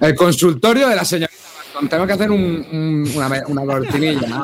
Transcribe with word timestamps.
El 0.00 0.14
consultorio 0.14 0.88
de 0.88 0.96
la 0.96 1.04
señorita 1.04 1.38
Barton. 1.78 1.88
Tengo 1.88 2.06
que 2.06 2.12
hacer 2.12 2.30
una, 2.30 3.66
cortinilla. 3.66 4.42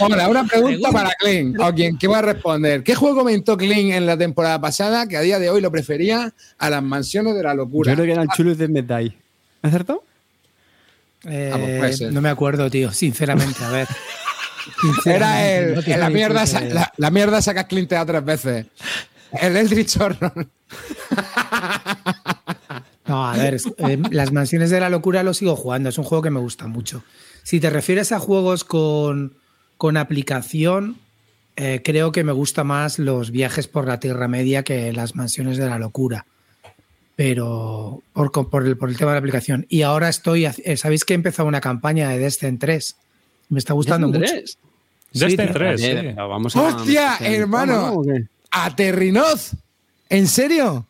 A 0.00 0.28
una 0.28 0.44
pregunta 0.44 0.90
para 0.90 1.10
Clean. 1.18 1.54
O 1.60 1.74
quien 1.74 1.98
que 1.98 2.08
va 2.08 2.18
a 2.18 2.22
responder. 2.22 2.82
¿Qué 2.82 2.94
juego 2.94 3.16
comentó 3.16 3.56
Clean 3.56 3.92
en 3.92 4.06
la 4.06 4.16
temporada 4.16 4.60
pasada 4.60 5.06
que 5.06 5.16
a 5.16 5.20
día 5.20 5.38
de 5.38 5.50
hoy 5.50 5.60
lo 5.60 5.70
prefería 5.70 6.32
a 6.58 6.70
las 6.70 6.82
mansiones 6.82 7.34
de 7.34 7.42
la 7.42 7.54
locura? 7.54 7.92
Yo 7.92 7.96
creo 7.96 8.06
que 8.06 8.12
eran 8.12 8.28
chulos 8.28 8.58
de 8.58 8.68
Medai. 8.68 9.16
¿Acertó? 9.62 10.04
Eh, 11.24 11.92
no 12.12 12.20
me 12.20 12.30
acuerdo, 12.30 12.70
tío, 12.70 12.92
sinceramente. 12.92 13.62
A 13.62 13.70
ver. 13.70 13.88
Era 15.04 15.50
el, 15.50 15.84
la, 15.98 16.10
mierda, 16.10 16.44
la, 16.96 17.10
mierda 17.10 17.42
saca 17.42 17.66
Clint 17.66 17.92
a 17.92 18.06
tres 18.06 18.24
veces. 18.24 18.66
El 19.32 19.56
Eldritch 19.56 19.96
Horror. 19.98 20.46
No, 23.10 23.26
a 23.26 23.36
ver, 23.36 23.56
eh, 23.78 23.98
las 24.12 24.30
mansiones 24.30 24.70
de 24.70 24.78
la 24.78 24.88
locura 24.88 25.24
lo 25.24 25.34
sigo 25.34 25.56
jugando, 25.56 25.88
es 25.88 25.98
un 25.98 26.04
juego 26.04 26.22
que 26.22 26.30
me 26.30 26.38
gusta 26.38 26.68
mucho. 26.68 27.02
Si 27.42 27.58
te 27.58 27.68
refieres 27.68 28.12
a 28.12 28.20
juegos 28.20 28.62
con, 28.62 29.34
con 29.78 29.96
aplicación, 29.96 30.96
eh, 31.56 31.82
creo 31.82 32.12
que 32.12 32.22
me 32.22 32.30
gusta 32.30 32.62
más 32.62 33.00
los 33.00 33.32
viajes 33.32 33.66
por 33.66 33.88
la 33.88 33.98
Tierra 33.98 34.28
Media 34.28 34.62
que 34.62 34.92
las 34.92 35.16
mansiones 35.16 35.56
de 35.56 35.66
la 35.66 35.80
locura. 35.80 36.24
Pero 37.16 38.00
por, 38.12 38.30
por, 38.48 38.64
el, 38.64 38.76
por 38.76 38.88
el, 38.88 38.96
tema 38.96 39.10
de 39.10 39.16
la 39.16 39.18
aplicación. 39.18 39.66
Y 39.68 39.82
ahora 39.82 40.08
estoy, 40.08 40.46
eh, 40.46 40.76
¿sabéis 40.76 41.04
que 41.04 41.12
he 41.12 41.16
empezado 41.16 41.48
una 41.48 41.60
campaña 41.60 42.10
de 42.10 42.18
Destin 42.20 42.60
3? 42.60 42.96
Me 43.48 43.58
está 43.58 43.74
gustando 43.74 44.06
mucho. 44.06 44.20
3? 44.20 44.58
Destin 45.14 45.52
3, 45.52 45.80
sí. 45.80 45.92
Vamos 46.16 46.54
¡Hostia, 46.54 47.16
hermano! 47.22 48.02
¿A 48.52 48.76
Terrinoz? 48.76 49.50
¿En 50.08 50.28
serio? 50.28 50.86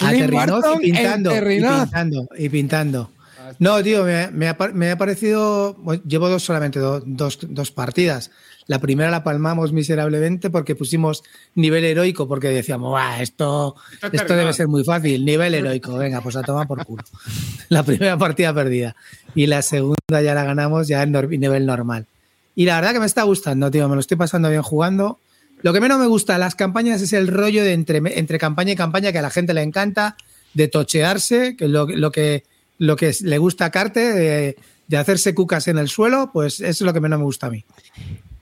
Y 0.00 0.20
pintando, 0.20 0.78
y 0.80 0.92
pintando, 0.92 2.28
y 2.36 2.48
pintando. 2.48 3.10
No, 3.58 3.82
tío, 3.82 4.04
me, 4.04 4.48
ha, 4.48 4.98
parecido. 4.98 5.76
Llevo 6.06 6.28
dos 6.28 6.42
solamente 6.42 6.78
dos, 6.78 7.70
partidas. 7.74 8.30
La 8.66 8.80
primera 8.80 9.10
la 9.10 9.24
palmamos 9.24 9.72
miserablemente 9.72 10.50
porque 10.50 10.74
pusimos 10.74 11.24
nivel 11.54 11.84
heroico, 11.84 12.28
porque 12.28 12.48
decíamos, 12.48 13.00
esto, 13.18 13.76
esto 14.12 14.36
debe 14.36 14.52
ser 14.52 14.68
muy 14.68 14.84
fácil. 14.84 15.24
Nivel 15.24 15.54
heroico, 15.54 15.96
venga, 15.96 16.20
pues 16.20 16.36
a 16.36 16.42
tomar 16.42 16.66
por 16.66 16.84
culo. 16.84 17.02
La 17.70 17.82
primera 17.82 18.16
partida 18.18 18.52
perdida. 18.52 18.94
Y 19.34 19.46
la 19.46 19.60
segunda 19.60 20.22
ya 20.22 20.34
la 20.34 20.44
ganamos 20.44 20.88
ya 20.88 21.02
en 21.02 21.12
nivel 21.12 21.66
normal. 21.66 22.06
Y 22.54 22.64
la 22.64 22.76
verdad 22.76 22.92
que 22.92 23.00
me 23.00 23.06
está 23.06 23.22
gustando, 23.24 23.70
tío. 23.70 23.88
Me 23.88 23.94
lo 23.94 24.00
estoy 24.00 24.16
pasando 24.16 24.48
bien 24.48 24.62
jugando. 24.62 25.18
Lo 25.62 25.72
que 25.72 25.80
menos 25.80 25.98
me 25.98 26.06
gusta 26.06 26.34
de 26.34 26.38
las 26.38 26.54
campañas 26.54 27.02
es 27.02 27.12
el 27.12 27.28
rollo 27.28 27.64
de 27.64 27.72
entre, 27.72 28.00
entre 28.18 28.38
campaña 28.38 28.72
y 28.72 28.76
campaña 28.76 29.12
que 29.12 29.18
a 29.18 29.22
la 29.22 29.30
gente 29.30 29.54
le 29.54 29.62
encanta, 29.62 30.16
de 30.54 30.68
tochearse, 30.68 31.56
que 31.56 31.68
lo, 31.68 31.86
lo 31.86 32.10
que, 32.10 32.44
lo 32.78 32.96
que 32.96 33.12
le 33.22 33.38
gusta 33.38 33.66
a 33.66 33.70
Carte, 33.70 34.54
de, 34.88 34.96
hacerse 34.96 35.34
cucas 35.34 35.68
en 35.68 35.78
el 35.78 35.88
suelo, 35.88 36.30
pues 36.32 36.60
eso 36.60 36.68
es 36.70 36.80
lo 36.80 36.92
que 36.92 37.00
menos 37.00 37.18
me 37.18 37.24
gusta 37.24 37.48
a 37.48 37.50
mí. 37.50 37.64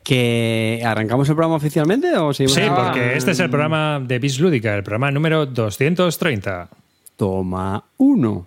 ¿Que 0.05 0.83
arrancamos 0.85 1.29
el 1.29 1.35
programa 1.35 1.57
oficialmente 1.57 2.17
o 2.17 2.33
Sí, 2.33 2.47
porque 2.47 3.17
este 3.17 3.33
es 3.33 3.41
el 3.41 3.51
programa 3.51 4.01
de 4.01 4.19
Bis 4.21 4.39
Lúdica, 4.39 4.75
el 4.77 4.85
programa 4.85 5.11
número 5.11 5.47
230. 5.47 6.69
Toma 7.17 7.85
uno. 7.97 8.47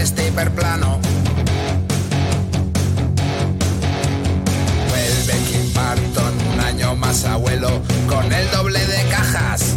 Este 0.00 0.28
hiperplano. 0.28 0.98
Vuelve 4.88 5.34
Kim 5.48 5.72
Barton, 5.74 6.34
un 6.54 6.60
año 6.60 6.96
más 6.96 7.24
abuelo, 7.24 7.82
con 8.08 8.32
el 8.32 8.50
doble 8.50 8.78
de 8.86 9.04
cajas 9.10 9.74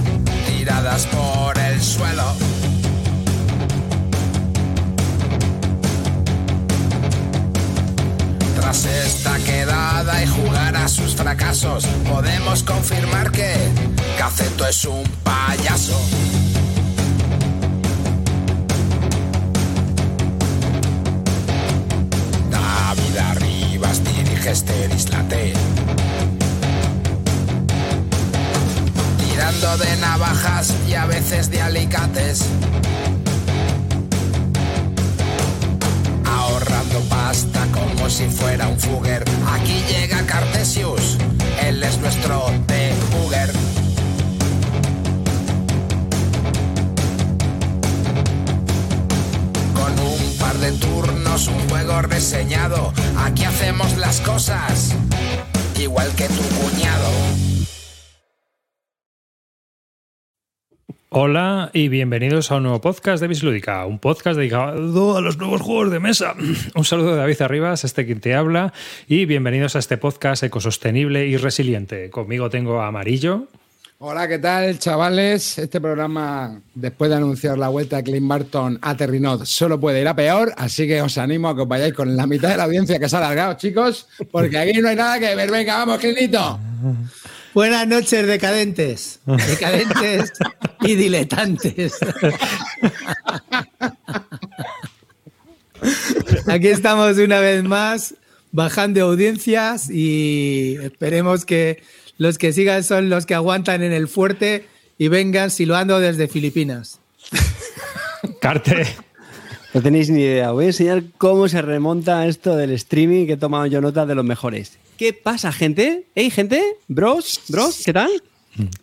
tiradas 0.48 1.06
por 1.08 1.58
el 1.60 1.82
suelo. 1.82 2.34
Tras 8.56 8.86
esta 8.86 9.38
quedada 9.40 10.24
y 10.24 10.28
jugar 10.28 10.78
a 10.78 10.88
sus 10.88 11.16
fracasos, 11.16 11.86
podemos 12.10 12.64
confirmar 12.64 13.30
que 13.32 13.56
Caceto 14.18 14.66
es 14.68 14.86
un 14.86 15.04
payaso. 15.24 16.00
Isla 24.96 25.24
Tirando 29.18 29.78
de 29.78 29.98
navajas 29.98 30.74
y 30.88 30.94
a 30.94 31.06
veces 31.06 31.50
de 31.50 31.62
alicates. 31.62 32.46
Ahorrando 36.26 37.00
pasta 37.10 37.68
como 37.72 38.10
si 38.10 38.26
fuera 38.26 38.68
un 38.68 38.80
fuguer. 38.80 39.24
Aquí 39.54 39.82
llega 39.90 40.26
Cartesius, 40.26 41.18
él 41.66 41.82
es 41.82 41.98
nuestro 41.98 42.46
de-hugger. 42.68 42.83
De 50.64 50.72
turnos, 50.80 51.50
un 51.50 51.60
juego 51.68 52.02
reseñado 52.04 52.94
Aquí 53.18 53.44
hacemos 53.44 53.98
las 53.98 54.22
cosas 54.22 54.96
igual 55.78 56.08
que 56.16 56.26
tu 56.28 56.42
cuñado. 56.56 57.10
Hola 61.10 61.70
y 61.74 61.90
bienvenidos 61.90 62.50
a 62.50 62.56
un 62.56 62.64
nuevo 62.64 62.80
podcast 62.80 63.22
de 63.22 63.28
Bislúdica, 63.28 63.86
un 63.86 64.00
podcast 64.00 64.38
dedicado 64.38 65.18
a 65.18 65.22
los 65.22 65.38
nuevos 65.38 65.62
juegos 65.62 65.92
de 65.92 66.00
mesa. 66.00 66.34
Un 66.76 66.86
saludo 66.86 67.12
de 67.12 67.18
David 67.18 67.42
Arribas, 67.42 67.84
este 67.84 68.06
quien 68.06 68.22
te 68.22 68.34
habla, 68.34 68.74
y 69.08 69.26
bienvenidos 69.26 69.76
a 69.76 69.80
este 69.80 69.98
podcast 69.98 70.44
ecosostenible 70.44 71.28
y 71.28 71.36
resiliente. 71.36 72.10
Conmigo 72.10 72.50
tengo 72.50 72.82
a 72.82 72.88
Amarillo. 72.88 73.48
Hola, 74.06 74.28
¿qué 74.28 74.38
tal, 74.38 74.78
chavales? 74.80 75.58
Este 75.58 75.80
programa, 75.80 76.62
después 76.76 77.10
de 77.10 77.16
anunciar 77.16 77.58
la 77.58 77.70
vuelta 77.70 77.96
de 77.96 78.04
Clint 78.04 78.28
Barton 78.28 78.78
a 78.82 78.98
Terrinod, 78.98 79.46
solo 79.46 79.80
puede 79.80 80.02
ir 80.02 80.08
a 80.10 80.14
peor, 80.14 80.54
así 80.58 80.86
que 80.86 81.02
os 81.02 81.18
animo 81.18 81.48
a 81.48 81.56
que 81.56 81.62
os 81.62 81.68
vayáis 81.70 81.94
con 81.94 82.14
la 82.14 82.28
mitad 82.28 82.50
de 82.50 82.58
la 82.58 82.66
audiencia 82.66 83.00
que 83.00 83.08
se 83.08 83.16
ha 83.16 83.20
alargado, 83.20 83.54
chicos, 83.54 84.10
porque 84.30 84.58
aquí 84.58 84.82
no 84.82 84.90
hay 84.90 84.98
nada 84.98 85.18
que 85.20 85.34
ver. 85.34 85.50
Venga, 85.50 85.78
vamos, 85.78 86.00
Clintito. 86.00 86.60
Buenas 87.54 87.88
noches, 87.88 88.28
decadentes. 88.28 89.22
Decadentes 89.26 90.34
y 90.82 90.96
diletantes. 90.96 91.94
Aquí 96.48 96.68
estamos 96.68 97.18
una 97.20 97.40
vez 97.40 97.64
más, 97.64 98.16
bajando 98.52 99.02
audiencias 99.06 99.90
y 99.90 100.76
esperemos 100.82 101.46
que 101.46 101.82
los 102.24 102.38
que 102.38 102.54
sigan 102.54 102.84
son 102.86 103.10
los 103.10 103.26
que 103.26 103.36
aguantan 103.36 103.84
en 103.84 103.92
el 103.92 104.08
fuerte 104.08 104.66
y 104.98 105.10
vengan 105.10 105.52
siluando 105.52 106.00
desde 106.00 106.30
Filipinas. 106.30 107.00
Carte. 108.42 108.88
No 109.74 109.82
tenéis 109.82 110.10
ni 110.10 110.22
idea. 110.22 110.52
Voy 110.52 110.66
a 110.66 110.68
enseñar 110.68 111.04
cómo 111.18 111.50
se 111.50 111.62
remonta 111.62 112.26
esto 112.26 112.56
del 112.56 112.72
streaming 112.72 113.26
que 113.26 113.34
he 113.34 113.38
tomado 113.38 113.66
yo 113.66 113.82
nota 113.82 114.06
de 114.06 114.16
los 114.16 114.24
mejores. 114.24 114.78
¿Qué 114.98 115.12
pasa, 115.12 115.52
gente? 115.52 116.06
¿Hey, 116.16 116.30
gente? 116.30 116.64
¿Bros? 116.88 117.42
¿Bros? 117.50 117.82
¿Qué 117.84 117.92
tal? 117.92 118.10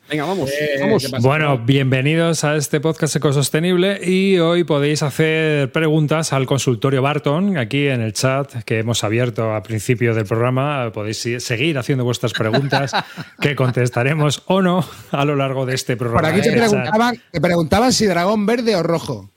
Venga, 0.08 0.24
vamos. 0.24 0.50
Eh, 0.50 0.80
bueno, 1.20 1.58
bienvenidos 1.58 2.42
a 2.42 2.56
este 2.56 2.80
podcast 2.80 3.14
ecosostenible 3.14 4.00
y 4.04 4.38
hoy 4.38 4.64
podéis 4.64 5.04
hacer 5.04 5.70
preguntas 5.70 6.32
al 6.32 6.46
consultorio 6.46 7.02
Barton 7.02 7.56
aquí 7.56 7.86
en 7.86 8.00
el 8.00 8.12
chat 8.12 8.64
que 8.64 8.80
hemos 8.80 9.04
abierto 9.04 9.54
al 9.54 9.62
principio 9.62 10.12
del 10.12 10.24
programa. 10.24 10.90
Podéis 10.92 11.18
seguir 11.38 11.78
haciendo 11.78 12.02
vuestras 12.02 12.32
preguntas 12.32 12.90
que 13.40 13.54
contestaremos 13.54 14.42
o 14.46 14.60
no 14.60 14.84
a 15.12 15.24
lo 15.24 15.36
largo 15.36 15.66
de 15.66 15.76
este 15.76 15.96
programa. 15.96 16.28
Por 16.28 16.38
aquí 16.38 16.48
te 16.48 16.56
preguntaban, 16.56 17.22
te 17.30 17.40
preguntaban 17.40 17.92
si 17.92 18.06
dragón 18.06 18.46
verde 18.46 18.74
o 18.74 18.82
rojo. 18.82 19.30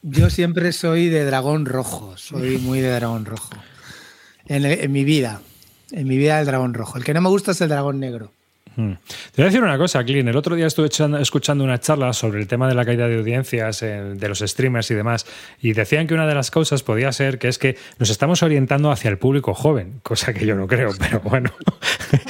Yo 0.00 0.30
siempre 0.30 0.72
soy 0.72 1.10
de 1.10 1.24
dragón 1.24 1.66
rojo, 1.66 2.16
soy 2.16 2.56
muy 2.56 2.80
de 2.80 2.90
dragón 2.90 3.26
rojo. 3.26 3.50
En, 4.46 4.64
en 4.64 4.92
mi 4.92 5.04
vida, 5.04 5.42
en 5.92 6.08
mi 6.08 6.16
vida 6.16 6.40
el 6.40 6.46
dragón 6.46 6.72
rojo. 6.72 6.96
El 6.96 7.04
que 7.04 7.12
no 7.12 7.20
me 7.20 7.28
gusta 7.28 7.50
es 7.50 7.60
el 7.60 7.68
dragón 7.68 8.00
negro. 8.00 8.30
Hmm. 8.76 8.92
Te 9.32 9.42
voy 9.42 9.44
a 9.44 9.46
decir 9.46 9.62
una 9.62 9.78
cosa, 9.78 10.04
Clint. 10.04 10.28
El 10.28 10.36
otro 10.36 10.56
día 10.56 10.66
estuve 10.66 10.88
escuchando 11.20 11.64
una 11.64 11.80
charla 11.80 12.12
sobre 12.12 12.40
el 12.40 12.46
tema 12.46 12.68
de 12.68 12.74
la 12.74 12.84
caída 12.84 13.08
de 13.08 13.18
audiencias 13.18 13.80
de 13.80 14.28
los 14.28 14.40
streamers 14.40 14.90
y 14.90 14.94
demás, 14.94 15.26
y 15.60 15.72
decían 15.72 16.06
que 16.06 16.14
una 16.14 16.26
de 16.26 16.34
las 16.34 16.50
causas 16.50 16.82
podía 16.82 17.12
ser 17.12 17.38
que 17.38 17.48
es 17.48 17.58
que 17.58 17.76
nos 17.98 18.10
estamos 18.10 18.42
orientando 18.42 18.90
hacia 18.90 19.10
el 19.10 19.18
público 19.18 19.54
joven, 19.54 20.00
cosa 20.02 20.32
que 20.32 20.46
yo 20.46 20.54
no 20.54 20.66
creo, 20.66 20.90
pero 20.98 21.20
bueno. 21.20 21.52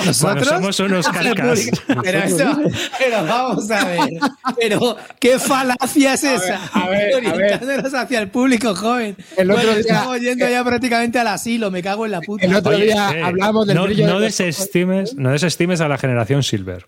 ¿Nosotros? 0.05 0.49
somos 0.49 0.81
unos 0.81 1.08
calcas. 1.08 1.70
Pero, 1.87 2.20
pero, 2.99 3.25
vamos 3.25 3.70
a 3.70 3.85
ver. 3.85 4.11
Pero, 4.58 4.96
¿qué 5.19 5.38
falacia 5.38 6.14
es 6.14 6.25
esa? 6.25 6.61
A 6.73 6.88
ver, 6.88 7.14
Orientándonos 7.14 7.94
hacia 7.94 8.20
el 8.20 8.29
público 8.29 8.75
joven. 8.75 9.17
El 9.37 9.50
otro 9.50 9.70
día, 9.70 9.81
estamos 9.81 10.20
yendo 10.20 10.49
ya 10.49 10.64
prácticamente 10.64 11.19
al 11.19 11.29
asilo, 11.29 11.70
me 11.70 11.82
cago 11.82 12.05
en 12.05 12.12
la 12.12 12.20
puta. 12.20 12.46
El 12.46 12.55
otro 12.55 12.76
día 12.76 13.08
hablamos 13.25 13.67
del 13.67 13.76
no, 13.76 13.85
brillo 13.85 14.06
no 14.06 14.20
desestimes, 14.20 15.14
no 15.14 15.31
desestimes 15.31 15.81
a 15.81 15.88
la 15.88 15.99
generación 15.99 16.33
Silver. 16.42 16.86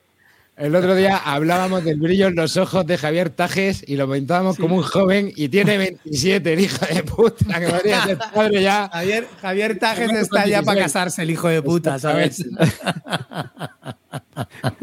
El 0.57 0.75
otro 0.75 0.95
día 0.95 1.19
hablábamos 1.19 1.85
del 1.85 2.01
brillo 2.01 2.29
en 2.29 2.35
los 2.35 2.57
ojos 2.57 2.87
de 2.87 2.97
Javier 2.97 3.29
Tajes 3.29 3.85
y 3.87 3.97
lo 3.97 4.07
comentábamos 4.07 4.57
como 4.57 4.77
un 4.77 4.83
joven 4.83 5.31
y 5.37 5.51
tiene 5.51 5.77
27, 5.77 6.51
el 6.51 6.61
hijo 6.61 6.87
de 6.87 7.03
puta, 7.03 7.61
que 7.61 7.69
podría 7.69 8.05
ser 8.05 8.19
padre 8.35 8.63
ya. 8.63 8.89
Javier, 8.91 9.27
Javier 9.43 9.79
Tajes 9.79 10.13
está 10.13 10.47
ya 10.47 10.63
para 10.63 10.81
casarse, 10.81 11.23
el 11.23 11.31
hijo 11.31 11.49
de 11.49 11.61
puta, 11.61 11.99
¿sabes? 11.99 12.43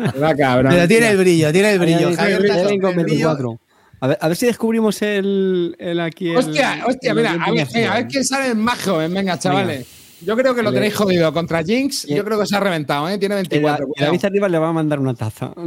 Pero 0.06 0.88
tiene 0.88 1.10
el 1.10 1.18
brillo, 1.18 1.52
tiene 1.52 1.74
el 1.74 1.80
brillo. 1.80 2.16
Javier 2.16 2.46
Tajes, 2.46 2.80
24. 2.96 3.60
A 4.00 4.08
ver, 4.08 4.18
a 4.22 4.28
ver, 4.28 4.38
si 4.38 4.46
descubrimos 4.46 5.02
el, 5.02 5.76
el 5.80 6.00
aquí. 6.02 6.30
El, 6.30 6.38
hostia, 6.38 6.84
hostia, 6.86 7.16
mira, 7.16 7.32
a 7.32 7.52
ver, 7.52 7.68
a 7.88 7.96
ver 7.96 8.08
quién 8.08 8.24
sale 8.24 8.54
más 8.54 8.84
joven. 8.84 9.12
Venga, 9.12 9.40
chavales. 9.40 10.03
Yo 10.26 10.36
creo 10.36 10.56
que 10.56 10.64
lo 10.64 10.72
tenéis 10.72 10.96
jodido. 10.96 11.34
Contra 11.34 11.64
Jinx, 11.64 12.08
yo 12.08 12.24
creo 12.24 12.40
que 12.40 12.46
se 12.46 12.56
ha 12.56 12.60
reventado, 12.60 13.10
¿eh? 13.10 13.18
Tiene 13.18 13.36
24. 13.36 13.88
Y 13.96 14.02
David 14.02 14.26
arriba 14.26 14.50
le 14.50 14.60
va 14.60 14.70
a 14.70 14.74
mandar 14.74 15.00
una 15.00 15.14
taza. 15.14 15.54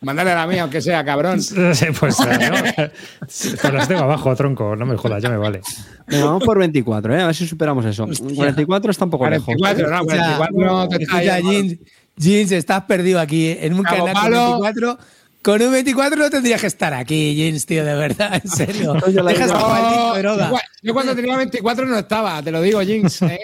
Mándale 0.00 0.32
a 0.32 0.34
la 0.34 0.46
mía, 0.46 0.62
aunque 0.62 0.82
sea, 0.82 1.02
cabrón. 1.04 1.40
Sí, 1.40 1.54
pues 1.98 2.18
no. 2.20 2.26
Pues 3.20 3.72
las 3.72 3.88
tengo 3.88 4.02
abajo, 4.02 4.36
tronco. 4.36 4.76
No 4.76 4.84
me 4.84 4.96
jodas, 4.96 5.22
ya 5.22 5.30
me 5.30 5.38
vale. 5.38 5.62
Venga, 6.06 6.26
vamos 6.26 6.44
por 6.44 6.58
24, 6.58 7.16
¿eh? 7.16 7.22
A 7.22 7.26
ver 7.26 7.34
si 7.34 7.46
superamos 7.46 7.86
eso. 7.86 8.06
44 8.06 8.90
está 8.90 9.06
un 9.06 9.10
poco 9.10 9.24
44, 9.24 9.88
lejos. 9.88 9.90
No, 9.90 10.04
44 10.04 10.60
no, 10.60 10.88
te 10.88 11.02
escucha, 11.02 11.40
Jeans, 11.40 11.78
Jeans, 12.16 12.52
estás 12.52 12.82
perdido 12.84 13.18
aquí 13.18 13.56
en 13.58 13.74
un 13.74 13.82
canal 13.82 14.12
con 14.12 14.60
24 14.60 14.98
con 15.44 15.60
un 15.60 15.72
24 15.72 16.18
no 16.18 16.30
tendrías 16.30 16.58
que 16.58 16.66
estar 16.66 16.94
aquí, 16.94 17.36
James, 17.38 17.66
tío, 17.66 17.84
de 17.84 17.94
verdad, 17.94 18.40
en 18.42 18.50
serio. 18.50 18.94
Dejas 18.94 19.52
no, 19.52 20.14
droga. 20.16 20.50
Yo 20.82 20.94
cuando 20.94 21.14
tenía 21.14 21.36
24 21.36 21.84
no 21.84 21.98
estaba, 21.98 22.42
te 22.42 22.50
lo 22.50 22.62
digo, 22.62 22.80
Jinx. 22.80 23.22
¿eh? 23.22 23.38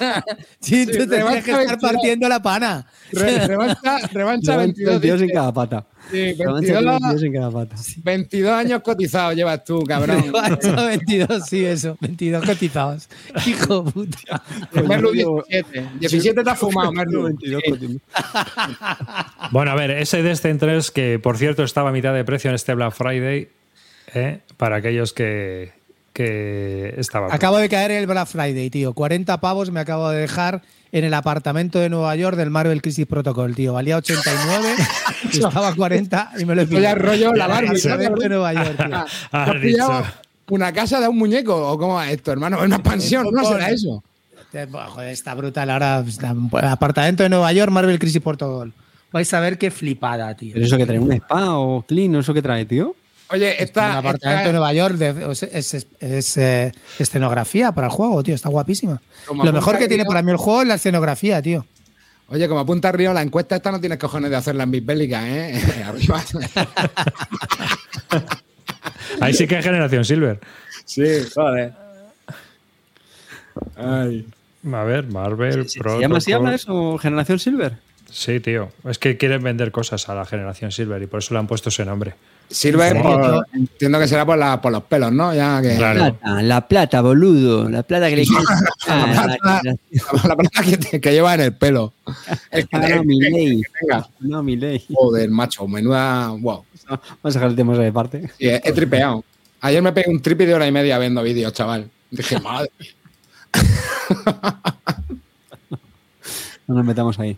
sí, 0.60 0.86
tú 0.86 1.06
tendrías 1.06 1.44
que 1.44 1.50
estar 1.50 1.78
partiendo 1.78 2.28
la 2.30 2.40
pana. 2.40 2.86
revancha, 3.12 3.98
revancha 4.10 4.56
22. 4.56 5.00
22 5.00 5.20
en 5.20 5.28
cada 5.28 5.52
pata. 5.52 5.86
Sí, 6.10 6.34
22, 6.38 7.22
en 7.22 7.32
cada 7.32 7.50
pata. 7.50 7.76
22 8.02 8.52
años 8.52 8.82
cotizados 8.82 9.34
llevas 9.34 9.64
tú, 9.64 9.82
cabrón. 9.84 10.32
22, 10.86 11.46
sí, 11.46 11.64
eso. 11.64 11.96
22 12.00 12.44
cotizados. 12.44 13.08
Hijo 13.46 13.84
puta. 13.84 14.42
Merlu 14.86 15.12
17. 15.12 15.88
17 16.00 16.44
te 16.44 16.50
has 16.50 16.58
fumado, 16.58 16.92
Merlu. 16.92 17.24
22 17.24 17.62
Bueno, 19.50 19.70
a 19.70 19.74
ver, 19.74 19.90
ese 19.92 20.22
Destin 20.22 20.58
3, 20.58 20.90
que 20.90 21.18
por 21.18 21.38
cierto 21.38 21.62
estaba 21.62 21.90
a 21.90 21.92
mitad 21.92 22.14
de 22.14 22.24
precio 22.24 22.50
en 22.50 22.56
este 22.56 22.74
Black 22.74 22.92
Friday, 22.92 23.48
¿eh? 24.14 24.40
para 24.56 24.76
aquellos 24.76 25.12
que, 25.12 25.72
que 26.12 26.94
estaban. 26.96 27.32
Acabo 27.32 27.58
de 27.58 27.68
caer 27.68 27.90
el 27.90 28.06
Black 28.06 28.28
Friday, 28.28 28.70
tío. 28.70 28.94
40 28.94 29.40
pavos 29.40 29.70
me 29.70 29.80
acabo 29.80 30.10
de 30.10 30.20
dejar 30.20 30.62
en 30.94 31.02
el 31.02 31.12
apartamento 31.12 31.80
de 31.80 31.90
Nueva 31.90 32.14
York 32.14 32.36
del 32.36 32.50
Marvel 32.50 32.80
Crisis 32.80 33.04
Protocol, 33.04 33.52
tío. 33.52 33.72
Valía 33.72 33.96
89, 33.96 34.74
estaba 35.32 35.74
40 35.74 36.30
y 36.38 36.44
me 36.44 36.54
lo 36.54 36.62
he 36.62 36.66
pillado. 36.68 36.94
rollo 36.94 37.34
la 37.34 37.48
Barbie. 37.48 37.80
de 37.80 38.28
Nueva 38.28 38.54
York, 38.54 38.76
tío. 39.60 39.86
Ah, 39.90 40.04
una 40.50 40.72
casa 40.72 41.00
de 41.00 41.08
un 41.08 41.18
muñeco 41.18 41.56
o 41.68 41.76
cómo 41.76 42.00
es 42.00 42.12
esto, 42.12 42.30
hermano? 42.30 42.58
¿Es 42.58 42.66
una 42.66 42.80
pensión? 42.80 43.26
¿No 43.32 43.44
será 43.44 43.70
eso? 43.70 44.04
Joder, 44.52 45.08
está 45.08 45.34
brutal. 45.34 45.68
Ahora, 45.68 46.04
el 46.06 46.68
apartamento 46.68 47.24
de 47.24 47.28
Nueva 47.28 47.52
York, 47.52 47.72
Marvel 47.72 47.98
Crisis 47.98 48.22
Protocol. 48.22 48.72
Vais 49.10 49.34
a 49.34 49.40
ver 49.40 49.58
qué 49.58 49.72
flipada, 49.72 50.32
tío. 50.36 50.52
¿Pero 50.54 50.64
eso 50.64 50.76
que 50.76 50.86
trae 50.86 51.00
un 51.00 51.10
spa 51.10 51.58
o 51.58 51.82
clean? 51.82 52.14
¿Eso 52.14 52.32
que 52.32 52.42
trae, 52.42 52.64
tío? 52.66 52.94
Oye, 53.28 53.62
esta. 53.62 53.90
Un 53.90 53.96
apartamento 53.96 54.46
de 54.46 54.52
Nueva 54.52 54.72
York 54.72 55.00
es, 55.00 56.36
eh, 56.36 56.72
escenografía 56.98 57.72
para 57.72 57.86
el 57.86 57.92
juego, 57.92 58.22
tío. 58.22 58.34
Está 58.34 58.48
guapísima. 58.48 59.00
Lo 59.32 59.52
mejor 59.52 59.78
que 59.78 59.88
tiene 59.88 60.04
para 60.04 60.22
mí 60.22 60.30
el 60.30 60.36
juego 60.36 60.62
es 60.62 60.68
la 60.68 60.74
escenografía, 60.74 61.40
tío. 61.40 61.64
Oye, 62.28 62.48
como 62.48 62.60
apunta 62.60 62.90
Río, 62.90 63.12
la 63.12 63.22
encuesta 63.22 63.56
esta 63.56 63.70
no 63.70 63.80
tienes 63.80 63.98
cojones 63.98 64.30
de 64.30 64.36
hacerla 64.36 64.64
en 64.64 64.70
Bisbélica, 64.70 65.28
¿eh? 65.28 65.60
Arriba. 65.86 66.22
Ahí 69.20 69.34
sí 69.34 69.46
que 69.46 69.56
hay 69.56 69.62
generación 69.62 70.04
Silver. 70.04 70.40
Sí, 70.84 71.04
joder. 71.34 71.72
Ay. 73.76 74.26
A 74.72 74.84
ver, 74.84 75.06
Marvel, 75.06 75.66
Pro. 75.78 75.96
¿Se 75.96 76.00
llama 76.00 76.18
así 76.18 76.32
habla 76.32 76.54
eso? 76.54 76.96
¿Generación 76.98 77.38
Silver? 77.38 77.76
Sí, 78.10 78.40
tío. 78.40 78.70
Es 78.88 78.98
que 78.98 79.18
quieren 79.18 79.42
vender 79.42 79.70
cosas 79.70 80.08
a 80.08 80.14
la 80.14 80.24
generación 80.24 80.72
Silver 80.72 81.02
y 81.02 81.06
por 81.06 81.18
eso 81.18 81.34
le 81.34 81.40
han 81.40 81.46
puesto 81.46 81.68
ese 81.68 81.84
nombre. 81.84 82.14
Silver, 82.54 82.96
entiendo 83.52 83.98
que 83.98 84.06
será 84.06 84.24
por, 84.24 84.38
la, 84.38 84.62
por, 84.62 84.70
los 84.70 84.84
pelos, 84.84 85.10
¿no? 85.10 85.34
Ya 85.34 85.60
que, 85.60 85.76
la, 85.76 85.92
plata, 85.92 86.42
la 86.42 86.68
plata, 86.68 87.00
boludo. 87.00 87.68
La 87.68 87.82
plata 87.82 88.08
que 88.08 88.14
le 88.14 88.24
la, 88.86 89.60
la, 90.24 90.36
plata, 90.36 90.62
que, 90.62 91.00
que, 91.00 91.12
lleva 91.12 91.34
en 91.34 91.40
el 91.40 91.56
pelo. 91.56 91.94
Es 92.52 92.66
que, 92.66 92.78
no, 92.78 93.02
mi 93.02 93.18
ley. 93.18 93.62
No, 94.20 94.44
mi 94.44 94.54
ley. 94.54 94.86
Joder, 94.94 95.28
macho, 95.30 95.66
menuda. 95.66 96.28
Wow. 96.28 96.64
Vamos 96.88 97.02
a 97.24 97.28
dejar 97.28 97.48
el 97.48 97.56
tema 97.56 97.76
de 97.76 97.90
parte. 97.90 98.30
Sí, 98.38 98.48
he, 98.48 98.62
he, 98.62 98.72
tripeado. 98.72 99.24
Ayer 99.60 99.82
me 99.82 99.90
pegué 99.92 100.08
un 100.08 100.22
tripe 100.22 100.46
de 100.46 100.54
hora 100.54 100.68
y 100.68 100.72
media 100.72 100.96
viendo 101.00 101.24
vídeos, 101.24 101.52
chaval. 101.52 101.90
Dije, 102.08 102.38
madre. 102.38 102.70
no 106.68 106.74
nos 106.76 106.84
metamos 106.84 107.18
ahí. 107.18 107.36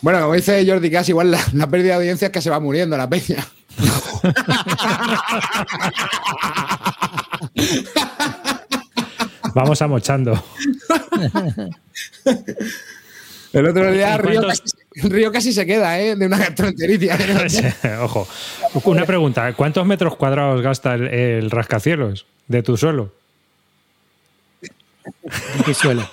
Bueno, 0.00 0.22
como 0.22 0.32
dice 0.32 0.66
Jordi 0.66 0.90
Cass, 0.90 1.10
igual 1.10 1.32
la, 1.32 1.40
la 1.52 1.66
pérdida 1.66 1.92
de 1.92 1.96
audiencia 1.96 2.26
es 2.26 2.32
que 2.32 2.40
se 2.40 2.48
va 2.48 2.60
muriendo 2.60 2.96
la 2.96 3.10
peña. 3.10 3.46
Vamos 9.54 9.80
amochando. 9.82 10.42
El 13.52 13.66
otro 13.66 13.92
día 13.92 14.18
Río 14.18 14.42
casi, 14.42 14.62
Río 15.08 15.30
casi, 15.30 15.52
se 15.52 15.64
queda, 15.64 16.00
¿eh? 16.00 16.16
De 16.16 16.26
una 16.26 16.38
gastroenteritis. 16.38 17.12
Ojo. 18.00 18.26
Una 18.84 19.06
pregunta. 19.06 19.52
¿Cuántos 19.52 19.86
metros 19.86 20.16
cuadrados 20.16 20.60
gasta 20.60 20.94
el, 20.94 21.06
el 21.06 21.50
rascacielos 21.50 22.26
de 22.48 22.62
tu 22.64 22.76
suelo? 22.76 23.12
¿De 24.60 25.64
qué 25.64 25.74
suelo? 25.74 26.08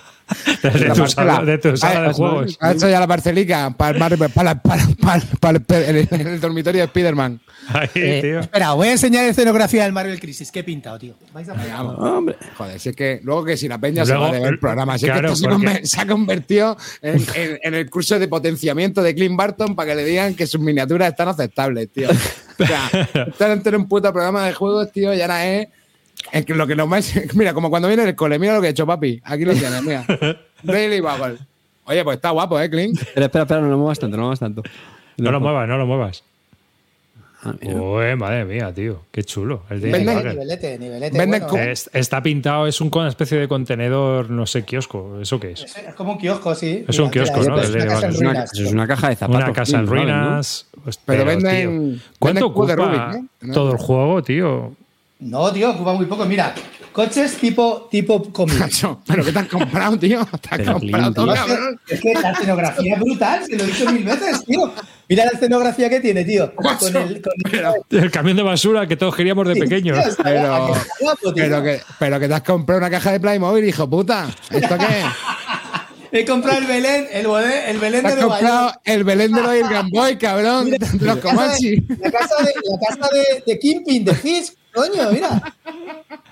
De, 0.61 0.89
tu 0.93 1.07
sala, 1.07 1.43
de, 1.43 1.57
tu 1.57 1.77
sala, 1.77 2.07
de 2.07 2.13
juegos. 2.13 2.57
Ha 2.59 2.71
hecho 2.71 2.89
ya 2.89 2.99
la 2.99 3.07
parcelica 3.07 3.69
para, 3.71 4.09
para, 4.09 4.61
para, 4.61 5.61
el, 5.89 6.39
dormitorio 6.39 6.81
de 6.81 6.85
Spider-Man. 6.85 7.41
Eh, 7.95 8.39
espera, 8.41 8.73
voy 8.73 8.87
a 8.87 8.91
enseñar 8.93 9.25
escenografía 9.25 9.83
del 9.83 9.93
Marvel 9.93 10.19
Crisis. 10.19 10.51
¿Qué 10.51 10.59
he 10.59 10.63
pintado, 10.63 10.97
tío? 10.97 11.15
¿Vais 11.33 11.47
a 11.47 11.83
Hombre. 11.83 12.35
Joder, 12.57 12.79
si 12.79 12.89
es 12.89 12.95
que 12.95 13.19
luego 13.23 13.45
que 13.45 13.57
si 13.57 13.67
la 13.67 13.77
peña 13.77 14.05
se 14.05 14.15
va 14.15 14.29
a 14.29 14.31
ver 14.31 14.43
el 14.43 14.59
programa, 14.59 14.97
si 14.97 15.05
claro, 15.05 15.31
es 15.31 15.41
que 15.41 15.47
esto 15.47 15.87
se, 15.87 16.01
ha 16.01 16.07
convertido 16.07 16.77
en, 17.01 17.17
en, 17.35 17.59
en, 17.61 17.73
el 17.73 17.89
curso 17.89 18.17
de 18.19 18.27
potenciamiento 18.27 19.01
de 19.03 19.13
Clint 19.13 19.37
Barton 19.37 19.75
para 19.75 19.91
que 19.91 19.95
le 19.95 20.05
digan 20.05 20.35
que 20.35 20.47
sus 20.47 20.59
miniaturas 20.59 21.09
están 21.09 21.27
aceptables, 21.27 21.91
tío. 21.91 22.09
O 22.09 22.65
sea, 22.65 22.89
estar 23.27 23.51
entero 23.51 23.77
en 23.77 23.83
un 23.83 23.87
puto 23.87 24.11
programa 24.11 24.45
de 24.45 24.53
juegos, 24.53 24.91
tío, 24.91 25.13
ya 25.13 25.27
no 25.27 25.35
es 25.35 25.67
es 26.31 26.45
que 26.45 26.53
lo 26.53 26.67
que 26.67 26.75
nos 26.75 26.87
más. 26.87 27.13
Mira, 27.33 27.53
como 27.53 27.69
cuando 27.69 27.87
viene 27.87 28.03
el 28.03 28.15
cole, 28.15 28.39
mira 28.39 28.55
lo 28.55 28.61
que 28.61 28.67
he 28.67 28.71
hecho, 28.71 28.85
papi. 28.85 29.21
Aquí 29.23 29.45
lo 29.45 29.53
tienes, 29.53 29.83
mira. 29.83 30.05
Daily 30.63 30.99
Bubble. 30.99 31.37
Oye, 31.85 32.03
pues 32.03 32.17
está 32.17 32.29
guapo, 32.29 32.59
¿eh, 32.59 32.69
Clint? 32.69 33.01
Espera, 33.01 33.25
espera, 33.25 33.43
espera, 33.43 33.61
no 33.61 33.69
lo 33.69 33.77
muevas 33.77 33.99
tanto, 33.99 34.15
no 34.15 34.21
lo 34.21 34.27
muevas 34.27 34.39
tanto. 34.39 34.63
No, 35.17 35.25
no 35.25 35.31
lo 35.31 35.39
muevas, 35.39 35.67
no 35.67 35.77
lo 35.77 35.85
muevas. 35.85 36.23
Ah, 37.43 37.55
Uy, 37.63 38.15
madre 38.15 38.45
mía, 38.45 38.71
tío. 38.71 39.01
Qué 39.11 39.23
chulo. 39.23 39.63
El 39.71 39.81
de 39.81 39.91
Venden, 39.91 40.15
nivelete, 40.15 40.77
nivelete. 40.77 41.17
Venden 41.17 41.41
bueno. 41.49 41.71
es, 41.71 41.89
está 41.91 42.21
pintado, 42.21 42.67
es 42.67 42.79
un, 42.81 42.91
una 42.93 43.07
especie 43.07 43.39
de 43.39 43.47
contenedor, 43.47 44.29
no 44.29 44.45
sé, 44.45 44.63
kiosco. 44.63 45.19
¿Eso 45.19 45.39
qué 45.39 45.53
es? 45.53 45.63
Es, 45.63 45.95
como 45.95 46.13
un 46.13 46.17
kiosco, 46.19 46.53
sí. 46.53 46.85
Es 46.87 46.99
un 46.99 47.09
kiosco, 47.09 47.41
¿no? 47.41 47.59
Es, 47.59 47.71
una 47.71 47.87
casa, 47.87 48.07
una, 48.19 48.43
es 48.43 48.59
una 48.71 48.87
caja 48.87 49.09
de 49.09 49.15
zapatos. 49.15 49.43
Una 49.43 49.53
casa 49.53 49.79
en 49.79 49.87
ruinas. 49.87 50.67
¿no? 50.75 50.83
Pues, 50.83 50.97
pero, 50.97 51.25
pero, 51.25 51.25
venden. 51.25 52.01
¿Cuánto 52.19 52.51
venden 52.51 52.75
ocupa 52.75 52.75
Rubik, 52.75 53.29
¿no? 53.41 53.53
todo 53.53 53.71
el 53.71 53.77
juego, 53.79 54.21
tío? 54.21 54.75
No, 55.21 55.53
tío, 55.53 55.69
ocupa 55.69 55.93
muy 55.93 56.07
poco. 56.07 56.25
Mira, 56.25 56.53
coches 56.91 57.35
tipo, 57.37 57.87
tipo 57.91 58.23
comida. 58.33 58.67
¿Pero 59.07 59.23
qué 59.23 59.31
te 59.31 59.39
has 59.39 59.47
comprado, 59.47 59.97
tío? 59.99 60.27
¿Te 60.41 60.55
has 60.55 60.69
comprado 60.69 61.13
todo, 61.13 61.33
cabrón? 61.33 61.79
Es 61.87 62.01
que 62.01 62.13
la 62.15 62.31
escenografía 62.31 62.95
es 62.95 62.99
brutal, 62.99 63.45
se 63.45 63.55
lo 63.55 63.63
he 63.63 63.67
dicho 63.67 63.91
mil 63.91 64.03
veces, 64.03 64.43
tío. 64.45 64.73
Mira 65.07 65.25
la 65.25 65.31
escenografía 65.31 65.89
que 65.89 65.99
tiene, 65.99 66.25
tío. 66.25 66.51
Con 66.55 66.95
el, 66.95 67.21
con 67.21 67.33
el... 67.51 68.03
el, 68.03 68.11
camión 68.11 68.35
de 68.35 68.43
basura 68.43 68.87
que 68.87 68.97
todos 68.97 69.15
queríamos 69.15 69.47
de 69.47 69.55
pequeños. 69.57 69.97
Sí, 70.03 70.09
tío, 70.09 70.23
pero, 70.23 70.75
guapo, 70.99 71.33
pero, 71.35 71.63
que, 71.63 71.81
pero 71.99 72.19
que 72.19 72.27
te 72.27 72.33
has 72.33 72.41
comprado 72.41 72.79
una 72.79 72.89
caja 72.89 73.11
de 73.11 73.19
Playmobil, 73.19 73.65
hijo 73.65 73.87
puta. 73.87 74.27
¿Esto 74.49 74.77
qué 74.77 74.85
es? 74.85 75.05
He 76.13 76.25
comprado 76.25 76.59
el 76.59 76.65
Belén, 76.65 77.07
el, 77.11 77.25
el 77.25 77.77
Belén 77.77 78.03
de 78.03 78.15
Nueva 78.15 78.37
comprado 78.37 78.73
el 78.83 79.03
Belén 79.05 79.31
de 79.31 79.41
los 79.41 79.69
Game 79.69 79.89
Boy, 79.93 80.17
cabrón. 80.17 80.65
Mira, 80.65 80.77
la, 80.99 81.15
casa 81.15 81.53
de, 81.57 81.83
la 81.99 82.11
casa 82.11 82.35
de, 82.43 82.53
la 82.69 82.79
casa 82.85 83.09
de, 83.13 83.43
de 83.45 83.59
Kimping, 83.59 84.03
de 84.03 84.15
Fisk, 84.15 84.55
coño, 84.73 85.11
mira. 85.11 85.41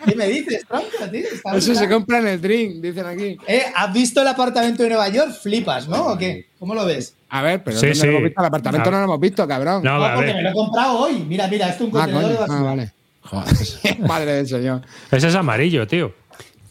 ¿Qué 0.06 0.16
me 0.16 0.28
dices, 0.28 0.66
tronco, 0.68 0.86
tío? 1.12 1.26
Está 1.34 1.58
Eso 1.58 1.76
se 1.76 1.90
compra 1.90 2.20
en 2.20 2.28
el 2.28 2.42
drink, 2.42 2.76
dicen 2.82 3.06
aquí. 3.06 3.38
Eh, 3.48 3.64
¿Has 3.76 3.94
visto 3.94 4.22
el 4.22 4.28
apartamento 4.30 4.84
de 4.84 4.90
Nueva 4.90 5.10
York? 5.10 5.32
Flipas, 5.42 5.88
¿no? 5.88 6.08
¿O 6.08 6.18
qué? 6.18 6.48
¿Cómo 6.58 6.74
lo 6.74 6.86
ves? 6.86 7.16
A 7.30 7.42
ver, 7.42 7.64
pero 7.64 7.78
Sí, 7.78 7.88
¿dónde 7.88 8.00
sí. 8.00 8.06
lo 8.06 8.12
hemos 8.14 8.24
visto? 8.24 8.42
el 8.42 8.48
apartamento 8.48 8.92
no 8.92 8.98
lo 8.98 9.04
hemos 9.04 9.20
visto, 9.20 9.48
cabrón. 9.48 9.84
No, 9.84 10.00
No, 10.00 10.16
porque 10.16 10.34
me 10.34 10.42
lo 10.42 10.50
he 10.50 10.54
comprado 10.54 11.00
hoy. 11.00 11.26
Mira, 11.28 11.48
mira, 11.48 11.70
esto 11.70 11.84
es 11.86 11.94
un 11.94 11.98
ah, 12.00 12.02
contenedor 12.06 12.32
de 12.32 12.38
basura. 12.38 12.60
Ah, 12.60 12.64
vale. 12.64 12.92
Joder, 13.22 14.00
madre 14.08 14.32
del 14.34 14.48
señor. 14.48 14.82
Ese 15.12 15.28
es 15.28 15.36
amarillo, 15.36 15.86
tío. 15.86 16.14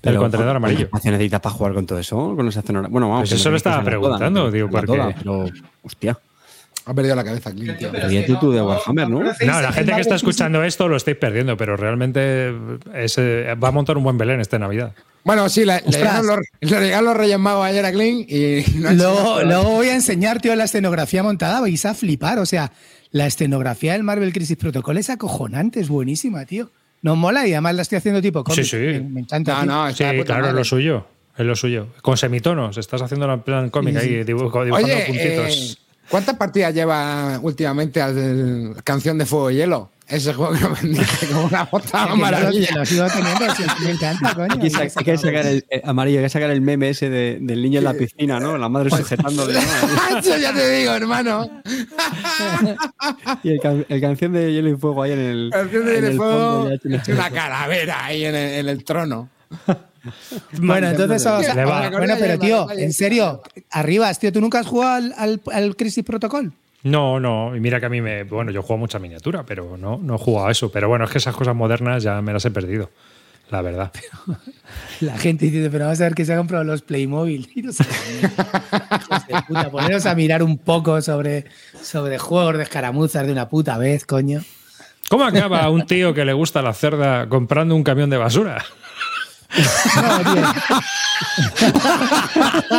el 0.03 0.17
contenedor 0.17 0.57
amarillo. 0.57 0.79
¿Qué 0.79 0.85
espacio 0.85 1.11
necesitas 1.13 1.41
para 1.41 1.55
jugar 1.55 1.75
con 1.75 1.87
todo 1.87 1.99
eso? 1.99 2.35
Con 2.35 2.49
esa. 2.49 2.63
Bueno, 2.63 3.09
vamos. 3.11 3.21
Pues 3.29 3.33
eso 3.33 3.49
no 3.49 3.51
lo 3.53 3.57
estaba 3.59 3.85
preguntando, 3.85 4.45
no 4.47 4.53
tío, 4.53 4.69
porque- 4.71 4.87
toda, 4.87 5.15
pero, 5.15 5.45
hostia. 5.83 6.19
Ha 6.89 6.95
perdido 6.95 7.15
la 7.15 7.23
cabeza, 7.25 7.53
Clint, 7.53 7.77
que 7.77 8.37
tú 8.41 8.51
de 8.51 8.59
no- 8.61 8.67
Warhammer, 8.67 9.11
¿no? 9.11 9.21
no 9.23 9.61
la 9.61 9.73
gente 9.73 9.93
que 9.95 10.01
está 10.01 10.15
escuchando 10.15 10.65
esto 10.65 10.89
lo 10.89 10.97
estáis 10.97 11.19
perdiendo, 11.19 11.55
pero 11.57 11.77
realmente 11.77 12.51
es, 12.95 13.19
eh, 13.19 13.55
va 13.63 13.69
a 13.69 13.73
montar 13.73 13.99
un 13.99 14.05
buen 14.05 14.17
Belén 14.17 14.41
este 14.41 14.59
Navidad. 14.59 14.95
Bueno, 15.25 15.51
sí, 15.51 15.67
le, 15.67 15.83
dieron 15.87 16.27
los, 16.27 16.39
le 16.61 17.03
los 17.03 17.15
Reyes 17.17 17.39
Magos 17.39 17.67
ayer 17.67 17.85
a 17.85 17.93
Clint 17.93 18.31
y 18.31 18.65
no 18.77 18.93
Luego, 19.45 19.65
voy 19.73 19.89
a 19.89 19.95
enseñar, 19.95 20.41
tío, 20.41 20.57
la 20.57 20.65
escenografía 20.65 21.23
montada. 21.23 21.61
Vais 21.61 21.85
a 21.85 21.93
flipar. 21.93 22.39
O 22.39 22.47
sea, 22.47 22.73
la 23.11 23.27
escenografía 23.27 23.93
del 23.93 24.03
Marvel 24.05 24.33
Crisis 24.33 24.57
Protocol 24.57 24.97
es 24.97 25.11
acojonante, 25.11 25.81
es 25.81 25.89
buenísima, 25.91 26.47
tío. 26.47 26.71
No 27.03 27.15
mola 27.17 27.47
y 27.47 27.53
además 27.53 27.75
la 27.75 27.83
estoy 27.83 27.99
haciendo 27.99 28.23
tipo 28.23 28.43
cómic. 28.43 28.65
Sí, 28.65 28.71
sí. 28.71 28.77
Me, 28.77 29.01
me 29.01 29.21
encanta. 29.21 29.53
No, 29.57 29.61
tío. 29.63 29.73
no, 29.75 29.93
Sí, 29.93 30.05
de 30.05 30.25
claro, 30.25 30.41
es 30.45 30.47
madre. 30.49 30.59
lo 30.61 30.65
suyo. 30.65 31.07
Es 31.37 31.45
lo 31.45 31.55
suyo. 31.55 31.89
Con 32.01 32.17
semitonos. 32.17 32.79
Estás 32.79 33.03
haciendo 33.03 33.31
en 33.33 33.43
plan 33.43 33.69
cómic 33.71 33.97
ahí, 33.97 34.25
dibujo- 34.25 34.65
dibujando 34.65 34.95
Oye, 34.95 35.05
puntitos. 35.07 35.77
eh, 35.79 35.88
¿cuántas 36.11 36.37
partidas 36.37 36.75
lleva 36.75 37.39
últimamente 37.43 38.01
al 38.03 38.77
Canción 38.85 39.19
de 39.19 39.27
Fuego 39.27 39.51
y 39.51 39.57
Hielo? 39.57 39.91
Ese 40.07 40.33
juego 40.33 40.55
que 40.55 40.61
lo 40.61 40.75
vendiste 40.75 41.27
como 41.27 41.45
una 41.45 41.67
puta 41.69 42.07
maravilla. 42.17 42.69
lo 42.77 42.87
sigo 42.87 43.05
teniendo, 43.09 43.45
me 43.85 43.91
encanta, 43.91 44.35
coño. 44.35 44.49
Hay 44.55 44.59
que, 44.59 44.71
sa- 44.71 44.81
hay 45.01 45.05
que 45.05 45.19
sacar 45.19 45.45
el 45.47 45.67
eh, 45.69 45.83
amarillo, 45.85 46.21
hay 46.21 46.25
que 46.25 46.31
sacar 46.31 46.49
el 46.51 46.63
meme 46.63 46.89
ese 46.89 47.11
de- 47.11 47.37
del 47.43 47.61
niño 47.61 47.81
en 47.81 47.85
la 47.85 47.93
piscina, 47.93 48.41
¿no? 48.41 48.57
La 48.57 48.71
madre 48.71 48.89
sujetándole. 48.89 49.53
¿no? 49.53 49.61
Eso 50.19 50.39
ya 50.39 50.55
te 50.55 50.71
digo, 50.79 50.93
hermano. 50.93 51.51
Y 53.43 53.51
el, 53.51 53.61
can- 53.61 53.85
el 53.87 54.01
canción 54.01 54.33
de 54.33 54.51
Hielo 54.51 54.71
y 54.71 54.77
Fuego 54.77 55.03
ahí 55.03 55.13
en 55.13 55.19
el. 55.19 55.51
Canción 55.53 55.85
de 55.85 55.93
Hielo 55.95 56.11
y 56.13 56.17
Fuego 56.17 56.69
fondo 56.71 57.13
una 57.13 57.31
calavera 57.31 58.05
ahí 58.07 58.25
en 58.25 58.35
el, 58.35 58.53
en 58.61 58.69
el 58.71 58.85
trono. 58.85 59.29
Bueno, 60.61 60.89
entonces, 60.89 61.27
o 61.27 61.43
sea, 61.43 61.91
bueno, 61.91 62.15
pero 62.19 62.39
tío, 62.39 62.71
en 62.71 62.93
serio, 62.93 63.43
arribas, 63.71 64.19
tío, 64.19 64.33
¿tú 64.33 64.41
nunca 64.41 64.61
has 64.61 64.67
jugado 64.67 64.95
al, 64.95 65.15
al, 65.17 65.41
al 65.53 65.77
Crisis 65.77 66.05
Protocol? 66.05 66.53
No, 66.83 67.19
no. 67.19 67.57
Y 67.57 67.61
mira 67.61 67.81
que 67.81 67.87
a 67.87 67.89
mí 67.89 68.01
me. 68.01 68.25
Bueno, 68.25 68.51
yo 68.51 68.63
juego 68.63 68.79
mucha 68.79 68.99
miniatura, 68.99 69.45
pero 69.45 69.77
no, 69.77 69.99
no 69.99 70.15
he 70.15 70.19
jugado 70.19 70.49
a 70.49 70.51
eso. 70.51 70.71
Pero 70.71 70.89
bueno, 70.89 71.05
es 71.05 71.11
que 71.11 71.19
esas 71.19 71.35
cosas 71.35 71.55
modernas 71.55 72.03
ya 72.03 72.23
me 72.23 72.33
las 72.33 72.45
he 72.45 72.51
perdido. 72.51 72.91
La 73.51 73.63
verdad. 73.63 73.93
La 75.01 75.17
gente 75.17 75.47
dice, 75.47 75.71
pero 75.71 75.87
vamos 75.87 76.01
a 76.01 76.05
ver 76.05 76.15
que 76.15 76.25
se 76.25 76.35
ha 76.35 76.37
comprado 76.37 76.65
los 76.65 76.83
Playmobil. 76.83 77.51
Y 77.55 77.63
no 77.63 77.73
sé, 77.73 77.85
hijos 77.85 79.27
de 79.27 79.43
puta, 79.47 79.71
poneros 79.71 80.07
a 80.07 80.15
mirar 80.15 80.43
un 80.43 80.59
poco 80.59 81.01
sobre, 81.01 81.47
sobre 81.81 82.19
juegos 82.19 82.57
de 82.59 82.65
escaramuzas 82.65 83.27
de 83.27 83.33
una 83.33 83.49
puta 83.49 83.79
vez, 83.79 84.05
coño. 84.05 84.43
¿Cómo 85.09 85.25
acaba 85.25 85.71
un 85.71 85.87
tío 85.87 86.13
que 86.13 86.27
le 86.27 86.35
gusta 86.35 86.61
la 86.61 86.75
cerda 86.75 87.29
comprando 87.31 87.75
un 87.75 87.83
camión 87.83 88.11
de 88.11 88.19
basura? 88.19 88.67
No, 89.97 90.23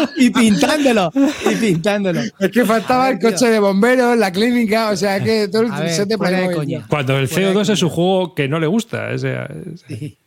y 0.18 0.30
pintándolo, 0.30 1.12
y 1.52 1.56
pintándolo. 1.56 2.22
Es 2.40 2.52
que 2.52 2.66
faltaba 2.66 3.06
ver, 3.06 3.14
el 3.16 3.20
coche 3.20 3.38
tío. 3.38 3.50
de 3.52 3.60
bomberos, 3.60 4.18
la 4.18 4.32
clínica, 4.32 4.90
o 4.92 4.96
sea 4.96 5.22
que 5.24 5.48
todo 5.48 5.64
el 5.64 5.72
ver, 5.72 5.90
set 5.92 6.08
de 6.08 6.18
fuera 6.18 6.38
de 6.38 6.46
Playmobil. 6.46 6.76
coña. 6.78 6.88
Cuando 6.88 7.18
el 7.18 7.28
Fuera 7.28 7.50
de 7.50 7.56
CO2 7.56 7.70
es 7.74 7.84
un 7.84 7.90
juego 7.90 8.36
que 8.36 8.48
no 8.48 8.60
le 8.60 8.68
gusta. 8.68 9.10
o 9.14 9.18
sea, 9.18 9.50
Sí. 9.88 10.18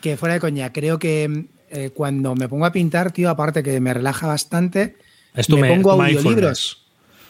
Que 0.00 0.16
fuera 0.16 0.34
de 0.34 0.40
coña, 0.40 0.72
creo 0.72 0.98
que 0.98 1.46
eh, 1.70 1.90
cuando 1.92 2.34
me 2.36 2.48
pongo 2.48 2.64
a 2.66 2.72
pintar, 2.72 3.10
tío, 3.12 3.28
aparte 3.30 3.62
que 3.64 3.80
me 3.80 3.92
relaja 3.92 4.28
bastante, 4.28 4.96
es 5.34 5.50
me 5.50 5.60
me- 5.60 5.68
pongo 5.68 5.92
audiolibros. 5.92 6.84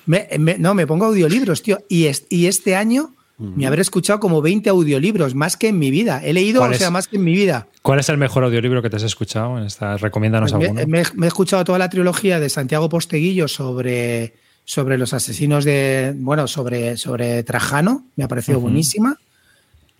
Me- 0.06 0.28
me- 0.38 0.58
no, 0.58 0.74
me 0.74 0.86
pongo 0.86 1.06
audiolibros, 1.06 1.62
tío. 1.62 1.78
Y, 1.88 2.06
es- 2.06 2.26
y 2.28 2.46
este 2.46 2.76
año 2.76 3.14
me 3.38 3.66
habré 3.66 3.82
escuchado 3.82 4.18
como 4.18 4.42
20 4.42 4.68
audiolibros, 4.70 5.34
más 5.34 5.56
que 5.56 5.68
en 5.68 5.78
mi 5.78 5.90
vida. 5.90 6.20
He 6.24 6.32
leído, 6.32 6.60
¿Cuál 6.60 6.70
o 6.70 6.74
es? 6.74 6.78
sea, 6.80 6.90
más 6.90 7.06
que 7.06 7.16
en 7.16 7.24
mi 7.24 7.34
vida. 7.34 7.68
¿Cuál 7.82 8.00
es 8.00 8.08
el 8.08 8.18
mejor 8.18 8.42
audiolibro 8.44 8.82
que 8.82 8.90
te 8.90 8.96
has 8.96 9.02
escuchado? 9.04 9.58
En 9.58 9.64
esta, 9.64 9.96
recomiéndanos 9.96 10.52
Pues 10.52 10.64
alguno. 10.68 10.86
me, 10.86 11.02
me- 11.02 11.08
me 11.14 11.26
he 11.26 11.28
escuchado 11.28 11.62
toda 11.64 11.78
la 11.78 11.88
trilogía 11.88 12.40
de 12.40 12.48
Santiago 12.50 12.88
Posteguillo 12.88 13.46
sobre, 13.46 14.34
sobre 14.64 14.98
los 14.98 15.12
asesinos 15.14 15.64
de. 15.64 16.12
Bueno, 16.16 16.48
sobre, 16.48 16.96
sobre 16.96 17.42
Trajano. 17.44 18.06
Me 18.16 18.24
ha 18.24 18.28
parecido 18.28 18.58
buenísima. 18.60 19.18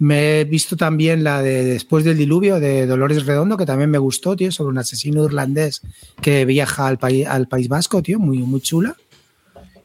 Me 0.00 0.40
he 0.40 0.44
visto 0.44 0.76
también 0.76 1.24
la 1.24 1.42
de 1.42 1.64
Después 1.64 2.04
del 2.04 2.16
diluvio 2.16 2.60
de 2.60 2.86
Dolores 2.86 3.26
Redondo, 3.26 3.56
que 3.56 3.66
también 3.66 3.90
me 3.90 3.98
gustó, 3.98 4.36
tío, 4.36 4.52
sobre 4.52 4.70
un 4.70 4.78
asesino 4.78 5.24
irlandés 5.24 5.80
que 6.20 6.44
viaja 6.44 6.86
al, 6.86 6.98
país 6.98 7.26
al 7.26 7.48
País 7.48 7.66
Vasco, 7.68 8.00
tío, 8.00 8.18
muy, 8.20 8.38
muy 8.38 8.60
chula. 8.60 8.94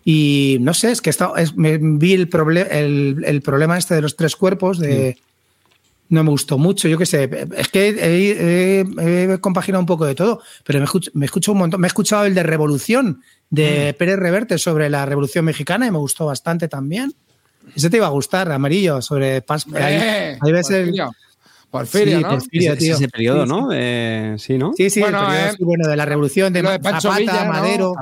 Y 0.06 0.58
no 0.62 0.74
sé, 0.74 0.92
es 0.92 1.02
que 1.02 1.10
está, 1.10 1.32
es- 1.38 1.56
me 1.56 1.78
vi 1.78 2.14
el, 2.14 2.30
proble- 2.30 2.68
el, 2.70 3.24
el 3.26 3.42
problema 3.42 3.78
este 3.78 3.96
de 3.96 4.02
los 4.02 4.16
tres 4.16 4.36
cuerpos, 4.36 4.78
de, 4.80 5.18
no 6.10 6.24
me 6.24 6.30
gustó 6.30 6.58
mucho, 6.58 6.88
yo 6.90 6.98
qué 6.98 7.06
sé, 7.06 7.30
es 7.58 7.70
que 7.70 7.88
he, 7.90 8.82
he- 8.82 9.34
he 9.34 9.40
compaginado 9.40 9.80
un 9.80 9.86
poco 9.86 10.06
de 10.06 10.14
todo, 10.16 10.42
pero 10.66 10.80
me 10.80 10.86
escucho, 10.86 11.10
me 11.14 11.26
escucho 11.26 11.54
un 11.54 11.60
montón, 11.60 11.80
me 11.82 11.88
he 11.88 11.90
escuchado 11.90 12.26
el 12.26 12.36
de 12.36 12.44
Revolución 12.44 13.22
de 13.50 13.96
Pérez 13.98 14.18
Reverte 14.20 14.58
sobre 14.58 14.90
la 14.90 15.06
Revolución 15.06 15.46
Mexicana 15.46 15.88
y 15.88 15.92
me 15.92 15.98
gustó 16.00 16.26
bastante 16.26 16.68
también. 16.68 17.14
Ese 17.76 17.90
te 17.90 17.98
iba 17.98 18.08
a 18.08 18.10
gustar, 18.10 18.52
amarillo, 18.52 19.02
sobre 19.02 19.42
Paz. 19.42 19.66
Ahí, 19.74 19.94
Eh, 19.96 20.38
ahí 20.42 20.52
ves 20.52 20.70
el. 20.70 20.86
Porfirio. 20.86 21.12
Porfirio, 21.74 22.18
Sí, 22.20 22.24
¿no? 22.24 22.30
Porfirio. 22.30 22.74
Ese, 22.74 22.80
tío. 22.86 22.96
ese 22.96 23.08
periodo, 23.10 23.44
Sí, 23.44 23.50
¿no? 23.50 23.70
Eh, 23.74 24.36
sí, 24.38 24.58
¿no? 24.58 24.72
Sí, 24.78 24.90
sí, 24.90 25.00
Bueno, 25.02 25.20
el 25.22 25.26
periodo, 25.26 25.48
eh, 25.50 25.56
sí, 25.58 25.64
bueno, 25.64 25.88
de 25.90 25.96
la 25.98 26.06
Revolución 26.06 26.54
de, 26.54 26.62
de 26.62 26.80
Pancho 26.80 27.10
Zapata, 27.10 27.20
Villa, 27.20 27.46
¿no? 27.46 27.52
Madero. 27.52 27.94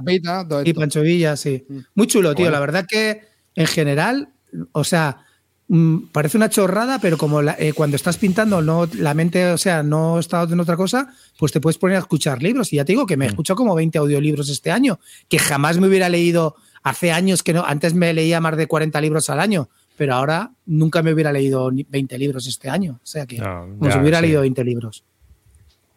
Todo 0.50 0.62
Y. 0.66 0.74
Pancho 0.74 1.02
Villa, 1.02 1.36
sí. 1.38 1.66
Muy 1.96 2.06
chulo, 2.08 2.36
tío. 2.36 2.44
Bueno. 2.46 2.52
La 2.52 2.60
verdad 2.60 2.86
que 2.86 3.22
en 3.56 3.68
general, 3.68 4.30
o 4.74 4.84
sea, 4.84 5.26
mm, 5.70 6.08
parece 6.12 6.36
una 6.38 6.50
chorrada, 6.50 7.00
pero 7.00 7.18
como 7.18 7.42
la- 7.42 7.56
eh, 7.58 7.72
cuando 7.74 7.96
estás 7.96 8.18
pintando, 8.18 8.62
no 8.62 8.88
la 8.98 9.14
mente, 9.14 9.46
o 9.54 9.58
sea, 9.58 9.84
no 9.84 10.20
estás 10.20 10.52
en 10.52 10.60
otra 10.60 10.76
cosa, 10.76 11.14
pues 11.40 11.54
te 11.54 11.62
puedes 11.62 11.78
poner 11.78 11.96
a 11.96 12.00
escuchar 12.00 12.44
libros. 12.44 12.74
Y 12.74 12.76
ya 12.76 12.84
te 12.86 12.92
digo 12.92 13.06
que 13.06 13.16
me 13.16 13.24
he 13.26 13.30
escuchado 13.30 13.56
como 13.56 13.74
20 13.74 13.98
audiolibros 13.98 14.50
este 14.50 14.70
año, 14.70 15.00
que 15.30 15.40
jamás 15.40 15.80
me 15.80 15.88
hubiera 15.88 16.10
leído 16.10 16.56
hace 16.84 17.12
años 17.14 17.42
que 17.42 17.54
no. 17.54 17.64
Antes 17.66 17.94
me 17.94 18.14
leía 18.14 18.42
más 18.42 18.58
de 18.58 18.68
40 18.68 19.00
libros 19.00 19.30
al 19.30 19.40
año, 19.40 19.70
pero 19.98 20.16
ahora 20.16 20.52
nunca 20.66 21.02
me 21.04 21.14
hubiera 21.14 21.32
leído 21.32 21.70
ni 21.72 21.84
20 21.84 22.18
libros 22.18 22.48
este 22.48 22.70
año. 22.70 22.94
O 23.04 23.06
sea 23.06 23.26
que 23.26 23.38
No, 23.38 23.68
como 23.78 23.86
si 23.92 23.96
ya, 23.98 24.02
hubiera 24.02 24.18
sí. 24.20 24.26
leído 24.26 24.42
20 24.42 24.64
libros. 24.64 25.04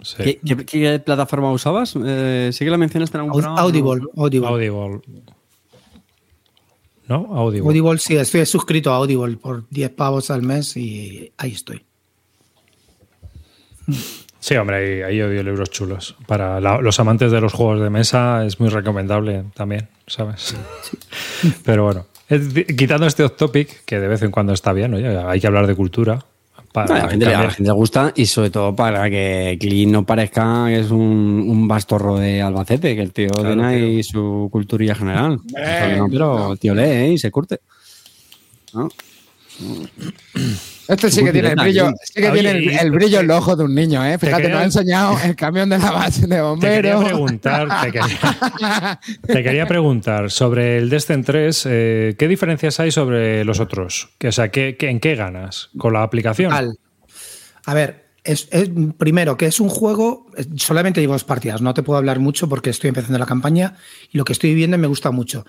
Sí. 0.02 0.16
¿Qué, 0.22 0.40
qué- 0.44 0.66
qué 0.66 0.98
plataforma 0.98 1.50
usabas? 1.52 1.94
Eh, 2.04 2.50
sí 2.52 2.64
que 2.64 2.70
la 2.70 2.76
mencionaste 2.78 3.16
en 3.16 3.24
algún 3.24 3.44
Aud-. 3.44 3.58
Audible, 3.58 4.02
Audible. 4.16 4.48
Audible. 4.48 5.00
¿No? 7.08 7.26
Audible. 7.36 7.68
Audible, 7.68 7.98
sí, 7.98 8.16
estoy 8.16 8.44
suscrito 8.46 8.92
a 8.92 8.96
Audible 8.96 9.36
por 9.36 9.68
10 9.70 9.90
pavos 9.90 10.30
al 10.30 10.42
mes 10.42 10.76
y 10.76 11.32
ahí 11.38 11.52
estoy. 11.52 11.84
Sí, 14.40 14.56
hombre, 14.56 14.76
hay, 14.76 15.02
hay 15.02 15.20
audiolibros 15.20 15.70
chulos. 15.70 16.16
Para 16.26 16.60
la- 16.60 16.80
los 16.80 16.98
amantes 17.00 17.30
de 17.32 17.40
los 17.40 17.52
juegos 17.52 17.80
de 17.80 17.90
mesa 17.90 18.44
es 18.44 18.60
muy 18.60 18.68
recomendable 18.68 19.44
también, 19.54 19.88
¿sabes? 20.06 20.54
Pero 21.64 21.84
bueno, 21.84 22.06
quitando 22.76 23.06
este 23.06 23.22
off 23.24 23.36
topic, 23.36 23.84
que 23.84 23.98
de 24.00 24.08
vez 24.08 24.22
en 24.22 24.30
cuando 24.30 24.52
está 24.52 24.72
bien, 24.72 24.94
oye, 24.94 25.06
hay 25.18 25.40
que 25.40 25.46
hablar 25.46 25.66
de 25.66 25.74
cultura. 25.74 26.24
Para 26.72 26.88
No, 26.88 26.94
a, 26.94 26.98
la 27.04 27.08
gente, 27.08 27.26
le- 27.26 27.30
a 27.30 27.32
la 27.32 27.38
cambiar- 27.44 27.54
gente 27.56 27.68
le 27.70 27.74
gusta 27.74 28.12
y 28.16 28.26
sobre 28.26 28.50
todo 28.50 28.74
para 28.74 29.08
que 29.08 29.56
Clean 29.60 29.92
no 29.92 30.04
parezca 30.04 30.64
que 30.66 30.80
es 30.80 30.90
un, 30.90 30.98
un 31.46 31.68
bastorro 31.68 32.18
de 32.18 32.42
Albacete, 32.42 32.96
que 32.96 33.02
el 33.02 33.12
tío 33.12 33.28
Claro, 33.28 33.48
tiene 33.54 33.64
ahí 33.66 34.02
su 34.02 34.48
culturilla 34.50 34.96
general. 34.96 35.38
No, 35.96 36.08
pero 36.10 36.52
el 36.52 36.58
tío 36.58 36.74
lee 36.74 36.82
¿eh? 36.82 37.12
y 37.12 37.18
se 37.18 37.30
curte. 37.30 37.60
¿No? 38.72 38.88
Este 40.86 41.10
sí 41.10 41.24
que 41.24 41.32
tiene 41.32 41.48
el 41.50 41.56
brillo, 41.56 41.92
sí. 42.04 42.20
que 42.20 42.30
tiene 42.30 42.50
el, 42.80 42.90
brillo 42.90 43.20
en 43.20 43.26
los 43.26 43.38
ojos 43.38 43.56
de 43.58 43.64
un 43.64 43.74
niño, 43.74 44.04
¿eh? 44.04 44.18
Fíjate, 44.18 44.48
nos 44.48 44.60
ha 44.60 44.64
enseñado 44.64 45.16
el 45.24 45.34
camión 45.34 45.68
de 45.70 45.78
la 45.78 45.90
base 45.90 46.26
de 46.26 46.26
Te 46.28 46.34
quería 46.34 46.44
bomberos. 46.96 47.04
preguntar, 47.04 47.68
te 47.82 47.92
quería, 47.92 49.00
te 49.26 49.42
quería 49.42 49.66
preguntar 49.66 50.30
sobre 50.30 50.76
el 50.78 50.90
Destin 50.90 51.24
3, 51.24 51.66
eh, 51.70 52.14
¿qué 52.18 52.28
diferencias 52.28 52.80
hay 52.80 52.90
sobre 52.90 53.44
los 53.44 53.60
otros? 53.60 54.10
Que, 54.18 54.28
o 54.28 54.32
sea, 54.32 54.50
¿qué, 54.50 54.76
qué- 54.78 54.90
en 54.90 55.00
qué 55.00 55.14
ganas 55.14 55.70
con 55.78 55.92
la 55.94 56.02
aplicación? 56.02 56.52
Al- 56.52 56.78
A 57.64 57.72
ver, 57.74 58.04
es, 58.22 58.48
es- 58.52 58.70
primero 58.98 59.36
que 59.38 59.46
es 59.46 59.60
un 59.60 59.70
juego, 59.70 60.26
eh, 60.36 60.44
solamente 60.56 61.00
llevo 61.00 61.14
dos 61.14 61.24
partidas, 61.24 61.62
no 61.62 61.72
te 61.72 61.82
puedo 61.82 61.96
hablar 61.98 62.18
mucho 62.18 62.48
porque 62.48 62.68
estoy 62.70 62.88
empezando 62.88 63.18
la 63.18 63.26
campaña 63.26 63.74
y 64.12 64.18
lo 64.18 64.24
que 64.24 64.32
estoy 64.34 64.54
viendo 64.54 64.76
me 64.76 64.86
gusta 64.86 65.10
mucho. 65.10 65.46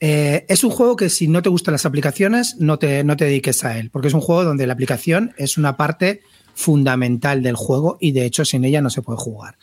Eh, 0.00 0.44
es 0.48 0.64
un 0.64 0.70
juego 0.70 0.96
que 0.96 1.08
si 1.08 1.28
no 1.28 1.42
te 1.42 1.48
gustan 1.48 1.72
las 1.72 1.86
aplicaciones, 1.86 2.56
no 2.58 2.78
te, 2.78 3.04
no 3.04 3.16
te 3.16 3.24
dediques 3.26 3.64
a 3.64 3.78
él, 3.78 3.90
porque 3.90 4.08
es 4.08 4.14
un 4.14 4.20
juego 4.20 4.44
donde 4.44 4.66
la 4.66 4.72
aplicación 4.72 5.32
es 5.38 5.56
una 5.56 5.76
parte 5.76 6.22
fundamental 6.54 7.42
del 7.42 7.56
juego 7.56 7.98
y 8.00 8.12
de 8.12 8.24
hecho 8.24 8.44
sin 8.44 8.64
ella 8.64 8.80
no 8.80 8.90
se 8.90 9.02
puede 9.02 9.18
jugar. 9.18 9.56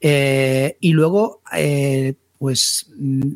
Eh, 0.00 0.76
y 0.80 0.92
luego, 0.92 1.42
eh, 1.54 2.14
pues 2.38 2.90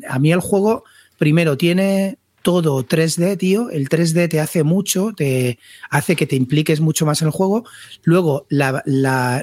a 0.07 0.19
mí 0.19 0.31
el 0.31 0.39
juego, 0.39 0.83
primero, 1.17 1.57
tiene 1.57 2.17
todo 2.43 2.85
3D, 2.85 3.37
tío. 3.37 3.71
El 3.71 3.89
3D 3.89 4.29
te 4.29 4.39
hace 4.39 4.63
mucho, 4.63 5.13
te 5.15 5.57
hace 5.89 6.15
que 6.15 6.27
te 6.27 6.35
impliques 6.35 6.81
mucho 6.81 7.05
más 7.05 7.21
en 7.21 7.29
el 7.29 7.31
juego. 7.31 7.63
Luego, 8.03 8.45
la, 8.49 8.83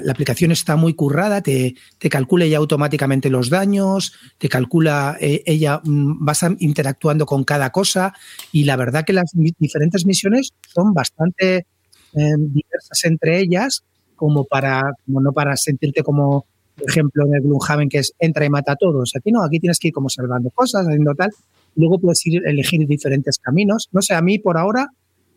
aplicación 0.09 0.51
está 0.51 0.77
muy 0.77 0.93
currada, 0.93 1.41
te, 1.41 1.75
te, 1.97 2.09
calcula 2.09 2.45
ya 2.45 2.59
automáticamente 2.59 3.29
los 3.29 3.49
daños, 3.49 4.13
te 4.37 4.47
calcula 4.47 5.17
eh, 5.19 5.43
ella, 5.45 5.81
mm, 5.83 6.23
vas 6.23 6.45
interactuando 6.59 7.25
con 7.25 7.43
cada 7.43 7.71
cosa. 7.71 8.13
Y 8.51 8.63
la 8.63 8.77
verdad 8.77 9.03
que 9.03 9.13
las 9.13 9.31
diferentes 9.33 10.05
misiones 10.05 10.51
son 10.73 10.93
bastante 10.93 11.65
eh, 12.13 12.35
diversas 12.37 13.03
entre 13.05 13.39
ellas, 13.39 13.83
como 14.15 14.45
para, 14.45 14.93
como 15.05 15.21
no 15.21 15.33
para 15.33 15.57
sentirte 15.57 16.03
como, 16.03 16.45
por 16.77 16.87
ejemplo, 16.87 17.25
en 17.25 17.33
el 17.33 17.41
Gloomhaven, 17.41 17.89
que 17.89 17.97
es 17.97 18.13
entra 18.19 18.45
y 18.45 18.49
mata 18.49 18.73
a 18.73 18.75
todos. 18.75 19.13
Aquí 19.15 19.31
no, 19.31 19.43
aquí 19.43 19.59
tienes 19.59 19.79
que 19.79 19.87
ir 19.87 19.93
como 19.93 20.07
salvando 20.07 20.51
cosas, 20.51 20.85
haciendo 20.85 21.15
tal. 21.15 21.31
Luego 21.75 21.99
puedes 21.99 22.25
ir 22.25 22.41
elegir 22.45 22.85
diferentes 22.87 23.39
caminos. 23.39 23.89
No 23.91 24.01
sé, 24.01 24.13
a 24.13 24.21
mí 24.21 24.39
por 24.39 24.57
ahora 24.57 24.89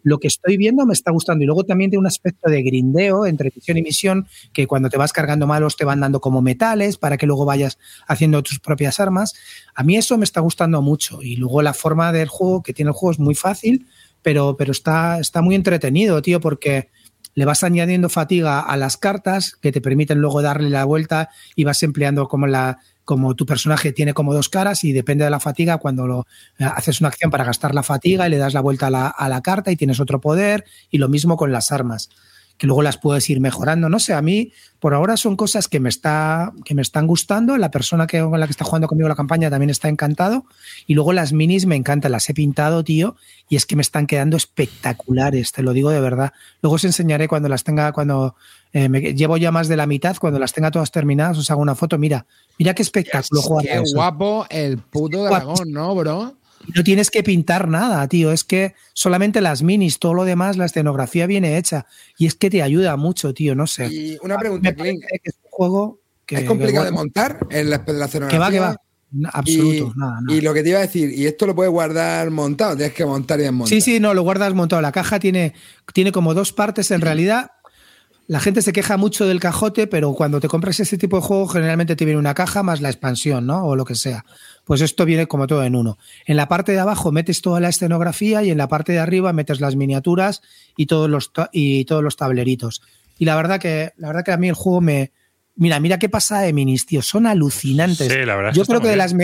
lo 0.04 0.18
que 0.18 0.28
estoy 0.28 0.56
viendo 0.56 0.86
me 0.86 0.92
está 0.92 1.10
gustando. 1.10 1.42
Y 1.42 1.46
luego 1.46 1.64
también 1.64 1.90
tiene 1.90 2.00
un 2.00 2.06
aspecto 2.06 2.48
de 2.48 2.62
grindeo 2.62 3.26
entre 3.26 3.50
misión 3.52 3.78
y 3.78 3.82
misión, 3.82 4.28
que 4.52 4.66
cuando 4.66 4.90
te 4.90 4.98
vas 4.98 5.12
cargando 5.12 5.46
malos 5.46 5.76
te 5.76 5.84
van 5.84 6.00
dando 6.00 6.20
como 6.20 6.42
metales 6.42 6.98
para 6.98 7.16
que 7.16 7.26
luego 7.26 7.44
vayas 7.44 7.78
haciendo 8.06 8.42
tus 8.42 8.60
propias 8.60 9.00
armas. 9.00 9.32
A 9.74 9.82
mí 9.82 9.96
eso 9.96 10.16
me 10.18 10.24
está 10.24 10.40
gustando 10.40 10.82
mucho. 10.82 11.22
Y 11.22 11.36
luego 11.36 11.62
la 11.62 11.72
forma 11.72 12.12
del 12.12 12.28
juego 12.28 12.62
que 12.62 12.74
tiene 12.74 12.90
el 12.90 12.94
juego 12.94 13.12
es 13.12 13.18
muy 13.18 13.34
fácil, 13.34 13.86
pero, 14.22 14.56
pero 14.56 14.72
está, 14.72 15.18
está 15.18 15.40
muy 15.40 15.54
entretenido, 15.54 16.20
tío, 16.20 16.38
porque 16.38 16.90
le 17.34 17.46
vas 17.46 17.64
añadiendo 17.64 18.08
fatiga 18.08 18.60
a 18.60 18.76
las 18.76 18.96
cartas 18.96 19.56
que 19.60 19.72
te 19.72 19.80
permiten 19.80 20.18
luego 20.18 20.42
darle 20.42 20.70
la 20.70 20.84
vuelta 20.84 21.30
y 21.56 21.64
vas 21.64 21.82
empleando 21.82 22.28
como 22.28 22.46
la, 22.46 22.78
como 23.04 23.34
tu 23.34 23.46
personaje 23.46 23.92
tiene 23.92 24.14
como 24.14 24.34
dos 24.34 24.48
caras 24.48 24.84
y 24.84 24.92
depende 24.92 25.24
de 25.24 25.30
la 25.30 25.40
fatiga, 25.40 25.78
cuando 25.78 26.06
lo, 26.06 26.26
eh, 26.58 26.64
haces 26.64 27.00
una 27.00 27.08
acción 27.08 27.30
para 27.30 27.44
gastar 27.44 27.74
la 27.74 27.82
fatiga 27.82 28.26
y 28.26 28.30
le 28.30 28.38
das 28.38 28.54
la 28.54 28.60
vuelta 28.60 28.86
a 28.86 28.90
la, 28.90 29.08
a 29.08 29.28
la, 29.28 29.42
carta 29.42 29.70
y 29.70 29.76
tienes 29.76 30.00
otro 30.00 30.20
poder, 30.20 30.64
y 30.90 30.98
lo 30.98 31.08
mismo 31.08 31.36
con 31.36 31.52
las 31.52 31.72
armas, 31.72 32.08
que 32.56 32.66
luego 32.66 32.82
las 32.82 32.98
puedes 32.98 33.28
ir 33.30 33.40
mejorando. 33.40 33.88
No 33.88 33.98
sé, 33.98 34.14
a 34.14 34.22
mí 34.22 34.52
por 34.78 34.94
ahora 34.94 35.16
son 35.16 35.36
cosas 35.36 35.66
que 35.68 35.80
me, 35.80 35.88
está, 35.88 36.52
que 36.64 36.74
me 36.74 36.82
están 36.82 37.06
gustando. 37.06 37.56
La 37.56 37.70
persona 37.70 38.06
que, 38.06 38.20
con 38.20 38.38
la 38.38 38.46
que 38.46 38.52
está 38.52 38.64
jugando 38.64 38.86
conmigo 38.86 39.08
la 39.08 39.16
campaña 39.16 39.50
también 39.50 39.70
está 39.70 39.88
encantado. 39.88 40.46
Y 40.86 40.94
luego 40.94 41.12
las 41.12 41.32
minis 41.32 41.66
me 41.66 41.76
encantan, 41.76 42.12
las 42.12 42.28
he 42.30 42.34
pintado, 42.34 42.84
tío, 42.84 43.16
y 43.48 43.56
es 43.56 43.66
que 43.66 43.76
me 43.76 43.82
están 43.82 44.06
quedando 44.06 44.36
espectaculares, 44.36 45.52
te 45.52 45.62
lo 45.62 45.72
digo 45.72 45.90
de 45.90 46.00
verdad. 46.00 46.32
Luego 46.62 46.76
os 46.76 46.84
enseñaré 46.84 47.28
cuando 47.28 47.48
las 47.48 47.64
tenga, 47.64 47.92
cuando 47.92 48.36
eh, 48.74 48.88
me, 48.88 49.00
llevo 49.00 49.36
ya 49.36 49.50
más 49.50 49.68
de 49.68 49.76
la 49.76 49.86
mitad, 49.86 50.16
cuando 50.18 50.38
las 50.38 50.52
tenga 50.52 50.70
todas 50.70 50.90
terminadas, 50.90 51.38
os 51.38 51.50
hago 51.50 51.62
una 51.62 51.74
foto. 51.74 51.96
Mira, 51.96 52.26
Mira 52.58 52.74
qué 52.74 52.82
espectáculo 52.82 53.42
jugar. 53.42 53.66
Qué 53.66 53.82
guapo 53.92 54.46
el 54.48 54.78
puto 54.78 55.24
dragón, 55.24 55.72
¿no, 55.72 55.94
bro? 55.94 56.36
No 56.74 56.82
tienes 56.82 57.10
que 57.10 57.22
pintar 57.22 57.68
nada, 57.68 58.06
tío. 58.08 58.32
Es 58.32 58.44
que 58.44 58.74
solamente 58.94 59.40
las 59.40 59.62
minis, 59.62 59.98
todo 59.98 60.14
lo 60.14 60.24
demás, 60.24 60.56
la 60.56 60.64
escenografía 60.64 61.26
viene 61.26 61.58
hecha. 61.58 61.86
Y 62.16 62.26
es 62.26 62.34
que 62.34 62.48
te 62.50 62.62
ayuda 62.62 62.96
mucho, 62.96 63.34
tío. 63.34 63.54
No 63.54 63.66
sé. 63.66 63.86
Y 63.86 64.18
una 64.22 64.38
pregunta, 64.38 64.74
Clint. 64.74 65.04
es 65.22 65.34
un 65.42 65.50
juego 65.50 66.00
que. 66.24 66.36
¿Es 66.36 66.44
complicado 66.44 66.86
de 66.86 66.92
montar 66.92 67.38
en 67.50 67.70
la, 67.70 67.76
escenografía? 67.76 68.28
Que 68.28 68.38
va, 68.38 68.50
que 68.50 68.60
va. 68.60 68.76
Absoluto, 69.32 69.92
y, 69.94 69.98
nada, 69.98 70.18
Y 70.28 70.40
lo 70.40 70.52
que 70.52 70.64
te 70.64 70.70
iba 70.70 70.78
a 70.78 70.82
decir, 70.82 71.12
y 71.12 71.26
esto 71.26 71.46
lo 71.46 71.54
puedes 71.54 71.70
guardar 71.70 72.32
montado, 72.32 72.76
tienes 72.76 72.94
que 72.94 73.06
montar 73.06 73.38
y 73.38 73.44
desmontar. 73.44 73.68
Sí, 73.68 73.80
sí, 73.80 74.00
no, 74.00 74.12
lo 74.12 74.22
guardas 74.22 74.52
montado. 74.54 74.82
La 74.82 74.90
caja 74.90 75.20
tiene, 75.20 75.54
tiene 75.92 76.10
como 76.10 76.34
dos 76.34 76.52
partes 76.52 76.90
en 76.90 77.00
realidad. 77.00 77.52
La 78.26 78.40
gente 78.40 78.62
se 78.62 78.72
queja 78.72 78.96
mucho 78.96 79.26
del 79.26 79.38
cajote, 79.38 79.86
pero 79.86 80.14
cuando 80.14 80.40
te 80.40 80.48
compras 80.48 80.80
ese 80.80 80.96
tipo 80.96 81.16
de 81.16 81.22
juego, 81.22 81.46
generalmente 81.46 81.94
te 81.94 82.06
viene 82.06 82.18
una 82.18 82.32
caja 82.32 82.62
más 82.62 82.80
la 82.80 82.88
expansión, 82.88 83.46
¿no? 83.46 83.66
O 83.66 83.76
lo 83.76 83.84
que 83.84 83.94
sea. 83.94 84.24
Pues 84.64 84.80
esto 84.80 85.04
viene 85.04 85.26
como 85.26 85.46
todo 85.46 85.62
en 85.62 85.76
uno. 85.76 85.98
En 86.24 86.36
la 86.36 86.48
parte 86.48 86.72
de 86.72 86.80
abajo 86.80 87.12
metes 87.12 87.42
toda 87.42 87.60
la 87.60 87.68
escenografía 87.68 88.42
y 88.42 88.50
en 88.50 88.56
la 88.56 88.68
parte 88.68 88.92
de 88.92 88.98
arriba 88.98 89.34
metes 89.34 89.60
las 89.60 89.76
miniaturas 89.76 90.40
y 90.74 90.86
todos 90.86 91.10
los, 91.10 91.32
y 91.52 91.84
todos 91.84 92.02
los 92.02 92.16
tableritos. 92.16 92.80
Y 93.18 93.26
la 93.26 93.36
verdad 93.36 93.60
que, 93.60 93.92
la 93.98 94.08
verdad 94.08 94.24
que 94.24 94.32
a 94.32 94.38
mí 94.38 94.48
el 94.48 94.54
juego 94.54 94.80
me. 94.80 95.12
Mira, 95.56 95.78
mira 95.78 95.98
qué 95.98 96.08
pasa 96.08 96.40
de 96.40 96.52
minis, 96.52 96.86
tío. 96.86 97.02
Son 97.02 97.26
alucinantes. 97.26 98.10
Sí, 98.10 98.24
la 98.24 98.36
verdad 98.36 98.52
Yo 98.54 98.64
creo 98.64 98.80
que 98.80 98.88
de 98.88 98.96
las, 98.96 99.14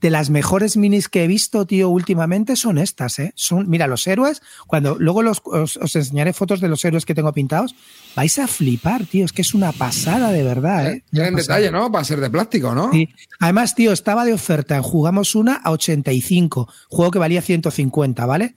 de 0.00 0.10
las 0.10 0.30
mejores 0.30 0.76
minis 0.76 1.08
que 1.08 1.24
he 1.24 1.26
visto, 1.26 1.66
tío, 1.66 1.88
últimamente 1.88 2.54
son 2.54 2.78
estas, 2.78 3.18
¿eh? 3.18 3.32
Son, 3.34 3.68
mira, 3.68 3.86
los 3.88 4.06
héroes, 4.06 4.42
cuando 4.66 4.96
luego 4.98 5.22
los, 5.22 5.42
os, 5.44 5.76
enseñaré 5.76 6.32
fotos 6.32 6.60
de 6.60 6.68
los 6.68 6.84
héroes 6.84 7.04
que 7.04 7.14
tengo 7.14 7.32
pintados, 7.32 7.74
vais 8.14 8.38
a 8.38 8.46
flipar, 8.46 9.06
tío, 9.06 9.24
es 9.24 9.32
que 9.32 9.42
es 9.42 9.54
una 9.54 9.72
pasada 9.72 10.30
de 10.30 10.44
verdad, 10.44 10.92
¿eh? 10.92 11.04
en 11.12 11.34
detalle, 11.34 11.70
¿no? 11.72 11.90
Va 11.90 12.00
a 12.00 12.04
ser 12.04 12.20
de 12.20 12.30
plástico, 12.30 12.74
¿no? 12.74 12.92
Sí. 12.92 13.08
Además, 13.40 13.74
tío, 13.74 13.92
estaba 13.92 14.24
de 14.24 14.32
oferta 14.32 14.80
Jugamos 14.82 15.34
una 15.34 15.56
a 15.56 15.72
85, 15.72 16.72
juego 16.88 17.10
que 17.10 17.18
valía 17.18 17.42
150, 17.42 18.24
¿vale? 18.26 18.54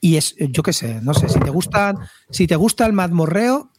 Y 0.00 0.16
es, 0.16 0.36
yo 0.38 0.62
qué 0.62 0.72
sé, 0.72 1.00
no 1.02 1.14
sé, 1.14 1.28
si 1.28 1.40
te 1.40 1.50
gusta, 1.50 1.94
si 2.30 2.46
te 2.46 2.54
gusta 2.54 2.86
el 2.86 2.92
mazmorreo, 2.92 3.70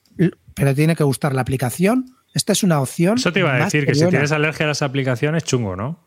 pero 0.55 0.75
tiene 0.75 0.95
que 0.95 1.03
gustar 1.03 1.33
la 1.33 1.41
aplicación, 1.41 2.15
esta 2.33 2.51
es 2.51 2.63
una 2.63 2.81
opción. 2.81 3.17
Eso 3.17 3.31
te 3.31 3.39
iba 3.39 3.53
a 3.53 3.63
decir, 3.63 3.85
que, 3.85 3.93
que 3.93 3.95
si 3.95 4.07
tienes 4.07 4.31
alergia 4.31 4.65
a 4.65 4.69
las 4.69 4.81
aplicaciones, 4.81 5.43
chungo, 5.43 5.75
¿no? 5.75 6.06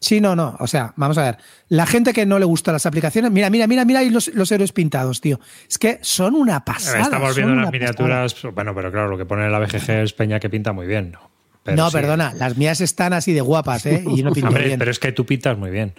Sí, 0.00 0.20
no, 0.20 0.36
no. 0.36 0.56
O 0.60 0.66
sea, 0.66 0.92
vamos 0.96 1.16
a 1.16 1.22
ver. 1.22 1.38
La 1.68 1.86
gente 1.86 2.12
que 2.12 2.26
no 2.26 2.38
le 2.38 2.44
gusta 2.44 2.72
las 2.72 2.84
aplicaciones, 2.84 3.30
mira, 3.30 3.48
mira, 3.48 3.66
mira, 3.66 3.84
mira 3.84 4.00
ahí 4.00 4.10
los, 4.10 4.28
héroes 4.52 4.72
pintados, 4.72 5.20
tío. 5.20 5.40
Es 5.68 5.78
que 5.78 5.98
son 6.02 6.34
una 6.34 6.62
pasada. 6.64 7.00
Estamos 7.00 7.34
viendo 7.34 7.54
unas 7.54 7.72
miniaturas. 7.72 8.36
Bueno, 8.54 8.74
pero 8.74 8.92
claro, 8.92 9.08
lo 9.08 9.16
que 9.16 9.24
pone 9.24 9.46
en 9.46 9.52
la 9.52 9.58
BGG 9.58 9.90
es 9.90 10.12
Peña 10.12 10.38
que 10.40 10.50
pinta 10.50 10.72
muy 10.72 10.86
bien, 10.86 11.12
¿no? 11.12 11.30
no, 11.74 11.90
perdona, 11.90 12.34
las 12.34 12.58
mías 12.58 12.82
están 12.82 13.14
así 13.14 13.32
de 13.32 13.40
guapas, 13.40 13.86
¿eh? 13.86 14.04
Y 14.06 14.22
no 14.22 14.32
pinto 14.34 14.50
bien. 14.50 14.78
Pero 14.78 14.90
es 14.90 14.98
que 14.98 15.12
tú 15.12 15.24
pintas 15.24 15.56
muy 15.56 15.70
bien. 15.70 15.94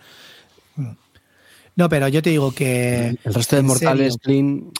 No, 1.76 1.90
pero 1.90 2.08
yo 2.08 2.22
te 2.22 2.30
digo 2.30 2.54
que. 2.54 3.18
El 3.24 3.34
resto 3.34 3.56
de 3.56 3.64
mortales, 3.64 4.18
clean. 4.22 4.72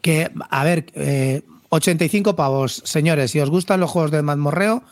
Que, 0.00 0.30
a 0.50 0.64
ver, 0.64 0.86
85 1.68 2.30
eh, 2.30 2.34
pavos, 2.34 2.82
señores, 2.84 3.30
si 3.30 3.40
os 3.40 3.50
gustan 3.50 3.80
los 3.80 3.90
juegos 3.90 4.10
de 4.10 4.22
mazmorreo 4.22 4.82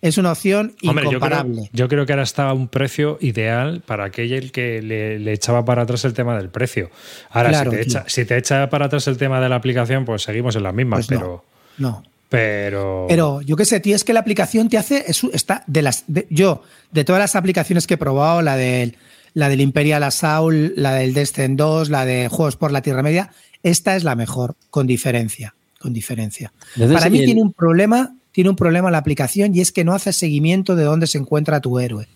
es 0.00 0.18
una 0.18 0.32
opción 0.32 0.74
incomparable. 0.80 1.70
yo, 1.72 1.88
creo, 1.88 2.06
que 2.06 2.12
ahora 2.12 2.22
está 2.22 2.50
a 2.50 2.52
un 2.52 2.68
precio 2.68 3.18
ideal 3.20 3.82
para 3.84 4.04
aquel 4.04 4.52
que 4.52 4.80
le, 4.80 5.32
echaba 5.32 5.64
para 5.64 5.82
atrás 5.82 6.04
el 6.04 6.14
tema 6.14 6.36
del 6.36 6.50
precio. 6.50 6.90
Ahora, 7.30 7.64
si, 8.06 8.24
te 8.24 8.36
echa, 8.36 8.68
para 8.70 8.86
atrás 8.86 9.08
el 9.08 9.16
tema 9.16 9.40
de 9.40 9.48
la 9.48 9.56
aplicación, 9.56 10.04
pues 10.04 10.22
seguimos 10.22 10.54
en 10.56 10.62
las 10.62 10.74
mismas, 10.74 11.06
pues 11.06 11.18
pero. 11.18 11.44
No. 11.78 12.02
Pero. 12.28 13.06
Pero 13.08 13.40
yo 13.40 13.56
qué 13.56 13.64
sé, 13.64 13.80
tío, 13.80 13.96
es 13.96 14.04
que 14.04 14.12
la 14.12 14.20
aplicación 14.20 14.68
te 14.68 14.78
hace. 14.78 15.04
está 15.32 15.64
de 15.66 15.82
las. 15.82 16.04
yo, 16.30 16.62
de 16.92 17.04
todas 17.04 17.20
las 17.20 17.34
aplicaciones 17.34 17.86
que 17.86 17.94
he 17.94 17.98
probado, 17.98 18.42
la 18.42 18.56
del, 18.56 18.96
la 19.34 19.48
del 19.48 19.60
Imperial 19.60 20.02
Assault, 20.02 20.76
la 20.76 20.94
del 20.94 21.14
Descent 21.14 21.58
2, 21.58 21.90
la 21.90 22.04
de 22.04 22.28
Juegos 22.28 22.56
por 22.56 22.70
la 22.70 22.82
Tierra 22.82 23.02
Media, 23.02 23.30
esta 23.62 23.96
es 23.96 24.04
la 24.04 24.14
mejor, 24.14 24.56
con 24.70 24.86
diferencia. 24.86 25.54
Con 25.78 25.92
diferencia. 25.92 26.52
Para 26.76 27.08
mí 27.08 27.24
tiene 27.24 27.40
un 27.40 27.52
problema 27.52 28.17
tiene 28.38 28.50
un 28.50 28.54
problema 28.54 28.88
la 28.92 28.98
aplicación 28.98 29.52
y 29.52 29.60
es 29.60 29.72
que 29.72 29.82
no 29.82 29.94
hace 29.94 30.12
seguimiento 30.12 30.76
de 30.76 30.84
dónde 30.84 31.08
se 31.08 31.18
encuentra 31.18 31.60
tu 31.60 31.80
héroe. 31.80 32.06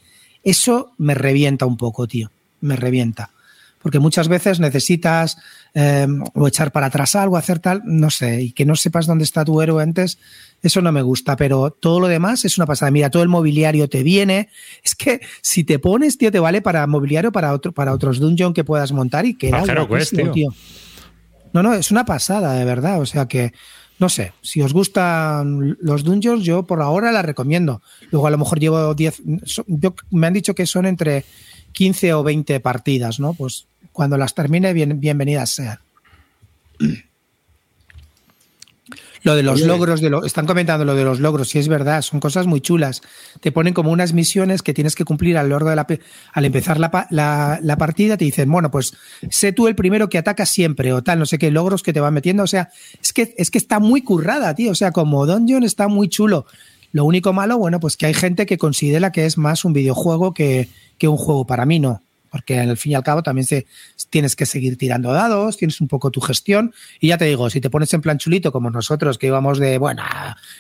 Eso 0.45 0.93
me 0.97 1.15
revienta 1.15 1.67
un 1.67 1.77
poco, 1.77 2.07
tío. 2.07 2.31
Me 2.61 2.77
revienta. 2.77 3.31
Porque 3.83 3.99
muchas 3.99 4.29
veces 4.29 4.61
necesitas 4.61 5.37
eh, 5.75 6.07
o 6.35 6.47
echar 6.47 6.71
para 6.71 6.87
atrás 6.87 7.17
algo, 7.17 7.37
hacer 7.37 7.59
tal, 7.59 7.83
no 7.85 8.09
sé, 8.09 8.41
y 8.41 8.53
que 8.53 8.65
no 8.65 8.77
sepas 8.77 9.07
dónde 9.07 9.25
está 9.25 9.45
tu 9.45 9.61
héroe 9.61 9.83
antes, 9.83 10.19
eso 10.63 10.81
no 10.81 10.93
me 10.93 11.03
gusta, 11.03 11.35
pero 11.35 11.73
todo 11.73 11.99
lo 11.99 12.07
demás 12.07 12.45
es 12.45 12.57
una 12.57 12.67
pasada. 12.67 12.93
Mira, 12.93 13.11
todo 13.11 13.25
el 13.25 13.29
mobiliario 13.29 13.89
te 13.89 14.05
viene. 14.05 14.49
Es 14.85 14.95
que 14.95 15.23
si 15.41 15.65
te 15.65 15.81
pones, 15.81 16.19
tío, 16.19 16.31
te 16.31 16.39
vale 16.39 16.63
para 16.63 16.87
mobiliario 16.87 17.33
para, 17.33 17.53
otro, 17.53 17.73
para 17.73 17.93
otros 17.93 18.21
dungeon 18.21 18.55
que 18.55 18.63
puedas 18.63 18.93
montar 18.93 19.27
y 19.27 19.35
que 19.35 19.51
tío. 20.33 20.55
No, 21.53 21.65
no, 21.65 21.75
es 21.75 21.91
una 21.91 22.05
pasada, 22.05 22.55
de 22.55 22.65
verdad. 22.65 23.01
O 23.01 23.07
sea 23.07 23.27
que 23.27 23.53
no 24.03 24.09
sé, 24.09 24.33
si 24.43 24.61
os 24.61 24.73
gustan 24.73 25.77
los 25.81 26.03
dungeons, 26.03 26.43
yo 26.43 26.65
por 26.65 26.83
ahora 26.83 27.13
la 27.13 27.23
recomiendo. 27.23 27.83
Luego 28.11 28.27
a 28.27 28.33
lo 28.33 28.39
mejor 28.39 28.59
llevo 28.59 28.95
10, 28.95 29.23
me 30.11 30.27
han 30.27 30.33
dicho 30.33 30.57
que 30.57 30.67
son 30.67 30.87
entre 30.87 31.25
15 31.71 32.13
o 32.15 32.25
20 32.25 32.59
partidas, 32.59 33.21
¿no? 33.21 33.33
Pues 33.33 33.69
cuando 33.93 34.19
las 34.19 34.35
termine, 34.35 34.73
bien, 34.73 34.99
bienvenidas 34.99 35.51
sean. 35.51 35.79
Lo 39.23 39.37
de 39.37 39.43
los 39.43 39.61
logros, 39.61 40.01
de 40.01 40.11
lo, 40.11 40.25
están 40.25 40.47
comentando 40.47 40.85
lo 40.85 40.97
de 40.97 41.05
los 41.05 41.21
logros, 41.21 41.49
si 41.49 41.59
es 41.59 41.69
verdad, 41.69 42.03
son 42.03 42.19
cosas 42.19 42.47
muy 42.47 42.61
chulas. 42.61 43.03
Te 43.41 43.53
ponen 43.53 43.73
como 43.73 43.93
unas 43.93 44.13
misiones 44.13 44.63
que 44.63 44.75
tienes 44.75 44.97
que 44.97 45.05
cumplir 45.05 45.39
al, 45.39 45.49
de 45.49 45.77
la, 45.77 45.87
al 46.33 46.45
empezar 46.45 46.81
la, 46.81 47.59
la, 47.63 47.77
partida, 47.77 48.17
te 48.17 48.25
dicen, 48.25 48.51
bueno, 48.51 48.71
pues 48.71 48.95
sé 49.31 49.53
tú 49.53 49.69
el 49.69 49.77
primero 49.77 50.09
que 50.09 50.19
ataca 50.19 50.45
siempre 50.45 50.93
o 50.93 51.03
tal, 51.03 51.21
no 51.21 51.27
sé 51.27 51.39
qué 51.39 51.51
logros 51.53 51.83
que 51.83 51.93
te 51.93 52.01
van 52.01 52.15
metiendo. 52.15 52.43
O 52.43 52.49
sea, 52.49 52.71
es 53.01 53.13
que, 53.13 53.35
es 53.39 53.51
que 53.51 53.59
está 53.59 53.79
muy 53.79 54.03
currada, 54.03 54.55
tío. 54.55 54.73
O 54.73 54.75
sea, 54.75 54.91
como 54.91 55.25
Dungeon 55.27 55.63
está 55.63 55.87
muy 55.87 56.09
chulo. 56.09 56.47
Lo 56.91 57.05
único 57.05 57.33
malo, 57.33 57.57
bueno, 57.59 57.79
pues 57.81 57.97
que 57.97 58.07
hay 58.07 58.15
gente 58.15 58.45
que 58.45 58.59
considera 58.59 59.13
que 59.13 59.25
es 59.25 59.39
más 59.39 59.65
un 59.65 59.73
videojuego 59.73 60.35
que, 60.35 60.69
que 60.99 61.09
un 61.09 61.17
juego. 61.17 61.47
Para 61.47 61.65
mí 61.65 61.79
no. 61.79 62.03
Porque 62.33 62.59
al 62.59 62.77
fin 62.79 62.93
y 62.93 62.95
al 62.95 63.05
cabo 63.05 63.23
también 63.23 63.47
se, 63.47 63.67
tienes 64.11 64.35
que 64.35 64.47
seguir 64.47 64.79
tirando 64.79 65.13
dados, 65.13 65.59
tienes 65.59 65.81
un 65.83 65.87
poco 65.87 66.11
tu 66.11 66.23
gestión 66.23 66.75
y 66.99 67.09
ya 67.09 67.19
te 67.19 67.27
digo, 67.27 67.51
si 67.51 67.61
te 67.61 67.71
pones 67.71 67.93
en 67.93 68.01
plan 68.01 68.19
chulito 68.19 68.51
como 68.51 68.71
nosotros 68.71 69.19
que 69.19 69.27
íbamos 69.29 69.59
de, 69.59 69.77
bueno, 69.77 70.03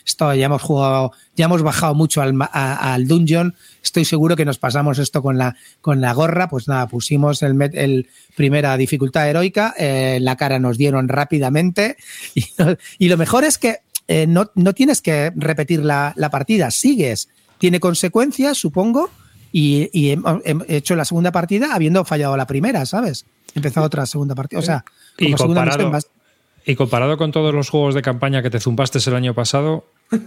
esto 0.06 0.32
ya 0.34 0.46
hemos 0.46 0.60
jugado, 0.60 1.12
ya 1.34 1.46
hemos 1.46 1.62
bajado 1.62 1.94
mucho 1.94 2.20
al, 2.20 2.36
al 2.52 3.08
dungeon, 3.08 3.54
estoy 3.82 4.04
seguro 4.04 4.36
que 4.36 4.44
nos 4.44 4.58
pasamos 4.58 4.98
esto 4.98 5.22
con 5.22 5.38
la, 5.38 5.56
con 5.80 6.02
la 6.02 6.12
gorra, 6.12 6.48
pues 6.48 6.68
nada, 6.68 6.86
pusimos 6.88 7.42
el, 7.42 7.60
el 7.72 8.08
primera 8.36 8.76
dificultad 8.76 9.28
heroica, 9.28 9.74
eh, 9.78 10.18
la 10.20 10.36
cara 10.36 10.58
nos 10.58 10.76
dieron 10.76 11.08
rápidamente 11.08 11.96
y, 12.98 13.08
lo 13.08 13.16
mejor 13.16 13.44
es 13.44 13.56
que 13.56 13.78
eh, 14.08 14.26
no, 14.26 14.50
no, 14.54 14.74
tienes 14.74 15.00
que 15.00 15.32
repetir 15.36 15.84
la, 15.84 16.14
partida, 16.30 16.70
sigues. 16.70 17.28
Tiene 17.58 17.80
consecuencias, 17.80 18.58
supongo, 18.58 19.10
y, 19.52 19.90
y 19.92 20.10
he, 20.10 20.18
he, 20.44 20.76
hecho 20.76 20.96
la 20.96 21.04
segunda 21.04 21.30
partida 21.30 21.74
habiendo 21.74 22.04
fallado 22.04 22.36
la 22.36 22.46
primera, 22.46 22.86
¿sabes? 22.86 23.26
He 23.54 23.58
empezado 23.58 23.86
otra 23.86 24.06
segunda 24.06 24.34
partida. 24.34 24.58
O 24.58 24.62
sea, 24.62 24.84
como 25.18 25.30
y 25.30 25.34
comparado, 25.34 25.90
más... 25.90 26.08
y 26.64 26.74
comparado 26.74 27.16
con 27.16 27.30
todos 27.30 27.54
los 27.54 27.68
juegos 27.68 27.94
de 27.94 28.02
campaña 28.02 28.42
que 28.42 28.50
te 28.50 28.58
zumpaste 28.58 28.98
el 29.06 29.14
año 29.14 29.34
pasado, 29.34 29.84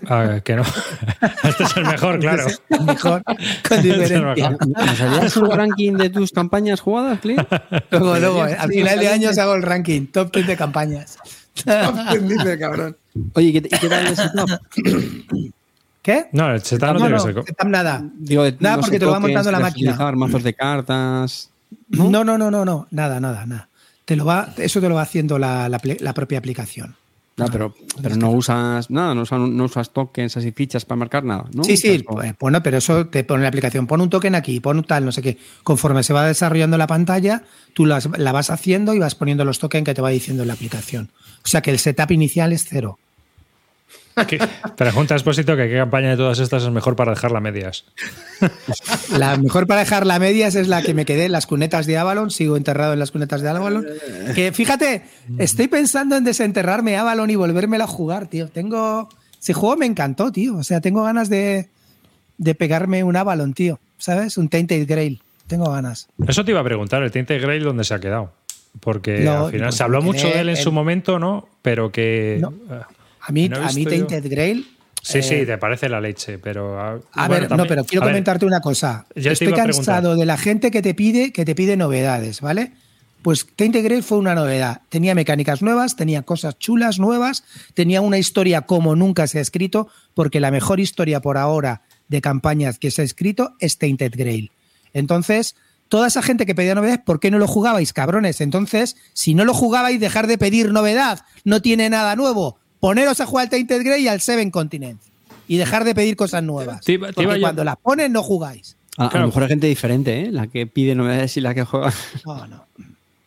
Ah, 0.07 0.39
que 0.43 0.55
no. 0.55 0.63
Este 1.43 1.63
es 1.63 1.77
el 1.77 1.85
mejor, 1.85 2.19
claro. 2.19 2.47
El 2.69 2.81
mejor, 2.81 3.23
con 3.67 3.81
diferencia. 3.81 4.49
¿Nos 4.49 5.01
harías 5.01 5.37
un 5.37 5.51
ranking 5.51 5.93
de 5.93 6.09
tus 6.09 6.31
campañas 6.31 6.81
jugadas, 6.81 7.19
Clint? 7.19 7.47
Luego, 7.91 8.17
luego, 8.17 8.43
al 8.43 8.69
final 8.69 8.99
de 8.99 9.07
año 9.09 9.29
hago 9.37 9.55
el 9.55 9.61
ranking, 9.61 10.07
top 10.07 10.33
10 10.33 10.47
de 10.47 10.57
campañas. 10.57 11.17
top 11.63 11.95
10 12.09 12.27
dice, 12.27 12.59
cabrón. 12.59 12.97
Oye, 13.33 13.47
¿y 13.47 13.61
qué, 13.61 13.89
tal 13.89 14.07
el 14.07 14.15
setup? 14.15 14.49
¿Qué? 16.05 16.27
No, 16.33 16.53
el 16.53 16.61
setup 16.61 16.89
no, 16.89 16.93
no 16.93 16.99
tiene 16.99 17.15
que 17.15 17.19
ser. 17.19 17.43
Setup 17.45 17.67
nada. 17.67 18.07
Digo, 18.13 18.43
nada, 18.59 18.75
no 18.75 18.81
porque 18.83 18.99
te 18.99 19.05
lo 19.05 19.11
va 19.11 19.19
montando 19.19 19.51
la 19.51 19.59
máquina. 19.59 19.97
mazos 20.15 20.43
de 20.43 20.53
cartas. 20.53 21.49
¿no? 21.89 22.11
no, 22.11 22.23
no, 22.23 22.37
no, 22.37 22.51
no, 22.51 22.63
no, 22.63 22.87
nada, 22.91 23.19
nada, 23.19 23.47
nada. 23.47 23.69
Te 24.05 24.15
lo 24.15 24.23
va, 24.23 24.53
eso 24.57 24.79
te 24.79 24.87
lo 24.87 24.93
va 24.93 25.01
haciendo 25.01 25.39
la, 25.39 25.67
la, 25.67 25.81
la 25.81 26.13
propia 26.13 26.37
aplicación. 26.37 26.95
No, 27.37 27.47
pero, 27.47 27.73
pero 28.03 28.15
no 28.17 28.29
usas 28.29 28.91
nada, 28.91 29.15
no 29.15 29.23
usas, 29.23 29.39
no 29.39 29.63
usas 29.63 29.89
tokens 29.89 30.37
así 30.37 30.51
fichas 30.51 30.85
para 30.85 30.99
marcar 30.99 31.23
nada, 31.23 31.45
¿no? 31.53 31.63
Sí, 31.63 31.75
sí, 31.75 32.05
pues, 32.07 32.35
bueno, 32.39 32.61
pero 32.61 32.77
eso 32.77 33.07
te 33.07 33.23
pone 33.23 33.41
la 33.41 33.49
aplicación, 33.49 33.87
pon 33.87 33.99
un 33.99 34.11
token 34.11 34.35
aquí, 34.35 34.59
pon 34.59 34.77
un 34.77 34.83
tal, 34.83 35.05
no 35.05 35.11
sé 35.11 35.23
qué. 35.23 35.39
Conforme 35.63 36.03
se 36.03 36.13
va 36.13 36.27
desarrollando 36.27 36.77
la 36.77 36.85
pantalla, 36.85 37.41
tú 37.73 37.87
las, 37.87 38.07
la 38.19 38.31
vas 38.31 38.51
haciendo 38.51 38.93
y 38.93 38.99
vas 38.99 39.15
poniendo 39.15 39.43
los 39.43 39.57
tokens 39.57 39.85
que 39.85 39.95
te 39.95 40.03
va 40.03 40.11
diciendo 40.11 40.45
la 40.45 40.53
aplicación. 40.53 41.09
O 41.43 41.47
sea 41.47 41.61
que 41.61 41.71
el 41.71 41.79
setup 41.79 42.11
inicial 42.11 42.53
es 42.53 42.65
cero. 42.69 42.99
Pregunta 44.77 45.15
Expósito 45.15 45.57
que 45.57 45.67
qué 45.67 45.75
campaña 45.75 46.11
de 46.11 46.17
todas 46.17 46.39
estas 46.39 46.63
es 46.63 46.69
mejor 46.69 46.95
para 46.95 47.11
dejarla 47.11 47.39
a 47.39 47.41
medias. 47.41 47.85
La 49.17 49.37
mejor 49.37 49.67
para 49.67 49.81
dejarla 49.81 50.15
a 50.15 50.19
medias 50.19 50.55
es 50.55 50.67
la 50.67 50.81
que 50.81 50.93
me 50.93 51.05
quedé 51.05 51.25
en 51.25 51.31
las 51.31 51.47
cunetas 51.47 51.85
de 51.85 51.97
Avalon, 51.97 52.31
sigo 52.31 52.57
enterrado 52.57 52.93
en 52.93 52.99
las 52.99 53.11
cunetas 53.11 53.41
de 53.41 53.49
Avalon. 53.49 53.85
Que 54.33 54.51
fíjate, 54.51 55.03
estoy 55.37 55.67
pensando 55.67 56.15
en 56.15 56.23
desenterrarme 56.23 56.97
Avalon 56.97 57.29
y 57.29 57.35
volvérmela 57.35 57.83
a 57.83 57.87
jugar, 57.87 58.27
tío. 58.27 58.47
Tengo. 58.47 59.09
Ese 59.41 59.53
juego 59.53 59.75
me 59.77 59.85
encantó, 59.85 60.31
tío. 60.31 60.55
O 60.55 60.63
sea, 60.63 60.81
tengo 60.81 61.03
ganas 61.03 61.29
de, 61.29 61.69
de 62.37 62.55
pegarme 62.55 63.03
un 63.03 63.15
Avalon, 63.15 63.53
tío. 63.53 63.79
¿Sabes? 63.97 64.37
Un 64.37 64.49
Tainted 64.49 64.87
Grail. 64.87 65.21
Tengo 65.47 65.69
ganas. 65.71 66.07
Eso 66.27 66.43
te 66.43 66.51
iba 66.51 66.61
a 66.61 66.63
preguntar, 66.63 67.03
el 67.03 67.11
Tainted 67.11 67.41
Grail, 67.41 67.63
¿dónde 67.63 67.83
se 67.83 67.93
ha 67.93 67.99
quedado? 67.99 68.33
Porque 68.79 69.19
no, 69.19 69.45
al 69.45 69.51
final 69.51 69.71
se 69.71 69.83
habló 69.83 70.01
mucho 70.01 70.27
de 70.27 70.33
él 70.33 70.49
en 70.49 70.57
el, 70.57 70.57
su 70.57 70.71
momento, 70.71 71.19
¿no? 71.19 71.47
Pero 71.61 71.91
que. 71.91 72.39
No. 72.41 72.53
A 73.27 73.31
mí, 73.31 73.49
no 73.49 73.57
a 73.57 73.71
mí 73.71 73.85
Tainted 73.85 74.29
Grail. 74.29 74.67
Sí, 75.01 75.19
eh, 75.19 75.23
sí, 75.23 75.45
te 75.45 75.57
parece 75.57 75.89
la 75.89 75.99
leche, 75.99 76.37
pero. 76.37 76.79
A, 76.79 76.89
a 76.89 77.27
bueno, 77.27 77.29
ver, 77.29 77.47
también, 77.47 77.57
no, 77.57 77.65
pero 77.67 77.83
quiero 77.83 78.05
comentarte 78.05 78.45
ver, 78.45 78.53
una 78.53 78.61
cosa. 78.61 79.05
Estoy 79.15 79.53
cansado 79.53 80.15
de 80.15 80.25
la 80.25 80.37
gente 80.37 80.69
que 80.71 80.81
te 80.81 80.93
pide, 80.93 81.31
que 81.31 81.45
te 81.45 81.55
pide 81.55 81.75
novedades, 81.75 82.41
¿vale? 82.41 82.73
Pues 83.23 83.47
Tainted 83.55 83.83
Grail 83.83 84.03
fue 84.03 84.19
una 84.19 84.35
novedad. 84.35 84.81
Tenía 84.89 85.15
mecánicas 85.15 85.63
nuevas, 85.63 85.95
tenía 85.95 86.21
cosas 86.21 86.59
chulas 86.59 86.99
nuevas, 86.99 87.43
tenía 87.73 88.01
una 88.01 88.19
historia 88.19 88.61
como 88.61 88.95
nunca 88.95 89.25
se 89.25 89.39
ha 89.39 89.41
escrito, 89.41 89.87
porque 90.13 90.39
la 90.39 90.51
mejor 90.51 90.79
historia 90.79 91.21
por 91.21 91.37
ahora 91.37 91.81
de 92.07 92.21
campañas 92.21 92.77
que 92.77 92.91
se 92.91 93.01
ha 93.01 93.05
escrito 93.05 93.55
es 93.59 93.79
Tainted 93.79 94.13
Grail. 94.15 94.51
Entonces, 94.93 95.55
toda 95.87 96.07
esa 96.07 96.21
gente 96.21 96.45
que 96.45 96.53
pedía 96.53 96.75
novedades, 96.75 97.01
¿por 97.03 97.19
qué 97.19 97.31
no 97.31 97.39
lo 97.39 97.47
jugabais, 97.47 97.93
cabrones? 97.93 98.41
Entonces, 98.41 98.95
si 99.13 99.33
no 99.33 99.43
lo 99.43 99.55
jugabais, 99.55 99.99
dejar 99.99 100.27
de 100.27 100.37
pedir 100.37 100.71
novedad, 100.71 101.25
no 101.43 101.63
tiene 101.63 101.89
nada 101.89 102.15
nuevo 102.15 102.59
poneros 102.85 103.19
a 103.19 103.25
jugar 103.25 103.45
al 103.45 103.49
Tainted 103.49 103.83
Grey 103.83 104.03
y 104.03 104.07
al 104.07 104.21
Seven 104.21 104.51
Continent 104.51 105.01
y 105.47 105.57
dejar 105.57 105.85
de 105.85 105.95
pedir 105.95 106.15
cosas 106.15 106.43
nuevas. 106.43 106.85
Te, 106.85 106.99
te 106.99 107.13
porque 107.13 107.39
cuando 107.39 107.61
yo... 107.61 107.65
las 107.65 107.77
ponen 107.77 108.13
no 108.13 108.21
jugáis. 108.21 108.77
A, 108.97 109.09
claro. 109.09 109.17
a, 109.17 109.19
lo 109.21 109.27
mejor 109.29 109.41
hay 109.41 109.49
gente 109.49 109.65
diferente, 109.65 110.21
¿eh? 110.21 110.31
La 110.31 110.45
que 110.45 110.67
pide 110.67 110.93
novedades 110.93 111.35
y 111.35 111.41
la 111.41 111.55
que 111.55 111.63
juega. 111.63 111.91
No, 112.27 112.45
no. 112.45 112.65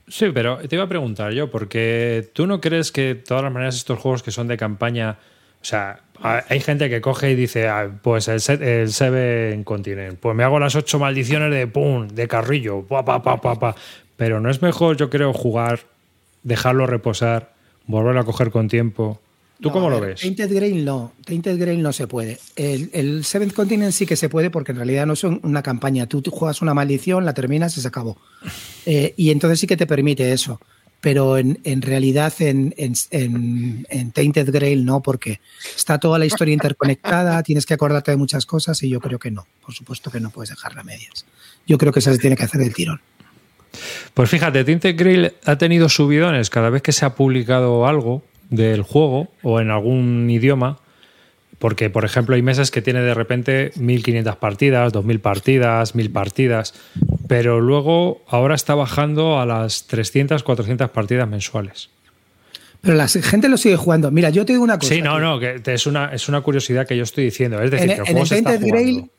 Sí, 0.07 0.27
pero 0.33 0.59
te 0.59 0.77
iba 0.77 0.85
a 0.85 0.89
preguntar 0.89 1.33
yo, 1.33 1.51
porque 1.51 2.31
tú 2.35 2.47
no 2.47 2.61
crees 2.61 2.93
que 2.93 3.03
de 3.03 3.15
todas 3.17 3.43
las 3.43 3.53
maneras 3.53 3.75
estos 3.75 3.99
juegos 3.99 4.23
que 4.23 4.31
son 4.31 4.47
de 4.47 4.57
campaña, 4.57 5.19
o 5.61 5.65
sea, 5.65 6.03
hay 6.23 6.61
gente 6.61 6.89
que 6.89 7.01
coge 7.01 7.33
y 7.33 7.35
dice, 7.35 7.67
ah, 7.67 7.91
pues 8.01 8.29
el, 8.29 8.41
set, 8.41 8.63
el 8.63 8.93
Seven 8.93 9.65
Continent, 9.65 10.21
pues 10.21 10.37
me 10.37 10.45
hago 10.45 10.61
las 10.61 10.77
ocho 10.77 11.01
maldiciones 11.01 11.51
de 11.53 11.67
pum, 11.67 12.07
de 12.07 12.29
carrillo, 12.29 12.83
pa, 12.83 13.05
pa, 13.05 13.25
pa, 13.25 13.41
pa, 13.41 13.59
pa. 13.59 13.75
Pero 14.17 14.41
no 14.41 14.51
es 14.51 14.63
mejor, 14.63 14.97
yo 14.97 15.11
creo, 15.11 15.33
jugar, 15.33 15.81
dejarlo 16.45 16.87
reposar, 16.87 17.55
volverlo 17.87 18.21
a 18.21 18.25
coger 18.25 18.53
con 18.53 18.69
tiempo 18.69 19.21
¿Tú 19.61 19.69
no, 19.69 19.73
cómo 19.73 19.91
lo 19.91 20.01
ver, 20.01 20.11
ves? 20.11 20.21
Tainted 20.21 20.55
Grail 20.55 20.85
no. 20.85 21.13
Tainted 21.25 21.59
Grail 21.59 21.83
no 21.83 21.93
se 21.93 22.07
puede. 22.07 22.39
El, 22.55 22.91
el, 22.93 23.25
Seventh 23.25 23.55
Continent 23.55 23.93
sí 23.93 24.07
que 24.07 24.15
se 24.15 24.29
puede 24.29 24.51
porque 24.51 24.71
en 24.71 24.77
realidad 24.77 25.05
no 25.07 25.15
es 25.15 25.25
una 25.25 25.63
campaña. 25.63 26.07
Tú, 26.07 26.23
juegas 26.31 26.63
una 26.63 26.75
maldición, 26.75 27.25
la 27.25 27.35
terminas 27.35 27.77
y 27.77 27.81
se 27.81 27.89
acabó. 27.89 28.17
Eh, 28.91 29.13
y 29.19 29.31
entonces 29.33 29.61
sí 29.61 29.67
que 29.67 29.77
te 29.77 29.87
permite 29.87 30.33
eso. 30.33 30.63
Pero 31.03 31.37
en, 31.37 31.61
en 31.65 31.83
realidad 31.83 32.33
en, 32.39 32.75
en, 32.79 33.85
en, 33.91 34.13
Tainted 34.13 34.51
Grail 34.51 34.87
no, 34.87 35.03
porque 35.03 35.41
está 35.77 35.99
toda 35.99 36.19
la 36.19 36.25
historia 36.25 36.55
interconectada, 36.55 37.43
tienes 37.43 37.67
que 37.67 37.75
acordarte 37.75 38.13
de 38.13 38.17
muchas 38.17 38.47
cosas 38.47 38.83
y 38.83 38.89
yo 38.89 38.99
creo 38.99 39.19
que 39.19 39.31
no. 39.31 39.47
Por 39.63 39.75
supuesto 39.75 40.11
que 40.11 40.21
no 40.21 40.31
puedes 40.31 40.49
dejarla 40.49 40.81
a 40.81 40.85
medias. 40.85 41.27
Yo 41.67 41.77
creo 41.77 41.93
que 41.93 42.01
se 42.01 42.17
tiene 42.17 42.35
que 42.35 42.45
hacer 42.45 42.63
el 42.63 42.73
tirón. 42.73 42.99
Pues 44.15 44.31
fíjate, 44.31 44.65
Tainted 44.65 44.97
Grail 44.97 45.35
ha 45.45 45.59
tenido 45.59 45.91
subidones 45.91 46.49
cada 46.49 46.71
vez 46.71 46.81
que 46.81 46.93
se 46.93 47.05
ha 47.05 47.15
publicado 47.15 47.87
algo 47.87 48.25
del 48.51 48.83
juego 48.83 49.29
o 49.43 49.61
en 49.61 49.71
algún 49.71 50.29
idioma, 50.31 50.79
porque 51.59 51.91
por 51.91 52.05
ejemplo 52.05 52.35
hay 52.35 52.43
meses 52.43 52.71
que 52.71 52.83
tiene 52.83 53.01
de 53.01 53.15
repente 53.15 53.73
1500 53.77 54.37
partidas, 54.37 54.93
2000 54.93 55.21
partidas, 55.21 55.95
1000 55.95 56.11
partidas, 56.11 56.75
pero 57.27 57.61
luego 57.61 58.23
ahora 58.29 58.55
está 58.55 58.75
bajando 58.75 59.41
a 59.41 59.47
las 59.47 59.87
300, 59.87 60.43
400 60.43 60.91
partidas 60.91 61.29
mensuales. 61.29 61.91
Pero 62.81 62.97
la 62.97 63.09
gente 63.09 63.49
lo 63.49 63.57
sigue 63.57 63.77
jugando. 63.77 64.11
Mira, 64.11 64.31
yo 64.31 64.47
te 64.47 64.53
digo 64.53 64.63
una 64.63 64.79
cosa. 64.79 64.95
Sí, 64.95 65.03
no, 65.03 65.19
no, 65.19 65.41
que 65.41 65.61
es 65.65 65.87
una, 65.87 66.13
es 66.13 66.29
una 66.29 66.41
curiosidad 66.43 66.87
que 66.87 66.97
yo 66.97 67.03
estoy 67.03 67.25
diciendo. 67.25 67.61
Es 67.61 67.73
decir, 67.73 67.91
en, 67.91 67.97
que 67.97 68.01
el 68.03 68.07
juego 68.07 68.21
en 68.21 68.27
se 68.27 68.35
el 68.35 68.39
está 68.39 68.51
jugando. 68.53 68.77
Grail, 68.77 69.11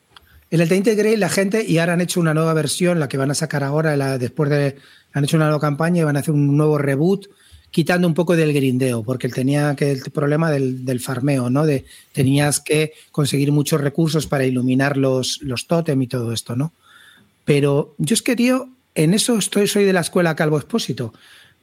en 0.51 0.61
el 0.61 0.69
Tainted 0.69 0.97
Grail 0.97 1.19
la 1.19 1.29
gente, 1.29 1.65
y 1.67 1.77
ahora 1.77 1.93
han 1.93 2.01
hecho 2.01 2.21
una 2.21 2.33
nueva 2.33 2.53
versión, 2.53 2.99
la 2.99 3.09
que 3.09 3.17
van 3.17 3.31
a 3.31 3.35
sacar 3.35 3.65
ahora, 3.65 3.97
la, 3.97 4.17
después 4.17 4.49
de, 4.49 4.77
han 5.11 5.25
hecho 5.25 5.35
una 5.35 5.47
nueva 5.47 5.59
campaña 5.59 6.01
y 6.01 6.03
van 6.05 6.15
a 6.15 6.21
hacer 6.21 6.33
un 6.33 6.55
nuevo 6.55 6.77
reboot 6.77 7.27
quitando 7.71 8.07
un 8.07 8.13
poco 8.13 8.35
del 8.35 8.53
grindeo, 8.53 9.03
porque 9.03 9.29
tenía 9.29 9.75
que 9.75 9.91
el 9.91 10.01
problema 10.11 10.51
del, 10.51 10.85
del, 10.85 10.99
farmeo, 10.99 11.49
¿no? 11.49 11.65
De 11.65 11.85
tenías 12.11 12.59
que 12.59 12.93
conseguir 13.11 13.51
muchos 13.51 13.79
recursos 13.81 14.27
para 14.27 14.45
iluminar 14.45 14.97
los, 14.97 15.39
los 15.41 15.67
tótem 15.67 16.01
y 16.01 16.07
todo 16.07 16.33
esto, 16.33 16.55
¿no? 16.55 16.73
Pero 17.45 17.95
yo 17.97 18.13
es 18.13 18.21
que, 18.21 18.35
tío, 18.35 18.69
en 18.95 19.13
eso 19.13 19.37
estoy, 19.37 19.67
soy 19.67 19.85
de 19.85 19.93
la 19.93 20.01
escuela 20.01 20.35
Calvo 20.35 20.57
Expósito. 20.57 21.13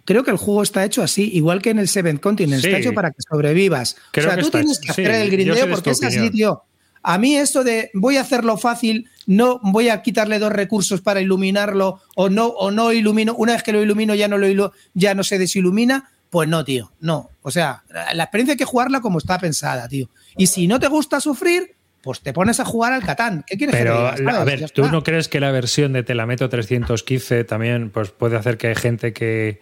Creo 0.05 0.23
que 0.23 0.31
el 0.31 0.37
juego 0.37 0.63
está 0.63 0.85
hecho 0.85 1.03
así, 1.03 1.31
igual 1.35 1.61
que 1.61 1.71
en 1.71 1.81
el 1.81 1.89
Seventh 1.89 2.21
Continent, 2.21 2.63
sí. 2.63 2.69
está 2.69 2.79
hecho 2.79 2.95
para 2.95 3.11
que 3.11 3.23
sobrevivas. 3.29 3.97
Creo 4.13 4.29
o 4.29 4.33
sea, 4.33 4.43
tú 4.43 4.51
tienes 4.51 4.79
que 4.79 4.91
hacer 4.91 5.13
sí, 5.13 5.21
el 5.23 5.31
grindeo 5.31 5.69
porque 5.69 5.91
es 5.91 6.03
así, 6.03 6.31
tío. 6.31 6.63
A 7.09 7.19
mí 7.19 7.37
esto 7.37 7.63
de 7.63 7.93
voy 7.95 8.17
a 8.17 8.23
hacerlo 8.23 8.57
fácil, 8.57 9.09
no 9.27 9.61
voy 9.63 9.91
a 9.91 10.03
quitarle 10.03 10.41
dos 10.41 10.51
recursos 10.51 11.01
para 11.01 11.21
iluminarlo 11.21 12.01
o 12.17 12.29
no 12.29 12.49
o 12.49 12.73
no 12.73 12.93
ilumino, 12.93 13.33
una 13.37 13.53
vez 13.53 13.63
que 13.63 13.71
lo 13.73 13.81
ilumino 13.81 14.17
ya 14.17 14.27
no 14.27 14.39
lo 14.39 14.73
ya 14.93 15.15
no 15.15 15.23
se 15.23 15.39
desilumina, 15.39 16.11
pues 16.31 16.49
no, 16.49 16.65
tío, 16.65 16.91
no. 16.99 17.31
O 17.43 17.53
sea, 17.53 17.85
la 18.13 18.25
experiencia 18.25 18.55
hay 18.55 18.57
que 18.59 18.65
jugarla 18.65 19.01
como 19.01 19.19
está 19.19 19.39
pensada, 19.39 19.87
tío. 19.87 20.09
Y 20.37 20.49
si 20.49 20.67
no 20.67 20.81
te 20.81 20.89
gusta 20.89 21.21
sufrir, 21.21 21.77
pues 22.03 22.23
te 22.23 22.33
pones 22.33 22.59
a 22.59 22.65
jugar 22.65 22.93
al 22.93 23.05
Catán. 23.05 23.45
¿Qué 23.47 23.57
quieres 23.57 23.77
Pero, 23.77 24.13
que 24.17 24.23
digas? 24.23 24.35
a 24.35 24.45
ver, 24.45 24.71
¿tú 24.73 24.89
no 24.89 25.05
crees 25.05 25.29
que 25.29 25.39
la 25.39 25.53
versión 25.53 25.93
de 25.93 26.03
Telameto 26.03 26.49
315 26.49 27.45
también 27.45 27.91
pues, 27.91 28.11
puede 28.11 28.37
hacer 28.37 28.59
que 28.59 28.67
hay 28.67 28.75
gente 28.75 29.13
que 29.13 29.61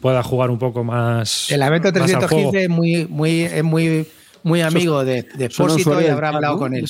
pueda 0.00 0.24
jugar 0.24 0.50
un 0.50 0.58
poco 0.58 0.82
más. 0.82 1.46
Telameto 1.48 1.92
315 1.92 2.64
es 2.64 2.68
muy, 2.68 3.06
muy, 3.06 3.42
es 3.42 3.62
muy, 3.62 4.08
muy 4.42 4.60
amigo 4.60 5.04
de, 5.04 5.22
de 5.22 5.44
Expósito 5.44 6.00
y 6.00 6.06
habrá 6.06 6.30
hablado 6.30 6.58
con 6.58 6.74
él. 6.74 6.86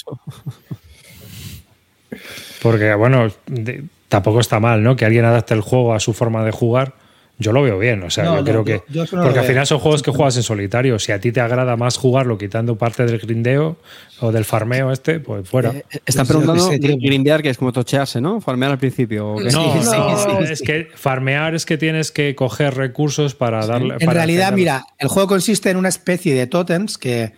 Porque, 2.63 2.95
bueno, 2.95 3.29
de, 3.47 3.85
tampoco 4.09 4.41
está 4.41 4.61
mal, 4.61 4.83
¿no? 4.83 4.97
Que 4.97 5.05
alguien 5.05 5.25
adapte 5.25 5.55
el 5.55 5.61
juego 5.61 5.95
a 5.95 6.01
su 6.01 6.13
forma 6.13 6.45
de 6.45 6.53
jugar 6.53 6.95
Yo 7.39 7.51
lo 7.51 7.63
veo 7.63 7.79
bien, 7.79 8.03
o 8.03 8.11
sea, 8.11 8.37
yo 8.37 8.45
creo 8.45 8.65
que. 8.65 8.83
porque 9.11 9.39
al 9.39 9.45
final 9.45 9.67
son 9.67 9.81
juegos 9.81 10.03
que 10.03 10.11
juegas 10.11 10.37
en 10.37 10.43
solitario. 10.43 10.99
Si 10.99 11.13
a 11.13 11.21
ti 11.21 11.33
te 11.33 11.41
agrada 11.41 11.77
más 11.77 11.97
jugarlo 11.97 12.39
quitando 12.39 12.77
parte 12.77 13.05
del 13.05 13.19
grindeo 13.19 13.79
o 14.21 14.31
del 14.31 14.45
farmeo 14.45 14.93
este, 14.93 15.19
pues 15.19 15.49
fuera. 15.49 15.71
Eh, 15.71 15.85
eh, 15.91 15.99
están 16.07 16.27
preguntando 16.27 16.71
grindear, 16.71 17.43
que 17.43 17.51
es 17.51 17.59
como 17.59 17.73
tochearse, 17.73 18.21
¿no? 18.21 18.41
Farmear 18.41 18.73
al 18.73 18.79
principio. 18.79 19.37
No, 19.53 19.83
no, 19.83 20.41
es 20.41 20.63
que 20.63 20.89
farmear 20.95 21.55
es 21.55 21.67
que 21.67 21.79
tienes 21.79 22.13
que 22.13 22.35
coger 22.37 22.75
recursos 22.75 23.35
para 23.35 23.67
darle. 23.67 23.97
En 23.99 24.11
realidad, 24.11 24.53
mira, 24.53 24.85
el 24.99 25.09
juego 25.09 25.29
consiste 25.29 25.71
en 25.71 25.79
una 25.79 25.89
especie 25.89 26.35
de 26.35 26.47
totems 26.47 26.97
que 26.97 27.33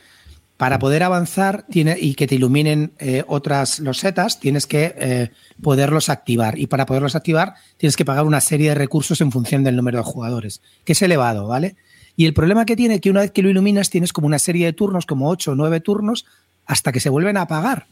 para 0.64 0.78
poder 0.78 1.02
avanzar 1.02 1.66
y 1.68 2.14
que 2.14 2.26
te 2.26 2.36
iluminen 2.36 2.94
eh, 2.98 3.22
otras 3.28 3.80
losetas, 3.80 4.40
tienes 4.40 4.66
que 4.66 4.94
eh, 4.96 5.30
poderlos 5.60 6.08
activar. 6.08 6.58
Y 6.58 6.68
para 6.68 6.86
poderlos 6.86 7.14
activar, 7.14 7.52
tienes 7.76 7.98
que 7.98 8.06
pagar 8.06 8.24
una 8.24 8.40
serie 8.40 8.70
de 8.70 8.74
recursos 8.74 9.20
en 9.20 9.30
función 9.30 9.62
del 9.62 9.76
número 9.76 9.98
de 9.98 10.04
jugadores, 10.04 10.62
que 10.86 10.92
es 10.92 11.02
elevado, 11.02 11.46
¿vale? 11.46 11.76
Y 12.16 12.24
el 12.24 12.32
problema 12.32 12.64
que 12.64 12.76
tiene 12.76 12.94
es 12.94 13.02
que 13.02 13.10
una 13.10 13.20
vez 13.20 13.32
que 13.32 13.42
lo 13.42 13.50
iluminas, 13.50 13.90
tienes 13.90 14.14
como 14.14 14.26
una 14.26 14.38
serie 14.38 14.64
de 14.64 14.72
turnos, 14.72 15.04
como 15.04 15.28
8 15.28 15.52
o 15.52 15.54
9 15.54 15.80
turnos, 15.80 16.24
hasta 16.64 16.92
que 16.92 17.00
se 17.00 17.10
vuelven 17.10 17.36
a 17.36 17.42
apagar, 17.42 17.86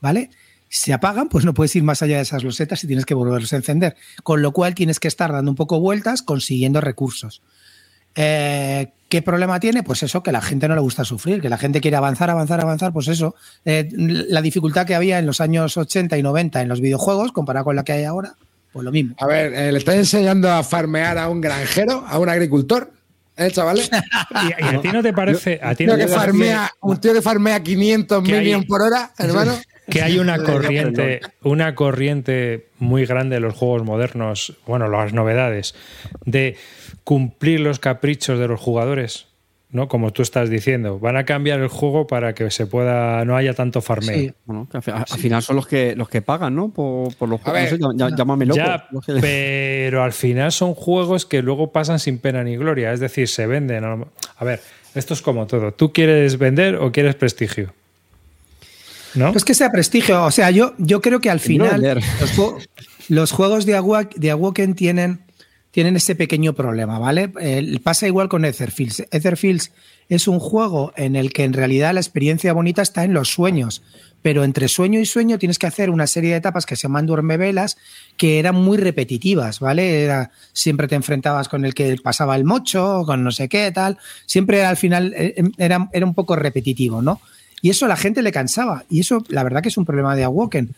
¿vale? 0.00 0.30
Se 0.70 0.94
apagan, 0.94 1.28
pues 1.28 1.44
no 1.44 1.52
puedes 1.52 1.76
ir 1.76 1.82
más 1.82 2.00
allá 2.00 2.16
de 2.16 2.22
esas 2.22 2.42
losetas 2.42 2.82
y 2.84 2.86
tienes 2.86 3.04
que 3.04 3.12
volverlos 3.12 3.52
a 3.52 3.56
encender. 3.56 3.96
Con 4.22 4.40
lo 4.40 4.52
cual 4.52 4.74
tienes 4.74 4.98
que 4.98 5.08
estar 5.08 5.30
dando 5.30 5.50
un 5.50 5.56
poco 5.56 5.78
vueltas 5.78 6.22
consiguiendo 6.22 6.80
recursos. 6.80 7.42
Eh, 8.14 8.92
¿Qué 9.14 9.22
problema 9.22 9.60
tiene? 9.60 9.84
Pues 9.84 10.02
eso, 10.02 10.24
que 10.24 10.32
la 10.32 10.40
gente 10.40 10.66
no 10.66 10.74
le 10.74 10.80
gusta 10.80 11.04
sufrir, 11.04 11.40
que 11.40 11.48
la 11.48 11.56
gente 11.56 11.80
quiere 11.80 11.96
avanzar, 11.96 12.30
avanzar, 12.30 12.60
avanzar, 12.60 12.92
pues 12.92 13.06
eso. 13.06 13.36
Eh, 13.64 13.88
la 13.92 14.42
dificultad 14.42 14.86
que 14.86 14.96
había 14.96 15.20
en 15.20 15.26
los 15.26 15.40
años 15.40 15.76
80 15.76 16.18
y 16.18 16.22
90 16.24 16.62
en 16.62 16.68
los 16.68 16.80
videojuegos, 16.80 17.30
comparada 17.30 17.62
con 17.62 17.76
la 17.76 17.84
que 17.84 17.92
hay 17.92 18.02
ahora, 18.04 18.34
pues 18.72 18.84
lo 18.84 18.90
mismo. 18.90 19.14
A 19.20 19.28
ver, 19.28 19.54
eh, 19.54 19.70
¿le 19.70 19.78
estás 19.78 19.94
enseñando 19.94 20.50
a 20.50 20.64
farmear 20.64 21.16
a 21.16 21.28
un 21.28 21.40
granjero, 21.40 22.04
a 22.08 22.18
un 22.18 22.28
agricultor? 22.28 22.90
¿Eh, 23.36 23.52
chavales? 23.52 23.88
¿Y, 24.48 24.64
a 24.64 24.80
ti 24.80 24.88
no 24.88 25.00
te 25.00 25.12
parece? 25.12 25.60
A 25.62 25.76
ti 25.76 25.86
no 25.86 25.96
que 25.96 26.08
farmea, 26.08 26.70
un 26.80 27.00
tío 27.00 27.12
que 27.12 27.22
farmea 27.22 27.62
500 27.62 28.20
millones 28.20 28.66
por 28.66 28.82
hora, 28.82 29.12
hermano. 29.18 29.52
Que 29.88 30.02
hay 30.02 30.18
una 30.18 30.38
corriente, 30.42 31.20
una 31.42 31.76
corriente 31.76 32.66
muy 32.78 33.06
grande 33.06 33.36
de 33.36 33.40
los 33.40 33.54
juegos 33.54 33.84
modernos, 33.84 34.54
bueno, 34.66 34.88
las 34.88 35.12
novedades, 35.12 35.76
de 36.24 36.56
cumplir 37.04 37.60
los 37.60 37.78
caprichos 37.78 38.38
de 38.38 38.48
los 38.48 38.58
jugadores, 38.58 39.26
¿no? 39.70 39.88
Como 39.88 40.12
tú 40.12 40.22
estás 40.22 40.48
diciendo, 40.48 40.98
van 40.98 41.16
a 41.16 41.24
cambiar 41.24 41.60
el 41.60 41.68
juego 41.68 42.06
para 42.06 42.34
que 42.34 42.50
se 42.50 42.66
pueda, 42.66 43.24
no 43.24 43.36
haya 43.36 43.52
tanto 43.52 43.82
farmeo. 43.82 44.16
Sí. 44.16 44.32
Bueno, 44.46 44.66
al, 44.72 45.18
final 45.18 45.42
son 45.42 45.56
los 45.56 45.66
que 45.66 45.94
los 45.94 46.08
que 46.08 46.22
pagan, 46.22 46.56
¿no? 46.56 46.70
Por, 46.70 47.28
los 47.28 47.40
juegos. 47.40 47.78
llámame 48.16 48.46
loco. 48.46 48.62
pero 49.20 50.02
al 50.02 50.12
final 50.12 50.50
son 50.50 50.74
juegos 50.74 51.26
que 51.26 51.42
luego 51.42 51.70
pasan 51.72 51.98
sin 51.98 52.18
pena 52.18 52.42
ni 52.42 52.56
gloria. 52.56 52.92
Es 52.92 53.00
decir, 53.00 53.28
se 53.28 53.46
venden. 53.46 53.84
A 53.84 54.44
ver, 54.44 54.60
esto 54.94 55.12
es 55.12 55.22
como 55.22 55.46
todo. 55.46 55.72
¿Tú 55.72 55.92
quieres 55.92 56.38
vender 56.38 56.76
o 56.76 56.90
quieres 56.90 57.16
prestigio? 57.16 57.74
¿No? 59.14 59.30
Pues 59.30 59.44
que 59.44 59.54
sea 59.54 59.70
prestigio. 59.70 60.24
O 60.24 60.30
sea, 60.30 60.50
yo, 60.50 60.74
yo 60.78 61.00
creo 61.00 61.20
que 61.20 61.30
al 61.30 61.38
final 61.38 62.00
los, 63.08 63.32
juegos 63.32 63.66
de, 63.66 63.80
de 64.16 64.30
Awoken 64.30 64.74
tienen 64.74 65.20
tienen 65.74 65.96
ese 65.96 66.14
pequeño 66.14 66.52
problema, 66.52 67.00
¿vale? 67.00 67.32
pasa 67.82 68.06
igual 68.06 68.28
con 68.28 68.44
Etherfields. 68.44 69.08
Etherfields 69.10 69.72
es 70.08 70.28
un 70.28 70.38
juego 70.38 70.92
en 70.94 71.16
el 71.16 71.32
que 71.32 71.42
en 71.42 71.52
realidad 71.52 71.92
la 71.92 71.98
experiencia 71.98 72.52
bonita 72.52 72.80
está 72.80 73.02
en 73.02 73.12
los 73.12 73.30
sueños, 73.30 73.82
pero 74.22 74.44
entre 74.44 74.68
sueño 74.68 75.00
y 75.00 75.04
sueño 75.04 75.36
tienes 75.36 75.58
que 75.58 75.66
hacer 75.66 75.90
una 75.90 76.06
serie 76.06 76.30
de 76.30 76.36
etapas 76.36 76.64
que 76.64 76.76
se 76.76 76.82
llaman 76.82 77.06
duermevelas 77.06 77.76
que 78.16 78.38
eran 78.38 78.54
muy 78.54 78.78
repetitivas, 78.78 79.58
¿vale? 79.58 80.04
Era, 80.04 80.30
siempre 80.52 80.86
te 80.86 80.94
enfrentabas 80.94 81.48
con 81.48 81.64
el 81.64 81.74
que 81.74 81.96
pasaba 82.00 82.36
el 82.36 82.44
mocho, 82.44 83.02
con 83.04 83.24
no 83.24 83.32
sé 83.32 83.48
qué, 83.48 83.72
tal. 83.72 83.98
Siempre 84.26 84.64
al 84.64 84.76
final 84.76 85.12
eh, 85.16 85.34
em, 85.38 85.50
era, 85.58 85.88
era 85.92 86.06
un 86.06 86.14
poco 86.14 86.36
repetitivo, 86.36 87.02
¿no? 87.02 87.20
Y 87.62 87.70
eso 87.70 87.86
a 87.86 87.88
la 87.88 87.96
gente 87.96 88.22
le 88.22 88.30
cansaba. 88.30 88.84
Y 88.88 89.00
eso, 89.00 89.24
la 89.28 89.42
verdad, 89.42 89.60
que 89.60 89.70
es 89.70 89.76
un 89.76 89.86
problema 89.86 90.14
de 90.14 90.22
Awoken 90.22 90.72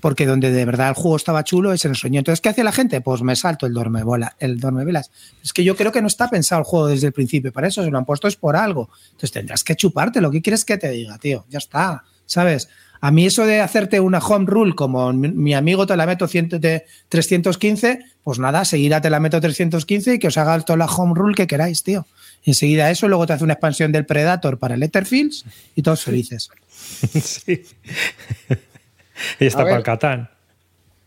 porque 0.00 0.26
donde 0.26 0.52
de 0.52 0.64
verdad 0.64 0.90
el 0.90 0.94
juego 0.94 1.16
estaba 1.16 1.42
chulo 1.42 1.72
es 1.72 1.84
en 1.84 1.92
el 1.92 1.96
sueño. 1.96 2.18
Entonces, 2.20 2.40
¿qué 2.40 2.48
hace 2.48 2.62
la 2.62 2.72
gente? 2.72 3.00
Pues 3.00 3.22
me 3.22 3.34
salto 3.34 3.66
el 3.66 3.74
dormebola, 3.74 4.36
el 4.38 4.60
dormevelas. 4.60 5.10
Es 5.42 5.52
que 5.52 5.64
yo 5.64 5.76
creo 5.76 5.90
que 5.90 6.00
no 6.00 6.08
está 6.08 6.28
pensado 6.28 6.60
el 6.60 6.64
juego 6.64 6.86
desde 6.86 7.08
el 7.08 7.12
principio, 7.12 7.52
para 7.52 7.68
eso 7.68 7.82
se 7.82 7.90
lo 7.90 7.98
han 7.98 8.04
puesto 8.04 8.28
es 8.28 8.36
por 8.36 8.56
algo. 8.56 8.88
Entonces 9.06 9.32
tendrás 9.32 9.64
que 9.64 9.74
chuparte, 9.74 10.20
lo 10.20 10.30
que 10.30 10.42
quieres 10.42 10.64
que 10.64 10.78
te 10.78 10.90
diga, 10.90 11.18
tío, 11.18 11.44
ya 11.48 11.58
está, 11.58 12.04
¿sabes? 12.26 12.68
A 13.02 13.10
mí 13.10 13.26
eso 13.26 13.46
de 13.46 13.60
hacerte 13.60 13.98
una 13.98 14.18
home 14.18 14.44
rule 14.46 14.74
como 14.74 15.12
mi, 15.12 15.54
amigo 15.54 15.86
te 15.86 15.96
la 15.96 16.06
meto 16.06 16.28
315, 16.28 17.98
pues 18.22 18.38
nada, 18.38 18.64
seguirá 18.66 19.00
te 19.00 19.08
la 19.08 19.20
meto 19.20 19.40
315 19.40 20.14
y 20.14 20.18
que 20.18 20.28
os 20.28 20.36
haga 20.36 20.60
toda 20.60 20.76
la 20.76 20.84
home 20.84 21.14
rule 21.14 21.34
que 21.34 21.46
queráis, 21.46 21.82
tío. 21.82 22.06
Enseguida 22.44 22.90
eso, 22.90 23.08
luego 23.08 23.26
te 23.26 23.32
hace 23.32 23.44
una 23.44 23.54
expansión 23.54 23.90
del 23.90 24.06
Predator 24.06 24.58
para 24.58 24.74
el 24.74 24.82
Etherfields 24.82 25.44
y 25.74 25.82
todos 25.82 26.02
felices. 26.02 26.50
sí. 27.22 27.62
Y 29.38 29.46
está 29.46 29.62
para 29.64 29.76
el 29.76 29.82
Catán. 29.82 30.28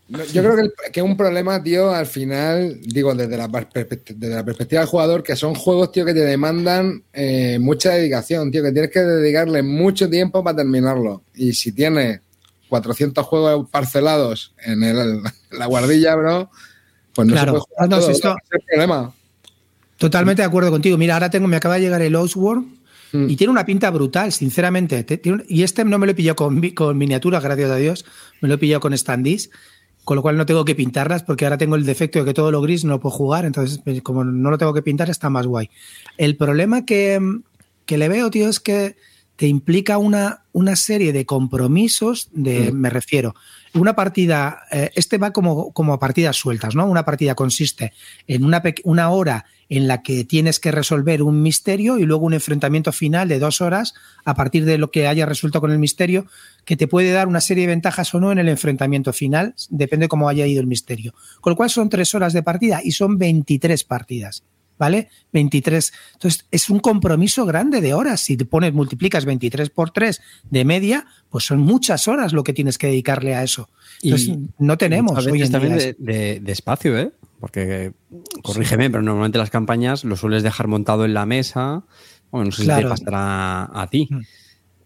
Yo 0.06 0.42
creo 0.42 0.56
que, 0.92 1.00
es 1.00 1.02
un 1.02 1.16
problema, 1.16 1.62
tío, 1.62 1.90
al 1.90 2.06
final, 2.06 2.78
digo, 2.82 3.14
desde 3.14 3.38
la, 3.38 3.48
desde 3.48 4.34
la 4.34 4.44
perspectiva 4.44 4.82
del 4.82 4.88
jugador, 4.88 5.22
que 5.22 5.34
son 5.34 5.54
juegos, 5.54 5.92
tío, 5.92 6.04
que 6.04 6.12
te 6.12 6.20
demandan 6.20 7.02
eh, 7.12 7.58
mucha 7.58 7.92
dedicación, 7.92 8.50
tío, 8.50 8.62
que 8.62 8.72
tienes 8.72 8.90
que 8.90 9.00
dedicarle 9.00 9.62
mucho 9.62 10.10
tiempo 10.10 10.44
para 10.44 10.58
terminarlo. 10.58 11.22
Y 11.34 11.54
si 11.54 11.72
tienes 11.72 12.20
400 12.68 13.24
juegos 13.24 13.70
parcelados 13.70 14.54
en, 14.58 14.82
el, 14.84 15.22
la 15.50 15.66
guardilla, 15.66 16.14
bro, 16.16 16.50
pues 17.14 17.26
no 17.26 17.38
se 17.38 17.46
puede 17.46 17.60
jugar 17.60 17.88
todo, 17.88 18.10
esto... 18.10 18.36
problema. 18.68 19.14
Totalmente 19.96 20.42
de 20.42 20.46
acuerdo 20.46 20.70
contigo. 20.70 20.98
Mira, 20.98 21.14
ahora 21.14 21.30
tengo, 21.30 21.48
me 21.48 21.56
acaba 21.56 21.76
de 21.76 21.80
llegar 21.80 22.02
el 22.02 22.14
Oswald 22.14 22.66
Mm. 23.14 23.30
Y 23.30 23.36
tiene 23.36 23.52
una 23.52 23.64
pinta 23.64 23.90
brutal, 23.90 24.32
sinceramente. 24.32 25.06
Y 25.48 25.62
este 25.62 25.84
no 25.84 25.98
me 25.98 26.06
lo 26.06 26.12
he 26.12 26.14
pillado 26.16 26.34
con, 26.34 26.60
con 26.70 26.98
miniaturas, 26.98 27.44
gracias 27.44 27.70
a 27.70 27.76
Dios. 27.76 28.04
Me 28.40 28.48
lo 28.48 28.56
he 28.56 28.58
pillado 28.58 28.80
con 28.80 28.98
standees, 28.98 29.50
con 30.02 30.16
lo 30.16 30.22
cual 30.22 30.36
no 30.36 30.46
tengo 30.46 30.64
que 30.64 30.74
pintarlas 30.74 31.22
porque 31.22 31.46
ahora 31.46 31.56
tengo 31.56 31.76
el 31.76 31.86
defecto 31.86 32.18
de 32.18 32.24
que 32.24 32.34
todo 32.34 32.50
lo 32.50 32.60
gris 32.60 32.84
no 32.84 32.98
puedo 32.98 33.14
jugar. 33.14 33.44
Entonces, 33.44 33.80
pues, 33.84 34.02
como 34.02 34.24
no 34.24 34.50
lo 34.50 34.58
tengo 34.58 34.74
que 34.74 34.82
pintar, 34.82 35.10
está 35.10 35.30
más 35.30 35.46
guay. 35.46 35.70
El 36.18 36.36
problema 36.36 36.84
que, 36.84 37.20
que 37.86 37.98
le 37.98 38.08
veo, 38.08 38.32
tío, 38.32 38.48
es 38.48 38.58
que 38.58 38.96
te 39.36 39.46
implica 39.46 39.96
una, 39.98 40.42
una 40.50 40.74
serie 40.74 41.12
de 41.12 41.24
compromisos, 41.24 42.30
de, 42.32 42.72
mm. 42.72 42.76
me 42.76 42.90
refiero, 42.90 43.36
una 43.74 43.94
partida, 43.94 44.62
eh, 44.72 44.90
este 44.96 45.18
va 45.18 45.32
como, 45.32 45.72
como 45.72 46.00
partidas 46.00 46.36
sueltas, 46.36 46.74
¿no? 46.74 46.86
Una 46.86 47.04
partida 47.04 47.36
consiste 47.36 47.92
en 48.26 48.44
una, 48.44 48.60
una 48.82 49.10
hora 49.10 49.44
en 49.68 49.88
la 49.88 50.02
que 50.02 50.24
tienes 50.24 50.60
que 50.60 50.70
resolver 50.70 51.22
un 51.22 51.42
misterio 51.42 51.98
y 51.98 52.04
luego 52.04 52.26
un 52.26 52.34
enfrentamiento 52.34 52.92
final 52.92 53.28
de 53.28 53.38
dos 53.38 53.60
horas 53.60 53.94
a 54.24 54.34
partir 54.34 54.64
de 54.64 54.78
lo 54.78 54.90
que 54.90 55.06
haya 55.06 55.26
resuelto 55.26 55.60
con 55.60 55.70
el 55.70 55.78
misterio, 55.78 56.26
que 56.64 56.76
te 56.76 56.88
puede 56.88 57.12
dar 57.12 57.28
una 57.28 57.40
serie 57.40 57.64
de 57.64 57.72
ventajas 57.72 58.14
o 58.14 58.20
no 58.20 58.32
en 58.32 58.38
el 58.38 58.48
enfrentamiento 58.48 59.12
final, 59.12 59.54
depende 59.70 60.04
de 60.04 60.08
cómo 60.08 60.28
haya 60.28 60.46
ido 60.46 60.60
el 60.60 60.66
misterio. 60.66 61.14
Con 61.40 61.52
lo 61.52 61.56
cual 61.56 61.70
son 61.70 61.88
tres 61.88 62.14
horas 62.14 62.32
de 62.32 62.42
partida 62.42 62.80
y 62.82 62.92
son 62.92 63.18
23 63.18 63.84
partidas. 63.84 64.42
¿vale? 64.78 65.08
23. 65.32 65.92
Entonces, 66.14 66.46
es 66.50 66.70
un 66.70 66.80
compromiso 66.80 67.46
grande 67.46 67.80
de 67.80 67.94
horas. 67.94 68.20
Si 68.20 68.36
te 68.36 68.44
pones, 68.44 68.72
multiplicas 68.72 69.24
23 69.24 69.70
por 69.70 69.90
3 69.90 70.20
de 70.50 70.64
media, 70.64 71.06
pues 71.30 71.44
son 71.44 71.60
muchas 71.60 72.08
horas 72.08 72.32
lo 72.32 72.44
que 72.44 72.52
tienes 72.52 72.78
que 72.78 72.88
dedicarle 72.88 73.34
a 73.34 73.42
eso. 73.42 73.68
Entonces, 74.02 74.36
no 74.58 74.76
tenemos. 74.76 75.26
Hoy 75.26 75.48
también 75.48 75.96
de, 75.98 76.42
espacio, 76.46 76.98
¿eh? 76.98 77.12
Porque, 77.44 77.92
corrígeme, 78.42 78.88
pero 78.88 79.02
normalmente 79.02 79.36
las 79.36 79.50
campañas 79.50 80.02
lo 80.04 80.16
sueles 80.16 80.42
dejar 80.42 80.66
montado 80.66 81.04
en 81.04 81.12
la 81.12 81.26
mesa. 81.26 81.82
Bueno, 82.30 82.46
no 82.46 82.52
sé 82.52 82.62
si 82.62 82.68
te 82.68 82.86
pasará 82.86 83.68
a 83.70 83.86
ti. 83.90 84.08
Mm 84.10 84.20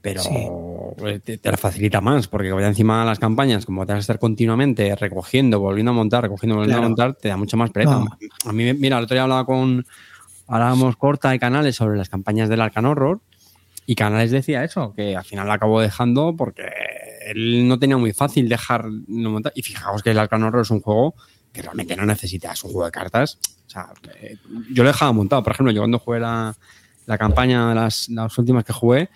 pero 0.00 0.94
eh, 1.06 1.18
te, 1.18 1.40
la 1.50 1.56
facilita 1.56 2.00
más, 2.00 2.28
porque 2.28 2.52
vaya 2.52 2.68
encima 2.68 3.00
de 3.00 3.06
las 3.06 3.18
campañas, 3.18 3.66
como 3.66 3.84
te 3.84 3.92
vas 3.92 3.98
a 3.98 4.00
estar 4.00 4.18
continuamente 4.18 4.94
recogiendo, 4.94 5.60
volviendo 5.60 5.90
a 5.90 5.94
montar, 5.94 6.22
recogiendo, 6.22 6.56
volviendo 6.56 6.78
a 6.78 6.88
montar, 6.88 7.14
te 7.14 7.28
da 7.28 7.36
mucho 7.36 7.56
más 7.56 7.70
pereza. 7.70 8.04
A 8.44 8.52
mí, 8.52 8.72
mira, 8.74 8.98
el 8.98 9.04
otro 9.04 9.14
día 9.14 9.24
hablaba 9.24 9.44
con, 9.44 9.84
hablábamos 10.46 10.96
corta 10.96 11.30
de 11.30 11.38
canales 11.38 11.76
sobre 11.76 11.98
las 11.98 12.08
campañas 12.08 12.48
del 12.48 12.60
Arcan 12.60 12.86
Horror, 12.86 13.20
y 13.86 13.94
Canales 13.94 14.30
decía 14.30 14.64
eso, 14.64 14.92
que 14.94 15.16
al 15.16 15.24
final 15.24 15.48
la 15.48 15.54
acabó 15.54 15.80
dejando 15.80 16.36
porque 16.36 16.64
él 17.26 17.66
no 17.66 17.78
tenía 17.78 17.96
muy 17.96 18.12
fácil 18.12 18.46
dejar 18.46 18.84
no 19.06 19.30
montar. 19.30 19.52
Y 19.54 19.62
fijaos 19.62 20.02
que 20.02 20.10
el 20.10 20.18
Arcan 20.18 20.42
Horror 20.42 20.60
es 20.60 20.70
un 20.70 20.82
juego 20.82 21.14
que 21.52 21.62
realmente 21.62 21.96
no 21.96 22.06
necesitas 22.06 22.62
un 22.64 22.72
juego 22.72 22.86
de 22.86 22.92
cartas. 22.92 23.38
O 23.66 23.70
sea, 23.70 23.92
eh, 24.20 24.36
yo 24.72 24.82
lo 24.82 24.88
dejaba 24.88 25.12
montado. 25.12 25.42
Por 25.42 25.52
ejemplo, 25.52 25.72
yo 25.72 25.80
cuando 25.80 25.98
jugué 25.98 26.20
la, 26.20 26.56
la 27.06 27.18
campaña, 27.18 27.74
las, 27.74 28.08
las 28.08 28.36
últimas 28.38 28.64
que 28.64 28.72
jugué, 28.72 29.10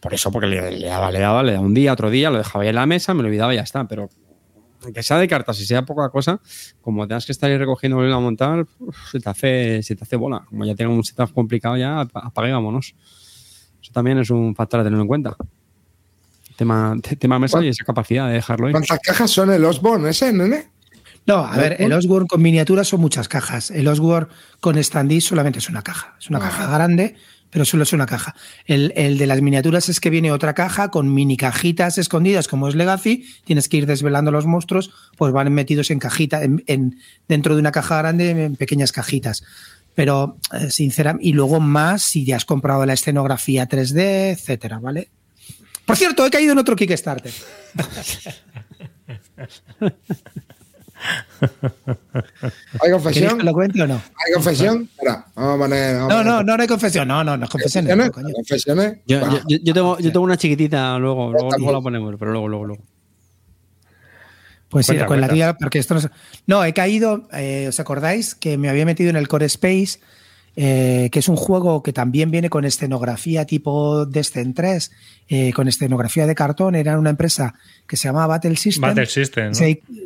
por 0.00 0.12
eso, 0.12 0.30
porque 0.30 0.46
le, 0.46 0.86
daba, 0.86 1.10
le 1.10 1.18
daba, 1.18 1.42
le 1.42 1.52
daba 1.52 1.64
un 1.64 1.72
día, 1.72 1.92
otro 1.92 2.10
día, 2.10 2.30
lo 2.30 2.38
dejaba 2.38 2.62
ahí 2.62 2.68
en 2.68 2.74
la 2.74 2.84
mesa, 2.84 3.14
me 3.14 3.22
lo 3.22 3.28
olvidaba 3.28 3.54
y 3.54 3.56
ya 3.56 3.62
está. 3.62 3.88
Pero 3.88 4.10
aunque 4.84 5.02
sea 5.02 5.18
de 5.18 5.26
cartas 5.26 5.58
y 5.60 5.64
sea 5.64 5.82
poca 5.82 6.10
cosa, 6.10 6.40
como 6.82 7.08
tengas 7.08 7.24
que 7.24 7.32
estar 7.32 7.50
ahí 7.50 7.56
recogiendo 7.56 7.96
volviendo 7.96 8.18
a 8.18 8.20
montar, 8.20 8.66
se, 9.10 9.20
te 9.20 9.30
hace, 9.30 9.82
se 9.82 9.96
te 9.96 10.04
hace 10.04 10.16
bola. 10.16 10.44
Como 10.46 10.64
ya 10.64 10.74
tengo 10.74 10.92
un 10.92 11.04
setup 11.04 11.32
complicado, 11.32 11.76
ya 11.76 12.00
apague 12.00 12.52
vámonos. 12.52 12.94
Eso 13.82 13.92
también 13.92 14.18
es 14.18 14.30
un 14.30 14.54
factor 14.54 14.80
a 14.80 14.84
tener 14.84 15.00
en 15.00 15.06
cuenta. 15.06 15.36
Tema, 16.56 16.96
tema 17.18 17.38
mesa 17.38 17.64
y 17.64 17.68
esa 17.68 17.84
capacidad 17.84 18.28
de 18.28 18.34
dejarlo 18.34 18.66
ahí. 18.66 18.72
¿Cuántas 18.72 19.00
cajas 19.00 19.30
son 19.30 19.50
el 19.50 19.64
Osborne 19.64 20.10
ese, 20.10 20.32
nene? 20.32 20.73
No, 21.26 21.36
a 21.36 21.56
ver, 21.56 21.76
el 21.78 21.92
Osborne 21.92 22.28
con 22.28 22.42
miniaturas 22.42 22.88
son 22.88 23.00
muchas 23.00 23.28
cajas. 23.28 23.70
El 23.70 23.88
Osborne 23.88 24.28
con 24.60 24.82
standee 24.82 25.22
solamente 25.22 25.58
es 25.58 25.70
una 25.70 25.82
caja. 25.82 26.16
Es 26.20 26.28
una 26.28 26.38
caja 26.38 26.66
grande, 26.66 27.14
pero 27.48 27.64
solo 27.64 27.84
es 27.84 27.94
una 27.94 28.04
caja. 28.04 28.34
El, 28.66 28.92
de 28.92 29.26
las 29.26 29.40
miniaturas 29.40 29.88
es 29.88 30.00
que 30.00 30.10
viene 30.10 30.32
otra 30.32 30.52
caja 30.52 30.90
con 30.90 31.14
mini 31.14 31.38
cajitas 31.38 31.96
escondidas, 31.96 32.46
como 32.46 32.68
es 32.68 32.74
Legacy. 32.74 33.24
Tienes 33.44 33.70
que 33.70 33.78
ir 33.78 33.86
desvelando 33.86 34.30
los 34.32 34.44
monstruos, 34.44 34.90
pues 35.16 35.32
van 35.32 35.50
metidos 35.52 35.90
en 35.90 35.98
cajita, 35.98 36.42
en, 36.42 36.98
dentro 37.26 37.54
de 37.54 37.60
una 37.60 37.72
caja 37.72 37.98
grande, 37.98 38.30
en 38.30 38.56
pequeñas 38.56 38.92
cajitas. 38.92 39.44
Pero, 39.94 40.36
eh, 40.52 40.70
sinceramente, 40.70 41.26
y 41.26 41.32
luego 41.32 41.58
más 41.58 42.02
si 42.02 42.26
ya 42.26 42.36
has 42.36 42.44
comprado 42.44 42.84
la 42.84 42.92
escenografía 42.92 43.66
3D, 43.66 44.32
etcétera, 44.32 44.78
¿vale? 44.78 45.08
Por 45.86 45.96
cierto, 45.96 46.26
he 46.26 46.30
caído 46.30 46.52
en 46.52 46.58
otro 46.58 46.76
Kickstarter. 46.76 47.32
¿Hay 52.80 52.90
confesión? 52.90 53.44
¿Lo 53.44 53.52
cuento 53.52 53.84
o 53.84 53.86
no? 53.86 53.94
¿Hay 53.94 54.32
confesión? 54.32 54.88
Espera, 54.92 55.26
vamos 55.34 55.54
a 55.54 55.58
poner. 55.58 55.96
no, 55.96 56.08
no, 56.08 56.42
no, 56.42 56.56
no 56.56 56.62
hay 56.62 56.68
confesión. 56.68 57.08
No, 57.08 57.22
no, 57.22 57.36
no, 57.36 57.48
confesiones. 57.48 57.96
No, 57.96 58.10
¿Confesiones? 58.10 58.98
Yo, 59.06 59.20
yo, 59.48 59.58
yo, 59.62 59.74
tengo, 59.74 59.98
yo 59.98 60.12
tengo 60.12 60.24
una 60.24 60.36
chiquitita 60.36 60.98
luego, 60.98 61.32
luego, 61.32 61.50
luego 61.56 61.72
la 61.72 61.80
ponemos, 61.80 62.14
pero 62.18 62.32
luego, 62.32 62.48
luego, 62.48 62.64
luego. 62.66 62.84
Pues 64.68 64.86
sí, 64.86 64.96
con 65.06 65.20
la 65.20 65.28
tía, 65.28 65.54
porque 65.54 65.78
esto 65.78 65.94
no. 65.94 66.00
No, 66.46 66.64
he 66.64 66.72
caído. 66.72 67.28
Eh, 67.32 67.66
¿Os 67.68 67.78
acordáis 67.78 68.34
que 68.34 68.58
me 68.58 68.68
había 68.68 68.84
metido 68.84 69.10
en 69.10 69.16
el 69.16 69.28
Core 69.28 69.46
Space? 69.46 70.00
Eh, 70.56 71.08
que 71.10 71.18
es 71.18 71.28
un 71.28 71.34
juego 71.34 71.82
que 71.82 71.92
también 71.92 72.30
viene 72.30 72.48
con 72.48 72.64
escenografía 72.64 73.44
tipo 73.44 74.06
Descent 74.06 74.54
3, 74.54 74.92
eh, 75.28 75.52
con 75.52 75.66
escenografía 75.66 76.26
de 76.26 76.34
cartón. 76.36 76.76
Era 76.76 76.96
una 76.98 77.10
empresa 77.10 77.54
que 77.88 77.96
se 77.96 78.06
llamaba 78.06 78.28
Battle 78.28 78.56
System. 78.56 78.82
Battle 78.82 79.06
System. 79.06 79.52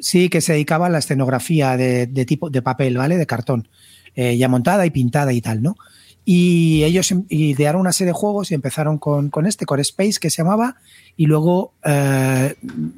sí, 0.01 0.29
que 0.31 0.41
se 0.41 0.55
dedicaba 0.55 0.87
a 0.87 0.91
la 0.91 0.99
escenografía 0.99 1.77
de, 1.77 2.07
tipo 2.27 2.49
de 2.49 2.63
papel, 2.63 2.97
¿vale? 2.97 3.19
De 3.19 3.27
cartón. 3.27 3.69
Eh, 4.15 4.39
ya 4.39 4.49
montada 4.49 4.87
y 4.87 4.91
pintada 4.91 5.33
y 5.33 5.43
tal, 5.43 5.63
¿no? 5.63 5.77
Y 6.25 6.83
ellos 6.85 7.11
em, 7.13 7.25
idearon 7.29 7.83
una 7.83 7.93
serie 7.93 8.09
de 8.09 8.19
juegos 8.19 8.51
y 8.51 8.55
empezaron 8.55 8.99
con, 8.99 9.29
con 9.29 9.47
este 9.47 9.67
Core 9.67 9.83
Space 9.83 10.19
que 10.19 10.31
se 10.31 10.39
llamaba, 10.39 10.77
y 11.17 11.27
luego 11.27 11.75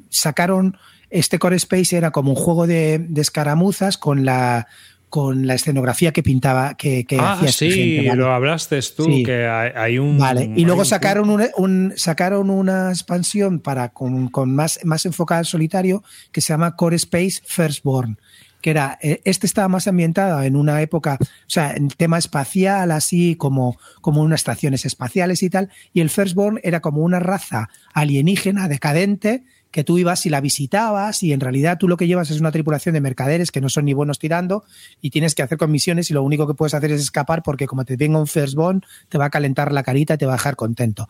sacaron. 0.09 0.77
Este 1.09 1.39
Core 1.39 1.57
Space 1.57 1.97
era 1.97 2.11
como 2.11 2.31
un 2.31 2.37
juego 2.37 2.67
de, 2.67 2.97
de 2.97 3.19
escaramuzas 3.19 3.97
con 3.97 4.23
la 4.23 4.67
con 5.11 5.45
la 5.45 5.55
escenografía 5.55 6.13
que 6.13 6.23
pintaba, 6.23 6.75
que, 6.75 7.03
que 7.03 7.17
ah, 7.19 7.37
sí, 7.49 7.99
lo 8.15 8.31
hablaste 8.31 8.79
tú, 8.95 9.07
que 9.25 9.45
hay, 9.45 9.99
un... 9.99 10.17
Vale, 10.17 10.49
y 10.55 10.63
luego 10.63 10.85
sacaron, 10.85 11.29
un, 11.57 11.93
sacaron 11.97 12.49
una 12.49 12.91
expansión 12.91 13.59
para 13.59 13.89
con, 13.89 14.29
con, 14.29 14.55
más, 14.55 14.79
más 14.85 15.05
enfocada 15.05 15.39
al 15.39 15.45
solitario 15.45 16.01
que 16.31 16.39
se 16.39 16.53
llama 16.53 16.77
Core 16.77 16.95
Space 16.95 17.41
Firstborn, 17.43 18.19
que 18.61 18.69
era, 18.69 18.97
eh, 19.01 19.21
este 19.25 19.47
estaba 19.47 19.67
más 19.67 19.85
ambientado 19.85 20.41
en 20.43 20.55
una 20.55 20.81
época, 20.81 21.17
o 21.19 21.25
sea, 21.45 21.73
en 21.73 21.89
tema 21.89 22.17
espacial, 22.17 22.89
así 22.91 23.35
como, 23.35 23.77
como 23.99 24.21
unas 24.21 24.39
estaciones 24.39 24.85
espaciales 24.85 25.43
y 25.43 25.49
tal, 25.49 25.71
y 25.91 25.99
el 25.99 26.09
Firstborn 26.09 26.61
era 26.63 26.79
como 26.79 27.01
una 27.01 27.19
raza 27.19 27.69
alienígena 27.93 28.69
decadente 28.69 29.43
que 29.71 29.83
tú 29.83 29.97
ibas 29.97 30.25
y 30.25 30.29
la 30.29 30.41
visitabas 30.41 31.23
y 31.23 31.31
en 31.31 31.39
realidad 31.39 31.77
tú 31.77 31.87
lo 31.87 31.97
que 31.97 32.05
llevas 32.05 32.29
es 32.29 32.39
una 32.39 32.51
tripulación 32.51 32.93
de 32.93 33.01
mercaderes 33.01 33.51
que 33.51 33.61
no 33.61 33.69
son 33.69 33.85
ni 33.85 33.93
buenos 33.93 34.19
tirando 34.19 34.65
y 35.01 35.09
tienes 35.09 35.33
que 35.33 35.41
hacer 35.41 35.57
comisiones 35.57 36.11
y 36.11 36.13
lo 36.13 36.23
único 36.23 36.45
que 36.45 36.53
puedes 36.53 36.73
hacer 36.73 36.91
es 36.91 37.01
escapar 37.01 37.41
porque 37.41 37.67
como 37.67 37.85
te 37.85 37.95
venga 37.95 38.19
un 38.19 38.27
first 38.27 38.55
bond 38.55 38.83
te 39.09 39.17
va 39.17 39.25
a 39.25 39.29
calentar 39.29 39.71
la 39.71 39.83
carita 39.83 40.15
y 40.15 40.17
te 40.17 40.25
va 40.25 40.33
a 40.33 40.35
dejar 40.35 40.57
contento. 40.57 41.07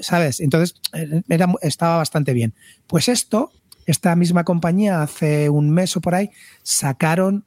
¿Sabes? 0.00 0.40
Entonces 0.40 0.80
eh, 0.92 1.22
era, 1.28 1.52
estaba 1.62 1.96
bastante 1.96 2.32
bien. 2.32 2.54
Pues 2.86 3.08
esto, 3.08 3.50
esta 3.86 4.14
misma 4.14 4.44
compañía 4.44 5.02
hace 5.02 5.50
un 5.50 5.70
mes 5.70 5.96
o 5.96 6.00
por 6.00 6.14
ahí 6.14 6.30
sacaron 6.62 7.44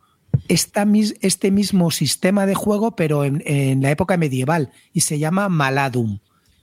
esta, 0.49 0.85
este 1.21 1.51
mismo 1.51 1.89
sistema 1.89 2.45
de 2.45 2.53
juego 2.53 2.95
pero 2.95 3.23
en, 3.23 3.81
la 3.81 3.91
época 3.91 4.17
medieval 4.17 4.71
y 4.93 5.01
se 5.01 5.19
llama 5.19 5.47
Maladum. 5.47 6.19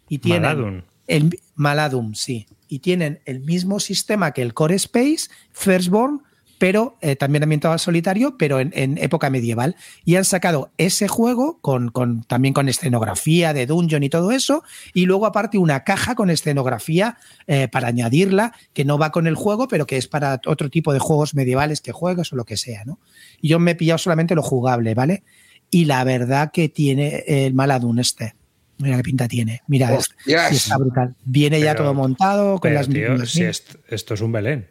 Y 0.09 0.19
tiene 0.19 0.41
Maladum. 0.41 0.83
El, 1.07 1.41
Maladum, 1.55 2.15
sí 2.15 2.47
y 2.69 2.81
tienen 2.81 3.21
el 3.25 3.41
mismo 3.41 3.81
sistema 3.81 4.33
que 4.33 4.43
el 4.43 4.55
Core 4.55 4.77
Space, 4.77 5.29
Firstborn, 5.53 6.23
pero 6.59 6.97
eh, 7.01 7.17
también 7.17 7.43
ambientado 7.43 7.73
al 7.73 7.81
solitario, 7.81 8.37
pero 8.39 8.61
en, 8.61 8.99
época 8.99 9.31
medieval. 9.31 9.77
Y 10.05 10.17
han 10.17 10.25
sacado 10.25 10.71
ese 10.79 11.09
juego 11.09 11.59
con, 11.61 11.93
también 12.27 12.55
con 12.55 12.69
escenografía 12.69 13.53
de 13.53 13.67
dungeon 13.67 14.03
y 14.03 14.09
todo 14.09 14.33
eso, 14.33 14.63
y 14.95 15.07
luego 15.07 15.27
aparte 15.27 15.59
una 15.59 15.85
caja 15.85 16.15
con 16.15 16.31
escenografía 16.31 17.19
eh, 17.47 17.69
para 17.69 17.89
añadirla, 17.89 18.53
que 18.73 18.85
no 18.85 18.99
va 18.99 19.13
con 19.13 19.27
el 19.27 19.35
juego, 19.35 19.69
pero 19.69 19.87
que 19.87 19.97
es 19.97 20.09
para 20.09 20.41
otro 20.47 20.71
tipo 20.71 20.93
de 20.93 20.99
juegos 20.99 21.35
medievales 21.35 21.81
que 21.81 21.93
juegas 21.93 22.33
o 22.33 22.37
lo 22.37 22.45
que 22.45 22.57
sea, 22.57 22.85
¿no? 22.85 22.99
Y 23.41 23.49
yo 23.49 23.59
me 23.59 23.73
he 23.73 23.75
pillado 23.75 23.99
solamente 23.99 24.35
lo 24.35 24.43
jugable, 24.43 24.95
¿vale? 24.95 25.25
Y 25.71 25.85
la 25.87 26.05
verdad 26.05 26.51
que 26.53 26.69
tiene 26.69 27.25
el 27.27 27.55
Maladun 27.55 27.99
este. 27.99 28.36
Mira 28.79 28.97
qué 28.97 29.03
pinta 29.03 29.29
tiene. 29.29 29.63
Mira, 29.67 29.99
está 30.27 30.77
brutal. 30.79 31.15
Viene 31.25 31.61
ya 31.61 31.75
todo 31.75 31.95
montado 31.95 32.59
con 32.59 32.75
las 32.75 32.89
tío, 32.89 33.25
si 33.27 33.45
esto, 33.45 34.15
es 34.15 34.21
un 34.21 34.33
Belén. 34.33 34.69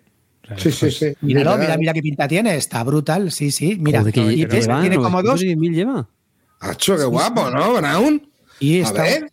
sí, 0.58 0.72
sí, 0.72 0.92
sí. 0.92 1.14
Mira, 1.22 1.58
mira, 1.58 1.78
mira 1.78 1.94
qué 1.94 2.02
pinta 2.02 2.28
tiene. 2.28 2.56
Está 2.56 2.84
brutal. 2.84 3.32
Sí, 3.32 3.52
sí. 3.52 3.78
Mira, 3.80 4.04
y 4.08 4.46
tiene 4.46 4.98
como 4.98 5.24
dos. 5.24 5.42
mil 5.44 5.74
lleva. 5.74 6.08
Acho, 6.60 6.98
qué 6.98 7.04
guapo, 7.04 7.50
¿no, 7.50 7.74
Brown? 7.74 8.30
Y 8.60 8.80
está, 8.80 9.10
eh, 9.10 9.28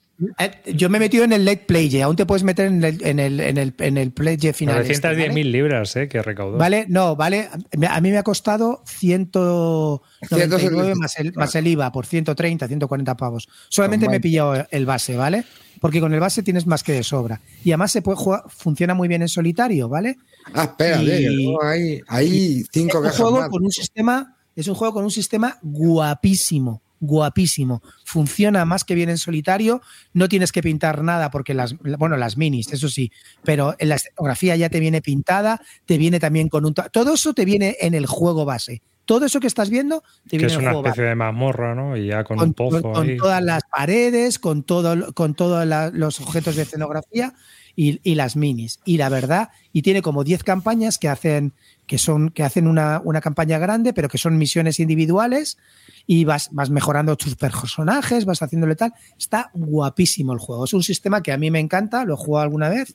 yo 0.75 0.89
me 0.89 0.99
he 0.99 1.01
metido 1.01 1.25
en 1.25 1.33
el 1.33 1.45
late 1.45 1.65
play, 1.67 2.01
aún 2.01 2.15
te 2.17 2.25
puedes 2.27 2.45
meter 2.45 2.67
en 2.67 2.85
el, 2.85 3.05
en 3.05 3.19
el, 3.19 3.41
en 3.41 3.59
el, 3.59 3.75
en 3.79 3.97
el 3.97 4.13
play 4.13 4.37
final. 4.53 4.85
910.000 4.85 5.29
este, 5.29 5.45
libras, 5.45 5.97
¿eh? 5.97 6.07
Que 6.09 6.23
recaudó. 6.23 6.59
Vale, 6.59 6.87
no, 6.89 7.17
vale. 7.17 7.49
A 7.89 8.01
mí 8.01 8.11
me 8.11 8.19
ha 8.19 8.23
costado 8.23 8.83
199 8.87 10.95
más 10.95 11.19
el, 11.19 11.33
más 11.35 11.55
el 11.55 11.67
IVA 11.67 11.93
por 11.93 12.07
130, 12.07 12.69
140 12.69 13.17
pavos. 13.17 13.49
Solamente 13.69 14.09
me 14.09 14.17
he 14.17 14.21
pillado 14.21 14.67
el 14.71 14.87
base, 14.87 15.17
¿vale? 15.17 15.45
Porque 15.81 16.01
con 16.01 16.15
el 16.15 16.21
base 16.21 16.43
tienes 16.43 16.67
más 16.67 16.83
que 16.83 16.93
de 16.93 17.03
sobra. 17.03 17.41
Y 17.65 17.71
además 17.71 17.93
se 17.93 18.03
puede 18.03 18.17
jugar, 18.17 18.45
funciona 18.49 18.95
muy 18.95 19.09
bien 19.09 19.23
en 19.23 19.29
solitario, 19.29 19.89
¿vale? 19.89 20.19
Ah, 20.55 20.65
espera, 20.65 20.99
hay, 20.99 22.01
hay 22.09 22.65
cinco 22.73 23.05
es 23.05 23.19
un 23.19 23.31
juego 23.31 23.49
con 23.49 23.65
un 23.65 23.71
sistema, 23.71 24.37
Es 24.55 24.69
un 24.69 24.75
juego 24.75 24.93
con 24.95 25.05
un 25.05 25.11
sistema 25.11 25.59
guapísimo 25.63 26.82
guapísimo. 27.03 27.83
Funciona 28.05 28.65
más 28.65 28.85
que 28.85 28.95
bien 28.95 29.11
en 29.11 29.19
solitario. 29.19 29.83
No 30.15 30.29
tienes 30.29 30.53
que 30.53 30.63
pintar 30.63 31.03
nada 31.03 31.31
porque 31.31 31.53
las, 31.53 31.77
bueno, 31.79 32.17
las 32.17 32.37
minis, 32.39 32.73
eso 32.73 32.89
sí, 32.89 33.13
pero 33.45 33.75
en 33.79 33.91
la 33.91 33.97
escenografía 33.97 34.57
ya 34.57 34.71
te 34.71 34.81
viene 34.81 35.03
pintada, 35.03 35.61
te 35.85 35.99
viene 35.99 36.21
también 36.21 36.49
con 36.49 36.65
un. 36.65 36.75
Todo 36.75 37.15
eso 37.15 37.35
te 37.35 37.45
viene 37.45 37.77
en 37.81 37.95
el 37.95 38.07
juego 38.07 38.45
base. 38.45 38.83
Todo 39.05 39.27
eso 39.27 39.41
que 39.41 39.49
estás 39.49 39.69
viendo 39.69 40.05
te 40.29 40.39
viene 40.39 40.53
es 40.53 40.59
una 40.59 40.73
especie 40.73 41.03
de 41.03 41.15
mazmorra, 41.17 41.75
¿no? 41.75 41.97
Y 41.97 42.07
ya 42.07 42.23
con, 42.23 42.41
un 42.41 42.55
pozo. 42.55 42.81
Con, 42.81 43.17
todas 43.17 43.43
las 43.43 43.65
paredes, 43.65 44.39
con, 44.39 44.63
todo, 44.63 45.13
con 45.13 45.35
todos 45.35 45.67
los 45.93 46.21
objetos 46.21 46.55
de 46.55 46.63
escenografía 46.63 47.35
y, 47.77 48.01
y, 48.03 48.15
las 48.15 48.37
minis. 48.37 48.81
Y 48.85 48.99
la 48.99 49.09
verdad, 49.09 49.51
y 49.73 49.83
tiene 49.83 50.03
como 50.03 50.25
10 50.25 50.45
campañas 50.45 50.99
que 50.99 51.09
hacen, 51.09 51.53
que 51.87 51.99
son, 51.99 52.31
que 52.31 52.43
hacen 52.43 52.67
una, 52.67 53.01
una 53.05 53.21
campaña 53.21 53.59
grande, 53.59 53.93
pero 53.93 54.09
que 54.09 54.19
son 54.19 54.37
misiones 54.39 54.81
individuales 54.81 55.59
y 56.07 56.25
vas, 56.25 56.49
vas 56.53 56.71
mejorando 56.71 57.17
tus 57.17 57.37
personajes, 57.37 58.25
vas 58.25 58.43
haciéndole 58.43 58.77
tal. 58.77 58.93
Está 59.19 59.51
guapísimo 59.55 60.33
el 60.33 60.39
juego. 60.39 60.65
Es 60.65 60.75
un 60.75 60.83
sistema 60.83 61.23
que 61.23 61.33
a 61.33 61.39
mí 61.39 61.51
me 61.51 61.61
encanta, 61.61 62.05
lo 62.05 62.15
he 62.15 62.17
jugado 62.17 62.45
alguna 62.45 62.69
vez, 62.69 62.95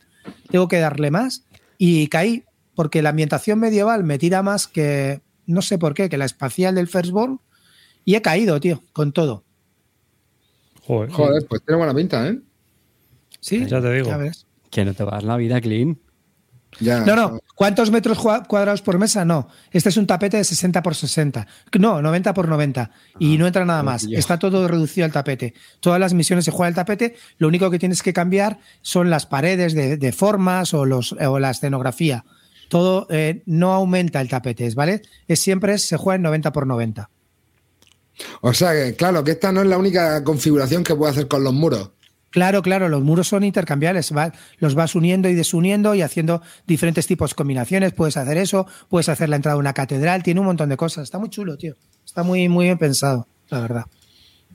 tengo 0.50 0.68
que 0.68 0.80
darle 0.80 1.12
más 1.12 1.44
y 1.78 2.08
caí 2.08 2.44
porque 2.76 3.02
la 3.02 3.10
ambientación 3.10 3.60
medieval 3.60 4.04
me 4.04 4.20
tira 4.20 4.44
más 4.44 4.68
que, 4.68 5.22
no 5.48 5.62
sé 5.62 5.78
por 5.80 5.94
qué, 5.94 6.10
que 6.10 6.18
la 6.18 6.26
espacial 6.26 6.76
del 6.76 6.88
Firstborn 6.88 7.40
y 8.06 8.16
he 8.16 8.22
caído, 8.22 8.60
tío, 8.60 8.84
con 8.94 9.12
todo. 9.12 9.44
Joder, 10.86 11.46
pues 11.50 11.62
tiene 11.66 11.78
buena 11.78 11.94
pinta, 11.94 12.28
¿eh? 12.28 12.40
Sí, 13.42 13.66
ya 13.66 13.82
te 13.82 13.92
digo. 13.94 14.10
Que 14.70 14.86
no 14.86 14.94
te 14.94 15.04
vas 15.04 15.24
la 15.24 15.38
vida 15.38 15.60
clean 15.62 16.00
no, 16.80 17.16
no. 17.16 17.40
¿Cuántos 17.56 17.90
metros 17.90 18.20
cuadrados 18.20 18.82
por 18.82 19.00
mesa? 19.00 19.26
No. 19.26 19.48
Este 19.72 19.90
es 19.90 19.98
un 19.98 20.06
tapete 20.06 20.38
de 20.38 20.44
60 20.44 20.84
por 20.84 20.96
60. 20.96 21.48
No, 21.80 22.02
90 22.02 22.34
por 22.34 22.48
90. 22.48 22.92
Y 23.20 23.36
ah, 23.36 23.40
no 23.40 23.48
entra 23.48 23.66
nada 23.66 23.82
más. 23.84 24.06
Está 24.12 24.38
todo 24.38 24.68
reducido 24.68 25.06
al 25.06 25.12
tapete. 25.12 25.54
Todas 25.80 26.00
las 26.00 26.14
misiones 26.14 26.46
se 26.46 26.52
juegan 26.52 26.72
al 26.72 26.76
tapete. 26.76 27.16
Lo 27.38 27.48
único 27.48 27.72
que 27.72 27.80
tienes 27.80 28.04
que 28.04 28.14
cambiar 28.14 28.60
son 28.82 29.10
las 29.10 29.26
paredes 29.26 29.74
de, 29.74 30.12
formas 30.12 30.74
o, 30.74 30.86
los, 30.86 31.14
o 31.14 31.40
la 31.40 31.52
escenografía. 31.52 32.26
Todo 32.70 33.08
eh, 33.10 33.42
no 33.46 33.74
aumenta 33.74 34.22
el 34.22 34.30
tapete, 34.30 34.70
¿vale? 34.76 35.02
Es 35.28 35.40
siempre 35.40 35.78
se 35.78 35.98
juega 35.98 36.18
en 36.18 36.24
90 36.24 36.52
por 36.52 36.68
90. 36.68 37.10
O 38.42 38.54
sea 38.54 38.74
que, 38.74 38.96
claro, 38.96 39.24
que 39.24 39.32
esta 39.32 39.52
no 39.52 39.62
es 39.62 39.68
la 39.68 39.78
única 39.78 40.24
configuración 40.24 40.84
que 40.84 40.96
puede 40.96 41.12
hacer 41.12 41.28
con 41.28 41.44
los 41.44 41.54
muros. 41.54 41.92
Claro, 42.30 42.62
claro, 42.62 42.90
los 42.90 43.04
muros 43.04 43.28
son 43.28 43.44
intercambiables, 43.44 44.12
los 44.58 44.76
vas 44.76 44.96
uniendo 44.96 45.30
y 45.30 45.36
desuniendo 45.36 45.96
y 45.96 46.02
haciendo 46.02 46.42
diferentes 46.66 47.08
tipos 47.08 47.32
de 47.32 47.36
combinaciones. 47.36 47.94
Puedes 47.94 48.18
hacer 48.18 48.38
eso, 48.38 48.68
puedes 48.90 49.10
hacer 49.10 49.30
la 49.30 49.38
entrada 49.38 49.56
a 49.56 49.60
una 49.60 49.74
catedral, 49.74 50.24
tiene 50.24 50.42
un 50.42 50.48
montón 50.48 50.70
de 50.70 50.78
cosas. 50.78 51.06
Está 51.06 51.20
muy 51.20 51.30
chulo, 51.30 51.58
tío. 51.58 51.76
Está 52.06 52.24
muy, 52.24 52.50
muy 52.50 52.66
bien 52.66 52.78
pensado, 52.78 53.28
la 53.50 53.62
verdad. 53.62 53.86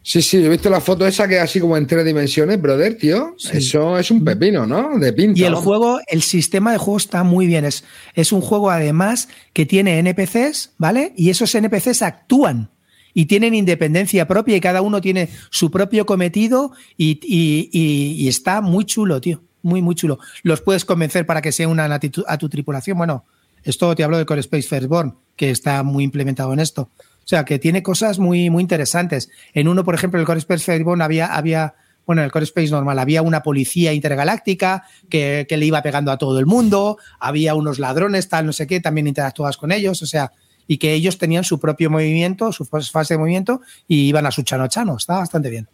Sí, 0.05 0.21
sí, 0.21 0.45
he 0.45 0.49
visto 0.49 0.69
la 0.69 0.81
foto 0.81 1.07
esa 1.07 1.29
que 1.29 1.37
es 1.37 1.43
así 1.43 1.61
como 1.61 1.77
en 1.77 1.87
tres 1.87 2.05
dimensiones, 2.05 2.61
brother, 2.61 2.99
tío. 2.99 3.37
Eso 3.53 3.97
es 3.99 4.11
un 4.11 4.25
pepino, 4.25 4.67
¿no? 4.67 4.99
De 4.99 5.13
pinta. 5.13 5.39
Y 5.41 5.45
el 5.45 5.55
juego, 5.55 6.01
el 6.09 6.23
sistema 6.23 6.73
de 6.73 6.79
juego 6.79 6.97
está 6.97 7.23
muy 7.23 7.47
bien. 7.47 7.65
Es, 7.65 7.85
es 8.15 8.33
un 8.33 8.41
juego 8.41 8.71
además 8.71 9.29
que 9.53 9.65
tiene 9.65 10.01
NPCs, 10.01 10.73
¿vale? 10.77 11.13
Y 11.17 11.31
esos 11.31 11.55
NPCs 11.55 12.03
actúan 12.03 12.71
y 13.15 13.27
tienen 13.27 13.55
independencia 13.55 14.27
propia 14.27 14.57
y 14.57 14.61
cada 14.61 14.83
uno 14.83 15.01
tiene 15.01 15.29
su 15.51 15.71
propio 15.71 16.07
cometido 16.07 16.73
y, 16.97 18.29
está 18.29 18.61
muy 18.61 18.85
chulo, 18.85 19.21
tío. 19.21 19.43
Muy, 19.63 19.81
muy 19.81 19.95
chulo. 19.95 20.19
Los 20.43 20.61
puedes 20.61 20.85
convencer 20.85 21.25
para 21.25 21.41
que 21.41 21.53
se 21.53 21.67
unan 21.67 21.93
a, 21.93 22.01
a 22.27 22.39
tu 22.39 22.49
tripulación. 22.49 22.99
Bueno, 22.99 23.25
esto 23.63 23.95
te 23.95 24.03
hablo 24.03 24.19
de 24.19 24.27
Core 24.27 24.41
Space 24.41 24.67
Firstborn, 24.67 25.15
que 25.37 25.51
está 25.51 25.85
muy 25.85 26.03
implementado 26.03 26.53
en 26.53 26.59
esto. 26.59 26.91
O 27.25 27.29
sea, 27.29 27.45
que 27.45 27.59
tiene 27.59 27.83
cosas 27.83 28.19
muy, 28.19 28.51
muy 28.51 28.63
interesantes. 28.63 29.31
En 29.55 29.69
uno, 29.69 29.85
por 29.85 29.95
ejemplo, 29.95 30.19
el 30.19 30.27
Core 30.27 30.41
Space 30.41 30.65
Fairborn 30.65 31.03
había, 31.03 31.27
había, 31.27 31.75
bueno, 32.05 32.23
en 32.23 32.27
el 32.27 32.33
Core 32.33 32.45
Space 32.45 32.71
normal 32.71 32.99
había 32.99 33.23
una 33.23 33.43
policía 33.43 33.93
intergaláctica 33.93 34.85
que, 35.09 35.47
le 35.49 35.67
iba 35.67 35.83
pegando 35.83 36.11
a 36.11 36.19
todo 36.19 36.39
el 36.41 36.47
mundo, 36.47 36.99
había 37.21 37.55
unos 37.55 37.79
ladrones, 37.79 38.29
tal, 38.29 38.47
no 38.47 38.53
sé 38.53 38.67
qué, 38.67 38.81
también 38.81 39.07
interactuabas 39.07 39.57
con 39.57 39.71
ellos, 39.71 40.03
o 40.03 40.07
sea, 40.07 40.33
y 40.67 40.79
que 40.79 40.93
ellos 40.93 41.19
tenían 41.19 41.45
su 41.45 41.59
propio 41.61 41.91
movimiento, 41.91 42.53
su 42.53 42.65
fase 42.65 43.15
de 43.15 43.19
movimiento 43.19 43.61
y 43.89 44.09
iban 44.09 44.27
a 44.27 44.31
su 44.31 44.43
chano 44.43 44.67
chano. 44.69 44.97
Estaba 44.97 45.21
bastante 45.21 45.51
bien. 45.51 45.69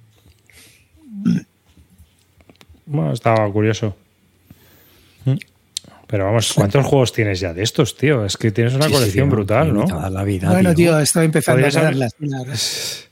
Bueno, 2.87 3.13
estaba 3.13 3.51
curioso. 3.53 3.97
Pero 6.07 6.25
vamos, 6.25 6.55
¿cuántos 6.55 6.87
juegos 6.87 7.13
tienes 7.13 7.39
ya 7.39 7.53
de 7.53 7.63
estos, 7.63 7.95
tío? 7.95 8.25
Es 8.25 8.39
que 8.39 8.51
tienes 8.51 8.75
una 8.75 8.89
colección 8.89 9.29
brutal, 9.29 9.75
¿no? 9.75 9.85
La 10.09 10.25
vida, 10.25 10.51
bueno, 10.51 10.75
tío, 10.75 10.99
estoy 10.99 11.27
empezando 11.27 11.67
a 11.67 11.71
verlas. 11.71 12.15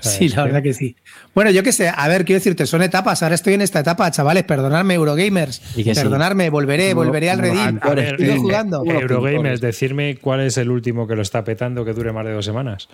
Sí, 0.00 0.28
la 0.28 0.44
verdad 0.44 0.62
que 0.62 0.72
sí. 0.74 0.94
Bueno, 1.38 1.52
yo 1.52 1.62
qué 1.62 1.70
sé, 1.70 1.88
a 1.88 2.08
ver, 2.08 2.24
quiero 2.24 2.40
decirte, 2.40 2.66
son 2.66 2.82
etapas. 2.82 3.22
Ahora 3.22 3.36
estoy 3.36 3.54
en 3.54 3.60
esta 3.60 3.78
etapa, 3.78 4.10
chavales. 4.10 4.42
Perdonadme, 4.42 4.94
Eurogamers. 4.94 5.60
Perdonadme, 5.94 6.50
volveré, 6.50 6.94
volveré 6.94 7.30
al 7.30 7.38
Reddit. 7.38 7.80
A 7.80 7.94
ver, 7.94 8.20
eh, 8.20 8.36
jugando. 8.38 8.84
Eurogamers, 8.84 9.60
decirme 9.60 10.16
cuál 10.16 10.40
es 10.40 10.56
el 10.56 10.68
último 10.68 11.06
que 11.06 11.14
lo 11.14 11.22
está 11.22 11.44
petando 11.44 11.84
que 11.84 11.92
dure 11.92 12.10
más 12.10 12.26
de 12.26 12.32
dos 12.32 12.44
semanas. 12.44 12.88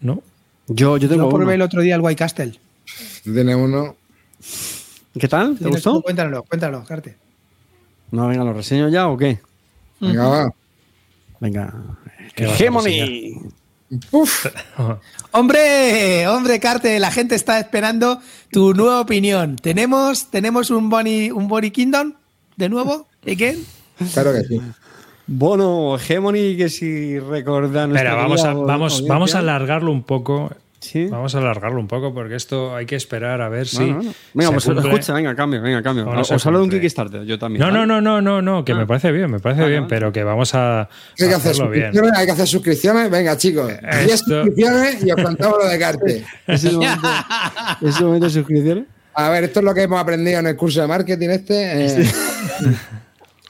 ¿No? 0.00 0.24
Yo, 0.66 0.96
yo 0.96 1.08
tengo. 1.08 1.30
Yo 1.30 1.36
probé 1.36 1.54
el 1.54 1.62
otro 1.62 1.82
día 1.82 1.94
el 1.94 2.00
White 2.00 2.18
Castle. 2.18 2.58
Tiene 3.22 3.54
uno. 3.54 3.94
¿Qué 5.16 5.28
tal? 5.28 5.56
¿Te 5.56 5.68
gustó? 5.68 6.02
Cuéntalo, 6.02 6.42
cuéntalo, 6.42 6.82
Carte. 6.82 7.14
No, 8.10 8.26
venga, 8.26 8.42
¿lo 8.42 8.54
reseño 8.54 8.88
ya 8.88 9.06
o 9.06 9.16
qué? 9.16 9.38
Venga, 10.00 10.26
va. 10.26 10.54
Venga. 11.38 11.72
Hegemony. 12.34 13.38
Uf. 14.10 14.46
hombre, 15.32 16.26
hombre, 16.28 16.60
Carte, 16.60 16.98
la 16.98 17.10
gente 17.10 17.34
está 17.34 17.58
esperando 17.58 18.20
tu 18.50 18.74
nueva 18.74 19.00
opinión. 19.00 19.56
¿Tenemos, 19.56 20.30
tenemos 20.30 20.70
un 20.70 20.88
Bonnie, 20.88 21.30
un 21.30 21.48
Bonnie 21.48 21.72
Kingdom 21.72 22.14
de 22.56 22.68
nuevo? 22.68 23.06
¿Y 23.24 23.36
qué? 23.36 23.58
Claro 24.12 24.32
que 24.32 24.44
sí. 24.44 24.60
Bueno, 25.26 25.96
Hegemony, 25.96 26.56
que 26.56 26.68
si 26.68 27.18
recordan. 27.18 27.90
Espera, 27.90 28.14
vamos, 28.14 28.44
a, 28.44 28.54
vamos, 28.54 29.06
vamos 29.06 29.34
a 29.34 29.38
alargarlo 29.38 29.92
un 29.92 30.02
poco. 30.02 30.50
Vamos 31.10 31.34
a 31.34 31.38
alargarlo 31.38 31.80
un 31.80 31.88
poco 31.88 32.12
porque 32.12 32.34
esto 32.34 32.74
hay 32.74 32.86
que 32.86 32.96
esperar 32.96 33.40
a 33.40 33.48
ver 33.48 33.66
si. 33.66 33.94
Venga, 34.34 34.50
pues 34.52 34.66
escucha, 34.66 35.14
venga, 35.14 35.34
cambio, 35.34 35.62
venga, 35.62 35.82
cambio. 35.82 36.08
O 36.08 36.20
Os 36.20 36.46
hablo 36.46 36.58
de 36.58 36.64
un 36.64 36.70
Kickstarter, 36.70 37.24
yo 37.24 37.38
también. 37.38 37.60
No, 37.60 37.70
no, 37.70 37.86
no, 37.86 38.00
no, 38.00 38.20
no, 38.20 38.42
no, 38.42 38.64
que 38.64 38.74
me 38.74 38.82
ah. 38.82 38.86
parece 38.86 39.12
bien, 39.12 39.30
me 39.30 39.40
parece 39.40 39.66
bien, 39.68 39.86
pero 39.86 40.12
que 40.12 40.24
vamos 40.24 40.54
a. 40.54 40.88
Hay 41.20 41.28
que 41.28 41.34
hacer 41.34 41.68
bien. 41.68 41.92
Hay 42.14 42.26
que 42.26 42.32
hacer 42.32 42.46
suscripciones, 42.46 43.10
venga, 43.10 43.36
chicos. 43.36 43.70
Esto... 43.70 44.04
10 44.04 44.20
suscripciones 44.20 45.04
y 45.04 45.10
os 45.10 45.22
contamos 45.22 45.58
lo 45.62 45.68
de 45.68 45.78
Carte. 45.78 46.24
¿Ese 46.46 46.72
momento, 46.72 47.08
¿Ese 47.80 48.04
momento 48.04 48.26
de 48.26 48.32
suscripciones? 48.32 48.84
A 49.14 49.28
ver, 49.30 49.44
esto 49.44 49.60
es 49.60 49.64
lo 49.64 49.74
que 49.74 49.82
hemos 49.82 50.00
aprendido 50.00 50.40
en 50.40 50.46
el 50.46 50.56
curso 50.56 50.80
de 50.80 50.86
marketing 50.86 51.28
este. 51.28 51.86
Eh. 51.86 52.10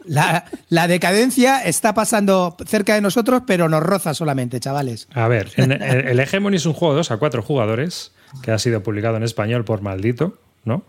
La, 0.07 0.88
decadencia 0.88 1.62
está 1.64 1.94
pasando 1.94 2.57
cerca 2.66 2.94
de 2.94 3.00
nosotros, 3.00 3.42
pero 3.46 3.68
nos 3.68 3.82
roza 3.82 4.14
solamente, 4.14 4.61
chavales. 4.61 5.09
A 5.14 5.28
ver, 5.28 5.50
el, 5.57 6.18
Hegemony 6.18 6.57
es 6.57 6.66
un 6.66 6.72
juego 6.72 6.94
de 6.94 6.98
2 6.98 7.11
a 7.12 7.16
4 7.16 7.42
jugadores 7.42 8.12
que 8.42 8.50
ha 8.50 8.59
sido 8.59 8.82
publicado 8.82 9.16
en 9.16 9.22
español 9.22 9.64
por 9.64 9.82
Maldito, 9.82 10.38
¿no? 10.64 10.84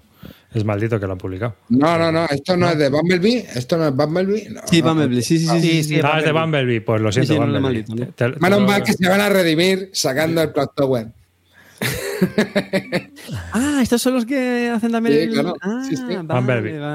Es 0.54 0.64
maldito 0.64 1.00
que 1.00 1.08
lo 1.08 1.14
han 1.14 1.18
publicado. 1.18 1.56
No, 1.70 1.98
no, 1.98 2.12
no. 2.12 2.26
Esto 2.30 2.56
no, 2.56 2.70
es 2.70 2.78
de 2.78 2.90
Bumblebee. 2.90 3.48
Esto 3.56 3.76
no 3.76 3.88
es 3.88 3.96
Bumblebee. 3.96 4.50
sí, 4.66 4.82
Bumblebee. 4.82 5.22
Sí, 5.24 5.40
sí, 5.40 5.48
sí. 5.60 5.84
sí, 5.84 6.00
ah, 6.04 6.20
es 6.20 6.26
de 6.26 6.32
Bumblebee. 6.32 6.82
Pues 6.82 7.02
lo 7.02 7.12
siento, 7.12 7.36
Bumblebee. 7.38 7.84
Menos 8.40 8.62
mal 8.62 8.84
que 8.84 8.94
se 8.94 9.10
van 9.10 9.20
a 9.20 9.30
redimir 9.30 9.90
sacando 9.94 10.42
el 10.44 10.52
Plot 10.52 10.76
Tower. 10.76 11.08
ah, 13.54 13.80
estos 13.82 14.02
son 14.02 14.14
los 14.14 14.26
que 14.26 14.70
hacen 14.74 14.92
también 14.92 15.30
sí, 15.30 15.34
claro. 15.34 15.56
Ah, 15.62 15.84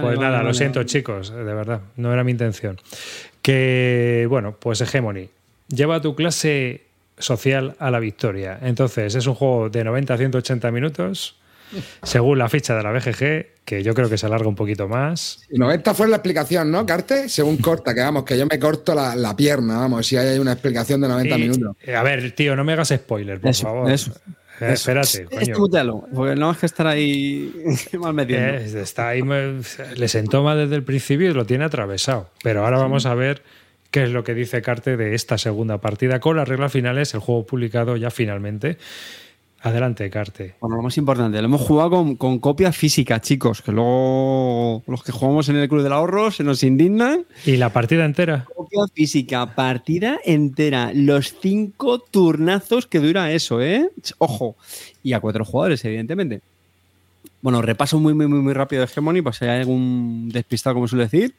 pues 0.03 0.19
nada, 0.19 0.43
lo 0.43 0.55
siento, 0.55 0.83
chicos, 0.85 1.31
de 1.31 1.43
verdad, 1.43 1.81
no 1.97 2.13
era 2.13 2.25
mi 2.25 2.33
intención. 2.33 2.79
Que, 3.43 4.27
bueno, 4.29 4.57
pues 4.59 4.81
Hegemony. 4.81 5.29
Lleva 5.69 6.01
tu 6.01 6.15
clase 6.15 6.89
social 7.19 7.77
a 7.79 7.91
la 7.91 8.01
victoria. 8.01 8.59
Entonces, 8.63 9.15
es 9.15 9.27
un 9.27 9.35
juego 9.35 9.69
de 9.69 9.85
90 9.85 10.15
a 10.15 10.17
180 10.17 10.71
minutos, 10.71 11.37
según 12.03 12.39
la 12.39 12.49
ficha 12.49 12.75
de 12.75 12.83
la 12.83 12.93
BGG, 12.93 13.65
que 13.65 13.83
yo 13.83 13.93
creo 13.93 14.09
que 14.09 14.17
se 14.17 14.27
alarga 14.27 14.49
un 14.49 14.55
poquito 14.55 14.89
más. 14.89 15.47
90 15.51 15.95
fue 15.95 16.09
la 16.09 16.17
explicación, 16.17 16.71
¿no, 16.71 16.87
Carte? 16.87 17.29
Según 17.29 17.59
corta, 17.59 17.95
que 17.95 18.01
vamos, 18.01 18.25
que 18.25 18.39
yo 18.39 18.47
me 18.47 18.59
corto 18.59 18.95
la, 18.95 19.37
pierna, 19.37 19.79
vamos, 19.79 20.07
si 20.07 20.17
hay 20.17 20.39
una 20.39 20.53
explicación 20.53 21.01
de 21.01 21.09
90 21.09 21.39
minutos. 21.39 21.77
A 21.95 22.03
ver, 22.03 22.33
tío, 22.33 22.57
no 22.57 22.65
me 22.65 22.73
hagas 22.73 22.89
spoiler, 22.89 23.41
por 23.41 23.55
favor. 23.55 23.91
Eh, 24.61 24.73
espérate, 24.73 25.27
coño. 25.27 26.05
porque 26.15 26.35
no 26.35 26.51
es 26.51 26.59
que 26.59 26.67
estar 26.67 26.87
ahí 26.87 27.53
mal 28.01 28.15
metiendo. 28.15 28.59
Eh, 28.59 28.83
está 28.83 29.09
ahí, 29.09 29.23
le 29.23 30.09
sentó 30.09 30.43
mal 30.43 30.59
desde 30.59 30.77
el 30.77 30.83
principio 30.83 31.31
y 31.31 31.35
lo 31.35 31.47
tiene 31.47 31.65
atravesado. 31.65 32.31
Pero 32.43 32.65
ahora 32.65 32.79
vamos 32.79 33.07
a 33.07 33.15
ver 33.15 33.43
qué 33.91 34.05
es 34.05 34.11
lo 34.11 34.25
que 34.25 34.35
dice 34.35 34.63
Carte 34.63 34.97
de 34.97 35.15
esta 35.15 35.39
segunda 35.39 35.79
partida 35.81 36.21
con 36.21 36.37
las 36.37 36.49
reglas 36.49 36.73
finales, 36.73 37.15
el 37.15 37.21
juego 37.21 37.47
publicado 37.47 37.97
ya 37.97 38.11
finalmente. 38.11 38.79
Adelante, 39.61 40.09
Carte. 40.09 40.55
Bueno, 40.61 40.77
lo 40.77 40.83
más 40.83 40.97
importante, 40.99 41.37
lo 41.41 41.47
hemos 41.47 41.63
jugado 41.63 42.17
con, 42.17 42.39
copia 42.39 42.71
física, 42.71 43.21
chicos, 43.21 43.61
que 43.61 43.73
luego 43.73 44.85
los 44.87 45.03
que 45.03 45.11
jugamos 45.11 45.49
en 45.49 45.57
el 45.57 45.69
Club 45.69 45.83
del 45.83 45.93
Ahorro 45.93 46.31
se 46.31 46.45
nos 46.45 46.63
indignan. 46.63 47.27
¿Y 47.45 47.57
la 47.57 47.73
partida 47.73 48.05
entera? 48.05 48.47
Copia 48.55 48.85
física, 48.95 49.57
partida 49.57 50.21
entera. 50.25 50.93
Los 50.95 51.35
cinco 51.41 51.99
turnazos 51.99 52.87
que 52.87 53.01
dura 53.01 53.33
eso, 53.33 53.61
¿eh? 53.61 53.91
Ojo. 54.19 54.55
Y 55.03 55.13
a 55.13 55.21
cuatro 55.21 55.45
jugadores, 55.45 55.85
evidentemente. 55.85 56.41
Bueno, 57.43 57.61
repaso 57.61 57.99
muy, 57.99 58.15
muy, 58.15 58.29
muy, 58.29 58.41
muy 58.41 58.53
rápido 58.53 58.81
de 58.81 58.87
Hegemony, 58.87 59.23
pues 59.23 59.37
si 59.37 59.45
hay 59.45 59.61
algún 59.61 60.29
despistado, 60.29 60.75
como 60.75 60.87
suele 60.87 61.05
decir. 61.05 61.35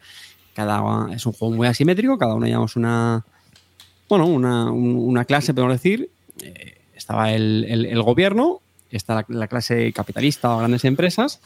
Cada, 0.54 1.14
es 1.14 1.26
un 1.26 1.32
juego 1.32 1.56
muy 1.56 1.68
asimétrico, 1.68 2.18
cada 2.18 2.36
uno 2.36 2.48
llamamos 2.48 2.76
una. 2.76 3.24
Bueno, 4.10 4.26
una, 4.26 4.72
una 4.72 5.24
clase, 5.24 5.54
podemos 5.54 5.76
decir. 5.76 6.10
Eh, 6.42 6.79
estaba 7.10 7.32
el, 7.34 8.03
gobierno, 8.03 8.62
está 8.91 9.26
la, 9.30 9.47
clase 9.47 9.91
capitalista 9.93 10.53
o 10.53 10.60
grandes 10.60 10.86
empresas, 10.86 11.41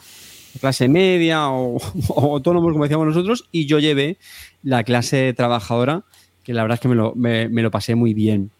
la 0.52 0.60
clase 0.60 0.88
media 0.88 1.48
o, 1.48 1.80
autónomos, 2.16 2.72
como 2.72 2.84
decíamos 2.84 3.06
nosotros, 3.06 3.48
y 3.50 3.64
yo 3.64 3.78
llevé 3.78 4.18
la 4.62 4.84
clase 4.84 5.32
trabajadora, 5.32 6.02
que 6.42 6.52
la 6.52 6.60
verdad 6.60 6.74
es 6.74 6.80
que 6.80 6.88
me 6.88 7.62
lo, 7.62 7.70
pasé 7.70 7.94
muy 7.94 8.12
bien. 8.12 8.50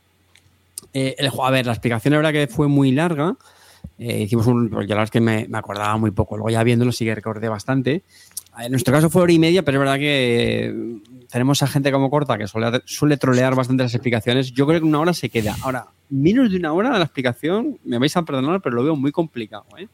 Eh, 0.95 1.15
a 1.43 1.51
ver, 1.51 1.67
la 1.67 1.73
explicación 1.73 2.13
la 2.13 2.19
verdad 2.19 2.33
que 2.33 2.47
fue 2.47 2.69
muy 2.69 2.91
larga. 2.93 3.37
Eh, 3.99 4.23
hicimos 4.23 4.47
un. 4.47 4.71
Porque 4.71 4.89
la 4.89 4.95
verdad 4.95 5.05
es 5.05 5.11
que 5.11 5.21
me, 5.21 5.47
acordaba 5.53 5.99
muy 5.99 6.11
poco. 6.11 6.39
Luego 6.39 6.49
ya 6.49 6.63
viéndolo 6.63 6.91
sí 6.91 7.05
que 7.05 7.15
recordé 7.15 7.51
bastante. 7.51 8.03
En 8.59 8.71
nuestro 8.71 8.93
caso 8.93 9.11
fue 9.11 9.23
hora 9.23 9.33
y 9.33 9.39
media, 9.39 9.63
pero 9.65 9.79
es 9.79 9.81
verdad 9.81 9.99
que 9.99 11.01
tenemos 11.31 11.63
a 11.63 11.67
gente 11.67 11.91
como 11.91 12.11
corta 12.11 12.39
que 12.39 12.47
suele, 12.47 13.17
trolear 13.17 13.55
bastante 13.55 13.83
las 13.83 13.95
explicaciones. 13.95 14.53
Yo 14.53 14.67
creo 14.67 14.81
que 14.81 14.87
una 14.87 15.01
hora 15.01 15.13
se 15.13 15.29
queda. 15.29 15.57
Ahora, 15.63 15.87
menos 16.09 16.51
de 16.51 16.59
una 16.59 16.73
hora 16.73 16.93
de 16.93 16.99
la 16.99 17.05
explicación, 17.05 17.79
me 17.85 17.99
vais 17.99 18.17
a 18.17 18.23
perdonar, 18.23 18.61
pero 18.61 18.77
lo 18.77 18.85
veo 18.85 18.97
muy 18.97 19.11
complicado. 19.11 19.65
¿eh? 19.77 19.89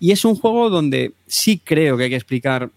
Y 0.00 0.12
es 0.12 0.24
un 0.24 0.34
juego 0.36 0.70
donde 0.70 1.12
sí 1.26 1.60
creo 1.62 1.96
que 1.96 2.04
hay 2.04 2.10
que 2.10 2.16
explicar 2.16 2.70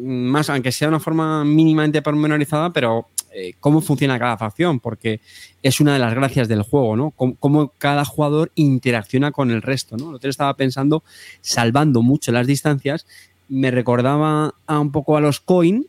más, 0.00 0.48
aunque 0.48 0.72
sea 0.72 0.86
de 0.86 0.94
una 0.94 1.00
forma 1.00 1.44
mínimamente 1.44 2.00
pormenorizada, 2.00 2.72
pero 2.72 3.08
eh, 3.34 3.54
cómo 3.60 3.82
funciona 3.82 4.18
cada 4.18 4.38
facción, 4.38 4.80
porque 4.80 5.20
es 5.62 5.80
una 5.80 5.92
de 5.92 5.98
las 5.98 6.14
gracias 6.14 6.48
del 6.48 6.62
juego, 6.62 6.96
¿no? 6.96 7.10
Cómo, 7.10 7.72
cada 7.76 8.04
jugador 8.04 8.50
interacciona 8.54 9.30
con 9.30 9.50
el 9.50 9.60
resto, 9.60 9.96
¿no? 9.96 10.12
Lo 10.12 10.18
que 10.18 10.28
estaba 10.28 10.54
pensando, 10.54 11.02
salvando 11.42 12.00
mucho 12.00 12.32
las 12.32 12.46
distancias, 12.46 13.06
me 13.48 13.70
recordaba 13.70 14.54
a 14.66 14.78
un 14.78 14.92
poco 14.92 15.16
a 15.16 15.20
los 15.20 15.40
coin, 15.40 15.86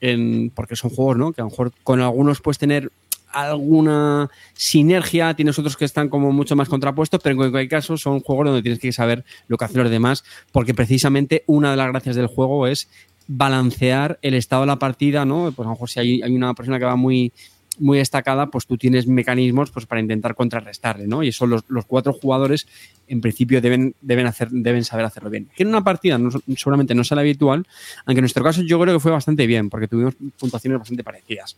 en, 0.00 0.50
porque 0.54 0.76
son 0.76 0.90
juegos, 0.90 1.16
¿no? 1.16 1.32
Que 1.32 1.40
a 1.40 1.44
lo 1.44 1.50
mejor 1.50 1.72
con 1.84 2.00
algunos 2.00 2.40
puedes 2.40 2.58
tener 2.58 2.90
alguna 3.32 4.30
sinergia, 4.52 5.34
tienes 5.34 5.58
otros 5.58 5.76
que 5.76 5.84
están 5.84 6.08
como 6.08 6.32
mucho 6.32 6.54
más 6.56 6.68
contrapuestos, 6.68 7.20
pero 7.22 7.32
en 7.32 7.50
cualquier 7.50 7.68
caso 7.68 7.96
son 7.96 8.20
juegos 8.20 8.46
donde 8.46 8.62
tienes 8.62 8.78
que 8.78 8.92
saber 8.92 9.24
lo 9.48 9.56
que 9.56 9.64
hacen 9.64 9.82
los 9.82 9.90
demás, 9.90 10.24
porque 10.52 10.74
precisamente 10.74 11.44
una 11.46 11.70
de 11.70 11.76
las 11.76 11.88
gracias 11.88 12.16
del 12.16 12.26
juego 12.26 12.66
es 12.66 12.88
balancear 13.28 14.18
el 14.22 14.34
estado 14.34 14.62
de 14.62 14.66
la 14.66 14.78
partida, 14.78 15.24
¿no? 15.24 15.52
Pues 15.52 15.66
a 15.66 15.70
lo 15.70 15.74
mejor 15.74 15.88
si 15.88 16.00
hay, 16.00 16.22
una 16.22 16.54
persona 16.54 16.78
que 16.78 16.84
va 16.84 16.96
muy 16.96 17.32
muy 17.78 17.98
destacada, 17.98 18.50
pues 18.50 18.66
tú 18.66 18.76
tienes 18.76 19.06
mecanismos 19.06 19.70
pues, 19.70 19.86
para 19.86 20.00
intentar 20.00 20.34
contrarrestarle, 20.34 21.06
¿no? 21.06 21.22
Y 21.22 21.28
eso 21.28 21.46
los, 21.46 21.64
los 21.68 21.86
cuatro 21.86 22.12
jugadores 22.12 22.66
en 23.08 23.20
principio 23.20 23.60
deben, 23.60 23.94
deben, 24.00 24.26
hacer, 24.26 24.50
deben 24.50 24.84
saber 24.84 25.04
hacerlo 25.04 25.30
bien. 25.30 25.48
Que 25.56 25.62
en 25.62 25.70
una 25.70 25.82
partida 25.82 26.18
seguramente 26.56 26.94
no 26.94 27.04
será 27.04 27.20
habitual, 27.22 27.66
aunque 28.04 28.18
en 28.18 28.22
nuestro 28.22 28.44
caso 28.44 28.62
yo 28.62 28.80
creo 28.80 28.94
que 28.94 29.00
fue 29.00 29.12
bastante 29.12 29.46
bien, 29.46 29.70
porque 29.70 29.88
tuvimos 29.88 30.14
puntuaciones 30.38 30.78
bastante 30.78 31.04
parecidas. 31.04 31.56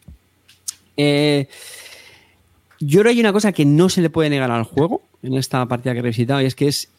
Eh, 0.96 1.48
yo 2.80 3.00
creo 3.00 3.10
que 3.10 3.16
hay 3.16 3.20
una 3.20 3.32
cosa 3.32 3.52
que 3.52 3.64
no 3.64 3.88
se 3.88 4.02
le 4.02 4.10
puede 4.10 4.30
negar 4.30 4.50
al 4.50 4.64
juego 4.64 5.02
en 5.22 5.34
esta 5.34 5.66
partida 5.66 5.92
que 5.92 6.00
he 6.00 6.02
revisitado 6.02 6.42
y 6.42 6.46
es 6.46 6.54
que 6.54 6.68
es 6.68 6.90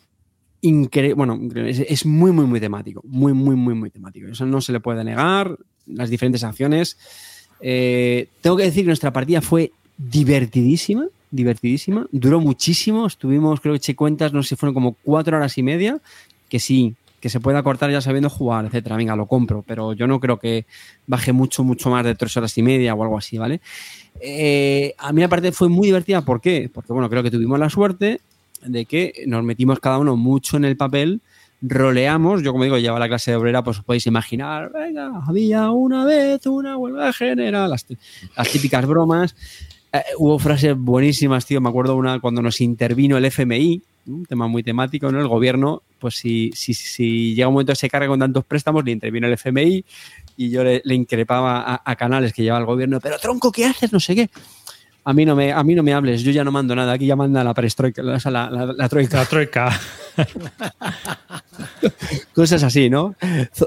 increíble, 0.61 1.13
bueno, 1.13 1.39
es, 1.55 2.05
muy, 2.05 2.31
muy, 2.31 2.45
muy 2.45 2.59
temático, 2.59 3.01
muy, 3.05 3.33
muy, 3.33 3.55
muy, 3.55 3.75
muy 3.75 3.89
temático. 3.89 4.27
Eso 4.27 4.45
no 4.45 4.61
se 4.61 4.71
le 4.71 4.79
puede 4.79 5.03
negar, 5.03 5.57
las 5.85 6.09
diferentes 6.09 6.43
acciones. 6.43 6.97
Eh, 7.61 8.27
tengo 8.41 8.57
que 8.57 8.63
decir 8.63 8.83
que 8.83 8.87
nuestra 8.87 9.11
partida 9.11 9.41
fue 9.41 9.71
divertidísima, 9.97 11.07
divertidísima, 11.31 12.07
duró 12.11 12.39
muchísimo, 12.39 13.07
estuvimos, 13.07 13.59
creo 13.59 13.73
que 13.73 13.77
eché 13.77 13.95
cuentas, 13.95 14.33
no 14.33 14.43
sé 14.43 14.49
si 14.49 14.55
fueron 14.55 14.73
como 14.73 14.95
cuatro 15.03 15.37
horas 15.37 15.57
y 15.57 15.63
media, 15.63 15.99
que 16.49 16.59
sí, 16.59 16.95
que 17.25 17.29
se 17.29 17.39
pueda 17.39 17.63
cortar 17.63 17.89
ya 17.89 18.01
sabiendo 18.01 18.29
jugar, 18.29 18.65
etcétera. 18.65 18.97
Venga, 18.97 19.15
lo 19.15 19.25
compro, 19.25 19.63
pero 19.65 19.93
yo 19.93 20.05
no 20.05 20.19
creo 20.19 20.37
que 20.37 20.65
baje 21.07 21.33
mucho, 21.33 21.63
mucho 21.63 21.89
más 21.89 22.05
de 22.05 22.13
tres 22.13 22.37
horas 22.37 22.55
y 22.57 22.61
media 22.61 22.93
o 22.93 23.01
algo 23.01 23.17
así, 23.17 23.37
¿vale? 23.37 23.61
Eh, 24.19 24.93
a 24.97 25.11
mí 25.11 25.23
aparte 25.23 25.51
fue 25.51 25.67
muy 25.67 25.87
divertida, 25.87 26.21
¿por 26.21 26.39
qué? 26.39 26.69
Porque 26.71 26.93
bueno, 26.93 27.09
creo 27.09 27.23
que 27.23 27.31
tuvimos 27.31 27.59
la 27.59 27.69
suerte 27.69 28.21
de 28.63 28.85
que 28.85 29.23
nos 29.25 29.43
metimos 29.43 29.79
cada 29.79 29.97
uno 29.97 30.15
mucho 30.15 30.57
en 30.57 30.65
el 30.65 30.77
papel, 30.77 31.19
roleamos, 31.61 32.41
yo 32.41 32.51
como 32.51 32.63
digo, 32.63 32.77
lleva 32.77 32.99
la 32.99 33.07
clase 33.07 33.31
de 33.31 33.37
obrera, 33.37 33.63
pues 33.63 33.79
os 33.79 33.85
podéis 33.85 34.07
imaginar, 34.07 34.71
venga, 34.71 35.23
había 35.27 35.71
una 35.71 36.05
vez 36.05 36.45
una 36.47 36.77
huelga 36.77 37.11
general, 37.13 37.69
las, 37.69 37.85
las 38.35 38.49
típicas 38.49 38.85
bromas. 38.85 39.35
Eh, 39.93 40.01
hubo 40.17 40.37
frases 40.39 40.75
buenísimas, 40.77 41.45
tío, 41.45 41.61
me 41.61 41.69
acuerdo 41.69 41.95
una 41.95 42.19
cuando 42.19 42.41
nos 42.41 42.59
intervino 42.61 43.17
el 43.17 43.25
FMI, 43.25 43.81
un 44.07 44.25
tema 44.25 44.47
muy 44.47 44.61
temático, 44.61 45.11
¿no? 45.11 45.19
El 45.19 45.27
gobierno, 45.27 45.83
pues 45.99 46.15
si, 46.15 46.51
si, 46.53 46.73
si 46.73 47.33
llega 47.33 47.47
un 47.47 47.53
momento 47.53 47.71
que 47.71 47.77
se 47.77 47.89
carga 47.89 48.07
con 48.07 48.19
tantos 48.19 48.45
préstamos, 48.45 48.83
le 48.83 48.91
interviene 48.91 49.27
el 49.27 49.33
FMI 49.33 49.85
y 50.37 50.49
yo 50.49 50.63
le, 50.63 50.81
increpaba 50.93 51.81
a, 51.83 51.95
canales 51.95 52.33
que 52.33 52.43
lleva 52.43 52.57
el 52.57 52.65
gobierno, 52.65 52.99
pero 52.99 53.17
tronco, 53.17 53.51
¿qué 53.51 53.65
haces? 53.65 53.91
No 53.93 53.99
sé 53.99 54.15
qué. 54.15 54.29
A 55.07 55.13
mí 55.13 55.23
no 55.23 55.35
me, 55.35 55.53
a 55.53 55.63
mí 55.63 55.75
no 55.75 55.83
me 55.83 55.93
hables, 55.93 56.23
yo 56.23 56.31
ya 56.31 56.43
no 56.43 56.51
mando 56.51 56.75
nada, 56.75 56.93
aquí 56.93 57.05
ya 57.05 57.15
manda 57.15 57.43
la 57.43 57.53
perestroika, 57.53 58.01
la, 58.01 58.19
la, 58.19 58.89
troika. 58.89 59.17
La 59.17 59.25
troika. 59.25 59.79
Cosas 62.33 62.63
así, 62.63 62.89
¿no? 62.89 63.15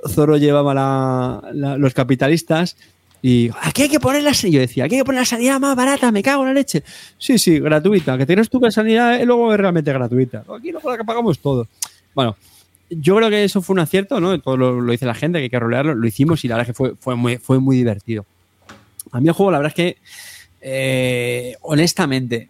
Zoro 0.09 0.37
llevaba 0.37 1.43
los 1.53 1.95
capitalistas 1.95 2.77
y 3.23 3.51
aquí 3.63 3.83
hay 3.83 3.89
que 3.89 4.01
poner 4.01 4.25
la 4.25 4.33
yo 4.33 4.61
decía, 4.61 4.85
aquí 4.85 4.97
hay 4.97 5.01
que 5.01 5.05
poner 5.05 5.21
la 5.21 5.27
sanidad 5.27 5.61
más 5.61 5.77
barata, 5.77 6.11
me 6.11 6.25
cago 6.25 6.43
en 6.43 6.49
la 6.49 6.55
leche. 6.55 6.83
Sí, 7.19 7.39
sí, 7.39 7.61
gratuita, 7.61 8.19
que 8.19 8.27
tienes 8.27 8.51
tú 8.51 8.61
que 8.61 8.73
sanidad 8.73 9.21
y 9.21 9.25
luego 9.25 9.53
es 9.53 9.61
realmente 9.61 9.93
gratuita. 9.93 10.43
Aquí 10.57 10.73
la 10.73 10.81
que 10.97 11.05
pagamos 11.05 11.39
todo. 11.39 11.69
Bueno, 12.15 12.37
yo 12.91 13.17
creo 13.17 13.31
que 13.31 13.45
eso 13.45 13.63
fue 13.63 13.75
un 13.75 13.81
acierto, 13.81 14.21
¿no? 14.21 14.39
Todo 14.41 14.57
lo, 14.57 14.91
dice 14.91 15.07
la 15.07 15.15
gente, 15.15 15.39
que 15.39 15.45
hay 15.45 15.51
que 15.51 15.61
rolearlo, 15.61 15.95
lo 15.95 16.07
hicimos 16.07 16.45
y 16.45 16.49
la 16.49 16.57
verdad 16.57 16.71
es 16.71 16.75
que 16.75 16.77
fue, 16.77 16.95
fue, 16.99 17.15
muy, 17.15 17.37
fue 17.37 17.59
muy 17.59 17.77
divertido. 17.77 18.25
A 19.13 19.21
mí 19.21 19.29
el 19.29 19.35
juego, 19.35 19.53
la 19.53 19.59
verdad 19.59 19.73
es 19.73 19.75
que, 19.75 19.99
eh, 20.71 21.57
honestamente, 21.63 22.49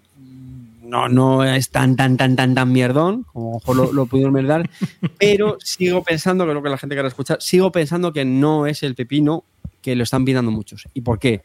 no, 0.82 1.08
no 1.08 1.44
es 1.44 1.70
tan, 1.70 1.96
tan, 1.96 2.16
tan, 2.16 2.34
tan, 2.34 2.54
tan 2.54 2.72
mierdón, 2.72 3.24
como 3.32 3.54
mejor 3.54 3.76
lo, 3.76 3.92
lo 3.92 4.06
pudieron 4.06 4.32
mierdar, 4.32 4.68
pero 5.18 5.58
sigo 5.60 6.02
pensando, 6.02 6.46
que 6.46 6.54
lo 6.54 6.62
que 6.62 6.70
la 6.70 6.78
gente 6.78 6.96
quiere 6.96 7.08
escuchar, 7.08 7.38
sigo 7.40 7.70
pensando 7.70 8.12
que 8.12 8.24
no 8.24 8.66
es 8.66 8.82
el 8.82 8.94
pepino 8.94 9.44
que 9.82 9.94
lo 9.94 10.02
están 10.02 10.24
pidiendo 10.24 10.50
muchos. 10.50 10.88
¿Y 10.94 11.02
por 11.02 11.18
qué? 11.18 11.42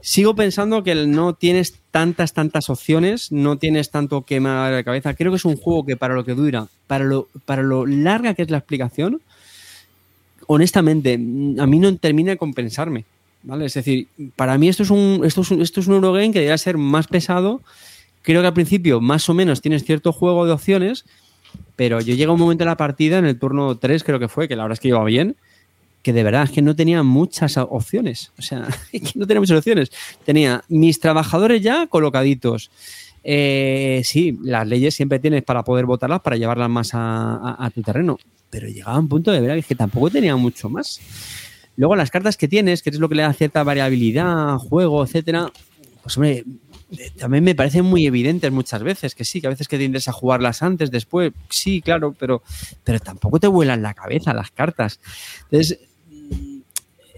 Sigo 0.00 0.36
pensando 0.36 0.84
que 0.84 0.94
no 0.94 1.34
tienes 1.34 1.80
tantas, 1.90 2.32
tantas 2.32 2.70
opciones, 2.70 3.32
no 3.32 3.58
tienes 3.58 3.90
tanto 3.90 4.22
que 4.22 4.38
me 4.38 4.50
la 4.50 4.84
cabeza. 4.84 5.14
Creo 5.14 5.32
que 5.32 5.36
es 5.36 5.44
un 5.44 5.56
juego 5.56 5.84
que 5.84 5.96
para 5.96 6.14
lo 6.14 6.24
que 6.24 6.34
dura, 6.34 6.68
para 6.86 7.04
lo, 7.04 7.28
para 7.44 7.62
lo 7.62 7.86
larga 7.86 8.34
que 8.34 8.42
es 8.42 8.50
la 8.50 8.58
explicación, 8.58 9.20
honestamente, 10.46 11.14
a 11.14 11.66
mí 11.66 11.78
no 11.80 11.96
termina 11.96 12.30
de 12.30 12.36
compensarme. 12.36 13.04
¿Vale? 13.46 13.64
Es 13.64 13.74
decir, 13.74 14.08
para 14.34 14.58
mí 14.58 14.68
esto 14.68 14.82
es 14.82 14.90
un, 14.90 15.22
esto 15.24 15.40
es 15.40 15.50
un, 15.50 15.62
esto 15.62 15.80
es 15.80 15.86
un 15.86 15.94
Eurogame 15.94 16.32
que 16.32 16.40
debería 16.40 16.58
ser 16.58 16.76
más 16.76 17.06
pesado. 17.06 17.62
Creo 18.22 18.42
que 18.42 18.48
al 18.48 18.54
principio 18.54 19.00
más 19.00 19.28
o 19.30 19.34
menos 19.34 19.62
tienes 19.62 19.84
cierto 19.84 20.12
juego 20.12 20.44
de 20.44 20.52
opciones, 20.52 21.06
pero 21.76 22.00
yo 22.00 22.14
llego 22.14 22.32
a 22.32 22.34
un 22.34 22.40
momento 22.40 22.64
de 22.64 22.70
la 22.70 22.76
partida, 22.76 23.18
en 23.18 23.24
el 23.24 23.38
turno 23.38 23.78
3 23.78 24.04
creo 24.04 24.18
que 24.18 24.28
fue, 24.28 24.48
que 24.48 24.56
la 24.56 24.64
verdad 24.64 24.74
es 24.74 24.80
que 24.80 24.88
iba 24.88 25.02
bien, 25.04 25.36
que 26.02 26.12
de 26.12 26.22
verdad 26.22 26.42
es 26.42 26.50
que 26.50 26.60
no 26.60 26.76
tenía 26.76 27.02
muchas 27.02 27.56
opciones. 27.56 28.32
O 28.38 28.42
sea, 28.42 28.68
no 29.14 29.26
tenía 29.26 29.40
muchas 29.40 29.58
opciones. 29.58 29.90
Tenía 30.24 30.62
mis 30.68 30.98
trabajadores 31.00 31.62
ya 31.62 31.86
colocaditos. 31.86 32.70
Eh, 33.22 34.02
sí, 34.04 34.38
las 34.42 34.66
leyes 34.66 34.94
siempre 34.94 35.18
tienes 35.18 35.42
para 35.42 35.64
poder 35.64 35.84
votarlas, 35.84 36.20
para 36.20 36.36
llevarlas 36.36 36.70
más 36.70 36.90
a, 36.92 37.70
tu 37.74 37.82
terreno. 37.82 38.18
Pero 38.50 38.68
llegaba 38.68 38.98
un 38.98 39.08
punto 39.08 39.32
de 39.32 39.40
verdad 39.40 39.64
que 39.64 39.74
tampoco 39.74 40.10
tenía 40.10 40.36
mucho 40.36 40.68
más. 40.68 41.00
Luego 41.76 41.96
las 41.96 42.10
cartas 42.10 42.36
que 42.36 42.48
tienes, 42.48 42.82
que 42.82 42.90
es 42.90 42.98
lo 42.98 43.08
que 43.08 43.14
le 43.14 43.22
da 43.22 43.32
cierta 43.32 43.62
variabilidad, 43.62 44.56
juego, 44.56 45.04
etcétera, 45.04 45.52
pues 46.02 46.16
hombre, 46.16 46.44
eh, 46.92 47.10
también 47.18 47.42
me 47.42 47.54
parecen 47.54 47.84
muy 47.84 48.06
evidentes 48.06 48.52
muchas 48.52 48.82
veces, 48.82 49.14
que 49.14 49.24
sí, 49.24 49.40
que 49.40 49.48
a 49.48 49.50
veces 49.50 49.68
que 49.68 49.78
tiendes 49.78 50.08
a 50.08 50.12
jugarlas 50.12 50.62
antes, 50.62 50.90
después, 50.90 51.32
sí, 51.50 51.82
claro, 51.82 52.14
pero, 52.18 52.42
pero 52.84 53.00
tampoco 53.00 53.40
te 53.40 53.48
vuelan 53.48 53.82
la 53.82 53.92
cabeza 53.92 54.32
las 54.32 54.50
cartas. 54.50 55.00
Entonces, 55.50 55.80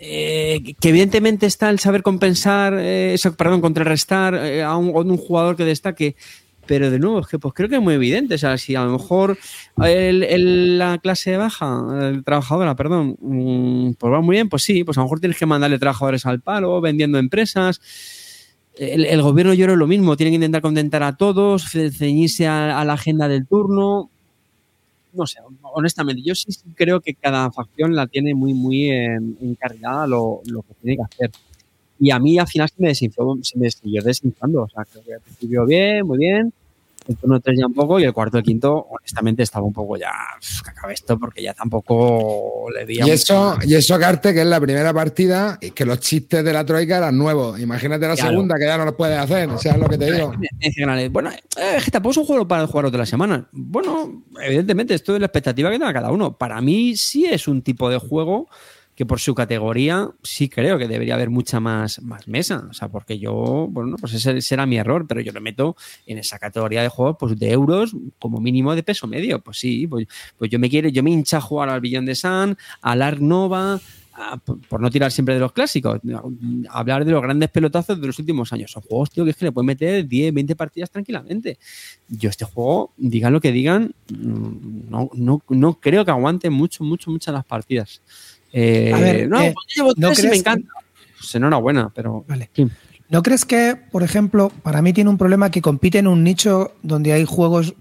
eh, 0.01 0.75
que 0.81 0.89
evidentemente 0.89 1.47
está 1.47 1.71
el 1.71 1.81
saber 1.81 2.03
compensar, 2.03 2.75
eh, 2.75 3.15
eso, 3.15 3.35
perdón, 3.35 3.61
contrarrestar 3.61 4.35
a, 4.35 4.77
un, 4.77 5.17
jugador 5.19 5.57
que 5.57 5.65
destaque, 5.65 6.17
pero 6.69 6.91
de 6.91 7.01
nuevo, 7.01 7.21
es 7.21 7.27
que 7.27 7.39
pues 7.39 7.53
creo 7.55 7.69
que 7.69 7.77
es 7.77 7.83
muy 7.83 7.95
evidente. 7.95 8.35
O 8.37 8.39
sea, 8.39 8.57
si 8.59 8.77
a 8.77 8.85
lo 8.85 8.93
mejor 8.93 9.37
la 9.77 10.99
clase 10.99 11.37
baja, 11.37 12.23
trabajadora, 12.25 12.77
perdón, 12.77 13.17
mm, 13.21 13.95
pues 13.95 14.13
va 14.13 14.21
muy 14.21 14.37
bien, 14.37 14.49
pues 14.49 14.63
sí, 14.63 14.85
pues 14.85 14.97
a 14.99 15.01
lo 15.01 15.07
mejor 15.07 15.21
tienes 15.21 15.39
que 15.39 15.47
mandarle 15.47 15.79
trabajadores 15.79 16.27
al 16.27 16.41
palo, 16.41 16.81
vendiendo 16.81 17.19
empresas. 17.19 17.81
El, 18.77 19.21
gobierno 19.23 19.55
yo 19.55 19.65
creo 19.65 19.75
lo 19.75 19.89
mismo, 19.89 20.17
tiene 20.17 20.31
que 20.31 20.37
intentar 20.37 20.63
contentar 20.63 21.03
a 21.03 21.17
todos, 21.17 21.65
ceñirse 21.73 22.47
a 22.47 22.85
la 22.85 22.93
agenda 22.93 23.27
del 23.27 23.45
turno 23.45 24.11
no 25.13 25.27
sé, 25.27 25.41
honestamente, 25.63 26.23
yo 26.23 26.35
sí 26.35 26.49
creo 26.75 27.01
que 27.01 27.15
cada 27.15 27.51
facción 27.51 27.95
la 27.95 28.07
tiene 28.07 28.35
muy, 28.35 28.55
muy 28.55 28.91
encargada 28.91 30.07
lo, 30.07 30.41
lo 30.47 30.63
que 30.63 30.75
tiene 30.75 30.97
que 30.97 31.03
hacer. 31.03 31.31
Y 31.99 32.11
a 32.11 32.19
mí 32.19 32.39
al 32.39 32.47
final 32.47 32.69
se 32.69 32.75
me 32.79 32.89
desinfló, 32.89 33.39
se 33.43 33.59
me 33.59 33.71
siguió 33.71 34.03
desinflando. 34.03 34.63
O 34.63 34.69
sea, 34.69 34.85
creo 34.85 35.05
que 35.05 35.15
al 35.15 35.21
principio 35.21 35.67
bien, 35.67 36.07
muy 36.07 36.19
bien 36.19 36.53
el 37.09 37.17
turno 37.17 37.41
3 37.41 37.59
ya 37.59 37.67
un 37.67 37.75
poco 37.75 37.99
y 37.99 38.05
el 38.05 38.13
cuarto 38.13 38.37
y 38.37 38.41
el 38.41 38.45
quinto, 38.45 38.87
honestamente, 38.91 39.43
estaba 39.43 39.65
un 39.65 39.73
poco 39.73 39.97
ya 39.97 40.13
que 40.63 40.71
acabe 40.71 40.93
esto 40.93 41.19
porque 41.19 41.43
ya 41.43 41.55
tampoco 41.55 42.67
le 42.71 42.85
di. 42.85 42.99
Y 42.99 43.11
eso, 43.11 43.57
y 43.65 43.75
eso, 43.75 43.99
Carte, 43.99 44.35
que 44.35 44.43
es 44.43 44.47
la 44.47 44.61
primera 44.61 44.93
partida 44.93 45.59
y 45.61 45.71
que 45.71 45.87
los 45.87 46.01
chistes 46.01 46.45
de 46.45 46.53
la 46.53 46.67
Troika 46.67 46.99
eran 46.99 47.17
nuevos. 47.17 47.59
Imagínate 47.59 48.07
la 48.07 48.17
segunda, 48.17 48.57
que 48.59 48.67
ya 48.67 48.77
no 48.77 48.85
los 48.85 48.95
puedes 48.95 49.19
hacer, 49.19 49.49
o 49.49 49.59
sea, 49.59 49.73
es 49.73 49.79
lo 49.79 49.89
que 49.89 49.97
te 49.97 50.13
digo. 50.13 50.35
Bueno, 51.11 51.31
es 51.31 51.85
que 51.85 51.91
tampoco 51.91 52.11
es 52.11 52.17
un 52.19 52.27
juego 52.27 52.47
para 52.47 52.67
jugar 52.67 52.87
otra 52.87 53.07
semana. 53.07 53.49
Bueno, 53.53 54.25
evidentemente, 54.43 54.95
esto 54.95 55.15
es 55.15 55.21
la 55.21 55.27
expectativa 55.27 55.71
que 55.71 55.79
tenga 55.79 55.93
cada 55.93 56.13
uno. 56.13 56.37
Para 56.37 56.61
mí 56.61 56.95
sí 56.97 57.25
es 57.25 57.49
un 57.49 57.63
tipo 57.63 57.89
de 57.89 57.97
juego 57.97 58.49
que 58.99 59.07
por 59.07 59.21
su 59.21 59.33
categoría 59.33 60.11
sí 60.25 60.49
creo 60.49 60.77
que 60.77 60.89
debería 60.89 61.15
haber 61.15 61.31
mucha 61.31 61.61
más, 61.61 62.03
más 62.03 62.27
mesa. 62.27 62.67
O 62.69 62.75
sea, 62.75 62.89
porque 62.89 63.17
yo, 63.17 63.69
bueno, 63.71 63.95
pues 63.97 64.13
ese 64.15 64.43
será 64.43 64.67
mi 64.67 64.77
error, 64.77 65.07
pero 65.07 65.21
yo 65.21 65.31
lo 65.31 65.41
meto 65.41 65.77
en 66.05 66.19
esa 66.19 66.37
categoría 66.41 66.83
de 66.83 66.89
juegos 66.89 67.15
pues, 67.17 67.39
de 67.39 67.53
euros 67.53 67.95
como 68.19 68.41
mínimo 68.41 68.75
de 68.75 68.83
peso 68.83 69.07
medio. 69.07 69.39
Pues 69.39 69.59
sí, 69.59 69.87
pues, 69.87 70.09
pues 70.37 70.51
yo 70.51 70.59
me 70.59 70.69
quiero, 70.69 70.89
yo 70.89 71.05
me 71.05 71.13
hincha 71.13 71.37
a 71.37 71.41
jugar 71.41 71.69
al 71.69 71.81
Billón 71.81 72.07
de 72.07 72.17
Sun, 72.17 72.59
al 72.83 73.03
Ark 73.03 73.21
Nova, 73.21 73.81
por 74.69 74.81
no 74.81 74.91
tirar 74.91 75.13
siempre 75.13 75.35
de 75.35 75.41
los 75.43 75.53
clásicos, 75.53 76.01
hablar 76.69 77.05
de 77.05 77.13
los 77.13 77.23
grandes 77.23 77.51
pelotazos 77.51 78.01
de 78.01 78.07
los 78.09 78.19
últimos 78.19 78.53
años. 78.53 78.73
Son 78.73 78.83
juegos, 78.83 79.13
tío, 79.13 79.23
que 79.23 79.31
es 79.31 79.37
que 79.37 79.45
le 79.45 79.53
pueden 79.53 79.67
meter 79.67 80.09
10, 80.09 80.35
20 80.35 80.57
partidas 80.57 80.91
tranquilamente. 80.91 81.57
Yo 82.09 82.31
este 82.31 82.45
juego, 82.45 82.91
digan 82.97 83.33
lo 83.33 83.41
que 83.41 83.53
digan, 83.53 83.95
mm, 84.09 84.91
no, 84.91 85.09
no, 85.15 85.41
no 85.49 85.75
creo 85.75 86.05
que 86.05 86.11
aguante 86.11 86.51
mucho, 86.51 86.83
mucho, 86.83 87.13
muchas 87.13 87.33
las 87.33 87.45
partidas. 87.45 88.03
Eh, 88.53 88.93
a 88.95 88.99
ver, 88.99 89.29
no, 89.29 89.41
eh, 89.41 89.55
¿no 89.97 90.11
crees 90.13 90.31
me 90.31 90.37
encanta. 90.37 90.69
Pues 91.19 91.35
enhorabuena, 91.35 91.91
pero. 91.95 92.25
Vale. 92.29 92.51
¿No 93.09 93.23
crees 93.23 93.45
que, 93.45 93.77
por 93.91 94.03
ejemplo, 94.03 94.51
para 94.63 94.83
mí 94.83 94.93
tiene 94.93 95.11
un 95.11 95.19
problema 95.19 95.51
que 95.51 95.63
compite 95.63 95.99
en 95.99 96.07
un 96.07 96.23
nicho 96.23 96.73
donde 96.83 97.13
hay 97.13 97.25
juegos 97.25 97.75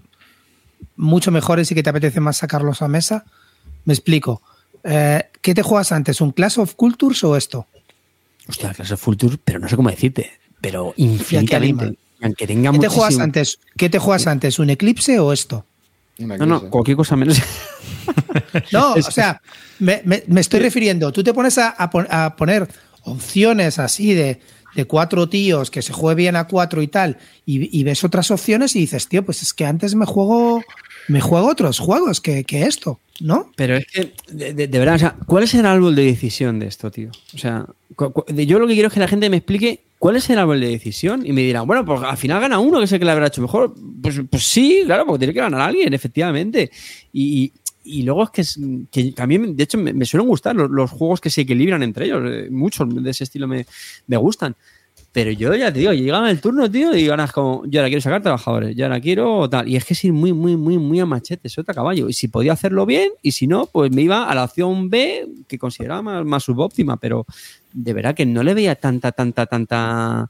mucho 0.96 1.30
mejores 1.30 1.70
y 1.70 1.74
que 1.74 1.82
te 1.82 1.90
apetece 1.90 2.20
más 2.20 2.38
sacarlos 2.38 2.82
a 2.82 2.88
mesa? 2.88 3.24
Me 3.84 3.92
explico. 3.92 4.42
Eh, 4.84 5.24
¿Qué 5.42 5.54
te 5.54 5.62
juegas 5.62 5.92
antes? 5.92 6.20
¿Un 6.20 6.32
Clash 6.32 6.58
of 6.58 6.74
Cultures 6.74 7.22
o 7.24 7.36
esto? 7.36 7.66
Hostia, 8.48 8.72
Clash 8.72 8.92
of 8.92 9.04
Cultures, 9.04 9.38
pero 9.44 9.58
no 9.58 9.68
sé 9.68 9.76
cómo 9.76 9.90
decirte. 9.90 10.30
Pero 10.60 10.94
infinitamente. 10.96 11.98
Aunque 12.20 12.46
tenga 12.46 12.72
¿Qué 12.72 12.78
te 12.78 12.88
juegas 12.88 13.18
antes? 13.18 13.58
¿Qué 13.76 13.88
te 13.88 13.98
juegas 13.98 14.26
antes? 14.26 14.58
¿Un 14.58 14.70
Eclipse 14.70 15.20
o 15.20 15.32
esto? 15.32 15.66
No, 16.18 16.46
no, 16.46 16.70
cualquier 16.70 16.96
cosa 16.96 17.16
menos. 17.16 17.40
no, 18.72 18.94
o 18.94 19.02
sea, 19.02 19.40
me, 19.78 20.02
estoy 20.36 20.60
refiriendo. 20.60 21.12
Tú 21.12 21.22
te 21.22 21.32
pones 21.32 21.58
a, 21.58 21.90
poner 22.36 22.68
opciones 23.04 23.78
así 23.78 24.14
de 24.14 24.40
de 24.74 24.84
cuatro 24.84 25.28
tíos 25.28 25.70
que 25.70 25.82
se 25.82 25.92
juegue 25.92 26.14
bien 26.16 26.36
a 26.36 26.46
cuatro 26.46 26.82
y 26.82 26.88
tal, 26.88 27.18
y, 27.44 27.82
ves 27.82 28.04
otras 28.04 28.30
opciones 28.30 28.76
y 28.76 28.80
dices, 28.80 29.08
tío, 29.08 29.24
pues 29.24 29.42
es 29.42 29.52
que 29.52 29.66
antes 29.66 29.94
me 29.94 30.06
juego, 30.06 30.62
me 31.08 31.20
juego 31.20 31.48
otros 31.48 31.78
juegos 31.78 32.20
que, 32.20 32.44
esto, 32.50 33.00
¿no? 33.20 33.50
Pero 33.56 33.76
es 33.76 33.86
que, 33.86 34.12
de, 34.30 34.66
verdad, 34.66 34.94
o 34.94 34.98
sea, 34.98 35.16
¿cuál 35.26 35.44
es 35.44 35.54
el 35.54 35.66
árbol 35.66 35.94
de 35.94 36.04
decisión 36.04 36.58
de 36.58 36.66
esto, 36.66 36.90
tío? 36.90 37.10
O 37.34 37.38
sea, 37.38 37.66
yo 38.28 38.58
lo 38.58 38.66
que 38.66 38.74
quiero 38.74 38.88
es 38.88 38.94
que 38.94 39.00
la 39.00 39.08
gente 39.08 39.30
me 39.30 39.38
explique 39.38 39.84
cuál 39.98 40.16
es 40.16 40.28
el 40.30 40.38
árbol 40.38 40.60
de 40.60 40.68
decisión 40.68 41.26
y 41.26 41.32
me 41.32 41.42
dirán, 41.42 41.66
bueno, 41.66 41.84
pues 41.84 42.02
al 42.02 42.16
final 42.16 42.40
gana 42.40 42.58
uno 42.58 42.78
que 42.78 42.84
es 42.84 42.92
el 42.92 42.98
que 42.98 43.04
le 43.04 43.10
habrá 43.10 43.26
hecho 43.26 43.42
mejor. 43.42 43.74
Pues, 44.02 44.20
pues 44.30 44.44
sí, 44.44 44.82
claro, 44.84 45.06
porque 45.06 45.20
tiene 45.20 45.34
que 45.34 45.40
ganar 45.40 45.60
alguien, 45.60 45.92
efectivamente. 45.94 46.70
Y, 47.12 47.52
y 47.84 48.02
luego 48.02 48.24
es 48.24 48.30
que, 48.30 48.84
que 48.90 49.12
también, 49.12 49.56
de 49.56 49.64
hecho, 49.64 49.78
me, 49.78 50.04
suelen 50.04 50.28
gustar 50.28 50.54
los, 50.54 50.90
juegos 50.90 51.20
que 51.20 51.30
se 51.30 51.40
equilibran 51.40 51.82
entre 51.82 52.04
ellos. 52.04 52.22
Eh, 52.26 52.48
muchos 52.50 53.02
de 53.02 53.10
ese 53.10 53.24
estilo 53.24 53.48
me, 53.48 53.66
me 54.06 54.16
gustan. 54.16 54.54
Pero 55.12 55.30
yo 55.32 55.54
ya 55.54 55.72
te 55.72 55.80
digo, 55.80 55.92
llegaba 55.92 56.30
el 56.30 56.40
turno, 56.40 56.70
tío, 56.70 56.94
y 56.94 57.06
ganas 57.06 57.32
como, 57.32 57.64
yo 57.66 57.80
ahora 57.80 57.88
quiero 57.88 58.02
sacar 58.02 58.22
trabajadores, 58.22 58.76
yo 58.76 58.84
ahora 58.84 59.00
quiero 59.00 59.48
tal. 59.48 59.66
Y 59.66 59.76
es 59.76 59.84
que 59.84 59.94
es 59.94 60.04
ir 60.04 60.12
muy, 60.12 60.32
muy, 60.32 60.56
muy, 60.56 60.76
muy 60.78 61.00
a 61.00 61.06
machete, 61.06 61.48
sota 61.48 61.72
caballo. 61.72 62.08
Y 62.08 62.12
si 62.12 62.28
podía 62.28 62.52
hacerlo 62.52 62.84
bien, 62.84 63.10
y 63.22 63.32
si 63.32 63.46
no, 63.46 63.66
pues 63.66 63.90
me 63.90 64.02
iba 64.02 64.28
a 64.28 64.34
la 64.34 64.44
opción 64.44 64.90
B, 64.90 65.26
que 65.48 65.58
consideraba 65.58 66.02
más, 66.02 66.24
más 66.24 66.44
subóptima, 66.44 66.98
pero 66.98 67.26
de 67.80 67.92
verdad 67.92 68.14
que 68.14 68.26
no 68.26 68.42
le 68.42 68.54
veía 68.54 68.74
tanta, 68.74 69.12
tanta, 69.12 69.46
tanta. 69.46 70.28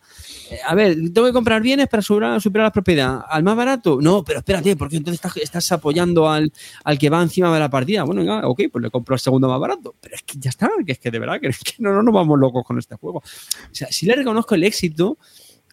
Eh, 0.51 0.59
a 0.67 0.75
ver, 0.75 0.95
tengo 1.15 1.27
que 1.27 1.33
comprar 1.33 1.63
bienes 1.63 1.89
para 1.89 2.03
superar, 2.03 2.41
superar 2.43 2.67
la 2.67 2.73
propiedad. 2.73 3.21
¿Al 3.27 3.43
más 3.43 3.57
barato? 3.57 3.99
No, 4.03 4.23
pero 4.23 4.41
espérate, 4.41 4.77
porque 4.77 4.99
entonces 4.99 5.21
estás, 5.43 5.73
apoyando 5.73 6.29
al, 6.29 6.53
al, 6.85 6.99
que 6.99 7.09
va 7.09 7.23
encima 7.23 7.53
de 7.53 7.59
la 7.59 7.71
partida. 7.71 8.05
Bueno, 8.05 8.41
ok, 8.47 8.65
pues 8.71 8.83
le 8.83 8.91
compro 8.91 9.15
el 9.15 9.21
segundo 9.21 9.49
más 9.49 9.59
barato. 9.59 9.95
Pero 9.99 10.15
es 10.15 10.23
que 10.23 10.39
ya 10.39 10.51
está, 10.51 10.69
que 10.85 10.93
es 10.93 10.99
que 10.99 11.11
de 11.11 11.19
verdad 11.19 11.41
que, 11.41 11.51
no, 11.79 11.93
no 11.93 12.03
nos 12.03 12.13
vamos 12.13 12.39
locos 12.39 12.65
con 12.67 12.79
este 12.79 12.97
juego. 12.97 13.19
O 13.19 13.75
sea, 13.75 13.89
sí 13.91 14.05
le 14.05 14.15
reconozco 14.15 14.55
el 14.55 14.65
éxito, 14.65 15.17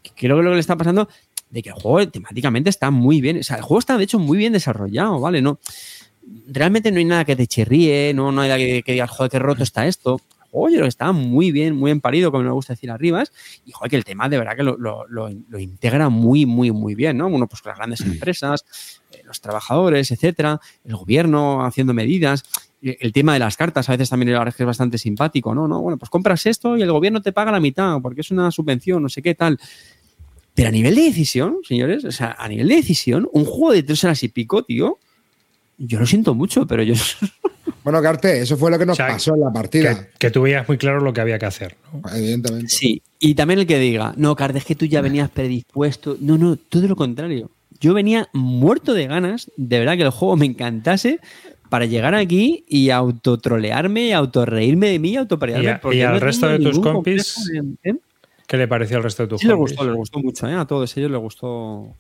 que 0.02 0.12
creo 0.16 0.38
que 0.38 0.44
lo 0.44 0.52
que 0.52 0.56
le 0.56 0.62
está 0.62 0.78
pasando, 0.78 1.10
de 1.50 1.62
que 1.62 1.70
el 1.70 1.76
juego 1.76 2.10
temáticamente 2.10 2.70
está 2.70 2.90
muy 2.90 3.20
bien. 3.20 3.40
O 3.40 3.44
sea, 3.44 3.58
el 3.58 3.64
juego 3.64 3.80
está 3.80 3.98
de 3.98 4.06
hecho 4.06 4.18
muy 4.18 4.38
bien 4.38 4.54
desarrollado, 4.54 5.20
¿vale? 5.20 5.42
No 5.42 5.60
realmente 6.48 6.92
no 6.92 6.98
hay 6.98 7.06
nada 7.06 7.24
que 7.24 7.36
te 7.36 7.46
chirríe, 7.46 8.12
no, 8.16 8.32
no 8.32 8.42
hay 8.42 8.48
nada 8.48 8.58
que, 8.58 8.82
que 8.82 8.94
digas, 8.94 9.12
joder, 9.12 9.30
qué 9.30 9.38
roto 9.38 9.62
está 9.62 9.86
esto 9.86 10.20
oye, 10.56 10.78
lo 10.78 10.86
está 10.86 11.12
muy 11.12 11.52
bien, 11.52 11.76
muy 11.76 11.92
emparido, 11.92 12.32
como 12.32 12.44
me 12.44 12.52
gusta 12.52 12.74
decir 12.74 12.92
arriba, 12.92 13.24
y 13.66 13.72
joder, 13.72 13.90
que 13.90 13.98
el 13.98 14.06
tema 14.06 14.30
de 14.30 14.38
verdad 14.38 14.56
que 14.56 14.64
lo, 14.64 15.60
integra 15.60 16.10
muy, 16.10 16.46
muy, 16.46 16.72
muy 16.72 16.96
bien, 16.96 17.18
¿no? 17.18 17.28
Uno, 17.28 17.48
pues 17.48 17.62
con 17.62 17.72
las 17.72 17.78
grandes 17.78 18.02
empresas, 18.02 18.66
eh, 19.12 19.22
los 19.26 19.42
trabajadores, 19.42 20.12
etcétera, 20.12 20.60
el 20.84 20.96
gobierno 20.96 21.66
haciendo 21.66 21.94
medidas, 21.94 22.44
el 22.82 23.14
tema 23.14 23.34
de 23.34 23.40
las 23.40 23.58
cartas 23.58 23.90
a 23.90 23.94
veces 23.94 24.10
también 24.10 24.36
es 24.36 24.66
bastante 24.66 24.98
simpático, 24.98 25.56
¿no? 25.56 25.68
¿no? 25.68 25.82
Bueno, 25.82 25.98
pues 25.98 26.10
compras 26.10 26.46
esto 26.46 26.78
y 26.78 26.84
el 26.84 26.92
gobierno 26.92 27.22
te 27.22 27.32
paga 27.32 27.52
la 27.52 27.60
mitad 27.60 28.00
porque 28.02 28.22
es 28.22 28.32
una 28.32 28.52
subvención, 28.52 29.02
no 29.02 29.10
sé 29.10 29.22
qué 29.22 29.34
tal. 29.34 29.60
Pero 30.54 30.70
a 30.70 30.72
nivel 30.72 30.96
de 30.96 31.02
decisión, 31.02 31.58
señores, 31.64 32.06
o 32.06 32.12
sea, 32.12 32.36
a 32.38 32.48
nivel 32.48 32.68
de 32.68 32.76
decisión, 32.76 33.28
un 33.34 33.46
juego 33.46 33.74
de 33.74 33.84
tres 33.84 34.04
horas 34.04 34.22
y 34.24 34.30
pico, 34.30 34.64
tío, 34.64 35.00
yo 35.78 36.00
lo 36.00 36.06
siento 36.06 36.34
mucho, 36.34 36.66
pero 36.68 36.84
yo 36.84 36.94
Bueno, 37.86 38.02
Carte, 38.02 38.42
eso 38.42 38.58
fue 38.58 38.72
lo 38.72 38.80
que 38.80 38.86
nos 38.88 38.98
pasó 38.98 39.36
en 39.36 39.42
la 39.42 39.54
partida. 39.54 40.08
Que, 40.18 40.32
tú 40.32 40.42
veías 40.42 40.68
muy 40.68 40.76
claro 40.76 41.02
lo 41.02 41.14
que 41.14 41.22
había 41.22 41.38
que 41.38 41.46
hacer. 41.46 41.76
Evidentemente. 42.16 42.68
Sí, 42.68 43.04
y 43.20 43.36
también 43.36 43.60
el 43.60 43.68
que 43.68 43.78
diga, 43.78 44.12
no, 44.18 44.36
Carte, 44.36 44.58
es 44.58 44.66
que 44.66 44.74
tú 44.74 44.88
ya 44.88 45.02
venías 45.02 45.30
predispuesto. 45.30 46.18
No, 46.20 46.36
no, 46.36 46.56
todo 46.56 46.88
lo 46.88 46.96
contrario. 46.96 47.52
Yo 47.80 47.94
venía 47.94 48.28
muerto 48.34 48.96
de 48.96 49.06
ganas, 49.06 49.52
de 49.56 49.78
verdad 49.78 49.98
que 49.98 50.02
el 50.02 50.10
juego 50.10 50.36
me 50.36 50.48
encantase, 50.48 51.20
para 51.70 51.86
llegar 51.86 52.16
aquí 52.16 52.66
y 52.68 52.90
autotrolearme, 52.90 54.08
y 54.08 54.12
autorreírme 54.14 54.90
de 54.90 54.98
mí 54.98 55.12
y 55.12 55.18
autoparearme. 55.18 55.80
Y, 55.94 55.98
y 55.98 56.02
al 56.02 56.20
resto 56.20 56.48
de 56.48 56.58
tus 56.58 56.80
compis. 56.80 57.38
¿Qué 58.56 58.60
le 58.60 58.68
pareció 58.70 58.96
al 58.96 59.04
resto 59.04 59.24
de 59.24 59.28
tus 59.28 59.42
sí, 59.42 59.48
les 59.48 59.56
gustó, 59.58 59.84
les 59.84 59.96
gustó 59.96 60.20
mucho, 60.20 60.48
¿eh? 60.48 60.56
A 60.56 60.66
todos 60.66 60.96
ellos 60.96 61.12
les 61.12 61.20
gustó, 61.20 61.94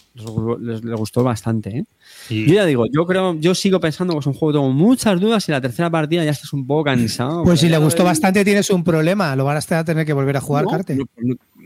les, 0.61 0.81
gustó 0.81 1.21
bastante, 1.21 1.79
¿eh? 1.79 1.85
Yo 2.29 2.53
ya 2.53 2.65
digo, 2.65 2.85
yo 2.85 3.05
creo, 3.05 3.35
yo 3.35 3.53
sigo 3.53 3.81
pensando 3.81 4.13
que 4.13 4.19
es 4.19 4.25
un 4.25 4.33
juego 4.33 4.53
que 4.53 4.57
tengo 4.59 4.71
muchas 4.71 5.19
dudas 5.19 5.49
y 5.49 5.51
la 5.51 5.59
tercera 5.59 5.89
partida 5.89 6.23
ya 6.23 6.31
estás 6.31 6.53
un 6.53 6.65
poco 6.65 6.85
cansado. 6.85 7.43
Pues 7.43 7.59
si 7.59 7.67
le 7.67 7.77
gustó 7.77 8.05
bastante 8.05 8.45
tienes 8.45 8.69
un 8.69 8.85
problema, 8.85 9.35
lo 9.35 9.43
vas 9.43 9.69
a 9.69 9.83
tener 9.83 10.05
que 10.05 10.13
volver 10.13 10.37
a 10.37 10.41
jugar, 10.41 10.65
Carte. 10.65 10.97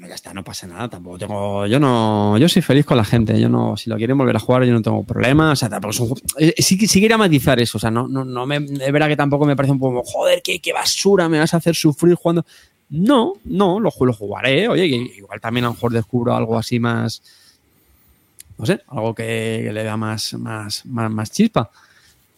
ya 0.07 0.15
está, 0.15 0.33
no 0.33 0.43
pasa 0.43 0.65
nada, 0.65 0.89
tampoco 0.89 1.19
tengo, 1.19 1.67
yo 1.67 1.79
no, 1.79 2.35
yo 2.39 2.49
soy 2.49 2.63
feliz 2.63 2.83
con 2.83 2.97
la 2.97 3.05
gente, 3.05 3.39
yo 3.39 3.47
no, 3.47 3.77
si 3.77 3.91
lo 3.91 3.97
quieren 3.97 4.17
volver 4.17 4.35
a 4.35 4.39
jugar 4.39 4.63
yo 4.63 4.73
no 4.73 4.81
tengo 4.81 5.03
problema, 5.03 5.51
o 5.51 5.55
sea, 5.55 5.69
tampoco 5.69 5.91
es 5.91 5.99
un 5.99 6.07
juego, 6.07 6.21
eh, 6.39 6.55
sí, 6.57 6.87
sí 6.87 6.99
quería 6.99 7.17
matizar 7.17 7.59
eso, 7.59 7.77
o 7.77 7.81
sea, 7.81 7.91
no, 7.91 8.07
no, 8.07 8.25
no 8.25 8.47
me, 8.47 8.55
es 8.55 8.91
verdad 8.91 9.07
que 9.07 9.15
tampoco 9.15 9.45
me 9.45 9.55
parece 9.55 9.73
un 9.73 9.79
poco, 9.79 10.01
joder, 10.03 10.41
qué, 10.43 10.59
qué 10.59 10.73
basura, 10.73 11.29
me 11.29 11.37
vas 11.37 11.53
a 11.53 11.57
hacer 11.57 11.75
sufrir 11.75 12.15
jugando, 12.15 12.43
no, 12.89 13.33
no, 13.45 13.79
lo, 13.79 13.91
lo 13.99 14.13
jugaré. 14.13 14.67
Oye, 14.67 14.85
igual 14.85 15.39
también 15.39 15.65
a 15.65 15.67
lo 15.67 15.73
mejor 15.73 15.91
descubro 15.93 16.35
algo 16.35 16.57
así 16.57 16.79
más. 16.79 17.21
No 18.57 18.65
sé, 18.65 18.81
algo 18.87 19.15
que, 19.15 19.69
le 19.71 19.83
da 19.83 19.95
más, 19.95 20.33
más, 20.33 20.85
más, 20.85 21.31
chispa. 21.31 21.69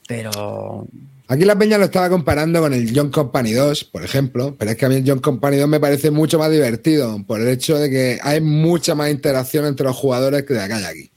Pero. 0.07 0.87
Aquí 1.27 1.45
la 1.45 1.57
peña 1.57 1.77
lo 1.77 1.85
estaba 1.85 2.09
comparando 2.09 2.59
con 2.59 2.73
el 2.73 2.91
John 2.93 3.09
Company 3.09 3.53
2, 3.53 3.85
por 3.85 4.03
ejemplo, 4.03 4.53
pero 4.59 4.71
es 4.71 4.77
que 4.77 4.85
a 4.85 4.89
mí 4.89 4.95
el 4.95 5.03
John 5.07 5.19
Company 5.19 5.55
2 5.55 5.69
me 5.69 5.79
parece 5.79 6.11
mucho 6.11 6.37
más 6.37 6.51
divertido 6.51 7.23
por 7.25 7.39
el 7.39 7.47
hecho 7.47 7.77
de 7.77 7.89
que 7.89 8.19
hay 8.21 8.41
mucha 8.41 8.95
más 8.95 9.09
interacción 9.09 9.65
entre 9.65 9.85
los 9.85 9.95
jugadores 9.95 10.43
que 10.43 10.55
de 10.55 10.61
acá 10.61 10.81
y 10.81 10.83
aquí 10.83 11.11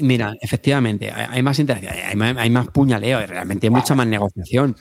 mira, 0.00 0.34
efectivamente, 0.40 1.10
hay 1.10 1.42
más 1.42 1.58
interacción, 1.58 1.92
hay 2.38 2.50
más, 2.50 2.68
puñaleo, 2.68 3.24
realmente 3.26 3.66
hay 3.66 3.70
mucha 3.70 3.94
más 3.94 4.06
negociación. 4.06 4.76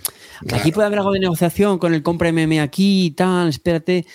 Aquí 0.53 0.71
puede 0.71 0.87
haber 0.87 0.99
algo 0.99 1.11
de 1.11 1.19
negociación 1.19 1.77
con 1.77 1.93
el 1.93 2.03
compra 2.03 2.31
MM 2.31 2.59
aquí 2.61 3.07
y 3.07 3.11
tal, 3.11 3.49
espérate. 3.49 4.05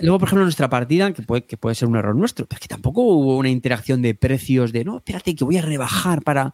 Luego, 0.00 0.18
por 0.18 0.28
ejemplo, 0.28 0.44
nuestra 0.44 0.68
partida, 0.68 1.12
que 1.12 1.22
puede, 1.22 1.44
que 1.44 1.56
puede 1.56 1.74
ser 1.76 1.88
un 1.88 1.96
error 1.96 2.16
nuestro, 2.16 2.46
pero 2.46 2.56
es 2.56 2.60
que 2.60 2.68
tampoco 2.68 3.02
hubo 3.02 3.36
una 3.36 3.48
interacción 3.48 4.02
de 4.02 4.14
precios 4.14 4.72
de 4.72 4.84
no, 4.84 4.96
espérate, 4.96 5.34
que 5.34 5.44
voy 5.44 5.58
a 5.58 5.62
rebajar 5.62 6.22
para. 6.22 6.52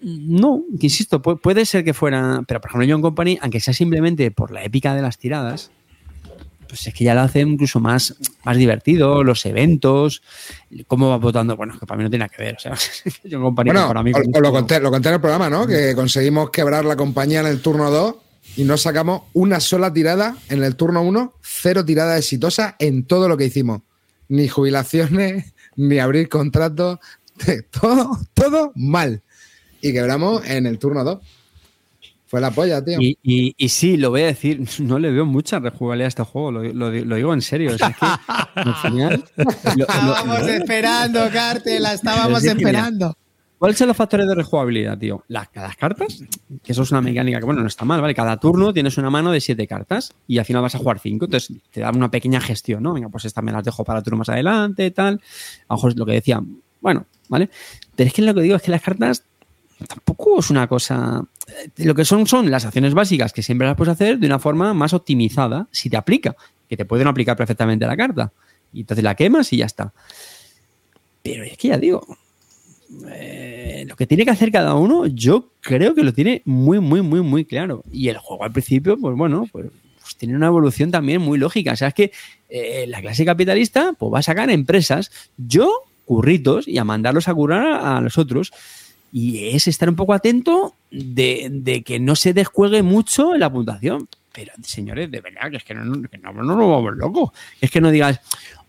No, 0.00 0.62
que 0.80 0.86
insisto, 0.86 1.22
puede, 1.22 1.64
ser 1.64 1.84
que 1.84 1.94
fuera. 1.94 2.42
Pero 2.46 2.60
por 2.60 2.70
ejemplo, 2.70 2.88
John 2.92 3.02
Company, 3.02 3.38
aunque 3.40 3.60
sea 3.60 3.74
simplemente 3.74 4.30
por 4.30 4.52
la 4.52 4.64
épica 4.64 4.94
de 4.94 5.02
las 5.02 5.18
tiradas, 5.18 5.70
pues 6.72 6.86
es 6.86 6.94
que 6.94 7.04
ya 7.04 7.14
lo 7.14 7.20
hace 7.20 7.40
incluso 7.40 7.80
más, 7.80 8.14
más 8.44 8.56
divertido, 8.56 9.22
los 9.22 9.44
eventos, 9.44 10.22
cómo 10.86 11.10
va 11.10 11.18
votando, 11.18 11.54
bueno, 11.54 11.78
que 11.78 11.84
para 11.84 11.98
mí 11.98 12.04
no 12.04 12.08
tiene 12.08 12.26
que 12.30 12.42
ver, 12.42 12.56
o 12.56 12.58
sea, 12.58 12.74
yo 13.24 13.42
compañía 13.42 13.74
bueno, 13.74 13.92
lo, 14.40 14.52
conté, 14.52 14.80
lo 14.80 14.90
conté 14.90 15.10
en 15.10 15.14
el 15.16 15.20
programa, 15.20 15.50
¿no? 15.50 15.66
Que 15.66 15.94
conseguimos 15.94 16.48
quebrar 16.48 16.86
la 16.86 16.96
compañía 16.96 17.40
en 17.40 17.46
el 17.46 17.60
turno 17.60 17.90
2 17.90 18.14
y 18.56 18.64
no 18.64 18.78
sacamos 18.78 19.24
una 19.34 19.60
sola 19.60 19.92
tirada 19.92 20.38
en 20.48 20.64
el 20.64 20.74
turno 20.74 21.02
1, 21.02 21.34
cero 21.42 21.84
tirada 21.84 22.16
exitosa 22.16 22.74
en 22.78 23.04
todo 23.04 23.28
lo 23.28 23.36
que 23.36 23.44
hicimos. 23.44 23.82
Ni 24.28 24.48
jubilaciones, 24.48 25.52
ni 25.76 25.98
abrir 25.98 26.30
contratos, 26.30 27.00
todo, 27.82 28.18
todo 28.32 28.72
mal. 28.76 29.20
Y 29.82 29.92
quebramos 29.92 30.42
en 30.46 30.64
el 30.64 30.78
turno 30.78 31.04
2. 31.04 31.18
Fue 32.32 32.40
la 32.40 32.50
polla, 32.50 32.82
tío. 32.82 32.98
Y, 32.98 33.18
y, 33.58 33.68
sí, 33.68 33.98
lo 33.98 34.08
voy 34.08 34.22
a 34.22 34.26
decir, 34.28 34.66
no 34.80 34.98
le 34.98 35.10
veo 35.10 35.26
mucha 35.26 35.58
rejugabilidad 35.58 36.06
a 36.06 36.08
este 36.08 36.22
juego, 36.22 36.50
lo, 36.50 36.90
digo 36.90 37.34
en 37.34 37.42
serio. 37.42 37.72
estábamos 39.36 40.48
esperando, 40.48 41.28
Cartel, 41.30 41.82
la 41.82 41.92
estábamos 41.92 42.42
esperando. 42.42 43.14
¿Cuáles 43.58 43.76
son 43.76 43.88
los 43.88 43.96
factores 43.98 44.26
de 44.26 44.34
rejugabilidad, 44.34 44.96
tío? 44.96 45.22
Las, 45.28 45.48
las 45.54 45.76
cartas, 45.76 46.24
que 46.62 46.72
eso 46.72 46.84
es 46.84 46.90
una 46.90 47.02
mecánica 47.02 47.38
que, 47.38 47.44
bueno, 47.44 47.60
no 47.60 47.66
está 47.66 47.84
mal, 47.84 48.00
¿vale? 48.00 48.14
Cada 48.14 48.38
turno 48.38 48.72
tienes 48.72 48.96
una 48.96 49.10
mano 49.10 49.30
de 49.30 49.42
siete 49.42 49.66
cartas 49.66 50.14
y 50.26 50.38
al 50.38 50.46
final 50.46 50.62
vas 50.62 50.74
a 50.74 50.78
jugar 50.78 51.00
cinco, 51.00 51.26
entonces 51.26 51.54
te 51.70 51.82
da 51.82 51.90
una 51.90 52.10
pequeña 52.10 52.40
gestión, 52.40 52.82
¿no? 52.82 52.94
Venga, 52.94 53.10
pues 53.10 53.26
esta 53.26 53.42
me 53.42 53.52
las 53.52 53.62
dejo 53.62 53.84
para 53.84 53.98
el 53.98 54.04
turno 54.06 54.16
más 54.16 54.30
adelante, 54.30 54.90
tal. 54.90 55.20
A 55.68 55.74
lo 55.74 55.76
mejor 55.76 55.90
es 55.90 55.98
lo 55.98 56.06
que 56.06 56.12
decía, 56.12 56.42
bueno, 56.80 57.04
¿vale? 57.28 57.50
Pero 57.94 58.08
es 58.08 58.14
que 58.14 58.22
lo 58.22 58.32
que 58.32 58.40
digo 58.40 58.56
es 58.56 58.62
que 58.62 58.70
las 58.70 58.80
cartas 58.80 59.22
tampoco 59.82 60.40
es 60.40 60.50
una 60.50 60.66
cosa. 60.66 61.24
Eh, 61.48 61.84
lo 61.84 61.94
que 61.94 62.04
son 62.04 62.26
son 62.26 62.50
las 62.50 62.64
acciones 62.64 62.94
básicas 62.94 63.32
que 63.32 63.42
siempre 63.42 63.66
las 63.66 63.76
puedes 63.76 63.92
hacer 63.92 64.18
de 64.18 64.26
una 64.26 64.38
forma 64.38 64.74
más 64.74 64.92
optimizada 64.92 65.68
si 65.70 65.90
te 65.90 65.96
aplica, 65.96 66.36
que 66.68 66.76
te 66.76 66.84
pueden 66.84 67.06
aplicar 67.06 67.36
perfectamente 67.36 67.84
a 67.84 67.88
la 67.88 67.96
carta. 67.96 68.32
Y 68.72 68.80
entonces 68.80 69.04
la 69.04 69.14
quemas 69.14 69.52
y 69.52 69.58
ya 69.58 69.66
está. 69.66 69.92
Pero 71.22 71.44
es 71.44 71.56
que 71.56 71.68
ya 71.68 71.78
digo, 71.78 72.04
eh, 73.08 73.84
lo 73.88 73.96
que 73.96 74.06
tiene 74.06 74.24
que 74.24 74.30
hacer 74.30 74.50
cada 74.50 74.74
uno, 74.74 75.06
yo 75.06 75.50
creo 75.60 75.94
que 75.94 76.02
lo 76.02 76.12
tiene 76.12 76.42
muy, 76.44 76.80
muy, 76.80 77.02
muy, 77.02 77.20
muy 77.20 77.44
claro. 77.44 77.82
Y 77.90 78.08
el 78.08 78.18
juego 78.18 78.44
al 78.44 78.52
principio, 78.52 78.96
pues 78.98 79.16
bueno, 79.16 79.46
pues, 79.50 79.66
pues 80.00 80.16
tiene 80.16 80.36
una 80.36 80.48
evolución 80.48 80.90
también 80.90 81.22
muy 81.22 81.38
lógica. 81.38 81.72
O 81.72 81.76
sea, 81.76 81.88
es 81.88 81.94
que 81.94 82.12
eh, 82.48 82.86
la 82.88 83.00
clase 83.00 83.24
capitalista 83.24 83.94
pues 83.98 84.12
va 84.12 84.18
a 84.18 84.22
sacar 84.22 84.50
empresas, 84.50 85.10
yo 85.36 85.70
curritos 86.04 86.66
y 86.68 86.78
a 86.78 86.84
mandarlos 86.84 87.28
a 87.28 87.34
curar 87.34 87.86
a 87.86 88.00
los 88.00 88.18
otros 88.18 88.52
y 89.12 89.48
es 89.48 89.68
estar 89.68 89.88
un 89.90 89.94
poco 89.94 90.14
atento 90.14 90.74
de, 90.90 91.82
que 91.84 92.00
no 92.00 92.16
se 92.16 92.32
descuelgue 92.32 92.82
mucho 92.82 93.36
la 93.36 93.52
puntuación. 93.52 94.08
Pero, 94.32 94.52
señores, 94.64 95.10
de 95.10 95.20
verdad, 95.20 95.50
que 95.50 95.58
es 95.58 95.64
que 95.64 95.74
no, 95.74 95.84
nos 95.84 96.06
vamos 96.34 96.96
locos. 96.96 97.30
Es 97.60 97.70
que 97.70 97.82
no 97.82 97.90
digas, 97.90 98.20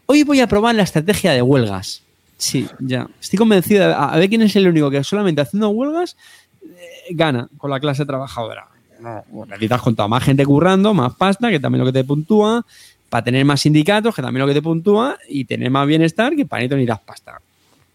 hoy 0.06 0.24
voy 0.24 0.42
a 0.42 0.48
probar 0.48 0.76
la 0.76 0.84
estrategia 0.84 1.32
de 1.32 1.42
huelgas. 1.42 2.02
Sí, 2.38 2.68
ya. 2.80 3.08
Estoy 3.22 3.38
convencido 3.38 3.88
de, 3.88 3.94
a 3.94 4.18
ver 4.18 4.28
quién 4.28 4.42
es 4.42 4.54
el 4.58 4.68
único 4.68 4.92
que 4.92 5.02
solamente 5.06 5.40
haciendo 5.40 5.70
huelgas 5.70 6.18
eh, 6.62 6.68
gana 7.12 7.48
con 7.58 7.72
la 7.72 7.80
clase 7.80 8.06
trabajadora. 8.06 8.68
No, 9.00 9.24
necesitas 9.46 9.82
contar 9.82 10.10
más 10.10 10.24
gente 10.24 10.46
currando, 10.46 10.94
más 10.94 11.14
pasta, 11.16 11.50
que 11.50 11.60
también 11.60 11.80
lo 11.80 11.86
que 11.86 12.00
te 12.00 12.04
puntúa, 12.04 12.66
para 13.08 13.24
tener 13.24 13.46
más 13.46 13.62
sindicatos, 13.62 14.14
que 14.14 14.22
también 14.22 14.42
lo 14.42 14.48
que 14.48 14.54
te 14.54 14.62
puntúa, 14.62 15.18
y 15.30 15.46
tener 15.46 15.72
más 15.72 15.88
bienestar 15.88 16.36
que 16.36 16.46
para 16.46 16.68
ni 16.68 16.86
das 16.86 17.00
pasta. 17.00 17.40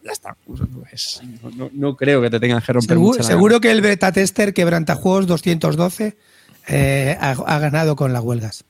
Ya 0.03 0.12
está. 0.12 0.36
Pues, 0.46 1.20
no, 1.72 1.96
creo 1.96 2.22
que 2.22 2.30
te 2.30 2.40
tengan 2.40 2.61
que 2.62 2.72
romper 2.72 2.96
Seguro, 2.96 3.22
seguro 3.22 3.61
que 3.61 3.70
el 3.70 3.80
beta 3.80 4.12
tester 4.12 4.55
quebrantajuegos 4.55 5.26
212 5.26 6.16
eh, 6.68 7.16
ha, 7.20 7.59
ganado 7.59 7.96
con 7.96 8.12
las 8.12 8.22
huelgas. 8.22 8.64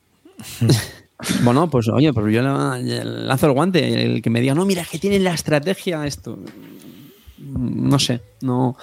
bueno, 1.42 1.68
pues 1.68 1.88
oye, 1.88 2.12
pues 2.12 2.32
yo 2.32 2.42
lanzo 2.42 3.46
el 3.46 3.52
guante. 3.52 4.04
El 4.04 4.22
que 4.22 4.30
me 4.30 4.40
diga, 4.40 4.54
no, 4.54 4.64
mira, 4.64 4.84
que 4.90 4.98
tienen 4.98 5.24
la 5.24 5.34
estrategia 5.34 6.06
esto 6.06 6.38
no 7.38 7.98
sé, 7.98 8.20
no. 8.40 8.76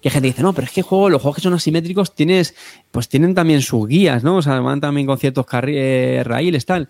Que 0.00 0.10
gente 0.10 0.28
dice, 0.28 0.42
no, 0.42 0.52
pero 0.52 0.66
es 0.66 0.72
que 0.72 0.82
juego, 0.82 1.08
los 1.10 1.20
juegos 1.20 1.36
que 1.36 1.42
son 1.42 1.54
asimétricos 1.54 2.14
tienes, 2.14 2.54
pues 2.90 3.08
tienen 3.08 3.34
también 3.34 3.62
sus 3.62 3.86
guías, 3.86 4.24
¿no? 4.24 4.36
O 4.36 4.42
sea, 4.42 4.60
van 4.60 4.80
también 4.80 5.06
con 5.06 5.18
ciertos 5.18 5.46
eh, 5.66 6.22
raíles, 6.24 6.66
tal. 6.66 6.88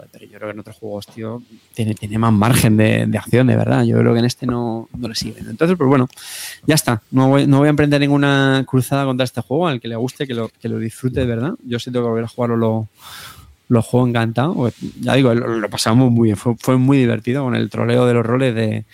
Joder, 0.00 0.10
pero 0.12 0.24
yo 0.24 0.38
creo 0.38 0.48
que 0.48 0.52
en 0.52 0.60
otros 0.60 0.76
juegos, 0.76 1.06
tío, 1.06 1.42
tiene, 1.74 1.94
tiene 1.94 2.18
más 2.18 2.32
margen 2.32 2.76
de, 2.76 3.18
acción, 3.18 3.46
de 3.46 3.56
verdad. 3.56 3.84
Yo 3.84 3.98
creo 3.98 4.12
que 4.14 4.20
en 4.20 4.24
este 4.24 4.46
no, 4.46 4.88
no 4.96 5.08
le 5.08 5.14
siguen. 5.14 5.46
Entonces, 5.48 5.76
pues 5.76 5.88
bueno, 5.88 6.08
ya 6.66 6.74
está. 6.74 7.02
No 7.10 7.28
voy, 7.28 7.46
no 7.46 7.58
voy 7.58 7.66
a 7.66 7.70
emprender 7.70 8.00
ninguna 8.00 8.64
cruzada 8.66 9.04
contra 9.04 9.24
este 9.24 9.42
juego, 9.42 9.68
al 9.68 9.80
que 9.80 9.88
le 9.88 9.96
guste, 9.96 10.26
que 10.26 10.34
lo, 10.34 10.48
que 10.48 10.68
lo 10.68 10.78
disfrute 10.78 11.20
de 11.20 11.26
verdad. 11.26 11.52
Yo 11.64 11.78
sí 11.78 11.90
tengo 11.90 12.06
que 12.06 12.10
volver 12.10 12.24
a 12.24 12.28
jugarlo 12.28 12.56
lo, 12.56 12.88
lo 13.68 13.82
juego 13.82 14.08
encantado. 14.08 14.72
Ya 15.00 15.14
digo, 15.14 15.34
lo, 15.34 15.68
pasamos 15.68 16.10
muy 16.10 16.28
bien. 16.28 16.36
Fue, 16.36 16.54
fue, 16.56 16.76
muy 16.78 16.96
divertido 16.96 17.44
con 17.44 17.54
el 17.54 17.68
troleo 17.68 18.06
de 18.06 18.14
los 18.14 18.24
roles 18.24 18.54
de, 18.54 18.86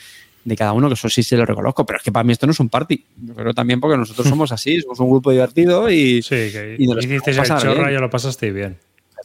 de 0.45 0.57
cada 0.57 0.73
uno, 0.73 0.89
que 0.89 0.95
eso 0.95 1.09
sí 1.09 1.23
se 1.23 1.37
lo 1.37 1.47
reconozco, 1.47 1.87
pero 1.87 1.99
es 1.99 2.03
que 2.03 2.11
para 2.11 2.25
mí 2.25 2.33
esto 2.33 2.47
no 2.47 2.53
es 2.53 2.61
un 2.61 2.69
party. 2.69 3.05
Yo 3.17 3.35
creo 3.35 3.55
también 3.55 3.81
porque 3.81 3.97
nosotros 3.97 4.27
somos 4.29 4.51
así, 4.51 4.81
somos 4.81 4.99
un 4.99 5.11
grupo 5.11 5.31
divertido 5.31 5.89
y. 5.89 6.21
Sí, 6.23 6.51
que 6.51 6.77
y 6.79 6.91
hiciste 6.91 7.31
el 7.31 7.45
chorra 7.45 7.93
y 7.93 7.97
lo 7.97 8.11
pasaste 8.11 8.51
bien. 8.51 8.77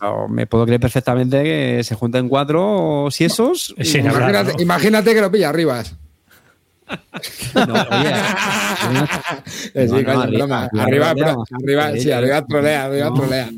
Pero 0.01 0.27
me 0.27 0.47
puedo 0.47 0.65
creer 0.65 0.81
perfectamente 0.81 1.43
que 1.43 1.83
se 1.83 1.93
junten 1.93 2.27
cuatro 2.27 3.03
o 3.03 3.11
si 3.11 3.25
esos. 3.25 3.75
imagínate, 4.57 5.13
que 5.13 5.21
lo 5.21 5.31
pilla 5.31 5.49
arriba. 5.49 5.83
no, 7.53 7.73
oye, 7.73 8.13
arriba, 9.75 11.11
arriba, 11.11 11.35
arriba, 11.61 11.91
sí, 11.97 12.11
arriba 12.11 12.43
trolea, 12.47 12.85
arriba 12.85 13.13
trolea. 13.13 13.49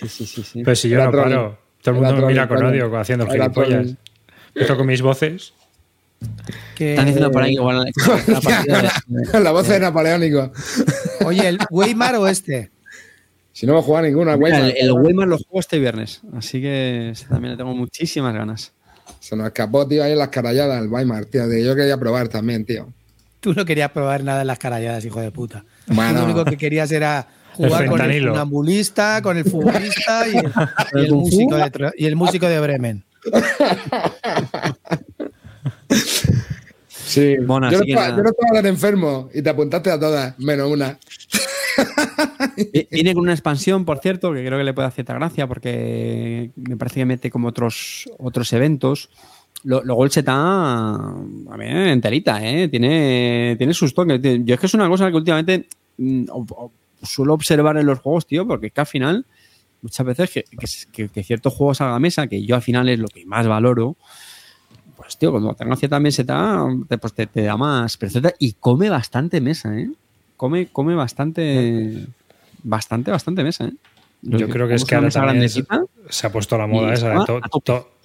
Sí, 0.00 0.08
sí, 0.08 0.26
sí, 0.26 0.42
sí. 0.42 0.62
Pero 0.64 0.74
si 0.74 0.88
yo 0.88 1.04
no 1.04 1.12
paro, 1.12 1.58
todo 1.82 1.94
el 1.96 2.00
mundo 2.00 2.16
me 2.16 2.26
mira 2.28 2.48
con 2.48 2.64
odio 2.64 2.96
haciendo 2.96 3.26
gilipollas. 3.26 3.94
Yo 4.54 4.66
toco 4.66 4.84
mis 4.84 5.02
voces. 5.02 5.52
Están 6.78 7.04
diciendo 7.04 7.30
por 7.30 7.42
ahí 7.42 7.52
igual 7.52 7.92
la, 9.34 9.52
voz 9.52 9.68
de 9.68 9.80
napoleónico. 9.80 10.50
Oye, 11.26 11.46
¿el 11.46 11.58
Weimar 11.70 12.16
o 12.16 12.26
este? 12.26 12.70
Si 13.56 13.64
no 13.64 13.72
va 13.72 13.78
a 13.78 13.82
jugar 13.82 14.04
ninguno, 14.04 14.30
el 14.30 14.38
Weimar. 14.38 14.74
El, 14.76 14.92
Weimar 14.92 15.28
lo 15.28 15.38
juego 15.38 15.60
este 15.60 15.78
viernes, 15.78 16.20
así 16.36 16.60
que 16.60 17.14
también 17.26 17.52
le 17.52 17.56
tengo 17.56 17.74
muchísimas 17.74 18.34
ganas. 18.34 18.74
Se 19.18 19.34
nos 19.34 19.46
escapó, 19.46 19.88
tío, 19.88 20.04
ahí 20.04 20.12
en 20.12 20.18
las 20.18 20.28
caralladas 20.28 20.82
el 20.82 20.90
Weimar, 20.90 21.24
tío. 21.24 21.50
yo 21.50 21.74
quería 21.74 21.96
probar 21.96 22.28
también, 22.28 22.66
tío. 22.66 22.92
Tú 23.40 23.54
no 23.54 23.64
querías 23.64 23.90
probar 23.92 24.22
nada 24.22 24.42
en 24.42 24.48
las 24.48 24.58
caralladas, 24.58 25.06
hijo 25.06 25.22
de 25.22 25.30
puta. 25.30 25.64
Bueno. 25.86 26.18
Lo 26.18 26.24
único 26.26 26.44
que 26.44 26.58
querías 26.58 26.92
era 26.92 27.28
jugar 27.54 27.86
con 27.86 27.98
el 28.02 28.28
funambulista, 28.28 29.22
con 29.22 29.38
el 29.38 29.44
futbolista 29.46 30.28
y 30.28 30.36
el, 30.92 31.12
músico 31.14 31.56
de, 31.56 31.92
y 31.96 32.04
el 32.04 32.14
músico 32.14 32.46
de 32.50 32.60
Bremen. 32.60 33.04
Sí. 37.06 37.36
yo, 37.38 37.58
no, 37.58 37.70
estaba 37.70 38.68
enfermo 38.68 39.30
y 39.32 39.40
te 39.40 39.48
apuntaste 39.48 39.90
a 39.90 39.98
todas, 39.98 40.38
menos 40.38 40.68
una. 40.70 40.98
Viene 42.90 43.14
con 43.14 43.24
una 43.24 43.32
expansión, 43.32 43.84
por 43.84 43.98
cierto, 43.98 44.32
que 44.32 44.44
creo 44.44 44.58
que 44.58 44.64
le 44.64 44.74
puede 44.74 44.88
hacer 44.88 44.96
cierta 44.96 45.14
gracia 45.14 45.46
porque 45.46 46.50
me 46.56 46.76
parece 46.76 47.00
que 47.00 47.06
mete 47.06 47.30
como 47.30 47.48
otros, 47.48 48.08
otros 48.18 48.52
eventos. 48.52 49.10
luego 49.64 50.04
el 50.04 50.10
Seta, 50.10 50.34
a 50.34 51.56
ver, 51.56 51.88
enterita, 51.88 52.44
¿eh? 52.46 52.68
Tiene, 52.68 53.56
tiene 53.58 53.74
sus 53.74 53.94
toques. 53.94 54.20
Yo 54.22 54.54
es 54.54 54.60
que 54.60 54.66
es 54.66 54.74
una 54.74 54.88
cosa 54.88 55.10
que 55.10 55.16
últimamente 55.16 55.68
mm, 55.98 56.24
suelo 57.02 57.34
observar 57.34 57.76
en 57.76 57.86
los 57.86 57.98
juegos, 58.00 58.26
tío, 58.26 58.46
porque 58.46 58.68
es 58.68 58.72
que 58.72 58.80
al 58.80 58.86
final, 58.86 59.26
muchas 59.82 60.06
veces 60.06 60.30
que, 60.30 60.44
que, 60.92 61.08
que 61.08 61.22
ciertos 61.22 61.52
juegos 61.52 61.80
a 61.80 61.90
la 61.90 61.98
mesa, 61.98 62.26
que 62.26 62.44
yo 62.44 62.54
al 62.54 62.62
final 62.62 62.88
es 62.88 62.98
lo 62.98 63.08
que 63.08 63.26
más 63.26 63.46
valoro, 63.46 63.96
pues 64.96 65.18
tío, 65.18 65.30
cuando 65.30 65.54
tenga 65.54 65.76
cierta 65.76 66.00
meseta, 66.00 66.66
pues 67.00 67.12
te, 67.12 67.26
te 67.26 67.42
da 67.42 67.56
más 67.56 67.96
presenta 67.96 68.32
y 68.38 68.54
come 68.54 68.88
bastante 68.90 69.40
mesa, 69.40 69.78
¿eh? 69.78 69.90
Come, 70.36 70.68
come 70.72 70.94
bastante, 70.94 72.06
bastante, 72.62 73.10
bastante 73.10 73.42
mesa, 73.42 73.66
¿eh? 73.66 73.72
Yo 74.22 74.48
creo 74.48 74.66
que 74.66 74.74
es 74.74 74.84
que 74.84 74.94
ahora 74.94 75.10
también 75.10 75.48
se 75.48 76.26
ha 76.26 76.32
puesto 76.32 76.58
la 76.58 76.66
moda 76.66 76.94
esa 76.94 77.10
de 77.10 77.24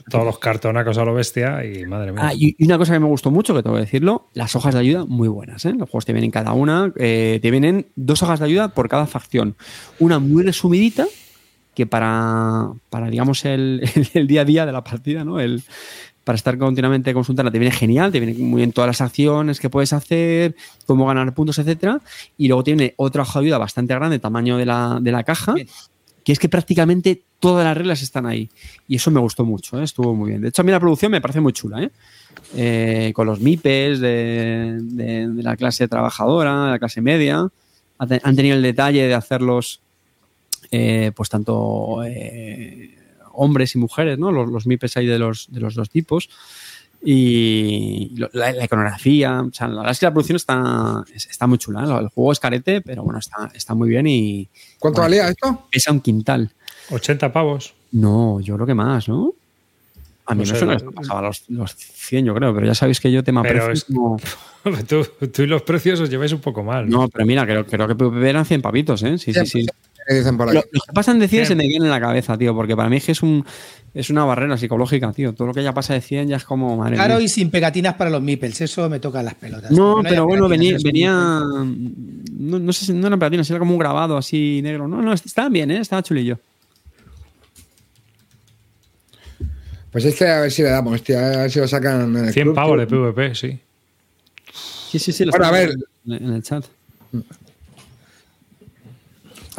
todos 0.10 0.26
los 0.26 0.40
cartonacos 0.40 0.98
a 0.98 1.06
lo 1.06 1.14
bestia 1.14 1.64
y 1.66 1.86
madre 1.86 2.12
mía. 2.12 2.22
Ah, 2.26 2.34
y, 2.34 2.56
una 2.64 2.78
cosa 2.78 2.94
que 2.94 3.00
me 3.00 3.08
gustó 3.08 3.32
mucho, 3.32 3.54
que 3.54 3.64
tengo 3.64 3.76
que 3.76 3.82
decirlo, 3.82 4.28
las 4.34 4.56
hojas 4.56 4.74
de 4.74 4.80
ayuda 4.80 5.06
muy 5.06 5.28
buenas. 5.28 5.66
¿eh? 5.66 5.74
Los 5.74 5.90
juegos 5.90 6.06
te 6.06 6.14
vienen 6.14 6.32
cada 6.32 6.54
una, 6.54 6.92
eh, 6.98 7.40
te 7.42 7.52
vienen 7.52 7.88
dos 7.96 8.22
hojas 8.24 8.40
de 8.40 8.46
ayuda 8.46 8.70
por 8.70 8.90
cada 8.90 9.08
facción. 9.08 9.56
Una 10.00 10.20
muy 10.20 10.44
resumidita, 10.44 11.06
que 11.76 11.86
para, 11.86 12.72
para 12.90 13.10
digamos, 13.10 13.46
el, 13.46 13.88
el, 14.14 14.28
día 14.28 14.42
a 14.42 14.46
día 14.46 14.66
de 14.66 14.72
la 14.72 14.84
partida, 14.84 15.24
¿no? 15.24 15.40
El, 15.40 15.64
para 16.24 16.36
estar 16.36 16.58
continuamente 16.58 17.14
consultando, 17.14 17.52
te 17.52 17.60
viene 17.60 17.74
genial, 17.74 18.12
te 18.12 18.20
viene 18.20 18.38
muy 18.38 18.60
bien 18.60 18.72
todas 18.72 18.88
las 18.88 19.02
acciones 19.02 19.60
que 19.60 19.70
puedes 19.70 19.92
hacer, 19.94 20.56
cómo 20.86 21.06
ganar 21.08 21.34
puntos, 21.34 21.58
etcétera. 21.58 22.00
Y 22.38 22.48
luego 22.48 22.64
tiene 22.64 22.94
otra 22.98 23.24
hoja 23.24 23.40
de 23.40 23.46
ayuda 23.48 23.58
bastante 23.58 23.96
grande, 23.96 24.20
tamaño 24.20 24.58
de 24.58 24.66
la, 24.66 25.00
de 25.02 25.12
la 25.12 25.24
caja, 25.24 25.56
que 26.24 26.32
es 26.32 26.40
que 26.40 26.50
prácticamente 26.50 27.24
todas 27.40 27.66
las 27.66 27.76
reglas 27.76 28.02
están 28.04 28.28
ahí. 28.28 28.50
Y 28.88 28.98
eso 28.98 29.10
me 29.10 29.20
gustó 29.20 29.44
mucho, 29.44 29.80
¿eh? 29.80 29.84
estuvo 29.84 30.14
muy 30.14 30.30
bien. 30.30 30.42
De 30.42 30.50
hecho, 30.50 30.62
a 30.62 30.66
mí 30.66 30.72
la 30.72 30.80
producción 30.80 31.12
me 31.12 31.22
parece 31.22 31.42
muy 31.42 31.54
chula, 31.54 31.84
¿eh? 31.84 31.92
eh 32.56 33.12
con 33.16 33.26
los 33.26 33.40
MIPES 33.40 34.00
de, 34.00 34.78
de, 34.80 35.44
la 35.44 35.58
clase 35.58 35.88
trabajadora, 35.88 36.66
de 36.66 36.72
la 36.72 36.80
clase 36.80 37.02
media. 37.02 37.48
Han 37.98 38.36
tenido 38.36 38.56
el 38.56 38.64
detalle 38.64 39.08
de 39.08 39.14
hacerlos, 39.14 39.82
eh, 40.72 41.12
pues 41.16 41.30
tanto 41.30 42.04
hombres 43.34 43.76
y 43.76 43.78
mujeres, 43.78 44.18
¿no? 44.18 44.32
Los, 44.32 44.50
los 44.50 44.68
MIPES 44.68 44.98
hay 44.98 45.06
de 45.08 45.20
los, 45.20 45.48
de 45.52 45.60
los 45.60 45.76
dos 45.76 45.90
tipos. 45.90 46.30
Y 47.04 48.14
la, 48.34 48.64
iconografía, 48.64 49.42
o 49.42 49.52
sea, 49.52 49.68
la 49.68 49.78
verdad 49.78 49.92
es 49.92 50.00
que 50.00 50.06
la 50.06 50.14
producción 50.14 50.36
está, 50.36 51.04
está 51.14 51.48
muy 51.48 51.58
chula. 51.58 51.82
El 52.00 52.10
juego 52.10 52.32
es 52.32 52.40
carete, 52.40 52.82
pero 52.82 53.04
bueno, 53.04 53.18
está, 53.18 53.52
está 53.56 53.74
muy 53.74 53.90
bien 53.90 54.06
y. 54.06 54.48
¿Cuánto 54.78 55.02
valía 55.02 55.28
esto? 55.28 55.68
Pesa 55.72 55.92
un 55.92 56.02
quintal. 56.02 56.52
¿80 56.90 57.32
pavos? 57.32 57.74
No, 57.92 58.40
yo 58.40 58.56
creo 58.56 58.68
que 58.68 58.76
más, 58.76 59.10
¿no? 59.10 59.34
A 60.28 60.36
mí 60.36 60.44
no, 60.46 60.56
suena 60.56 60.78
que 60.78 60.86
pasaba 60.92 61.22
los, 61.24 61.50
los 61.50 61.76
100, 61.76 62.26
yo 62.26 62.36
creo, 62.36 62.54
pero 62.54 62.68
ya 62.68 62.76
sabéis 62.76 63.00
que 63.00 63.12
yo 63.12 63.24
tema 63.24 63.42
pero 63.42 63.66
precios 63.66 63.88
tú, 64.88 65.28
tú, 65.28 65.42
y 65.42 65.48
los 65.48 65.64
precios 65.64 66.00
os 66.00 66.10
lleváis 66.10 66.32
un 66.32 66.40
poco 66.40 66.64
mal. 66.64 66.88
No, 66.88 67.10
pero 67.10 67.26
mira, 67.26 67.46
creo, 67.46 67.66
creo 67.66 67.88
que 67.98 68.30
eran 68.30 68.46
100 68.46 68.62
pavitos, 68.62 69.02
¿eh? 69.04 69.18
Sí, 69.18 69.34
sí, 69.34 69.46
sí. 69.46 69.66
Lo, 70.54 70.62
que 70.62 70.94
pasa 70.94 71.12
en 71.12 71.20
de 71.20 71.28
100 71.28 71.46
se 71.46 71.56
me 71.56 71.68
viene 71.68 71.86
en 71.86 71.92
la 71.92 72.00
cabeza, 72.00 72.38
tío, 72.38 72.54
porque 72.54 72.76
para 72.76 72.90
mí 72.90 72.98
es 72.98 73.06
que 73.06 73.12
es, 73.14 73.24
un, 73.24 73.46
es 73.94 74.10
una 74.10 74.26
barrera 74.26 74.58
psicológica, 74.58 75.12
tío. 75.14 75.34
Todo 75.34 75.48
lo 75.48 75.54
que 75.54 75.64
ya 75.64 75.74
pasa 75.74 75.94
de 75.94 76.02
100 76.02 76.30
ya 76.30 76.38
es 76.38 76.44
como. 76.44 76.76
Madre 76.76 76.96
claro, 76.96 77.20
y 77.20 77.28
sin 77.28 77.50
pegatinas 77.50 77.96
para 77.96 78.10
los 78.10 78.22
meeples, 78.22 78.62
eso 78.62 78.90
me 78.90 79.00
toca 79.00 79.24
las 79.24 79.36
pelotas. 79.36 79.72
No, 79.72 80.02
pero 80.04 80.26
bueno, 80.26 80.48
venía. 80.48 80.78
venía 80.84 81.14
no, 82.32 82.74
sé 82.74 82.86
si 82.86 82.94
no 82.94 83.08
eran 83.08 83.20
pegatinas, 83.20 83.50
era 83.50 83.60
como 83.60 83.74
un 83.74 83.80
grabado 83.80 84.18
así 84.18 84.62
negro. 84.62 84.88
No, 84.88 85.02
no, 85.02 85.14
estaban 85.14 85.54
bien, 85.54 85.72
¿eh? 85.72 85.80
Estaba 85.80 86.04
chulillo. 86.04 86.40
Pues 89.92 90.06
este 90.06 90.30
a 90.30 90.42
ver 90.42 90.52
si 90.52 90.62
le 90.64 90.70
damos, 90.70 91.04
tío, 91.04 91.20
a 91.20 91.22
ver 91.22 91.52
si 91.52 91.60
lo 91.60 91.68
sacan. 91.68 92.16
En 92.16 92.26
el 92.26 92.34
100 92.34 92.54
pavos 92.54 92.80
de 92.80 92.88
PvP, 92.88 93.36
sí. 93.36 93.60
Sí, 94.90 95.00
sí, 95.00 95.12
sí. 95.12 95.26
Lo 95.26 95.32
bueno, 95.32 95.46
a 95.46 95.52
ver. 95.52 95.76
En 96.08 96.34
el 96.34 96.44
chat. 96.44 96.66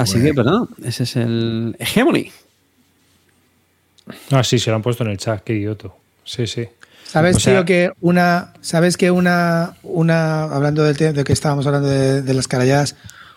Así 0.03 0.21
que, 0.21 0.33
¿verdad? 0.33 0.63
Ese 0.85 1.05
es 1.05 1.17
el 1.17 1.77
Hegemony. 1.79 2.31
Ah, 4.31 4.43
sí, 4.43 4.59
se 4.59 4.71
lo 4.71 4.77
han 4.77 4.83
puesto 4.83 5.05
en 5.05 5.11
el 5.11 5.19
chat, 5.19 5.43
qué 5.43 5.55
idioto. 5.55 5.97
Sí, 6.25 6.47
sí. 6.47 6.69
¿Sabes, 7.05 7.37
tío, 7.39 7.65
que 7.65 7.91
una. 8.01 8.53
¿Sabes 8.61 8.97
que 8.97 9.11
una. 9.11 9.77
una 9.83 10.45
hablando 10.45 10.85
del 10.85 11.15
de 11.15 11.25
que 11.25 11.33
estábamos 11.33 11.67
hablando 11.67 11.89
de, 11.89 12.35
las 12.35 12.49
caralladas, 12.49 12.97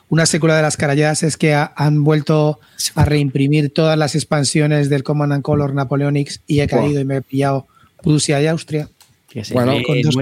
una 0.09 0.25
secuela 0.25 0.55
de 0.55 0.61
las 0.61 0.77
caralladas 0.77 1.23
es 1.23 1.35
que 1.35 1.53
han 1.53 2.03
vuelto 2.03 2.59
a 2.95 3.05
reimprimir 3.05 3.73
todas 3.73 3.97
las 3.97 4.15
expansiones 4.15 4.89
del 4.89 5.03
Command 5.03 5.33
and 5.33 5.43
Color 5.43 5.73
Napoleonics 5.73 6.41
y 6.47 6.61
he 6.61 6.67
caído 6.67 7.01
y 7.01 7.05
me 7.05 7.17
he 7.17 7.21
pillado 7.21 7.67
Prusia 8.01 8.41
y 8.41 8.47
Austria. 8.47 8.87
Bueno, 9.51 9.73
con 9.85 10.01
dos 10.01 10.15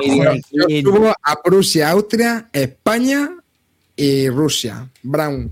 yo 0.68 1.14
a 1.22 1.42
Prusia, 1.44 1.92
Austria, 1.92 2.50
España 2.52 3.30
y 3.96 4.30
Rusia. 4.30 4.90
Brown. 5.04 5.52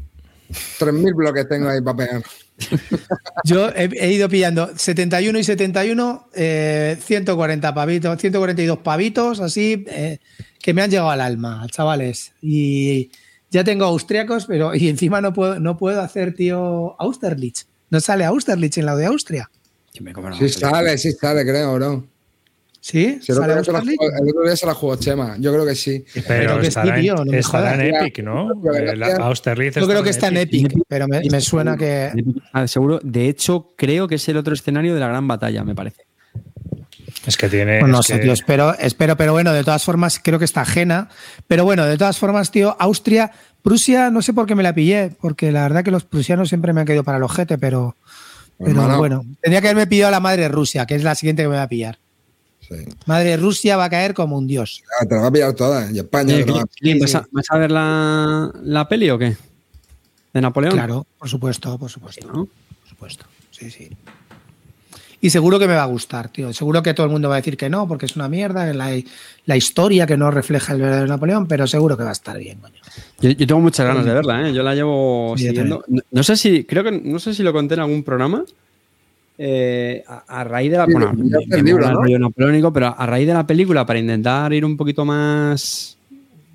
3.000 0.51 1.15
bloques 1.15 1.47
tengo 1.47 1.69
ahí 1.69 1.81
para 1.81 1.97
pegar. 1.97 2.23
Yo 3.43 3.69
he, 3.75 4.11
ido 4.11 4.29
pillando 4.29 4.71
71 4.75 5.39
y 5.39 5.43
71, 5.43 6.29
140 6.33 7.67
eh, 7.67 7.73
pavitos, 7.73 8.19
142 8.19 8.77
pavitos, 8.79 9.39
así, 9.39 9.85
eh, 9.87 10.19
que 10.59 10.73
me 10.73 10.81
han 10.81 10.91
llegado 10.91 11.09
al 11.09 11.21
alma, 11.21 11.65
chavales. 11.71 12.33
Y 12.41 13.11
ya 13.49 13.63
tengo 13.63 13.85
austriacos, 13.85 14.45
pero 14.45 14.75
y 14.75 14.89
encima 14.89 15.21
no 15.21 15.33
puedo, 15.33 15.59
no 15.59 15.77
puedo 15.77 16.01
hacer, 16.01 16.33
tío, 16.33 16.95
Austerlitz. 16.99 17.67
No 17.89 17.99
sale 17.99 18.25
Austerlitz 18.25 18.77
en 18.77 18.85
la 18.85 18.95
de 18.95 19.05
Austria. 19.05 19.49
Sí, 20.37 20.49
sale, 20.49 20.97
sí 20.97 21.11
sale, 21.11 21.43
creo, 21.43 21.73
bro. 21.75 22.10
¿Sí? 22.83 23.19
el, 23.27 23.39
otro 23.39 24.43
día 24.43 24.55
se 24.55 24.65
la 24.65 24.73
jugó 24.73 24.95
Chema, 24.95 25.35
yo 25.37 25.53
creo 25.53 25.67
que 25.67 25.75
sí. 25.75 26.03
Pero, 26.27 26.59
estará, 26.61 27.75
en, 27.75 27.95
Epic, 27.95 28.23
¿no? 28.23 28.49
Austerlitz 29.19 29.75
yo 29.75 29.87
creo 29.87 30.01
que 30.01 30.09
está 30.09 30.29
en 30.29 30.37
Epic, 30.37 30.73
pero 30.87 31.07
me, 31.07 31.41
suena 31.41 31.77
que. 31.77 32.11
Ah, 32.51 32.67
seguro, 32.67 32.99
de 33.03 33.29
hecho, 33.29 33.69
creo 33.77 34.07
que 34.07 34.15
es 34.15 34.27
el 34.29 34.37
otro 34.37 34.55
escenario 34.55 34.95
de 34.95 34.99
la 34.99 35.07
gran 35.07 35.27
batalla, 35.27 35.63
me 35.63 35.75
parece. 35.75 36.07
Es 37.27 37.37
que 37.37 37.49
tiene. 37.49 37.81
Pues 37.81 37.91
no 37.91 38.01
sé, 38.01 38.17
tío, 38.17 38.33
espero, 38.33 38.75
espero, 38.79 39.15
pero 39.15 39.33
bueno, 39.33 39.53
de 39.53 39.63
todas 39.63 39.83
formas, 39.83 40.19
creo 40.19 40.39
que 40.39 40.45
está 40.45 40.61
ajena. 40.61 41.07
Pero 41.47 41.63
bueno, 41.63 41.85
de 41.85 41.99
todas 41.99 42.17
formas, 42.17 42.49
tío, 42.49 42.75
Austria, 42.79 43.31
Prusia, 43.61 44.09
no 44.09 44.23
sé 44.23 44.33
por 44.33 44.47
qué 44.47 44.55
me 44.55 44.63
la 44.63 44.73
pillé, 44.73 45.11
porque 45.21 45.51
la 45.51 45.61
verdad 45.61 45.83
que 45.83 45.91
los 45.91 46.03
prusianos 46.03 46.49
siempre 46.49 46.73
me 46.73 46.81
han 46.81 46.87
caído 46.87 47.03
para 47.03 47.17
el 47.17 47.23
ojete, 47.23 47.59
pero. 47.59 47.95
Pero 48.57 48.97
bueno, 48.97 49.23
tendría 49.39 49.61
que 49.61 49.69
haberme 49.69 49.87
pillado 49.87 50.09
a 50.09 50.11
la 50.11 50.19
madre 50.19 50.43
de 50.43 50.49
Rusia, 50.49 50.87
que 50.87 50.95
es 50.95 51.03
la 51.03 51.13
siguiente 51.13 51.43
que 51.43 51.49
me 51.49 51.55
va 51.55 51.63
a 51.63 51.69
pillar. 51.69 51.99
Madre 53.05 53.37
Rusia 53.37 53.77
va 53.77 53.85
a 53.85 53.89
caer 53.89 54.13
como 54.13 54.37
un 54.37 54.47
dios. 54.47 54.83
Ah, 54.99 55.05
te 55.05 55.15
la 55.15 55.21
va 55.21 55.27
a 55.27 55.31
pillar 55.31 55.53
toda. 55.53 55.91
Y 55.91 55.99
España. 55.99 56.35
¿vas, 56.45 57.45
a, 57.49 57.57
ver 57.57 57.71
la, 57.71 58.51
la, 58.63 58.87
peli 58.87 59.09
o 59.09 59.17
qué? 59.17 59.35
¿De 60.33 60.41
Napoleón? 60.41 60.73
Claro, 60.73 61.05
por 61.17 61.29
supuesto, 61.29 61.77
por 61.77 61.89
supuesto. 61.89 62.27
Por 62.27 62.47
supuesto. 62.87 63.25
Sí, 63.51 63.69
sí. 63.69 63.89
Y 65.23 65.29
seguro 65.29 65.59
que 65.59 65.67
me 65.67 65.75
va 65.75 65.83
a 65.83 65.87
gustar, 65.87 66.29
tío. 66.29 66.51
Seguro 66.51 66.81
que 66.81 66.95
todo 66.95 67.05
el 67.05 67.11
mundo 67.11 67.29
va 67.29 67.35
a 67.35 67.37
decir 67.37 67.55
que 67.55 67.69
no, 67.69 67.87
porque 67.87 68.07
es 68.07 68.15
una 68.15 68.27
mierda, 68.27 68.73
la, 68.73 68.99
la 69.45 69.57
historia 69.57 70.07
que 70.07 70.17
no 70.17 70.31
refleja 70.31 70.73
el 70.73 70.81
verdadero 70.81 71.07
Napoleón, 71.07 71.47
pero 71.47 71.67
seguro 71.67 71.95
que 71.95 72.03
va 72.03 72.09
a 72.09 72.13
estar 72.13 72.39
bien, 72.39 72.57
coño. 72.57 72.81
Yo, 73.19 73.35
tengo 73.37 73.61
muchas 73.61 73.85
ganas 73.85 74.03
de 74.03 74.13
verla, 74.13 74.47
¿eh? 74.47 74.53
Yo 74.53 74.63
la 74.63 74.73
llevo 74.73 75.35
siguiendo. 75.37 75.83
No, 76.09 76.23
sé 76.23 76.35
si, 76.35 76.63
creo 76.63 76.83
que 76.83 76.91
no 76.91 77.19
sé 77.19 77.35
si 77.35 77.43
lo 77.43 77.53
conté 77.53 77.75
en 77.75 77.81
algún 77.81 78.03
programa, 78.03 78.43
eh, 79.43 80.03
a, 80.05 80.43
raíz 80.43 80.69
de 80.69 80.77
la. 80.77 80.85
bueno, 80.85 81.11
napoleónico, 82.19 82.71
pero 82.71 82.93
a 82.95 83.05
raíz 83.07 83.25
de 83.25 83.33
la 83.33 83.47
película, 83.47 83.87
para 83.87 83.97
intentar 83.97 84.53
ir 84.53 84.63
un 84.63 84.77
poquito 84.77 85.03
más, 85.03 85.97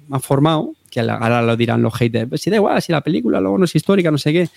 más 0.06 0.24
formado, 0.24 0.72
que 0.88 1.00
ahora 1.00 1.42
lo 1.42 1.56
dirán 1.56 1.82
los 1.82 1.92
haters, 1.94 2.28
pues 2.28 2.42
si 2.42 2.48
da 2.48 2.56
igual, 2.56 2.80
si 2.80 2.92
la 2.92 3.00
película 3.00 3.40
luego 3.40 3.58
no 3.58 3.64
es 3.64 3.74
histórica, 3.74 4.12
no 4.12 4.18
sé 4.18 4.32
qué. 4.32 4.48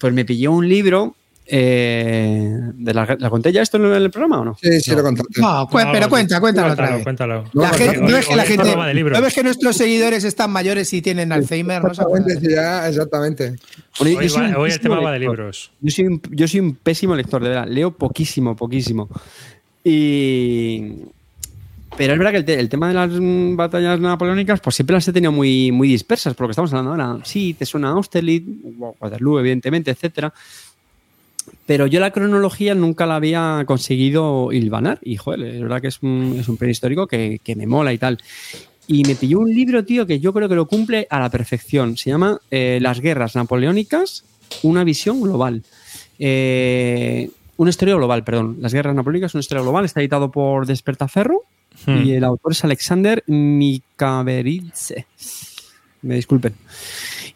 pues 0.00 0.12
me 0.14 0.24
pillé 0.24 0.48
un 0.48 0.66
libro 0.66 1.14
eh, 1.52 2.60
de 2.74 2.94
la, 2.94 3.18
conté 3.28 3.50
ya 3.50 3.62
esto 3.62 3.76
en 3.76 3.84
el 3.86 4.10
programa 4.10 4.40
o 4.40 4.44
no? 4.44 4.56
Sí, 4.62 4.80
sí, 4.80 4.92
lo 4.92 5.02
conté. 5.02 5.22
No, 5.36 5.68
pero 5.70 6.08
cuenta, 6.08 6.40
cuéntalo, 6.40 6.72
otra 6.72 6.94
vez. 6.94 7.02
Cuéntalo. 7.02 7.44
no, 7.52 7.64
es 7.64 8.26
que 8.28 8.36
la 8.36 8.44
gente. 8.44 8.76
No 8.76 9.20
ves 9.20 9.34
que 9.34 9.42
nuestros 9.42 9.76
seguidores 9.76 10.22
están 10.22 10.52
mayores 10.52 10.92
y 10.92 11.02
tienen 11.02 11.32
Alzheimer. 11.32 11.82
Exactamente, 11.84 12.48
ya, 12.48 12.88
exactamente. 12.88 13.56
hoy, 13.98 14.70
el 14.70 14.80
tema 14.80 15.00
va 15.00 15.12
de 15.12 15.18
libros. 15.18 15.72
Yo 15.80 15.90
soy, 15.90 16.06
un, 16.06 16.22
yo 16.30 16.46
soy 16.46 16.60
un 16.60 16.76
pésimo 16.76 17.16
lector, 17.16 17.42
de 17.42 17.48
verdad. 17.48 17.66
Leo 17.66 17.90
poquísimo, 17.90 18.54
poquísimo. 18.54 19.08
Y. 19.82 21.02
Pero 21.96 22.12
es 22.12 22.18
verdad 22.20 22.44
que 22.44 22.54
el, 22.54 22.68
tema 22.68 22.86
de 22.86 22.94
las 22.94 23.10
batallas 23.56 23.98
napoleónicas, 23.98 24.60
pues 24.60 24.76
siempre 24.76 24.94
las 24.94 25.08
he 25.08 25.12
tenido 25.12 25.32
muy, 25.32 25.72
muy 25.72 25.88
dispersas, 25.88 26.34
por 26.34 26.44
lo 26.44 26.48
que 26.48 26.52
estamos 26.52 26.72
hablando 26.72 26.92
ahora. 26.92 27.24
Sí, 27.24 27.54
te 27.58 27.66
suena 27.66 27.88
Austerlitz, 27.90 28.46
Waterloo, 29.00 29.40
evidentemente, 29.40 29.90
etcétera 29.90 30.32
pero 31.70 31.86
yo 31.86 32.00
la 32.00 32.10
cronología 32.10 32.74
nunca 32.74 33.06
la 33.06 33.14
había 33.14 33.62
conseguido 33.64 34.50
hilvanar. 34.50 34.98
Y, 35.04 35.14
joder, 35.14 35.54
es 35.54 35.62
verdad 35.62 35.80
que 35.80 35.86
es 35.86 36.02
un, 36.02 36.34
es 36.36 36.48
un 36.48 36.58
histórico 36.68 37.06
que, 37.06 37.40
me 37.54 37.68
mola 37.68 37.92
y 37.92 37.98
tal. 37.98 38.18
Y 38.88 39.04
me 39.04 39.14
pilló 39.14 39.38
un 39.38 39.54
libro, 39.54 39.84
tío, 39.84 40.04
que 40.04 40.18
yo 40.18 40.32
creo 40.32 40.48
que 40.48 40.56
lo 40.56 40.66
cumple 40.66 41.06
a 41.10 41.20
la 41.20 41.30
perfección. 41.30 41.96
Se 41.96 42.10
llama 42.10 42.40
eh, 42.50 42.80
Las 42.82 42.98
guerras 42.98 43.36
napoleónicas, 43.36 44.24
una 44.64 44.82
visión 44.82 45.20
global. 45.20 45.62
Eh, 46.18 47.30
una 47.56 47.70
historia 47.70 47.94
global, 47.94 48.24
perdón. 48.24 48.56
Las 48.58 48.74
guerras 48.74 48.96
napoleónicas, 48.96 49.34
una 49.34 49.42
historia 49.42 49.62
global. 49.62 49.84
Está 49.84 50.00
editado 50.00 50.32
por 50.32 50.66
Despertaferro 50.66 51.44
y 51.86 51.90
hmm. 51.90 52.10
el 52.14 52.24
autor 52.24 52.50
es 52.50 52.64
Alexander 52.64 53.22
Mikaberidze. 53.28 55.06
Me 56.02 56.16
disculpen. 56.16 56.52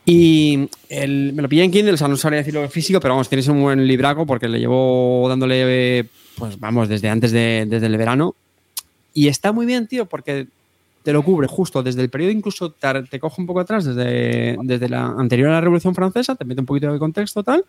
Y 0.07 0.69
me 0.91 1.43
lo 1.43 1.49
pillé 1.49 1.65
en 1.65 1.71
Kindle, 1.71 1.95
o 1.95 1.97
sea, 1.97 2.09
no 2.09 2.17
sabría 2.17 2.41
decirlo 2.41 2.69
físico, 2.69 3.01
pero 3.01 3.15
vamos, 3.15 3.29
tienes 3.29 3.49
un 3.49 3.63
buen 3.63 3.87
libraco 3.87 4.27
porque 4.27 4.49
le 4.49 4.59
llevo 4.59 5.27
dándole, 5.29 6.07
pues 6.37 6.61
vamos, 6.61 6.89
desde 6.89 7.09
antes 7.09 7.33
de, 7.33 7.67
desde 7.69 7.87
el 7.87 7.97
verano. 7.97 8.35
Y 9.15 9.29
está 9.29 9.53
muy 9.53 9.65
bien, 9.65 9.87
tío, 9.87 10.07
porque 10.07 10.47
te 11.03 11.13
lo 11.13 11.23
cubre 11.23 11.47
justo 11.47 11.83
desde 11.83 12.03
el 12.03 12.11
periodo, 12.11 12.33
incluso 12.33 12.73
te, 12.73 13.21
coge 13.21 13.41
un 13.41 13.47
poco 13.47 13.61
atrás, 13.61 13.85
desde, 13.85 14.57
desde 14.63 14.89
la 14.89 15.07
anterior 15.07 15.49
a 15.49 15.53
la 15.53 15.61
Revolución 15.61 15.95
Francesa, 15.95 16.35
te 16.35 16.45
mete 16.45 16.61
un 16.61 16.67
poquito 16.67 16.93
de 16.93 16.99
contexto 16.99 17.43
tal. 17.43 17.65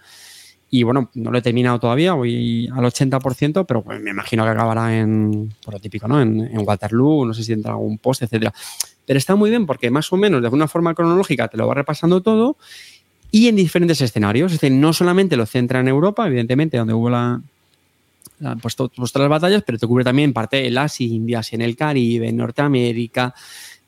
Y 0.72 0.84
bueno, 0.84 1.10
no 1.14 1.32
lo 1.32 1.38
he 1.38 1.42
terminado 1.42 1.80
todavía, 1.80 2.14
voy 2.14 2.68
al 2.68 2.84
80%, 2.84 3.66
pero 3.66 3.82
pues 3.82 4.02
me 4.02 4.10
imagino 4.10 4.44
que 4.44 4.50
acabará 4.50 4.98
en, 4.98 5.54
por 5.64 5.76
lo 5.76 5.80
típico, 5.80 6.08
¿no? 6.08 6.22
En, 6.22 6.42
en 6.42 6.68
Waterloo, 6.68 7.26
no 7.26 7.34
sé 7.34 7.44
si 7.44 7.54
entra 7.54 7.74
algún 7.74 7.98
post, 7.98 8.24
etcétera. 8.24 8.54
Pero 9.06 9.18
está 9.18 9.36
muy 9.36 9.50
bien 9.50 9.66
porque 9.66 9.92
más 9.92 10.12
o 10.12 10.18
menos 10.18 10.42
de 10.42 10.48
alguna 10.48 10.68
forma 10.68 10.94
cronológica 10.94 11.48
te 11.48 11.58
lo 11.58 11.68
va 11.68 11.76
repasando 11.76 12.22
todo 12.22 12.58
y 13.32 13.48
en 13.48 13.56
diferentes 13.56 14.00
escenarios. 14.02 14.54
Es 14.54 14.62
decir, 14.62 14.76
no 14.78 14.94
solamente 14.94 15.36
lo 15.36 15.46
centra 15.46 15.80
en 15.80 15.88
Europa, 15.88 16.26
evidentemente, 16.26 16.78
donde 16.78 16.94
hubo 16.94 17.10
la, 17.10 17.42
pues, 18.62 18.76
todas 18.76 18.92
las 18.98 19.30
batallas, 19.30 19.64
pero 19.66 19.78
te 19.78 19.88
cubre 19.88 20.04
también 20.04 20.34
parte 20.34 20.58
de 20.58 20.72
las 20.72 21.00
Indias, 21.02 21.54
en 21.54 21.62
el 21.62 21.76
Caribe, 21.76 22.30
en 22.30 22.38
Norteamérica, 22.38 23.34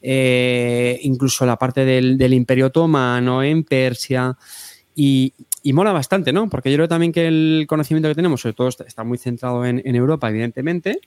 eh, 0.01 0.99
incluso 1.03 1.45
la 1.45 1.55
parte 1.57 1.85
del, 1.85 2.33
Imperio 2.33 2.67
Otomano, 2.67 3.43
en 3.43 3.63
Persia. 3.63 4.35
Y, 4.95 5.33
mola 5.73 5.91
bastante, 5.91 6.31
¿no? 6.31 6.49
Porque 6.49 6.71
yo 6.71 6.77
creo 6.77 6.87
también 6.87 7.11
que 7.11 7.27
el 7.27 7.65
conocimiento 7.67 8.09
que 8.09 8.15
tenemos, 8.15 8.41
sobre 8.41 8.53
todo, 8.53 8.69
está 8.69 9.03
muy 9.03 9.17
centrado 9.17 9.65
en, 9.65 9.81
en 9.83 9.95
Europa, 9.95 10.29
evidentemente, 10.29 10.99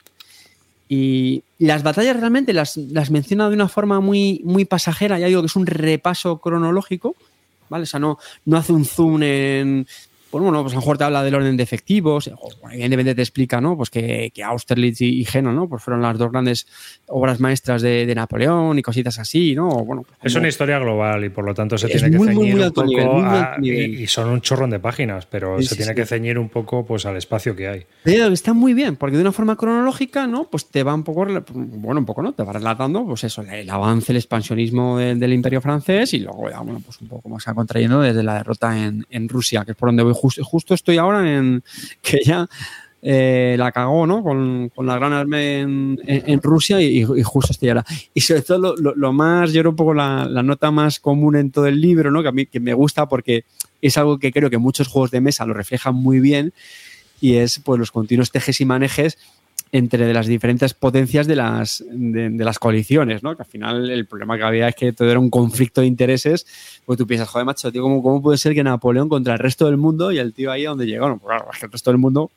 y 0.93 1.45
las 1.61 1.85
batallas 1.85 2.19
realmente 2.19 2.53
las, 2.53 2.77
las 2.77 3.13
menciona 3.13 3.49
de 3.49 3.55
una 3.55 3.69
forma 3.69 4.01
muy, 4.01 4.41
muy 4.45 4.65
pasajera, 4.65 5.21
ya 5.21 5.29
digo 5.29 5.41
que 5.41 5.47
es 5.47 5.55
un 5.55 5.67
repaso 5.67 6.39
cronológico, 6.41 7.15
¿vale? 7.69 7.85
O 7.85 7.87
sea, 7.87 8.01
no, 8.01 8.19
no 8.45 8.57
hace 8.57 8.73
un 8.73 8.85
zoom 8.85 9.23
en, 9.23 9.87
pues 10.31 10.45
bueno, 10.45 10.63
pues 10.63 10.75
a 10.75 10.77
lo 10.77 10.81
mejor 10.81 10.97
te 10.97 11.05
habla 11.05 11.25
del 11.25 11.35
orden 11.35 11.57
de 11.57 11.63
efectivos, 11.63 12.31
evidentemente 12.71 13.15
te 13.15 13.23
explica, 13.23 13.61
¿no? 13.61 13.77
Pues 13.77 13.91
que, 13.91 14.31
que 14.33 14.45
Austerlitz 14.45 15.01
y, 15.01 15.25
Jena, 15.25 15.53
¿no? 15.53 15.69
Pues 15.69 15.83
fueron 15.83 16.03
las 16.03 16.17
dos 16.19 16.31
grandes 16.31 16.67
obras 17.07 17.41
maestras 17.41 17.83
de, 17.83 18.11
Napoleón 18.15 18.79
y 18.79 18.83
cositas 18.83 19.19
así, 19.19 19.55
¿no? 19.55 19.69
Bueno, 19.85 20.05
Es 20.23 20.35
una 20.35 20.49
historia 20.49 20.79
global 20.79 21.25
y 21.25 21.31
por 21.31 21.45
lo 21.45 21.55
tanto 21.55 21.79
se 21.79 21.89
tiene 21.89 22.11
que 22.11 22.19
ceñir 22.19 22.57
un 22.57 22.73
poco 22.73 23.61
y, 23.63 24.07
son 24.07 24.29
un 24.31 24.41
chorrón 24.41 24.71
de 24.71 24.79
páginas, 24.79 25.27
pero 25.27 25.61
se 25.63 25.77
tiene 25.77 25.95
que 25.95 26.07
ceñir 26.07 26.39
un 26.39 26.49
poco 26.49 26.85
pues 26.85 27.07
al 27.07 27.17
espacio 27.17 27.57
que 27.57 27.69
hay. 27.69 27.87
Pero 28.05 28.27
está 28.27 28.53
muy 28.53 28.75
bien, 28.75 28.97
porque 28.97 29.17
de 29.17 29.23
una 29.23 29.33
forma 29.33 29.57
cronológica, 29.57 30.27
¿no? 30.27 30.49
Pues 30.51 30.67
te 30.67 30.83
va 30.83 30.95
un 30.95 31.03
poco, 31.03 31.27
bueno, 31.53 32.01
un 32.01 32.07
poco, 32.07 32.23
¿no? 32.23 32.33
Te 32.33 32.43
va 32.43 32.53
relatando, 32.53 33.05
pues 33.05 33.25
eso, 33.25 33.43
el 33.43 33.69
avance, 33.69 34.13
el 34.13 34.17
expansionismo 34.17 34.99
del, 34.99 35.33
imperio 35.33 35.61
francés 35.61 36.15
y 36.15 36.21
luego 36.21 36.51
ya, 36.51 36.61
bueno, 36.61 36.81
pues 36.85 37.01
un 37.01 37.09
poco 37.09 37.29
más 37.29 37.45
contrayendo 37.45 38.01
desde 38.01 38.23
la 38.23 38.35
derrota 38.35 38.77
en, 38.77 39.07
en 39.11 39.29
Rusia, 39.29 39.65
que 39.65 39.73
es 39.73 39.77
por 39.77 39.89
donde 39.89 40.03
voy 40.03 40.15
justo, 40.21 40.75
estoy 40.75 40.99
ahora 40.99 41.29
en 41.31 41.63
que 42.03 42.21
ya 42.25 42.49
eh, 43.03 43.57
la 43.59 43.73
cagó, 43.73 44.07
¿no? 44.07 44.23
Con, 44.23 44.71
la 44.77 44.97
gran 44.97 45.13
arma 45.13 45.43
en, 45.43 45.99
Rusia 46.43 46.81
y, 46.81 47.03
justo 47.05 47.53
estoy 47.53 47.71
ahora. 47.71 47.85
Y 48.13 48.21
sobre 48.21 48.43
todo 48.43 48.75
lo, 48.77 49.13
más, 49.13 49.53
yo 49.53 49.63
creo 49.63 49.71
un 49.71 49.77
poco 49.77 49.95
la, 49.95 50.27
nota 50.43 50.71
más 50.71 51.01
común 51.01 51.37
en 51.37 51.51
todo 51.51 51.67
el 51.67 51.81
libro, 51.81 52.11
¿no? 52.11 52.23
Que 52.23 52.29
a 52.29 52.33
mí 52.33 52.47
que 52.47 52.61
me 52.61 52.75
gusta 52.75 53.09
porque 53.09 53.45
es 53.81 53.97
algo 53.97 54.19
que 54.19 54.33
creo 54.33 54.51
que 54.51 54.59
muchos 54.59 54.89
juegos 54.89 55.11
de 55.11 55.21
mesa 55.21 55.47
lo 55.47 55.55
reflejan 55.55 55.95
muy 55.95 56.21
bien 56.21 56.53
y 57.21 57.37
es 57.37 57.59
pues 57.61 57.79
los 57.79 57.91
continuos 57.91 58.31
tejes 58.31 58.61
y 58.61 58.65
manejes 58.65 59.19
entre 59.73 60.13
las 60.13 60.27
diferentes 60.27 60.75
potencias 60.75 61.27
de 61.27 61.37
las, 61.37 61.85
de, 61.89 62.31
las 62.31 62.59
coaliciones, 62.59 63.23
¿no? 63.23 63.37
Que 63.37 63.43
al 63.43 63.49
final 63.49 63.91
el 63.91 64.07
problema 64.07 64.37
que 64.37 64.43
había 64.43 64.69
es 64.69 64.75
que 64.75 64.93
todo 64.93 65.09
era 65.09 65.21
un 65.21 65.31
conflicto 65.31 65.81
de 65.81 65.87
intereses, 65.87 66.47
pues 66.85 66.99
tú 66.99 67.07
piensas, 67.07 67.29
joder, 67.29 67.47
macho, 67.47 67.71
tío, 67.71 67.83
¿cómo, 67.83 68.03
¿cómo, 68.03 68.21
puede 68.21 68.39
ser 68.39 68.55
que 68.55 68.65
Napoleón 68.65 69.09
contra 69.09 69.35
el 69.35 69.39
resto 69.39 69.67
del 69.67 69.77
mundo 69.77 70.11
y 70.11 70.19
el 70.19 70.33
tío 70.33 70.51
ahí 70.51 70.67
a 70.67 70.71
donde 70.71 70.87
llegó? 70.87 71.09
No, 71.09 71.19
pues 71.19 71.29
claro, 71.29 71.51
el 71.63 71.71
resto 71.71 71.91
del 71.91 71.99
mundo 71.99 72.31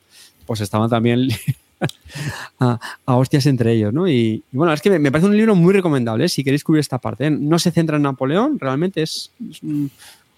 pues 0.45 0.61
estaban 0.61 0.89
también 0.89 1.29
a, 2.59 2.79
hostias 3.05 3.45
entre 3.45 3.73
ellos, 3.73 3.93
¿no? 3.93 4.07
Y, 4.07 4.43
bueno, 4.51 4.73
es 4.73 4.81
que 4.81 4.99
me, 4.99 5.11
parece 5.11 5.27
un 5.27 5.37
libro 5.37 5.55
muy 5.55 5.73
recomendable, 5.73 6.25
¿eh? 6.25 6.29
si 6.29 6.43
queréis 6.43 6.63
cubrir 6.63 6.81
esta 6.81 6.99
parte. 6.99 7.27
¿eh? 7.27 7.31
No 7.31 7.59
se 7.59 7.71
centra 7.71 7.97
en 7.97 8.03
Napoleón, 8.03 8.59
realmente 8.59 9.01
es, 9.01 9.31
un, 9.61 9.91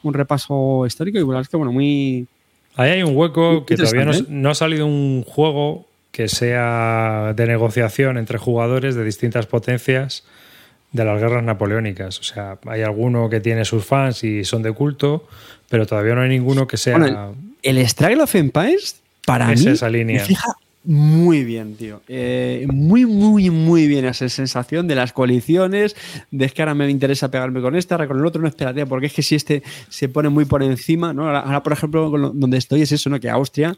repaso 0.03 0.85
histórico 0.85 1.17
y 1.17 1.23
bueno, 1.23 1.41
es 1.41 1.49
que, 1.49 1.57
bueno, 1.57 1.71
muy... 1.71 2.27
Ahí 2.75 2.91
hay 2.91 3.03
un 3.03 3.15
hueco 3.15 3.65
que 3.65 3.75
todavía 3.75 4.05
no, 4.05 4.13
¿eh? 4.13 4.25
no 4.27 4.49
ha 4.49 4.55
salido 4.55 4.85
un 4.85 5.23
juego 5.23 5.87
que 6.15 6.29
sea 6.29 7.33
de 7.35 7.45
negociación 7.45 8.17
entre 8.17 8.37
jugadores 8.37 8.95
de 8.95 9.03
distintas 9.03 9.47
potencias 9.47 10.23
de 10.93 11.03
las 11.03 11.19
guerras 11.19 11.43
napoleónicas. 11.43 12.19
O 12.19 12.23
sea, 12.23 12.57
hay 12.67 12.83
alguno 12.83 13.29
que 13.29 13.41
tiene 13.41 13.65
sus 13.65 13.83
fans 13.83 14.23
y 14.23 14.45
son 14.45 14.63
de 14.63 14.71
culto, 14.71 15.27
pero 15.67 15.85
todavía 15.85 16.15
no 16.15 16.21
hay 16.21 16.29
ninguno 16.29 16.67
que 16.67 16.77
sea. 16.77 17.33
el, 17.61 17.89
Struggle 17.89 18.23
of 18.23 18.33
Empires, 18.33 19.01
para 19.25 19.47
mí, 19.47 19.55
esa 19.67 19.89
línea. 19.89 20.23
muy 20.85 21.43
bien, 21.43 21.75
tío. 21.75 22.01
Eh, 22.07 22.65
muy, 22.71 23.05
muy, 23.05 23.49
muy 23.49 23.85
bien 23.85 24.05
esa 24.05 24.29
sensación 24.29 24.87
de 24.87 24.95
las 24.95 25.11
coaliciones, 25.11 25.97
de 26.31 26.49
que 26.49 26.61
ahora 26.61 26.75
me 26.75 26.89
interesa 26.89 27.29
pegarme 27.29 27.59
con 27.59 27.75
este, 27.75 27.93
ahora 27.93 28.07
con 28.07 28.17
el 28.17 28.25
otro, 28.25 28.41
no 28.41 28.47
espérate, 28.47 28.85
porque 28.85 29.07
es 29.07 29.13
que 29.13 29.21
si 29.21 29.35
este 29.35 29.63
se 29.89 30.07
pone 30.07 30.29
muy 30.29 30.45
por 30.45 30.63
encima, 30.63 31.11
¿no? 31.11 31.27
Ahora, 31.27 31.61
por 31.61 31.73
ejemplo, 31.73 32.09
donde 32.09 32.57
estoy 32.57 32.83
es 32.83 32.93
eso, 32.93 33.09
¿no? 33.09 33.19
Que 33.19 33.29
Austria 33.29 33.75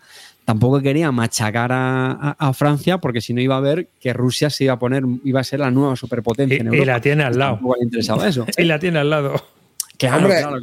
tampoco 0.48 0.80
quería 0.80 1.12
machacar 1.12 1.72
a, 1.74 2.54
Francia, 2.54 3.00
porque 3.00 3.20
si 3.20 3.34
no 3.34 3.42
iba 3.42 3.58
a 3.58 3.60
ver 3.60 3.90
que 4.00 4.14
Rusia 4.14 4.50
se 4.50 4.64
iba 4.64 4.74
a 4.74 4.80
poner, 4.80 5.04
iba 5.26 5.42
a 5.42 5.44
ser 5.44 5.60
la 5.60 5.72
nueva 5.72 5.98
superpotencia 5.98 6.64
y, 6.72 6.86
la 6.86 7.02
tiene 7.02 7.24
al 7.24 7.38
lado. 7.38 7.60
eso. 8.26 8.46
y 8.58 8.64
la 8.64 8.80
tiene 8.80 9.00
al 9.00 9.10
lado. 9.10 9.34
Claro, 9.98 10.30
claro, 10.30 10.58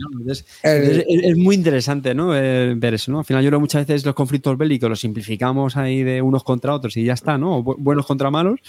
Es, 0.62 1.36
muy 1.36 1.54
interesante 1.54 2.14
¿no? 2.14 2.34
Eh, 2.34 2.72
ver 2.74 2.94
eso. 2.94 3.12
¿no? 3.12 3.18
Al 3.18 3.26
final 3.26 3.44
yo 3.44 3.50
creo 3.50 3.60
muchas 3.60 3.86
veces 3.86 4.06
los 4.06 4.14
conflictos 4.14 4.56
bélicos 4.56 4.88
los 4.88 5.00
simplificamos 5.00 5.76
ahí 5.76 6.02
de 6.02 6.22
unos 6.22 6.44
contra 6.44 6.72
otros 6.72 6.96
y 6.96 7.04
ya 7.04 7.12
está, 7.12 7.36
¿no? 7.36 7.62
buenos 7.62 8.06
contra 8.06 8.30
malos. 8.30 8.60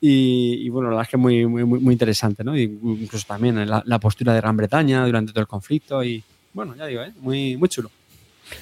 Y, 0.00 0.70
bueno, 0.70 0.88
la 0.88 0.96
verdad 0.96 1.02
es 1.02 1.10
que 1.10 1.16
es 1.16 1.20
muy, 1.20 1.46
muy, 1.46 1.64
muy 1.64 1.92
interesante, 1.92 2.44
¿no? 2.44 2.56
incluso 2.56 3.26
también 3.26 3.68
la, 3.68 3.98
postura 3.98 4.32
de 4.32 4.40
Gran 4.40 4.56
Bretaña 4.56 5.04
durante 5.04 5.32
todo 5.32 5.42
el 5.42 5.48
conflicto 5.48 6.02
y 6.02 6.24
bueno, 6.54 6.74
ya 6.74 6.86
digo, 6.86 7.02
¿eh? 7.02 7.12
muy, 7.20 7.58
muy 7.58 7.68
chulo. 7.68 7.90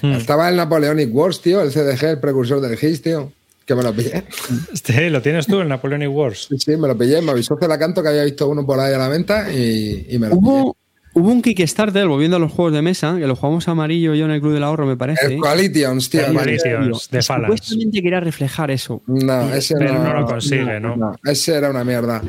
Hmm. 0.01 0.13
Estaba 0.13 0.49
el 0.49 0.55
Napoleonic 0.55 1.13
Wars, 1.13 1.41
tío, 1.41 1.61
el 1.61 1.71
CDG, 1.71 2.03
el 2.05 2.19
precursor 2.19 2.61
del 2.61 2.77
GIS, 2.77 3.01
tío. 3.01 3.31
Que 3.65 3.73
me 3.75 3.83
lo 3.83 3.93
pillé. 3.93 4.23
Sí, 4.73 5.09
¿Lo 5.09 5.21
tienes 5.21 5.47
tú, 5.47 5.59
el 5.59 5.67
Napoleonic 5.67 6.09
Wars? 6.11 6.47
Sí, 6.49 6.57
sí, 6.59 6.77
me 6.77 6.87
lo 6.87 6.97
pillé. 6.97 7.21
Me 7.21 7.31
avisó 7.31 7.57
Celacanto 7.59 8.03
que 8.03 8.09
había 8.09 8.23
visto 8.23 8.47
uno 8.47 8.65
por 8.65 8.79
ahí 8.79 8.93
a 8.93 8.97
la 8.97 9.09
venta 9.09 9.51
y, 9.51 10.05
y 10.09 10.19
me 10.19 10.29
lo 10.29 10.39
pillé. 10.39 10.71
Hubo 11.17 11.31
un 11.31 11.41
Kickstarter, 11.41 12.09
volviendo 12.09 12.35
a 12.35 12.39
los 12.41 12.51
juegos 12.51 12.73
de 12.73 12.81
mesa, 12.81 13.15
que 13.17 13.25
lo 13.25 13.37
jugamos 13.37 13.69
amarillo 13.69 14.13
yo 14.15 14.25
en 14.25 14.31
el 14.31 14.41
Club 14.41 14.51
del 14.51 14.65
Ahorro, 14.65 14.85
me 14.85 14.97
parece. 14.97 15.25
El 15.27 15.39
Coalitions, 15.39 16.09
tío. 16.09 16.25
El 16.25 16.33
Coalitions, 16.33 17.09
de 17.09 17.21
Falas. 17.21 17.47
Supuestamente 17.47 18.01
quería 18.01 18.19
reflejar 18.19 18.69
eso. 18.69 19.01
No, 19.07 19.53
ese 19.53 19.75
Pero 19.77 19.93
no, 19.93 20.13
lo 20.13 20.25
consigue, 20.25 20.77
¿no? 20.81 21.15
Ese 21.23 21.55
era 21.55 21.69
una 21.69 21.85
mierda. 21.85 22.21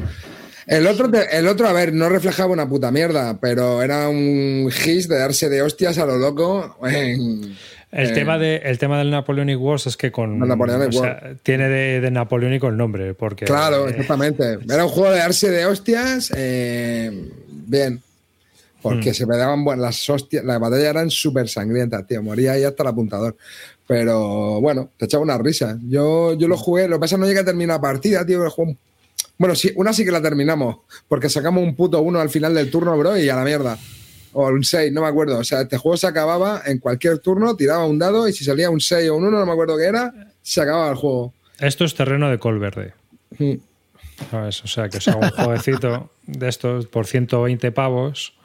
El 0.67 0.87
otro, 0.87 1.11
el 1.31 1.47
otro, 1.47 1.69
a 1.69 1.73
ver, 1.73 1.93
no 1.93 2.09
reflejaba 2.09 2.53
una 2.53 2.69
puta 2.69 2.91
mierda, 2.91 3.39
pero 3.41 3.83
era 3.83 4.09
un 4.09 4.69
gis 4.73 5.09
de 5.09 5.19
darse 5.19 5.49
de 5.49 5.63
hostias 5.63 5.99
a 5.99 6.07
lo 6.07 6.19
loco 6.19 6.77
el, 7.93 8.13
tema 8.13 8.37
de, 8.37 8.57
el 8.57 8.77
tema 8.79 8.99
del 8.99 9.11
Napoleonic 9.11 9.61
Wars 9.61 9.87
es 9.87 9.97
que 9.97 10.11
con. 10.11 10.41
tiene 11.43 11.69
de, 11.69 12.01
de, 12.01 12.11
napoleónico 12.11 12.69
el 12.69 12.77
nombre. 12.77 13.15
Porque, 13.15 13.45
claro, 13.45 13.89
exactamente. 13.89 14.59
Era 14.69 14.85
un 14.85 14.91
juego 14.91 15.13
de 15.13 15.19
darse 15.19 15.51
de 15.51 15.67
hostias. 15.67 16.33
Eh, 16.37 17.31
bien 17.49 18.03
porque 18.87 19.11
mm. 19.11 19.15
se 19.15 19.27
me 19.27 19.37
daban 19.37 19.65
buenas 19.65 19.83
las 19.83 20.11
hostias, 20.11 20.45
las 20.45 20.61
batallas 20.61 20.87
eran 20.87 21.11
súper 21.11 21.49
sangrientas, 21.49 22.07
tío, 22.07 22.23
moría 22.23 22.53
ahí 22.53 22.63
hasta 22.63 22.85
el 22.85 22.89
apuntador. 22.89 23.37
Pero 23.85 24.61
bueno, 24.61 24.91
te 24.97 25.07
echaba 25.07 25.25
una 25.25 25.39
risa. 25.39 25.77
Yo, 25.89 26.35
yo 26.35 26.47
lo 26.47 26.57
jugué, 26.57 26.87
lo 26.87 26.97
que 26.97 27.01
pasa 27.01 27.15
es 27.15 27.19
que 27.19 27.21
no 27.21 27.27
llegué 27.27 27.41
a 27.41 27.45
terminar 27.45 27.77
la 27.77 27.81
partida, 27.81 28.25
tío, 28.25 28.49
Bueno, 29.39 29.55
sí, 29.55 29.73
una 29.77 29.93
sí 29.93 30.05
que 30.05 30.11
la 30.11 30.23
terminamos, 30.23 30.79
porque 31.09 31.29
sacamos 31.29 31.63
un 31.63 31.75
puto 31.75 32.01
uno 32.01 32.21
al 32.21 32.31
final 32.31 32.55
del 32.55 32.71
turno, 32.71 32.97
bro, 32.97 33.17
y 33.17 33.29
a 33.29 33.37
la 33.37 33.45
mierda. 33.45 33.79
O 34.33 34.49
un 34.49 34.65
6, 34.65 34.93
no 34.93 35.03
me 35.03 35.09
acuerdo. 35.09 35.39
O 35.39 35.45
sea, 35.45 35.63
este 35.63 35.79
juego 35.79 35.97
se 35.97 36.07
acababa 36.07 36.63
en 36.67 36.79
cualquier 36.79 37.19
turno, 37.19 37.57
tiraba 37.57 37.87
un 37.87 37.99
dado 37.99 38.29
y 38.29 38.33
si 38.33 38.45
salía 38.45 38.71
un 38.71 38.81
6 38.81 39.09
o 39.11 39.17
un 39.17 39.25
1, 39.25 39.39
no 39.39 39.47
me 39.47 39.53
acuerdo 39.53 39.77
qué 39.77 39.85
era, 39.85 40.13
se 40.43 40.61
acababa 40.61 40.91
el 40.91 40.97
juego. 40.97 41.33
Esto 41.59 41.85
es 41.85 41.95
terreno 41.95 42.31
de 42.31 42.39
col 42.39 42.59
verde. 42.59 42.93
Mm. 43.39 43.55
O 44.33 44.53
sea, 44.53 44.89
que 44.89 44.99
os 44.99 45.09
hago 45.09 45.21
un 45.21 45.31
jueguecito 45.45 46.11
de 46.27 46.49
estos 46.49 46.87
por 46.87 47.07
120 47.07 47.73
pavos 47.73 48.37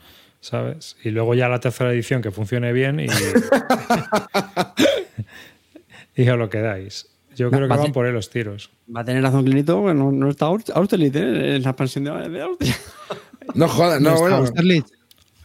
¿sabes? 0.41 0.97
Y 1.03 1.11
luego 1.11 1.35
ya 1.35 1.47
la 1.47 1.59
tercera 1.59 1.93
edición 1.93 2.21
que 2.21 2.31
funcione 2.31 2.73
bien 2.73 2.99
y, 2.99 3.05
y 6.15 6.27
os 6.27 6.37
lo 6.37 6.49
quedáis. 6.49 7.07
Yo 7.41 7.49
creo 7.49 7.67
que 7.67 7.75
van 7.75 7.91
por 7.91 8.05
ahí 8.05 8.13
los 8.13 8.29
tiros. 8.29 8.69
Va 8.95 9.01
a 9.01 9.05
tener 9.05 9.23
razón 9.23 9.43
Clinito, 9.43 9.93
no, 9.93 10.11
no 10.11 10.29
está 10.29 10.45
Austerlitz 10.45 11.15
¿eh? 11.15 11.55
en 11.55 11.63
la 11.63 11.69
expansión 11.69 12.03
de, 12.03 12.29
de 12.29 12.41
Austria. 12.41 12.75
No 13.55 13.67
jodas, 13.67 13.99
no, 13.99 14.17
bueno. 14.17 14.45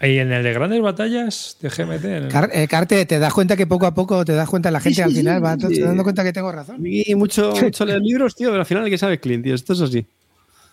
Y 0.01 0.19
en 0.19 0.31
el 0.31 0.43
de 0.43 0.53
grandes 0.53 0.83
batallas 0.83 1.57
de 1.61 1.71
GMT. 1.71 2.05
Eh, 2.53 2.69
Carte, 2.69 3.07
te 3.07 3.19
das 3.19 3.33
cuenta 3.33 3.57
que 3.57 3.67
poco 3.67 3.87
a 3.87 3.95
poco 3.95 4.25
te 4.25 4.35
das 4.35 4.49
cuenta 4.49 4.71
la 4.71 4.81
gente 4.81 5.03
al 5.03 5.13
final 5.13 5.43
va 5.43 5.57
dando 5.57 6.03
cuenta 6.03 6.23
que 6.23 6.35
tengo 6.35 6.53
razón. 6.53 6.83
Y 6.85 7.15
mucho, 7.15 7.55
mucho 7.63 7.85
leer 7.87 8.03
libros, 8.03 8.35
tío, 8.35 8.51
pero 8.51 8.61
al 8.61 8.67
final 8.67 8.85
hay 8.85 8.91
que 8.91 8.99
saber 8.99 9.19
Clint, 9.19 9.45
tío. 9.45 9.55
Esto 9.55 9.73
es 9.73 9.81
así. 9.81 10.07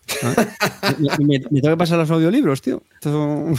me, 1.20 1.40
tengo 1.40 1.70
que 1.70 1.78
pasar 1.78 1.98
los 1.98 2.12
audiolibros, 2.12 2.62
tío. 2.62 2.84
Esto... 2.96 3.54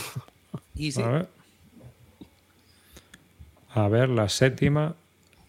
A 3.71 3.89
ver. 3.89 4.09
la 4.11 4.29
séptima, 4.29 4.95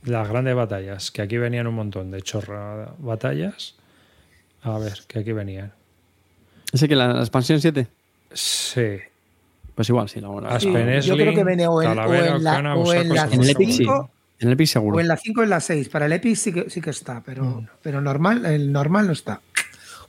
las 0.05 0.29
grandes 0.29 0.55
batallas, 0.55 1.11
que 1.11 1.21
aquí 1.21 1.37
venían 1.37 1.67
un 1.67 1.75
montón 1.75 2.11
de 2.11 2.21
chorra 2.21 2.93
batallas. 2.99 3.75
A 4.61 4.77
ver, 4.77 4.99
que 5.07 5.19
aquí 5.19 5.31
venían. 5.31 5.71
¿Ese 6.71 6.87
que 6.87 6.95
la, 6.95 7.19
expansión 7.19 7.61
7? 7.61 7.87
Sí. 8.33 8.97
Pues 9.75 9.89
igual, 9.89 10.09
sí. 10.09 10.21
La, 10.21 10.59
sí 10.59 10.71
yo 11.07 11.15
creo 11.15 11.33
que 11.33 11.43
viene 11.43 11.67
o 11.67 11.81
en, 11.81 11.95
la, 11.95 12.07
o 12.07 12.13
en 12.93 13.13
la, 13.13 13.25
en 13.31 13.41
el 13.41 13.49
Epic, 13.49 13.81
En 13.81 14.47
el 14.47 14.53
Epic 14.53 14.67
seguro. 14.67 14.97
O 14.97 14.99
en 14.99 15.07
la 15.07 15.17
5 15.17 15.41
o 15.41 15.43
en 15.43 15.49
la 15.49 15.59
6. 15.59 15.89
Para 15.89 16.05
el 16.05 16.13
Epic 16.13 16.35
sí 16.35 16.53
que, 16.53 16.69
sí 16.69 16.81
que 16.81 16.89
está, 16.91 17.21
pero, 17.25 17.43
mm. 17.43 17.67
pero 17.81 18.01
normal, 18.01 18.45
el 18.45 18.71
normal 18.71 19.07
no 19.07 19.13
está. 19.13 19.41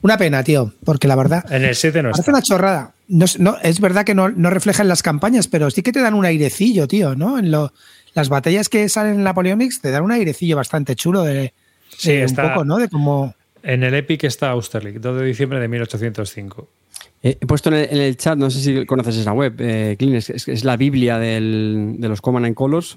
Una 0.02 0.16
pena, 0.16 0.44
tío, 0.44 0.72
porque 0.84 1.08
la 1.08 1.16
verdad. 1.16 1.44
En 1.50 1.64
el 1.64 1.74
7 1.74 2.02
no 2.02 2.10
Parece 2.10 2.30
una 2.30 2.42
chorrada. 2.42 2.92
No, 3.08 3.24
es 3.62 3.80
verdad 3.80 4.04
que 4.04 4.14
no, 4.14 4.28
no 4.28 4.50
reflejan 4.50 4.88
las 4.88 5.02
campañas, 5.02 5.48
pero 5.48 5.70
sí 5.70 5.82
que 5.82 5.92
te 5.92 6.00
dan 6.00 6.14
un 6.14 6.24
airecillo, 6.24 6.86
tío, 6.88 7.14
¿no? 7.14 7.38
En 7.38 7.50
lo, 7.50 7.72
las 8.16 8.30
batallas 8.30 8.70
que 8.70 8.88
salen 8.88 9.16
en 9.16 9.22
Napoleonics 9.24 9.82
te 9.82 9.90
dan 9.90 10.02
un 10.02 10.10
airecillo 10.10 10.56
bastante 10.56 10.96
chulo 10.96 11.22
de, 11.22 11.52
sí, 11.96 12.16
un 12.16 12.34
poco, 12.34 12.64
¿no? 12.64 12.78
De 12.78 12.88
como. 12.88 13.34
En 13.62 13.82
el 13.84 13.94
Epic 13.94 14.24
está 14.24 14.50
Austerlitz, 14.50 15.02
2 15.02 15.20
de 15.20 15.26
diciembre 15.26 15.60
de 15.60 15.68
1805. 15.68 16.68
Eh, 17.22 17.36
he 17.38 17.46
puesto 17.46 17.68
en 17.68 17.74
el, 17.74 18.16
chat, 18.16 18.38
no 18.38 18.50
sé 18.50 18.60
si 18.60 18.86
conoces 18.86 19.16
esa 19.16 19.32
web, 19.32 19.56
eh, 19.58 19.96
es, 19.98 20.64
la 20.64 20.78
Biblia 20.78 21.18
del, 21.18 21.96
de 21.98 22.08
los 22.08 22.22
Command 22.22 22.46
and 22.46 22.54
Colors. 22.54 22.96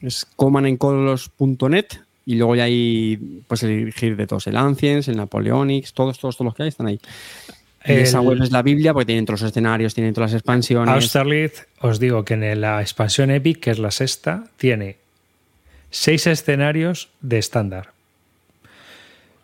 Es 0.00 0.26
commandandcolors.net 0.34 1.86
y 2.26 2.34
luego 2.34 2.56
ya 2.56 2.64
hay 2.64 3.42
pues 3.46 3.62
elegir 3.62 4.16
de 4.16 4.26
todos, 4.26 4.48
el 4.48 4.56
Ancients, 4.56 5.06
el 5.06 5.16
Napoleonics, 5.16 5.92
todos, 5.92 6.18
todos, 6.18 6.36
todos 6.36 6.46
los 6.46 6.54
que 6.54 6.64
hay 6.64 6.68
están 6.70 6.88
ahí. 6.88 7.00
Esa 7.84 8.20
web 8.20 8.42
es 8.42 8.50
la 8.50 8.62
Biblia 8.62 8.92
porque 8.92 9.06
tienen 9.06 9.24
todos 9.24 9.42
los 9.42 9.50
escenarios, 9.50 9.94
tienen 9.94 10.12
todas 10.12 10.32
las 10.32 10.40
expansiones. 10.40 10.94
Austerlitz, 10.94 11.66
os 11.80 11.98
digo 11.98 12.24
que 12.24 12.34
en 12.34 12.60
la 12.60 12.80
expansión 12.80 13.30
Epic, 13.30 13.60
que 13.60 13.70
es 13.70 13.78
la 13.78 13.90
sexta, 13.90 14.44
tiene 14.56 14.96
seis 15.90 16.26
escenarios 16.26 17.08
de 17.20 17.38
estándar. 17.38 17.92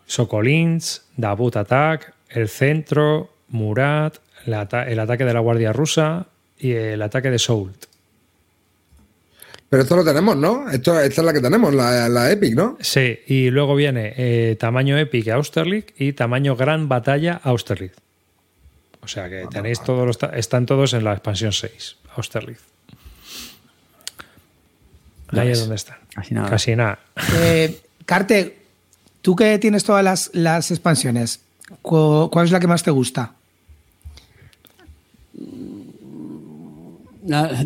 Sokolins, 0.07 1.03
Dabut 1.17 1.55
Attack, 1.55 2.13
el 2.29 2.49
centro, 2.49 3.31
Murat, 3.49 4.17
el, 4.45 4.99
ataque 4.99 5.25
de 5.25 5.33
la 5.33 5.39
Guardia 5.39 5.73
Rusa 5.73 6.27
y 6.59 6.71
el 6.71 7.01
ataque 7.01 7.31
de 7.31 7.39
Soult. 7.39 7.85
Pero 9.67 9.81
esto 9.81 9.95
lo 9.95 10.05
tenemos, 10.05 10.37
¿no? 10.37 10.69
Esto, 10.69 10.99
esta 10.99 11.21
es 11.21 11.25
la 11.25 11.33
que 11.33 11.41
tenemos, 11.41 11.73
la, 11.73 12.31
Epic, 12.31 12.53
¿no? 12.53 12.77
Sí, 12.79 13.19
y 13.25 13.49
luego 13.49 13.75
viene 13.75 14.13
eh, 14.15 14.55
tamaño 14.59 14.97
Epic 14.97 15.29
Austerlitz 15.29 15.93
y 15.97 16.13
tamaño 16.13 16.55
Gran 16.55 16.87
Batalla 16.87 17.41
Austerlitz. 17.43 18.04
O 19.05 19.07
sea 19.07 19.29
que 19.29 19.45
tenéis 19.51 19.81
todos 19.81 20.05
los, 20.07 20.17
están 20.33 20.65
todos 20.65 20.93
en 20.93 21.03
la 21.03 21.13
expansión 21.13 21.53
6, 21.53 21.97
Austerlitz. 22.15 22.61
Ahí 25.27 25.49
es 25.49 25.59
donde 25.59 25.75
están. 25.75 25.97
Casi 26.13 26.33
nada. 26.33 26.49
Casi 26.49 26.75
nada. 26.75 26.99
Eh, 27.35 27.81
Carte, 28.05 28.57
tú 29.21 29.35
que 29.35 29.59
tienes 29.59 29.83
todas 29.83 30.03
las, 30.03 30.31
las 30.33 30.71
expansiones, 30.71 31.41
¿cuál 31.83 32.45
es 32.45 32.51
la 32.51 32.59
que 32.59 32.67
más 32.67 32.81
te 32.81 32.89
gusta? 32.89 33.33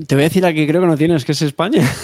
te 0.07 0.15
voy 0.15 0.23
a 0.23 0.27
decir 0.27 0.45
a 0.45 0.53
que 0.53 0.67
creo 0.67 0.81
que 0.81 0.87
no 0.87 0.97
tienes, 0.97 1.23
que 1.23 1.31
es 1.31 1.41
España. 1.41 1.89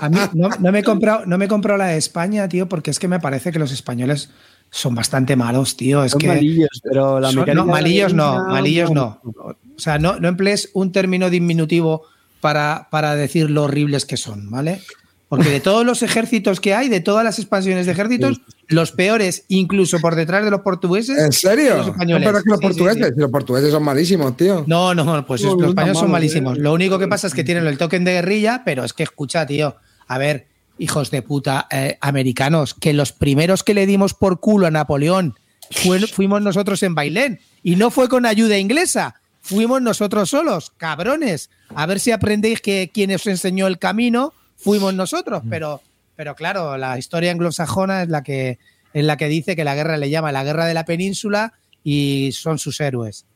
A 0.00 0.08
mí 0.08 0.18
no, 0.34 0.72
me 0.72 0.80
he 0.80 0.82
comprado, 0.82 1.24
no 1.26 1.38
me 1.38 1.46
he 1.46 1.78
la 1.78 1.86
de 1.86 1.96
España, 1.96 2.48
tío, 2.48 2.68
porque 2.68 2.90
es 2.90 2.98
que 2.98 3.08
me 3.08 3.18
parece 3.20 3.50
que 3.52 3.58
los 3.58 3.72
españoles 3.72 4.30
son 4.70 4.94
bastante 4.94 5.36
malos, 5.36 5.76
tío. 5.76 6.04
Es 6.04 6.14
que 6.14 6.28
malillos, 6.28 6.80
pero 6.82 7.20
la 7.20 7.32
no, 7.32 7.66
malillos 7.66 8.14
no, 8.14 8.44
malillos 8.46 8.90
no. 8.90 9.20
O 9.24 9.78
sea, 9.78 9.98
no, 9.98 10.18
no 10.18 10.28
emplees 10.28 10.70
un 10.74 10.92
término 10.92 11.30
diminutivo 11.30 12.02
para, 12.40 12.88
para 12.90 13.14
decir 13.14 13.50
lo 13.50 13.64
horribles 13.64 14.06
que 14.06 14.16
son, 14.16 14.50
¿vale? 14.50 14.80
Porque 15.28 15.50
de 15.50 15.60
todos 15.60 15.84
los 15.84 16.02
ejércitos 16.02 16.60
que 16.60 16.74
hay, 16.74 16.88
de 16.88 17.00
todas 17.00 17.24
las 17.24 17.40
expansiones 17.40 17.86
de 17.86 17.92
ejércitos, 17.92 18.40
los 18.68 18.92
peores, 18.92 19.44
incluso 19.48 19.98
por 19.98 20.14
detrás 20.14 20.44
de 20.44 20.52
los 20.52 20.60
portugueses. 20.60 21.18
¿En 21.18 21.32
serio? 21.32 21.78
Los 21.78 21.88
españoles. 21.88 22.32
No, 22.32 22.42
que 22.42 22.50
los 22.50 22.60
portugueses, 22.60 23.12
los 23.16 23.30
portugueses 23.30 23.70
son 23.72 23.82
malísimos, 23.82 24.36
tío. 24.36 24.64
No, 24.68 24.94
no, 24.94 25.26
pues 25.26 25.42
los 25.42 25.60
españoles 25.60 25.98
son 25.98 26.12
malísimos. 26.12 26.58
Lo 26.58 26.72
único 26.72 26.98
que 26.98 27.08
pasa 27.08 27.26
es 27.26 27.34
que 27.34 27.42
tienen 27.42 27.66
el 27.66 27.76
token 27.76 28.04
de 28.04 28.12
guerrilla, 28.12 28.62
pero 28.64 28.84
es 28.84 28.92
que 28.92 29.02
escucha, 29.02 29.44
tío. 29.46 29.76
A 30.06 30.18
ver, 30.18 30.46
hijos 30.78 31.10
de 31.10 31.22
puta 31.22 31.66
eh, 31.70 31.98
americanos, 32.00 32.74
que 32.74 32.92
los 32.92 33.12
primeros 33.12 33.64
que 33.64 33.74
le 33.74 33.86
dimos 33.86 34.14
por 34.14 34.40
culo 34.40 34.66
a 34.66 34.70
Napoleón 34.70 35.34
fuimos 35.70 36.42
nosotros 36.42 36.82
en 36.82 36.94
Bailén. 36.94 37.40
Y 37.62 37.76
no 37.76 37.90
fue 37.90 38.08
con 38.08 38.26
ayuda 38.26 38.58
inglesa, 38.58 39.20
fuimos 39.40 39.82
nosotros 39.82 40.30
solos, 40.30 40.72
cabrones. 40.76 41.50
A 41.74 41.86
ver 41.86 42.00
si 42.00 42.12
aprendéis 42.12 42.60
que 42.60 42.90
quien 42.92 43.12
os 43.12 43.26
enseñó 43.26 43.66
el 43.66 43.78
camino 43.78 44.32
fuimos 44.56 44.94
nosotros, 44.94 45.42
pero 45.48 45.80
pero 46.16 46.34
claro, 46.34 46.76
la 46.78 46.98
historia 46.98 47.30
anglosajona 47.30 48.02
es 48.02 48.08
la 48.08 48.22
que 48.22 48.58
es 48.94 49.04
la 49.04 49.18
que 49.18 49.28
dice 49.28 49.54
que 49.54 49.64
la 49.64 49.74
guerra 49.74 49.98
le 49.98 50.08
llama 50.08 50.32
la 50.32 50.42
guerra 50.42 50.64
de 50.64 50.72
la 50.72 50.86
península 50.86 51.52
y 51.84 52.30
son 52.32 52.58
sus 52.58 52.80
héroes. 52.80 53.26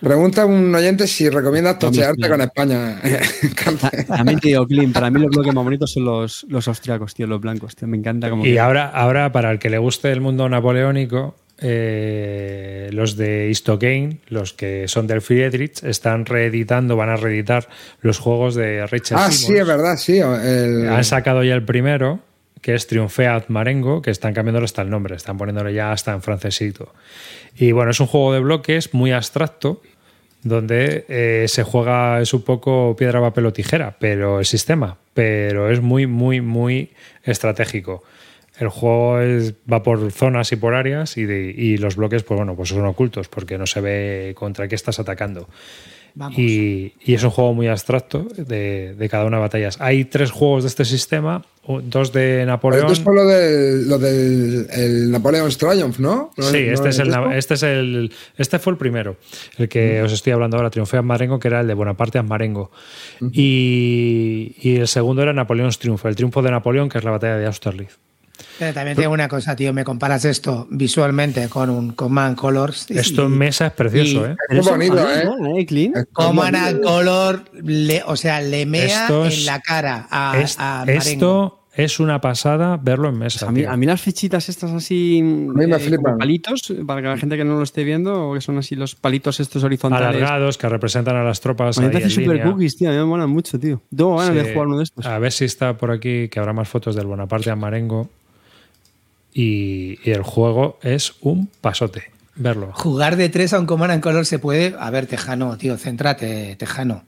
Pregunta 0.00 0.46
un 0.46 0.74
oyente 0.74 1.06
si 1.06 1.28
recomiendas 1.28 1.78
tochearte 1.78 2.28
con 2.28 2.40
España. 2.40 3.00
También 4.06 4.38
te 4.38 4.48
digo, 4.48 4.66
Clint, 4.66 4.94
para 4.94 5.10
mí 5.10 5.20
los 5.20 5.30
bloques 5.30 5.52
más 5.52 5.64
bonitos 5.64 5.92
son 5.92 6.04
los, 6.04 6.46
los 6.48 6.68
austriacos, 6.68 7.14
tío, 7.14 7.26
los 7.26 7.40
blancos, 7.40 7.74
tío. 7.74 7.88
Me 7.88 7.96
encanta 7.96 8.30
como. 8.30 8.46
Y 8.46 8.58
ahora, 8.58 8.88
ahora, 8.88 9.32
para 9.32 9.50
el 9.50 9.58
que 9.58 9.70
le 9.70 9.78
guste 9.78 10.12
el 10.12 10.20
mundo 10.20 10.48
napoleónico, 10.48 11.34
eh, 11.58 12.90
los 12.92 13.16
de 13.16 13.48
Histogame, 13.50 14.18
los 14.28 14.52
que 14.52 14.88
son 14.88 15.06
del 15.06 15.20
Friedrich, 15.20 15.82
están 15.84 16.26
reeditando, 16.26 16.96
van 16.96 17.10
a 17.10 17.16
reeditar 17.16 17.68
los 18.00 18.18
juegos 18.18 18.54
de 18.54 18.86
Richard 18.86 19.18
Ah, 19.20 19.30
sí, 19.30 19.54
es 19.54 19.66
verdad, 19.66 19.96
sí. 19.96 20.20
Han 20.20 21.04
sacado 21.04 21.42
ya 21.44 21.54
el 21.54 21.64
primero, 21.64 22.20
que 22.62 22.74
es 22.74 22.86
Triumfeat 22.86 23.48
Marengo, 23.48 24.00
que 24.00 24.10
están 24.10 24.32
cambiándolo 24.32 24.64
hasta 24.64 24.80
el 24.80 24.88
nombre, 24.88 25.16
están 25.16 25.36
poniéndolo 25.36 25.68
ya 25.68 25.92
hasta 25.92 26.12
en 26.12 26.22
francesito. 26.22 26.94
Y 27.54 27.72
bueno, 27.72 27.90
es 27.90 28.00
un 28.00 28.06
juego 28.06 28.32
de 28.32 28.40
bloques 28.40 28.94
muy 28.94 29.12
abstracto, 29.12 29.82
donde 30.42 31.04
eh, 31.08 31.46
se 31.48 31.64
juega, 31.64 32.20
es 32.20 32.32
un 32.32 32.42
poco 32.42 32.96
piedra, 32.96 33.20
papel 33.20 33.46
o 33.46 33.52
tijera, 33.52 33.96
pero 33.98 34.38
el 34.38 34.46
sistema, 34.46 34.96
pero 35.12 35.70
es 35.70 35.80
muy, 35.80 36.06
muy, 36.06 36.40
muy 36.40 36.90
estratégico. 37.24 38.02
El 38.58 38.68
juego 38.68 39.18
va 39.70 39.82
por 39.82 40.12
zonas 40.12 40.52
y 40.52 40.56
por 40.56 40.74
áreas 40.74 41.16
y, 41.16 41.76
los 41.78 41.96
bloques, 41.96 42.22
pues 42.22 42.38
bueno, 42.38 42.54
pues 42.54 42.68
son 42.68 42.84
ocultos 42.84 43.28
porque 43.28 43.58
no 43.58 43.66
se 43.66 43.80
ve 43.80 44.32
contra 44.36 44.68
qué 44.68 44.74
estás 44.74 45.00
atacando. 45.00 45.48
Y, 46.36 46.92
es 47.06 47.22
un 47.24 47.30
juego 47.30 47.54
muy 47.54 47.68
abstracto 47.68 48.26
de, 48.36 49.08
cada 49.10 49.24
una 49.24 49.38
de 49.38 49.42
batallas. 49.42 49.80
Hay 49.80 50.04
tres 50.04 50.30
juegos 50.30 50.62
de 50.64 50.68
este 50.68 50.84
sistema, 50.84 51.42
dos 51.84 52.12
de 52.12 52.44
Napoleón. 52.46 52.92
Esto 52.92 53.10
es 53.10 53.16
lo, 53.16 53.26
del, 53.26 53.88
lo 53.88 53.98
del 53.98 55.10
Napoleon's 55.10 55.56
Triumph, 55.56 55.98
¿no? 55.98 56.30
sí, 56.36 56.58
este, 56.58 56.90
es 56.90 56.98
el, 56.98 57.14
este 57.32 57.54
es 57.54 57.62
el. 57.62 58.12
Este 58.36 58.58
fue 58.58 58.72
el 58.72 58.78
primero, 58.78 59.16
el 59.56 59.68
que 59.68 60.00
mm. 60.02 60.04
os 60.04 60.12
estoy 60.12 60.32
hablando 60.32 60.56
ahora, 60.56 60.70
Triunfé 60.70 61.00
Marengo, 61.00 61.38
que 61.38 61.48
era 61.48 61.60
el 61.60 61.66
de 61.66 61.74
Bonaparte 61.74 62.20
Marengo. 62.22 62.70
y, 63.32 64.54
y, 64.60 64.76
el 64.76 64.88
segundo 64.88 65.22
era 65.22 65.32
Napoleon's 65.32 65.78
Triumph, 65.78 66.04
el 66.04 66.16
triunfo 66.16 66.42
de 66.42 66.50
Napoleón, 66.50 66.88
que 66.88 66.98
es 66.98 67.04
la 67.04 67.10
batalla 67.10 67.36
de 67.38 67.46
Austerlitz. 67.46 67.98
Pero 68.58 68.72
también 68.74 68.96
tengo 68.96 69.12
una 69.12 69.28
cosa, 69.28 69.56
tío, 69.56 69.72
me 69.72 69.84
comparas 69.84 70.24
esto 70.24 70.66
visualmente 70.70 71.48
con 71.48 71.70
un 71.70 71.92
Command 71.92 72.36
Colors. 72.36 72.90
Esto 72.90 73.26
en 73.26 73.38
mesa 73.38 73.66
es 73.66 73.72
precioso, 73.72 74.26
¿eh? 74.26 74.36
Es 74.48 74.64
bonito, 74.64 74.98
¿eh? 74.98 75.24
¿eh? 75.58 76.04
Command 76.12 76.80
Color, 76.82 77.44
o 78.06 78.16
sea, 78.16 78.40
le 78.40 78.66
mea 78.66 79.08
en 79.08 79.46
la 79.46 79.60
cara 79.60 80.06
a, 80.10 80.38
Esto 80.86 81.62
es 81.74 82.00
una 82.00 82.20
pasada 82.20 82.76
verlo 82.76 83.08
en 83.08 83.18
mesa. 83.18 83.48
A 83.48 83.76
mí, 83.76 83.86
las 83.86 84.00
fichitas 84.00 84.48
estas 84.48 84.72
así. 84.72 85.22
me 85.22 85.64
eh, 85.64 85.98
palitos, 86.18 86.72
para 86.86 87.00
que 87.00 87.08
la 87.08 87.16
gente 87.16 87.36
que 87.36 87.44
no 87.44 87.56
lo 87.56 87.62
esté 87.62 87.84
viendo, 87.84 88.32
que 88.34 88.40
son 88.40 88.58
así 88.58 88.74
los 88.76 88.94
palitos 88.94 89.40
estos 89.40 89.64
horizontales. 89.64 90.08
Alargados 90.08 90.58
que 90.58 90.68
representan 90.68 91.16
a 91.16 91.24
las 91.24 91.40
tropas. 91.40 91.78
Me 91.78 91.88
parece 91.88 92.10
super 92.10 92.42
cookies, 92.42 92.76
tío. 92.76 92.90
A 92.90 92.92
mí 92.92 92.98
me 92.98 93.04
molan 93.04 93.30
mucho, 93.30 93.58
tío. 93.58 93.80
Tengo 93.94 94.16
ganas 94.16 94.34
de 94.34 94.52
jugar 94.52 94.66
uno 94.66 94.78
de 94.78 94.84
estos. 94.84 95.06
A 95.06 95.18
ver 95.18 95.32
si 95.32 95.46
está 95.46 95.76
por 95.78 95.90
aquí, 95.90 96.28
que 96.28 96.38
habrá 96.38 96.52
más 96.52 96.68
fotos 96.68 96.94
del 96.94 97.06
Bonaparte 97.06 97.50
a 97.50 97.56
Marengo 97.56 98.08
y, 99.32 99.98
el 100.10 100.22
juego 100.22 100.78
es 100.82 101.14
un 101.20 101.48
pasote. 101.60 102.10
Verlo. 102.34 102.72
Jugar 102.72 103.16
de 103.16 103.28
tres 103.28 103.52
a 103.52 103.60
un 103.60 103.66
Command 103.66 103.92
en 103.92 104.00
color 104.00 104.24
se 104.26 104.38
puede. 104.38 104.74
A 104.78 104.90
ver, 104.90 105.06
Tejano, 105.06 105.56
tío, 105.58 105.76
céntrate, 105.76 106.56
Tejano. 106.56 107.04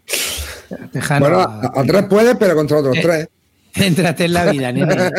Tejano 0.92 1.20
bueno, 1.20 1.40
a, 1.40 1.82
tres 1.86 2.04
puede, 2.04 2.34
pero 2.36 2.54
contra 2.54 2.78
otros 2.78 2.96
eh, 2.96 3.00
tres. 3.02 3.28
Céntrate 3.74 4.26
en 4.26 4.32
la 4.32 4.44
vida, 4.52 4.72
nene. 4.72 4.94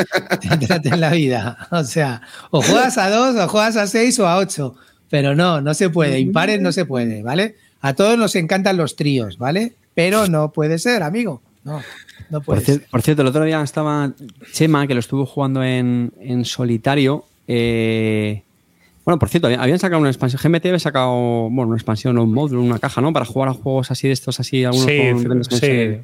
Céntrate 0.41 0.89
en 0.89 1.01
la 1.01 1.09
vida. 1.11 1.67
O 1.71 1.83
sea, 1.83 2.21
o 2.51 2.61
juegas 2.61 2.97
a 2.97 3.09
dos, 3.09 3.35
o 3.35 3.47
juegas 3.47 3.75
a 3.77 3.87
seis 3.87 4.17
o 4.19 4.27
a 4.27 4.37
ocho. 4.37 4.75
Pero 5.09 5.35
no, 5.35 5.61
no 5.61 5.73
se 5.73 5.89
puede. 5.89 6.19
Impares 6.19 6.61
no 6.61 6.71
se 6.71 6.85
puede, 6.85 7.21
¿vale? 7.21 7.55
A 7.81 7.93
todos 7.93 8.17
nos 8.17 8.35
encantan 8.35 8.77
los 8.77 8.95
tríos, 8.95 9.37
¿vale? 9.37 9.73
Pero 9.93 10.27
no 10.27 10.51
puede 10.51 10.79
ser, 10.79 11.03
amigo. 11.03 11.41
No 11.63 11.81
por, 12.45 12.61
cierto, 12.61 13.21
el 13.21 13.27
otro 13.27 13.43
día 13.43 13.61
estaba 13.61 14.11
Chema, 14.51 14.87
que 14.87 14.93
lo 14.93 14.99
estuvo 14.99 15.25
jugando 15.25 15.63
en, 15.63 16.11
solitario. 16.45 17.25
Eh, 17.47 18.41
bueno, 19.03 19.19
por 19.19 19.29
cierto, 19.29 19.47
habían 19.47 19.79
sacado 19.79 20.01
una 20.01 20.09
expansión. 20.09 20.41
GMT 20.43 20.65
había 20.65 20.79
sacado 20.79 21.11
bueno, 21.49 21.67
una 21.67 21.77
expansión 21.77 22.17
o 22.17 22.23
un 22.23 22.33
módulo, 22.33 22.61
una 22.61 22.79
caja, 22.79 23.01
¿no? 23.01 23.13
Para 23.13 23.25
jugar 23.25 23.49
a 23.49 23.53
juegos 23.53 23.91
así 23.91 24.07
de 24.07 24.13
estos, 24.13 24.39
así, 24.39 24.63
algunos 24.63 24.85
sí, 24.85 25.57
sí. 25.59 25.97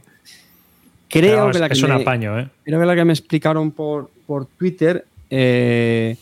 Creo 1.10 1.52
que 1.52 1.60
la 1.60 1.68
que 1.68 1.74
es 1.74 1.84
un 1.84 1.92
apaño, 1.92 2.40
¿eh? 2.40 2.50
Creo 2.64 2.80
que 2.80 2.86
la 2.86 2.96
que 2.96 3.04
me 3.04 3.14
explicaron 3.14 3.72
por, 3.72 4.10
por 4.26 4.46
Twitter. 4.46 5.06
Eh, 5.30 6.16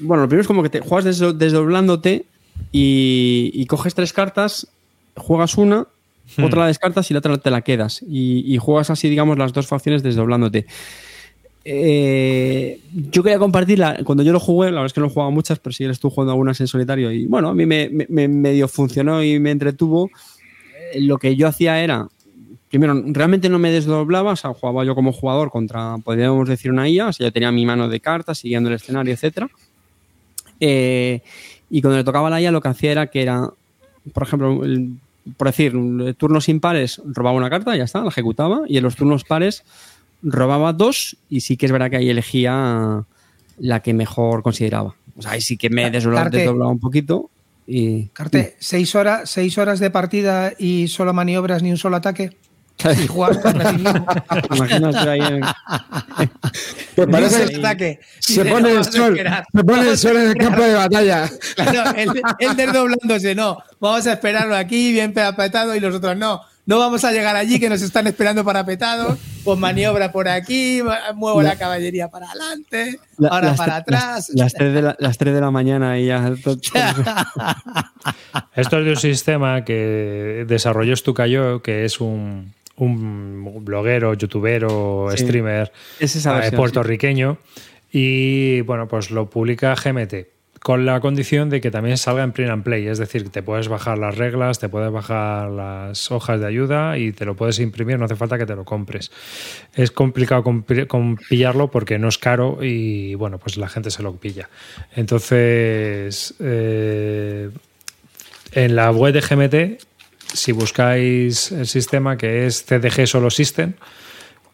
bueno, 0.00 0.24
lo 0.24 0.28
primero 0.28 0.42
es 0.42 0.46
como 0.46 0.62
que 0.62 0.70
te 0.70 0.80
juegas 0.80 1.18
desdoblándote 1.38 2.26
y, 2.72 3.50
y 3.54 3.66
coges 3.66 3.94
tres 3.94 4.12
cartas, 4.12 4.66
juegas 5.16 5.56
una 5.56 5.86
Hmm. 6.36 6.44
Otra 6.44 6.60
la 6.60 6.66
descartas 6.66 7.10
y 7.10 7.14
la 7.14 7.18
otra 7.18 7.38
te 7.38 7.50
la 7.50 7.62
quedas. 7.62 8.04
Y, 8.06 8.56
juegas 8.58 8.90
así, 8.90 9.08
digamos, 9.08 9.38
las 9.38 9.52
dos 9.52 9.66
facciones 9.66 10.02
desdoblándote. 10.02 10.66
Eh, 11.64 12.80
yo 12.92 13.22
quería 13.22 13.38
compartirla. 13.38 13.98
Cuando 14.04 14.22
yo 14.22 14.32
lo 14.32 14.40
jugué, 14.40 14.66
la 14.66 14.76
verdad 14.76 14.86
es 14.86 14.92
que 14.92 15.00
no 15.00 15.06
he 15.06 15.10
jugado 15.10 15.30
muchas, 15.30 15.58
pero 15.58 15.72
sí 15.72 15.84
estuve 15.84 16.12
jugando 16.12 16.32
algunas 16.32 16.60
en 16.60 16.66
solitario. 16.66 17.10
Y 17.10 17.26
bueno, 17.26 17.48
a 17.48 17.54
mí 17.54 17.66
me, 17.66 17.88
medio 17.88 18.68
funcionó 18.68 19.22
y 19.22 19.38
me 19.38 19.50
entretuvo. 19.50 20.10
Eh, 20.92 21.00
lo 21.00 21.18
que 21.18 21.36
yo 21.36 21.48
hacía 21.48 21.82
era 21.82 22.08
primero, 22.70 23.02
realmente 23.06 23.48
no 23.48 23.58
me 23.58 23.72
desdoblaba, 23.72 24.32
o 24.32 24.36
sea, 24.36 24.54
jugaba 24.54 24.84
yo 24.84 24.94
como 24.94 25.12
jugador 25.12 25.50
contra, 25.50 25.98
podríamos 25.98 26.48
decir, 26.48 26.70
una 26.70 26.88
IA, 26.88 27.08
o 27.08 27.12
sea, 27.12 27.26
yo 27.26 27.32
tenía 27.32 27.50
mi 27.50 27.66
mano 27.66 27.88
de 27.88 27.98
cartas 27.98 28.38
siguiendo 28.38 28.68
el 28.68 28.76
escenario, 28.76 29.12
etc. 29.12 29.50
Eh, 30.60 31.20
y 31.68 31.82
cuando 31.82 31.98
le 31.98 32.04
tocaba 32.04 32.30
la 32.30 32.40
IA, 32.40 32.52
lo 32.52 32.60
que 32.60 32.68
hacía 32.68 32.92
era 32.92 33.06
que 33.08 33.22
era, 33.22 33.50
por 34.12 34.22
ejemplo, 34.22 34.64
el 34.64 34.92
por 35.36 35.48
decir, 35.48 35.74
turnos 36.16 36.48
impares 36.48 37.00
robaba 37.04 37.36
una 37.36 37.50
carta, 37.50 37.76
ya 37.76 37.84
está, 37.84 38.02
la 38.02 38.08
ejecutaba, 38.08 38.62
y 38.66 38.78
en 38.78 38.84
los 38.84 38.96
turnos 38.96 39.24
pares 39.24 39.64
robaba 40.22 40.72
dos, 40.72 41.16
y 41.28 41.40
sí 41.40 41.56
que 41.56 41.66
es 41.66 41.72
verdad 41.72 41.90
que 41.90 41.96
ahí 41.96 42.10
elegía 42.10 43.04
la 43.58 43.80
que 43.80 43.94
mejor 43.94 44.42
consideraba. 44.42 44.94
O 45.16 45.22
sea, 45.22 45.32
ahí 45.32 45.40
sí 45.40 45.56
que 45.56 45.70
me 45.70 45.90
desdoblaba, 45.90 46.68
un 46.68 46.80
poquito. 46.80 47.30
Y, 47.66 48.06
Carte, 48.08 48.56
¿seis, 48.58 48.94
horas, 48.94 49.30
¿seis 49.30 49.56
horas 49.58 49.78
de 49.78 49.90
partida 49.90 50.52
y 50.58 50.88
solo 50.88 51.12
maniobras 51.12 51.62
ni 51.62 51.70
un 51.70 51.76
solo 51.76 51.96
ataque? 51.96 52.36
Y 53.02 53.06
juegas 53.06 53.38
contra 53.38 53.72
Imagínate 53.72 54.98
ahí 54.98 55.20
en... 55.20 55.40
Pues 56.94 57.08
parece 57.08 57.76
que 57.76 58.00
se 58.18 58.44
pone, 58.44 58.72
el 58.72 58.84
sol, 58.84 59.18
se 59.52 59.64
pone 59.64 59.88
el 59.88 59.98
sol 59.98 60.16
en 60.16 60.30
el 60.30 60.36
campo 60.36 60.62
de 60.62 60.74
batalla. 60.74 61.30
Claro, 61.54 61.98
el 62.38 62.56
desdoblándose, 62.56 63.34
no. 63.34 63.58
Vamos 63.78 64.06
a 64.06 64.14
esperarlo 64.14 64.56
aquí, 64.56 64.92
bien 64.92 65.16
apretado, 65.18 65.74
y 65.74 65.80
los 65.80 65.94
otros 65.94 66.16
no. 66.16 66.40
No 66.66 66.78
vamos 66.78 67.04
a 67.04 67.10
llegar 67.10 67.34
allí, 67.34 67.58
que 67.58 67.68
nos 67.68 67.82
están 67.82 68.06
esperando 68.06 68.44
para 68.44 68.64
petados. 68.64 69.18
Pues 69.42 69.58
maniobra 69.58 70.12
por 70.12 70.28
aquí, 70.28 70.82
muevo 71.14 71.42
la, 71.42 71.56
caballería 71.56 72.08
para 72.08 72.30
adelante, 72.30 73.00
ahora 73.30 73.54
para 73.54 73.76
atrás. 73.76 74.30
Las, 74.34 74.52
3 74.52 74.74
de 74.74 74.82
la, 74.82 74.96
las 74.98 75.18
de 75.18 75.40
la 75.40 75.50
mañana 75.50 75.98
y 75.98 76.06
ya. 76.06 76.28
Esto 78.54 78.78
es 78.78 78.84
de 78.84 78.90
un 78.90 78.96
sistema 78.96 79.64
que 79.64 80.44
desarrolló 80.46 80.94
Stukayo, 80.94 81.62
que 81.62 81.86
es 81.86 82.00
un, 82.00 82.52
un 82.80 83.64
bloguero, 83.64 84.14
youtubero, 84.14 85.08
streamer 85.12 85.72
eh, 86.00 86.52
puertorriqueño. 86.54 87.38
Y 87.92 88.60
bueno, 88.62 88.86
pues 88.88 89.10
lo 89.10 89.28
publica 89.28 89.74
GMT 89.74 90.14
con 90.60 90.84
la 90.84 91.00
condición 91.00 91.48
de 91.48 91.60
que 91.60 91.70
también 91.70 91.96
salga 91.96 92.22
en 92.22 92.32
print 92.32 92.50
and 92.50 92.62
play, 92.62 92.86
es 92.86 92.98
decir, 92.98 93.30
te 93.30 93.42
puedes 93.42 93.68
bajar 93.68 93.96
las 93.96 94.18
reglas, 94.18 94.58
te 94.58 94.68
puedes 94.68 94.92
bajar 94.92 95.50
las 95.50 96.10
hojas 96.10 96.38
de 96.38 96.46
ayuda 96.46 96.98
y 96.98 97.12
te 97.12 97.24
lo 97.24 97.34
puedes 97.34 97.58
imprimir, 97.60 97.98
no 97.98 98.04
hace 98.04 98.14
falta 98.14 98.36
que 98.36 98.44
te 98.44 98.54
lo 98.54 98.64
compres. 98.64 99.10
Es 99.74 99.90
complicado 99.90 100.44
pillarlo 101.28 101.70
porque 101.70 101.98
no 101.98 102.08
es 102.08 102.18
caro 102.18 102.58
y 102.60 103.14
bueno, 103.14 103.38
pues 103.38 103.56
la 103.56 103.70
gente 103.70 103.90
se 103.90 104.02
lo 104.02 104.14
pilla. 104.16 104.50
Entonces, 104.94 106.34
eh, 106.40 107.48
en 108.52 108.76
la 108.76 108.90
web 108.90 109.14
de 109.14 109.20
GMT 109.22 109.89
si 110.32 110.52
buscáis 110.52 111.52
el 111.52 111.66
sistema 111.66 112.16
que 112.16 112.46
es 112.46 112.64
CDG 112.64 113.06
Solo 113.06 113.30
System, 113.30 113.74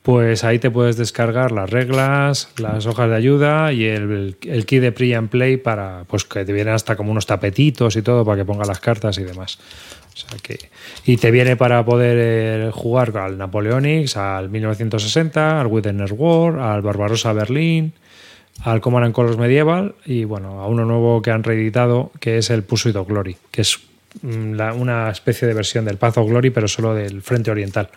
pues 0.07 0.44
ahí 0.44 0.61
te 0.61 0.70
puedes 0.70 0.97
descargar 0.97 1.51
las 1.51 1.69
reglas, 1.69 2.48
las 2.59 2.86
hojas 2.86 3.11
de 3.11 3.16
ayuda 3.16 3.73
y 3.73 3.86
el, 3.86 4.36
el 4.43 4.65
key 4.65 4.78
de 4.78 4.93
pre 4.93 5.16
and 5.16 5.28
play 5.28 5.57
para 5.57 6.05
pues 6.07 6.24
que 6.24 6.44
te 6.44 6.53
vienen 6.53 6.74
hasta 6.74 6.94
como 6.94 7.11
unos 7.11 7.27
tapetitos 7.27 7.97
y 7.97 8.03
todo 8.03 8.24
para 8.24 8.36
que 8.36 8.44
ponga 8.44 8.65
las 8.65 8.78
cartas 8.78 9.19
y 9.19 9.24
demás. 9.24 9.59
y 11.05 11.16
te 11.16 11.31
viene 11.32 11.57
para 11.57 11.85
poder 11.85 12.19
eh, 12.20 12.70
jugar 12.73 13.19
al 13.19 13.36
Napoleonics, 13.36 14.16
al 14.16 14.48
1960, 14.48 15.61
al 15.61 15.66
Witness 15.66 16.12
War, 16.12 16.61
al 16.61 16.82
Barbarossa 16.82 17.32
Berlín, 17.32 17.93
al 18.62 18.81
Command 18.81 19.12
Colors 19.12 19.39
Medieval 19.39 19.97
y 20.05 20.23
bueno, 20.23 20.61
a 20.61 20.69
uno 20.69 20.85
nuevo 20.85 21.20
que 21.20 21.32
han 21.32 21.43
reeditado 21.43 22.12
que 22.20 22.39
es 22.39 22.51
el 22.51 22.62
Pursuit 22.62 22.94
of 22.94 23.09
Glory, 23.09 23.36
que 23.51 23.62
es 23.62 23.81
mm, 24.22 24.60
una 24.80 25.10
especie 25.10 25.47
de 25.47 25.55
versión 25.55 25.84
del 25.84 25.97
Path 25.97 26.18
of 26.18 26.28
Glory, 26.28 26.51
pero 26.51 26.68
solo 26.68 26.94
del 26.94 27.22
frente 27.22 27.51
oriental. 27.51 27.88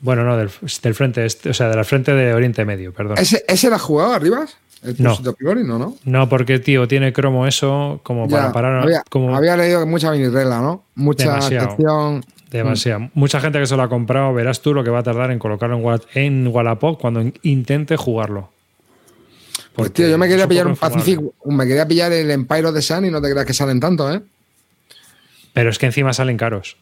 Bueno, 0.00 0.24
no, 0.24 0.36
del, 0.36 0.50
frente 0.50 1.24
este, 1.24 1.50
o 1.50 1.54
sea, 1.54 1.68
del 1.68 1.84
frente 1.84 2.12
de 2.12 2.34
Oriente 2.34 2.64
Medio, 2.64 2.92
perdón. 2.92 3.16
¿Ese, 3.18 3.44
ese 3.48 3.70
la 3.70 3.78
jugado 3.78 4.12
arriba? 4.12 4.46
¿El 4.82 4.96
no. 4.98 5.18
no, 5.18 5.78
no. 5.78 5.96
No, 6.04 6.28
porque, 6.28 6.58
tío, 6.58 6.86
tiene 6.86 7.12
cromo 7.12 7.46
eso 7.46 8.00
como 8.02 8.28
para 8.28 8.52
parar. 8.52 8.82
Había, 8.82 9.02
como... 9.08 9.34
había 9.34 9.56
leído 9.56 9.86
mucha 9.86 10.10
regla, 10.10 10.60
¿no? 10.60 10.84
Mucha 10.94 11.32
Demasiado. 11.32 12.20
Demasiado. 12.50 13.10
Mucha 13.14 13.40
gente 13.40 13.58
que 13.58 13.66
se 13.66 13.76
lo 13.76 13.82
ha 13.82 13.88
comprado, 13.88 14.32
verás 14.34 14.60
tú 14.60 14.74
lo 14.74 14.84
que 14.84 14.90
va 14.90 14.98
a 14.98 15.02
tardar 15.02 15.30
en 15.30 15.38
colocarlo 15.38 15.76
en, 15.76 16.00
en 16.14 16.46
Wallapop 16.48 17.00
cuando 17.00 17.24
intente 17.42 17.96
jugarlo. 17.96 18.50
Pues 19.74 19.92
tío, 19.92 20.08
yo 20.08 20.18
me 20.18 20.28
quería 20.28 20.46
pillar 20.46 20.66
un 20.66 20.76
Pacific, 20.76 21.20
me 21.46 21.66
quería 21.66 21.88
pillar 21.88 22.12
el 22.12 22.30
Empire 22.30 22.66
of 22.66 22.74
the 22.74 22.82
Sun 22.82 23.06
y 23.06 23.10
no 23.10 23.20
te 23.20 23.30
creas 23.30 23.46
que 23.46 23.54
salen 23.54 23.80
tanto, 23.80 24.12
¿eh? 24.12 24.22
Pero 25.54 25.70
es 25.70 25.78
que 25.78 25.86
encima 25.86 26.12
salen 26.12 26.36
caros. 26.36 26.76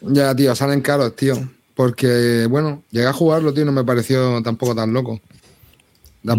Ya, 0.00 0.34
tío, 0.34 0.56
salen 0.56 0.80
caros, 0.80 1.14
tío. 1.14 1.36
Porque, 1.74 2.46
bueno, 2.48 2.82
llegué 2.90 3.06
a 3.06 3.12
jugarlo, 3.12 3.54
tío, 3.54 3.64
no 3.64 3.72
me 3.72 3.84
pareció 3.84 4.42
tampoco 4.42 4.74
tan 4.74 4.92
loco. 4.92 5.20
No, 6.24 6.36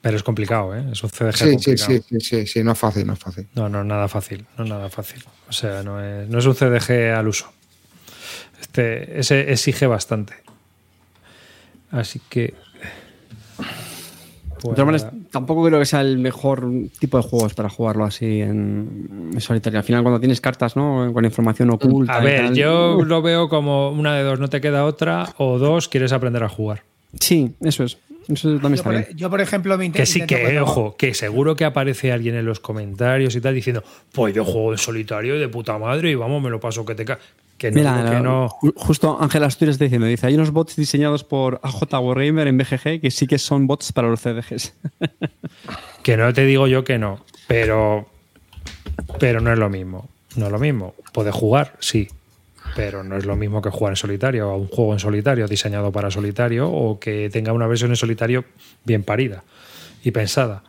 pero 0.00 0.16
es 0.16 0.22
complicado, 0.22 0.74
¿eh? 0.74 0.86
Es 0.92 1.02
un 1.02 1.10
CDG 1.10 1.36
sí, 1.36 1.50
complicado. 1.50 1.90
Sí, 1.90 2.02
sí, 2.08 2.20
sí, 2.20 2.46
sí, 2.46 2.64
no 2.64 2.72
es 2.72 2.78
fácil, 2.78 3.06
no 3.06 3.12
es 3.12 3.18
fácil. 3.18 3.46
No, 3.54 3.68
no 3.68 3.80
es 3.80 3.86
nada 3.86 4.08
fácil, 4.08 4.46
no 4.56 4.64
es 4.64 4.70
nada 4.70 4.88
fácil. 4.88 5.22
O 5.48 5.52
sea, 5.52 5.82
no 5.82 6.02
es, 6.02 6.28
no 6.28 6.38
es 6.38 6.46
un 6.46 6.54
CDG 6.54 7.12
al 7.14 7.28
uso. 7.28 7.52
Este, 8.60 9.18
ese 9.18 9.52
exige 9.52 9.86
bastante. 9.86 10.34
Así 11.90 12.20
que 12.28 12.54
pues 14.60 15.06
tampoco 15.30 15.64
creo 15.64 15.78
que 15.78 15.86
sea 15.86 16.00
el 16.00 16.18
mejor 16.18 16.70
tipo 16.98 17.16
de 17.16 17.22
juegos 17.22 17.54
para 17.54 17.68
jugarlo 17.68 18.04
así 18.04 18.40
en, 18.40 19.30
solitario. 19.38 19.78
Al 19.78 19.84
final, 19.84 20.02
cuando 20.02 20.20
tienes 20.20 20.40
cartas, 20.40 20.76
¿no? 20.76 21.10
Con 21.12 21.24
información 21.24 21.70
oculta. 21.70 22.14
A 22.14 22.20
ver, 22.20 22.52
yo 22.54 23.02
lo 23.04 23.22
veo 23.22 23.48
como 23.48 23.90
una 23.90 24.14
de 24.14 24.22
dos, 24.22 24.40
no 24.40 24.48
te 24.48 24.60
queda 24.60 24.84
otra, 24.84 25.34
o 25.38 25.58
dos, 25.58 25.88
quieres 25.88 26.12
aprender 26.12 26.42
a 26.42 26.48
jugar. 26.48 26.82
Sí, 27.20 27.54
eso 27.60 27.84
es. 27.84 27.98
Eso 28.28 28.50
también 28.60 28.74
yo, 28.74 28.90
está 28.90 28.90
por, 28.90 29.16
yo, 29.16 29.30
por 29.30 29.40
ejemplo, 29.40 29.78
me 29.78 29.90
Que 29.90 30.04
sí, 30.04 30.26
que, 30.26 30.60
ojo, 30.60 30.96
que 30.96 31.14
seguro 31.14 31.56
que 31.56 31.64
aparece 31.64 32.12
alguien 32.12 32.34
en 32.34 32.44
los 32.44 32.60
comentarios 32.60 33.34
y 33.34 33.40
tal 33.40 33.54
diciendo, 33.54 33.82
pues 34.12 34.34
yo 34.34 34.44
juego 34.44 34.72
en 34.72 34.78
solitario 34.78 35.36
y 35.36 35.38
de 35.38 35.48
puta 35.48 35.78
madre 35.78 36.10
y 36.10 36.14
vamos, 36.14 36.42
me 36.42 36.50
lo 36.50 36.60
paso 36.60 36.84
que 36.84 36.94
te 36.94 37.06
cae. 37.06 37.16
Que 37.58 37.72
no, 37.72 38.48
Justo 38.76 39.18
Ángel 39.20 39.42
Asturias 39.42 39.74
está 39.74 39.84
diciendo, 39.84 40.06
dice, 40.06 40.28
hay 40.28 40.34
unos 40.34 40.52
bots 40.52 40.76
diseñados 40.76 41.24
por 41.24 41.60
AJ 41.64 41.92
Wargamer 42.00 42.46
en 42.46 42.56
BGG 42.56 43.00
que 43.00 43.10
sí 43.10 43.26
que 43.26 43.38
son 43.38 43.66
bots 43.66 43.92
para 43.92 44.08
los 44.08 44.20
CDGs. 44.20 44.74
que 46.04 46.16
no 46.16 46.32
te 46.32 46.44
digo 46.44 46.68
yo 46.68 46.84
que 46.84 46.98
no, 46.98 47.24
pero, 47.48 48.08
pero 49.18 49.40
no 49.40 49.52
es 49.52 49.58
lo 49.58 49.68
mismo. 49.68 50.08
No 50.36 50.46
es 50.46 50.52
lo 50.52 50.58
mismo. 50.60 50.94
Puede 51.12 51.32
jugar, 51.32 51.74
sí, 51.80 52.08
pero 52.76 53.02
no 53.02 53.16
es 53.16 53.26
lo 53.26 53.34
mismo 53.34 53.60
que 53.60 53.70
jugar 53.70 53.92
en 53.92 53.96
solitario, 53.96 54.50
o 54.50 54.56
un 54.56 54.68
juego 54.68 54.92
en 54.92 55.00
solitario 55.00 55.48
diseñado 55.48 55.90
para 55.90 56.10
solitario, 56.10 56.70
o 56.70 57.00
que 57.00 57.28
tenga 57.30 57.52
una 57.52 57.66
versión 57.66 57.90
en 57.90 57.96
solitario 57.96 58.44
bien 58.84 59.02
parida 59.02 59.42
y 60.04 60.12
pensada. 60.12 60.62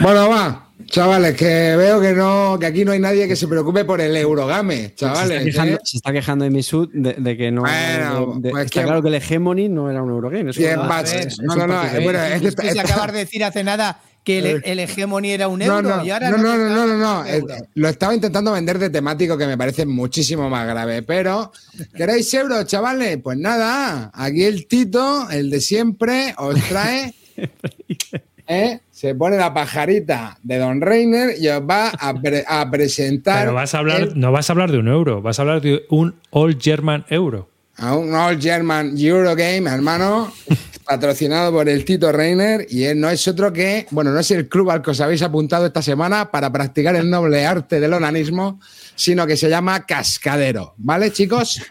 Bueno, 0.00 0.28
va. 0.28 0.64
Chavales, 0.86 1.36
que 1.36 1.76
veo 1.76 2.00
que 2.00 2.12
no, 2.14 2.56
que 2.58 2.66
aquí 2.66 2.84
no 2.84 2.92
hay 2.92 3.00
nadie 3.00 3.28
que 3.28 3.36
se 3.36 3.46
preocupe 3.46 3.84
por 3.84 4.00
el 4.00 4.16
Eurogame, 4.16 4.94
chavales. 4.94 5.42
Se 5.42 5.48
está 5.48 5.62
quejando, 5.62 5.74
¿eh? 5.74 5.80
se 5.84 5.96
está 5.98 6.12
quejando 6.12 6.44
de 6.44 6.50
Misut 6.50 6.90
de, 6.92 7.12
de, 7.14 7.36
que 7.36 7.50
no. 7.50 7.62
Bueno, 7.62 8.38
pues 8.40 8.66
está 8.66 8.84
claro 8.84 9.02
que 9.02 9.08
el 9.08 9.14
Hegemony 9.16 9.68
no 9.68 9.90
era 9.90 10.02
un 10.02 10.10
Eurogame. 10.10 10.52
Bien, 10.52 10.76
no, 10.76 11.56
no, 11.56 11.66
no. 11.66 11.82
Bueno, 12.02 12.22
es 12.22 12.54
que 12.54 12.72
se 12.72 12.80
acabas 12.80 13.12
de 13.12 13.18
decir 13.18 13.44
hace 13.44 13.62
nada 13.64 14.00
que 14.24 14.38
el, 14.38 14.46
eh, 14.46 14.60
el, 14.64 14.78
Hegemony 14.78 15.30
era 15.30 15.48
un 15.48 15.60
euro 15.62 15.82
no, 15.82 15.96
no, 15.96 16.04
y 16.04 16.10
ahora 16.10 16.30
no, 16.30 16.38
no, 16.38 16.56
no, 16.56 16.68
no, 16.68 16.86
no, 16.86 16.96
no. 16.96 17.26
Eh, 17.26 17.42
lo 17.74 17.88
estaba 17.88 18.14
intentando 18.14 18.52
vender 18.52 18.78
de 18.78 18.88
temático 18.88 19.36
que 19.36 19.46
me 19.46 19.58
parece 19.58 19.84
muchísimo 19.84 20.48
más 20.48 20.66
grave. 20.66 21.02
Pero, 21.02 21.52
¿queréis 21.94 22.32
euros, 22.32 22.66
chavales? 22.66 23.18
Pues 23.22 23.36
nada, 23.36 24.10
aquí 24.14 24.44
el 24.44 24.66
Tito, 24.66 25.28
el 25.30 25.50
de 25.50 25.60
siempre, 25.60 26.34
os 26.38 26.58
trae. 26.68 27.14
¿eh? 28.48 28.80
se 28.90 29.14
pone 29.14 29.36
la 29.36 29.54
pajarita 29.54 30.38
de 30.42 30.58
Don 30.58 30.80
Reiner 30.80 31.36
y 31.38 31.48
os 31.48 31.60
va 31.60 31.90
a, 31.90 32.70
presentar. 32.70 33.44
Pero 33.44 33.54
vas 33.54 33.74
a 33.74 33.78
hablar, 33.78 34.16
no 34.16 34.32
vas 34.32 34.50
a 34.50 34.52
hablar 34.52 34.72
de 34.72 34.78
un 34.78 34.88
euro, 34.88 35.22
vas 35.22 35.38
a 35.38 35.42
hablar 35.42 35.60
de 35.60 35.84
un 35.90 36.16
All 36.30 36.58
German 36.60 37.04
Euro. 37.08 37.48
A 37.76 37.94
un 37.94 38.12
All 38.12 38.40
German 38.40 38.94
Eurogame, 38.98 39.70
hermano, 39.70 40.32
patrocinado 40.84 41.52
por 41.52 41.68
el 41.68 41.84
Tito 41.84 42.10
Reiner 42.10 42.66
y 42.68 42.84
él 42.84 42.98
no 42.98 43.08
es 43.08 43.28
otro 43.28 43.52
que, 43.52 43.86
bueno, 43.90 44.10
no 44.10 44.18
es 44.18 44.30
el 44.32 44.48
club 44.48 44.70
al 44.70 44.82
que 44.82 44.90
os 44.90 45.00
habéis 45.00 45.22
apuntado 45.22 45.66
esta 45.66 45.82
semana 45.82 46.30
para 46.30 46.50
practicar 46.50 46.96
el 46.96 47.08
noble 47.08 47.46
arte 47.46 47.78
del 47.78 47.92
onanismo, 47.92 48.58
sino 48.98 49.28
que 49.28 49.36
se 49.36 49.48
llama 49.48 49.86
Cascadero, 49.86 50.74
¿vale, 50.76 51.12
chicos? 51.12 51.62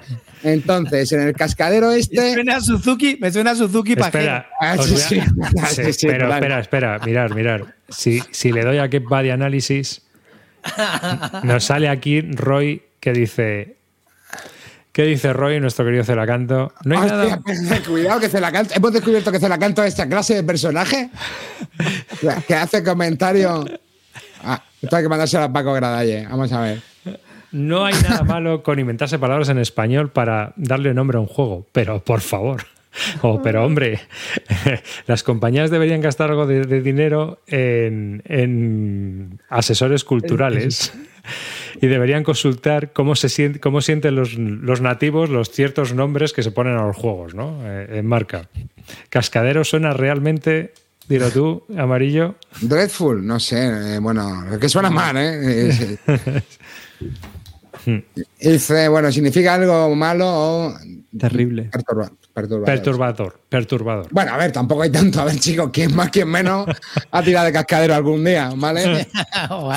Entonces, 0.43 1.11
en 1.11 1.27
el 1.27 1.33
cascadero 1.33 1.91
este. 1.91 2.21
Me 2.21 2.33
suena 2.35 2.55
a 2.55 2.61
Suzuki, 2.61 3.17
me 3.19 3.31
suena 3.31 3.51
a 3.51 3.55
Suzuki 3.55 3.93
espera, 3.93 4.47
ah, 4.61 4.77
sí, 4.81 5.19
pero 6.07 6.33
espera, 6.33 6.59
espera, 6.59 6.99
mirar, 6.99 7.35
mirar. 7.35 7.75
Si, 7.89 8.23
si 8.31 8.53
le 8.53 8.63
doy 8.63 8.77
a 8.77 8.87
que 8.87 8.99
va 8.99 9.23
de 9.23 9.33
análisis, 9.33 10.03
nos 11.43 11.65
sale 11.65 11.89
aquí 11.89 12.21
Roy 12.21 12.81
que 13.01 13.11
dice. 13.11 13.75
¿Qué 14.93 15.03
dice 15.03 15.33
Roy, 15.33 15.59
nuestro 15.59 15.83
querido 15.83 16.05
Celacanto? 16.05 16.73
No 16.85 16.99
hay 16.99 17.09
nada. 17.09 17.41
cuidado 17.85 18.19
que 18.21 18.29
Celacanto. 18.29 18.73
Hemos 18.73 18.93
descubierto 18.93 19.33
que 19.33 19.39
Celacanto 19.39 19.83
es 19.83 19.89
esta 19.89 20.07
clase 20.07 20.33
de 20.33 20.43
personaje 20.43 21.09
que 22.47 22.55
hace 22.55 22.83
comentarios. 22.83 23.65
Ah, 24.43 24.63
esto 24.81 24.95
hay 24.95 25.03
que 25.03 25.09
mandárselo 25.09 25.43
a 25.43 25.51
Paco 25.51 25.73
Gradalle. 25.73 26.25
Vamos 26.27 26.51
a 26.53 26.61
ver. 26.61 26.81
No 27.51 27.85
hay 27.85 27.95
nada 28.03 28.23
malo 28.23 28.63
con 28.63 28.79
inventarse 28.79 29.19
palabras 29.19 29.49
en 29.49 29.57
español 29.57 30.09
para 30.09 30.53
darle 30.57 30.93
nombre 30.93 31.17
a 31.17 31.21
un 31.21 31.27
juego, 31.27 31.65
pero 31.71 32.03
por 32.03 32.21
favor. 32.21 32.65
Oh, 33.21 33.41
pero 33.41 33.63
hombre, 33.63 33.99
las 35.07 35.23
compañías 35.23 35.69
deberían 35.69 36.01
gastar 36.01 36.31
algo 36.31 36.47
de, 36.47 36.81
dinero 36.81 37.41
en, 37.47 39.39
asesores 39.49 40.03
culturales 40.03 40.93
y 41.81 41.87
deberían 41.87 42.23
consultar 42.23 42.93
cómo, 42.93 43.15
se 43.15 43.59
cómo 43.59 43.81
sienten 43.81 44.15
los, 44.15 44.37
nativos 44.81 45.29
los 45.29 45.51
ciertos 45.51 45.93
nombres 45.93 46.33
que 46.33 46.43
se 46.43 46.51
ponen 46.51 46.77
a 46.77 46.87
los 46.87 46.95
juegos, 46.95 47.35
¿no? 47.35 47.59
Eh, 47.63 47.99
en 47.99 48.05
marca. 48.07 48.49
Cascadero 49.09 49.63
suena 49.63 49.93
realmente 49.93 50.73
Dilo 51.07 51.31
tú, 51.31 51.63
amarillo. 51.77 52.35
Dreadful, 52.59 53.25
no 53.25 53.39
sé. 53.39 53.95
Eh, 53.95 53.99
bueno, 53.99 54.43
que 54.59 54.67
suena 54.67 54.89
mal, 54.89 55.15
¿eh? 55.17 55.97
Dice, 58.39 58.87
bueno, 58.89 59.11
significa 59.11 59.53
algo 59.53 59.95
malo 59.95 60.25
o. 60.27 60.73
Terrible. 61.17 61.71
Perturbador. 61.71 63.39
Perturbador, 63.49 64.07
Bueno, 64.11 64.33
a 64.33 64.37
ver, 64.37 64.51
tampoco 64.51 64.83
hay 64.83 64.91
tanto. 64.91 65.21
A 65.21 65.25
ver, 65.25 65.39
chicos, 65.39 65.71
quién 65.73 65.95
más, 65.95 66.09
quién 66.09 66.27
menos 66.27 66.67
ha 67.11 67.23
tirado 67.23 67.47
de 67.47 67.53
cascadero 67.53 67.95
algún 67.95 68.23
día, 68.23 68.51
¿vale? 68.55 69.07
o, 69.49 69.73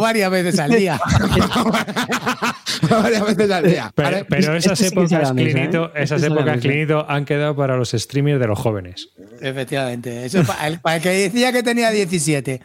varias 0.00 0.30
veces 0.30 0.58
al 0.58 0.70
día. 0.70 1.00
varias 2.90 3.26
veces 3.26 3.50
al 3.50 3.64
día. 3.64 3.92
Pero, 3.94 4.54
esas 4.54 4.80
épocas, 4.82 5.32
clinito, 5.32 5.86
¿eh? 5.94 6.02
esas 6.02 6.22
épocas 6.22 6.60
clinito 6.60 7.04
han 7.08 7.24
quedado 7.24 7.56
para 7.56 7.76
los 7.76 7.90
streamers 7.90 8.38
de 8.38 8.46
los 8.46 8.58
jóvenes. 8.58 9.08
Efectivamente. 9.40 10.24
Eso 10.24 10.44
para 10.44 10.68
el, 10.68 10.80
para 10.80 10.96
el 10.96 11.02
que 11.02 11.10
decía 11.10 11.52
que 11.52 11.62
tenía 11.62 11.90
17. 11.90 12.60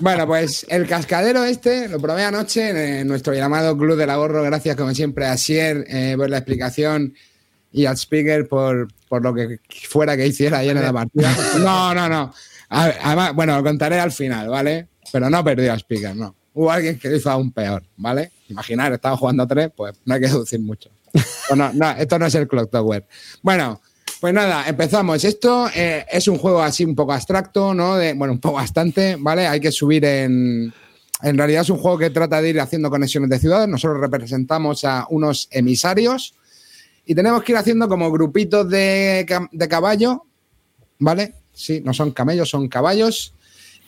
bueno, 0.00 0.26
pues 0.26 0.66
el 0.68 0.86
cascadero 0.86 1.44
este 1.44 1.88
lo 1.88 2.00
probé 2.00 2.24
anoche 2.24 3.00
en 3.00 3.06
nuestro 3.06 3.34
llamado 3.34 3.76
Club 3.76 3.96
del 3.96 4.10
Ahorro. 4.10 4.42
Gracias, 4.42 4.76
como 4.76 4.92
siempre, 4.96 5.26
a 5.26 5.36
Sier 5.36 5.84
eh, 5.88 6.14
por 6.16 6.28
la 6.28 6.38
explicación 6.38 7.14
y 7.72 7.86
al 7.86 7.96
speaker 7.96 8.48
por, 8.48 8.88
por, 9.08 9.22
lo 9.22 9.34
que 9.34 9.60
fuera 9.88 10.16
que 10.16 10.26
hiciera 10.26 10.58
ahí 10.58 10.70
en 10.70 10.80
la 10.80 10.92
partida. 10.92 11.34
No, 11.58 11.94
no, 11.94 12.08
no. 12.08 12.32
Además, 12.68 13.34
bueno, 13.34 13.56
lo 13.56 13.62
contaré 13.62 14.00
al 14.00 14.10
final, 14.10 14.48
¿vale? 14.48 14.88
Pero 15.12 15.30
no 15.30 15.44
perdió 15.44 15.72
a 15.72 15.76
speaker, 15.76 16.16
no. 16.16 16.34
Hubo 16.54 16.70
alguien 16.70 16.98
que 16.98 17.08
lo 17.08 17.16
hizo 17.16 17.30
aún 17.30 17.52
peor, 17.52 17.84
¿vale? 17.96 18.32
Imaginar, 18.48 18.92
estaba 18.92 19.16
jugando 19.16 19.42
a 19.42 19.46
tres, 19.46 19.70
pues 19.76 19.94
no 20.04 20.14
hay 20.14 20.20
que 20.20 20.26
deducir 20.26 20.60
mucho. 20.60 20.90
no, 21.54 21.72
no, 21.72 21.90
esto 21.92 22.18
no 22.18 22.26
es 22.26 22.34
el 22.34 22.48
Clock 22.48 22.70
Tower. 22.70 23.06
Bueno, 23.42 23.80
pues 24.20 24.32
nada, 24.32 24.66
empezamos. 24.66 25.22
Esto 25.24 25.68
eh, 25.74 26.06
es 26.10 26.26
un 26.28 26.38
juego 26.38 26.62
así 26.62 26.84
un 26.84 26.94
poco 26.94 27.12
abstracto, 27.12 27.74
¿no? 27.74 27.96
De, 27.96 28.14
bueno, 28.14 28.32
un 28.32 28.40
poco 28.40 28.56
bastante, 28.56 29.16
¿vale? 29.18 29.46
Hay 29.46 29.60
que 29.60 29.70
subir 29.70 30.04
en, 30.04 30.72
en 31.22 31.38
realidad 31.38 31.62
es 31.62 31.70
un 31.70 31.78
juego 31.78 31.98
que 31.98 32.10
trata 32.10 32.42
de 32.42 32.50
ir 32.50 32.60
haciendo 32.60 32.90
conexiones 32.90 33.30
de 33.30 33.38
ciudades. 33.38 33.68
Nosotros 33.68 34.00
representamos 34.00 34.84
a 34.84 35.06
unos 35.10 35.48
emisarios 35.50 36.34
y 37.06 37.14
tenemos 37.14 37.42
que 37.42 37.52
ir 37.52 37.58
haciendo 37.58 37.88
como 37.88 38.10
grupitos 38.10 38.68
de, 38.68 39.24
caballo, 39.68 40.24
¿vale? 40.98 41.34
Sí, 41.52 41.80
no 41.84 41.94
son 41.94 42.10
camellos, 42.10 42.50
son 42.50 42.68
caballos. 42.68 43.32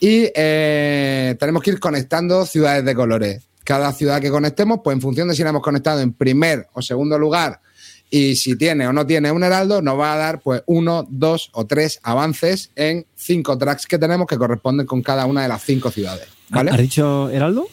Y 0.00 0.30
eh, 0.34 1.36
tenemos 1.38 1.62
que 1.62 1.72
ir 1.72 1.80
conectando 1.80 2.46
ciudades 2.46 2.84
de 2.84 2.94
colores. 2.94 3.42
Cada 3.64 3.92
ciudad 3.92 4.20
que 4.20 4.30
conectemos, 4.30 4.80
pues 4.82 4.94
en 4.94 5.02
función 5.02 5.28
de 5.28 5.34
si 5.34 5.42
la 5.42 5.50
hemos 5.50 5.62
conectado 5.62 6.00
en 6.00 6.12
primer 6.14 6.68
o 6.72 6.80
segundo 6.80 7.18
lugar 7.18 7.60
y 8.08 8.36
si 8.36 8.56
tiene 8.56 8.86
o 8.86 8.92
no 8.92 9.06
tiene 9.06 9.30
un 9.30 9.44
heraldo, 9.44 9.82
nos 9.82 9.98
va 9.98 10.14
a 10.14 10.16
dar 10.16 10.40
pues 10.40 10.62
uno, 10.64 11.06
dos 11.10 11.50
o 11.52 11.66
tres 11.66 12.00
avances 12.02 12.70
en 12.74 13.04
cinco 13.14 13.58
tracks 13.58 13.86
que 13.86 13.98
tenemos 13.98 14.26
que 14.26 14.38
corresponden 14.38 14.86
con 14.86 15.02
cada 15.02 15.26
una 15.26 15.42
de 15.42 15.48
las 15.48 15.62
cinco 15.62 15.90
ciudades. 15.90 16.37
¿Vale? 16.50 16.70
¿Has 16.70 16.78
dicho 16.78 17.30
heraldo? 17.30 17.68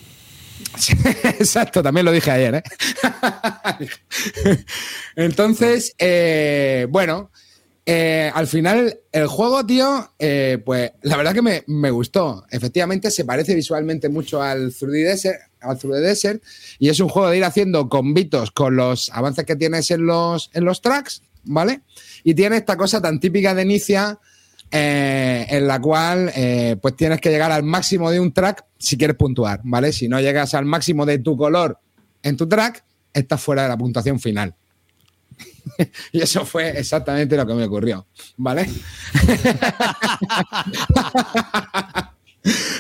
exacto, 1.40 1.84
también 1.84 2.06
lo 2.06 2.12
dije 2.12 2.32
ayer. 2.32 2.56
¿eh? 2.56 2.64
Entonces, 5.16 5.94
eh, 5.98 6.88
bueno, 6.90 7.32
eh, 7.86 8.32
al 8.34 8.48
final 8.48 9.00
el 9.12 9.28
juego, 9.28 9.66
tío, 9.66 10.12
pues 10.66 10.92
la 11.02 11.18
verdad 11.18 11.34
que 11.34 11.64
me, 11.68 11.92
gustó. 11.92 12.46
Efectivamente, 12.50 13.12
se 13.12 13.26
parece 13.26 13.54
visualmente 13.54 14.10
mucho 14.10 14.42
al 14.42 14.72
3D 14.72 15.06
Desert, 15.06 15.40
al 15.62 15.78
3D 15.78 16.00
Desert 16.00 16.44
y 16.80 16.90
es 16.90 17.00
un 17.00 17.10
juego 17.10 17.30
de 17.30 17.38
ir 17.38 17.44
haciendo 17.44 17.90
convitos 17.90 18.52
con 18.52 18.76
los 18.76 19.10
avances 19.12 19.46
que 19.46 19.56
tienes 19.56 19.92
en 19.92 20.06
los, 20.06 20.50
en 20.54 20.66
los 20.66 20.82
tracks, 20.82 21.22
¿vale? 21.44 21.82
Y 22.24 22.34
tiene 22.34 22.58
esta 22.58 22.76
cosa 22.76 23.02
tan 23.02 23.20
típica 23.20 23.54
de 23.54 23.64
Inicia 23.64 24.20
eh, 24.78 25.46
en 25.50 25.68
la 25.68 25.80
cual 25.80 26.30
eh, 26.36 26.76
pues 26.82 26.98
tienes 26.98 27.22
que 27.22 27.30
llegar 27.30 27.50
al 27.50 27.64
máximo 27.64 28.12
de 28.12 28.20
un 28.20 28.34
track 28.34 28.66
si 28.78 28.98
quieres 28.98 29.16
puntuar, 29.16 29.62
¿vale? 29.64 29.94
Si 29.94 30.10
no 30.10 30.20
llegas 30.20 30.54
al 30.54 30.66
máximo 30.66 31.06
de 31.06 31.20
tu 31.20 31.38
color 31.38 31.80
en 32.22 32.36
tu 32.36 32.46
track, 32.50 32.84
estás 33.14 33.42
fuera 33.42 33.64
de 33.64 33.70
la 33.70 33.78
puntuación 33.78 34.20
final. 34.20 34.54
y 36.12 36.20
eso 36.20 36.46
fue 36.46 36.78
exactamente 36.78 37.38
lo 37.38 37.48
que 37.48 37.54
me 37.54 37.64
ocurrió, 37.64 38.06
¿vale? 38.36 38.68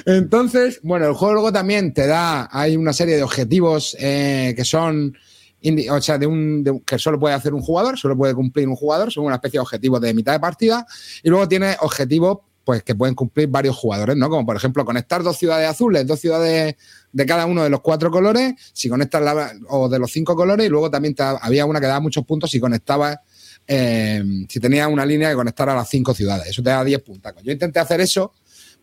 Entonces, 0.05 0.81
bueno, 0.83 1.07
el 1.07 1.13
juego 1.13 1.53
también 1.53 1.93
te 1.93 2.07
da, 2.07 2.49
hay 2.51 2.75
una 2.75 2.91
serie 2.91 3.15
de 3.15 3.23
objetivos 3.23 3.95
eh, 4.01 4.53
que 4.53 4.65
son 4.65 5.17
o 5.89 6.01
sea, 6.01 6.17
de 6.17 6.27
un, 6.27 6.83
que 6.85 6.99
solo 6.99 7.19
puede 7.19 7.35
hacer 7.35 7.53
un 7.53 7.61
jugador, 7.61 7.97
solo 7.97 8.17
puede 8.17 8.33
cumplir 8.33 8.67
un 8.67 8.75
jugador, 8.75 9.11
son 9.11 9.25
una 9.25 9.35
especie 9.35 9.57
de 9.57 9.61
objetivos 9.61 10.01
de 10.01 10.13
mitad 10.13 10.33
de 10.33 10.39
partida, 10.39 10.85
y 11.23 11.29
luego 11.29 11.47
tiene 11.47 11.75
objetivos 11.81 12.39
pues 12.65 12.81
que 12.83 12.95
pueden 12.95 13.13
cumplir 13.13 13.47
varios 13.47 13.75
jugadores, 13.75 14.17
¿no? 14.17 14.27
Como 14.27 14.43
por 14.45 14.55
ejemplo 14.55 14.83
conectar 14.83 15.21
dos 15.21 15.37
ciudades 15.37 15.69
azules, 15.69 16.05
dos 16.07 16.19
ciudades 16.19 16.75
de 17.11 17.25
cada 17.25 17.45
uno 17.45 17.63
de 17.63 17.69
los 17.69 17.79
cuatro 17.81 18.09
colores, 18.09 18.55
si 18.73 18.89
conectas 18.89 19.21
la, 19.21 19.53
o 19.69 19.87
de 19.87 19.99
los 19.99 20.11
cinco 20.11 20.35
colores, 20.35 20.65
y 20.65 20.69
luego 20.69 20.89
también 20.89 21.15
había 21.41 21.65
una 21.65 21.79
que 21.79 21.85
daba 21.85 21.99
muchos 21.99 22.25
puntos 22.25 22.49
si 22.49 22.59
conectabas, 22.59 23.19
eh, 23.67 24.23
si 24.49 24.59
tenía 24.59 24.87
una 24.87 25.05
línea 25.05 25.29
que 25.29 25.35
conectara 25.35 25.73
a 25.73 25.75
las 25.75 25.89
cinco 25.89 26.15
ciudades, 26.15 26.47
eso 26.47 26.63
te 26.63 26.71
da 26.71 26.83
10 26.83 27.01
puntos. 27.03 27.33
Yo 27.43 27.51
intenté 27.51 27.79
hacer 27.79 28.01
eso 28.01 28.33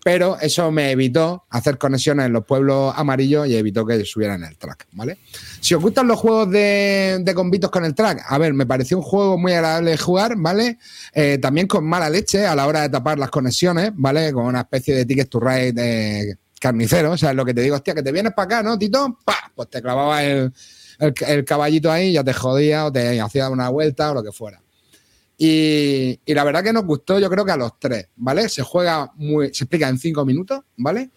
pero 0.05 0.37
eso 0.41 0.71
me 0.73 0.91
evitó 0.91 1.45
hacer 1.51 1.79
conexiones 1.79 2.27
en 2.27 2.33
los 2.33 2.45
pueblos 2.45 2.93
amarillos 2.97 3.47
y 3.47 3.57
evitó 3.57 3.87
que 3.87 4.05
subieran 4.05 4.43
el 4.43 4.57
track, 4.57 4.89
¿vale? 4.93 5.19
Si 5.61 5.75
os 5.75 5.83
gustan 5.83 6.09
los 6.09 6.19
juegos 6.19 6.51
de, 6.51 7.21
de 7.21 7.35
convitos 7.35 7.71
con 7.71 7.85
el 7.85 7.95
track, 7.95 8.25
a 8.27 8.39
ver, 8.39 8.53
me 8.53 8.67
pareció 8.67 8.97
un 8.97 9.05
juego 9.05 9.39
muy 9.39 9.53
agradable 9.53 9.93
de 9.93 9.99
jugar, 9.99 10.35
¿vale? 10.37 10.79
Eh, 11.15 11.39
también 11.39 11.69
con 11.69 11.85
mala 11.85 12.11
leche 12.11 12.47
a 12.47 12.55
la 12.57 12.67
hora 12.67 12.83
de 12.83 12.89
tapar 12.89 13.19
las 13.19 13.31
conexiones, 13.31 13.93
¿vale? 13.95 14.33
Con 14.33 14.47
una 14.47 14.63
especie 14.63 14.95
de 14.97 15.07
ticket 15.07 15.29
to 15.29 15.39
ride 15.39 15.73
de 15.73 16.39
carnicero, 16.61 17.13
o 17.13 17.17
sea, 17.17 17.33
lo 17.33 17.45
que 17.45 17.55
te 17.55 17.61
digo, 17.61 17.77
hostia, 17.77 17.95
que 17.95 18.03
te 18.03 18.13
vienes 18.13 18.33
para 18.33 18.47
acá, 18.47 18.63
¿no, 18.63 18.79
Tito? 18.79 19.19
¡Pah! 19.25 19.53
Pues 19.55 19.69
te 19.69 19.83
clavaba 19.83 20.23
el, 20.25 20.53
el 20.99 21.45
caballito 21.45 21.91
ahí, 21.91 22.13
ya 22.13 22.25
te 22.25 22.33
jodía 22.33 22.87
o 22.87 22.93
te 22.93 23.21
hacía 23.21 23.51
una 23.51 23.69
vuelta 23.69 24.11
o 24.11 24.15
lo 24.15 24.23
que 24.23 24.33
fuera. 24.33 24.62
Y, 25.39 26.21
la 26.27 26.45
verdad 26.45 26.63
que 26.63 26.73
nos 26.73 26.85
gustó, 26.85 27.19
yo 27.19 27.29
creo 27.29 27.45
que 27.45 27.53
a 27.53 27.57
los 27.57 27.79
tres, 27.79 28.09
¿vale? 28.17 28.49
Se 28.49 28.63
juega 28.63 29.11
muy, 29.17 29.53
se 29.53 29.65
explica 29.65 29.89
en 29.89 29.99
cinco 29.99 30.25
minutos, 30.25 30.61
¿vale? 30.77 31.11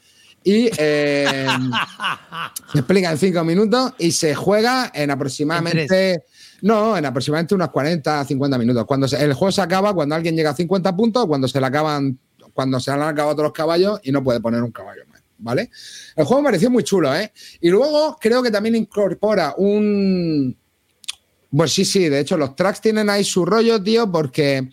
Y 0.43 0.69
eh, 0.77 1.47
se 2.71 2.79
explica 2.79 3.11
en 3.11 3.17
cinco 3.17 3.43
minutos 3.43 3.93
y 3.97 4.11
se 4.11 4.35
juega 4.35 4.91
en 4.93 5.11
aproximadamente. 5.11 6.23
no, 6.61 6.97
en 6.97 7.05
aproximadamente 7.05 7.55
unos 7.55 7.69
40, 7.69 8.25
50 8.25 8.57
minutos. 8.57 8.85
Cuando 8.85 9.07
el 9.07 9.33
juego 9.33 9.51
se 9.51 9.61
acaba, 9.61 9.93
cuando 9.93 10.15
alguien 10.15 10.35
llega 10.35 10.51
a 10.51 10.55
50 10.55 10.95
puntos, 10.95 11.25
cuando 11.25 11.47
se 11.47 11.59
le 11.59 11.65
acaban, 11.65 12.19
cuando 12.53 12.79
se 12.79 12.91
han 12.91 13.01
acabado 13.01 13.35
todos 13.35 13.45
los 13.45 13.53
caballos 13.53 13.99
y 14.03 14.11
no 14.11 14.23
puede 14.23 14.39
poner 14.39 14.61
un 14.61 14.71
caballo 14.71 15.01
más. 15.07 15.21
¿Vale? 15.37 15.69
El 16.15 16.23
juego 16.23 16.41
me 16.41 16.47
pareció 16.47 16.69
muy 16.69 16.83
chulo, 16.83 17.13
¿eh? 17.13 17.31
Y 17.59 17.69
luego 17.69 18.17
creo 18.21 18.41
que 18.41 18.49
también 18.49 18.75
incorpora 18.75 19.53
un, 19.57 20.55
pues 21.55 21.73
sí, 21.73 21.85
sí, 21.85 22.09
de 22.09 22.19
hecho 22.19 22.37
los 22.37 22.55
tracks 22.55 22.81
tienen 22.81 23.09
ahí 23.09 23.23
su 23.23 23.45
rollo, 23.45 23.81
tío, 23.81 24.11
porque 24.11 24.69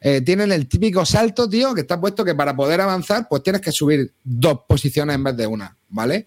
eh, 0.00 0.20
tienen 0.22 0.50
el 0.52 0.66
típico 0.66 1.04
salto, 1.04 1.48
tío, 1.48 1.74
que 1.74 1.82
está 1.82 2.00
puesto 2.00 2.24
que 2.24 2.34
para 2.34 2.56
poder 2.56 2.80
avanzar, 2.80 3.26
pues 3.28 3.42
tienes 3.42 3.60
que 3.60 3.72
subir 3.72 4.14
dos 4.22 4.60
posiciones 4.66 5.14
en 5.14 5.24
vez 5.24 5.36
de 5.36 5.46
una, 5.46 5.76
¿vale? 5.88 6.26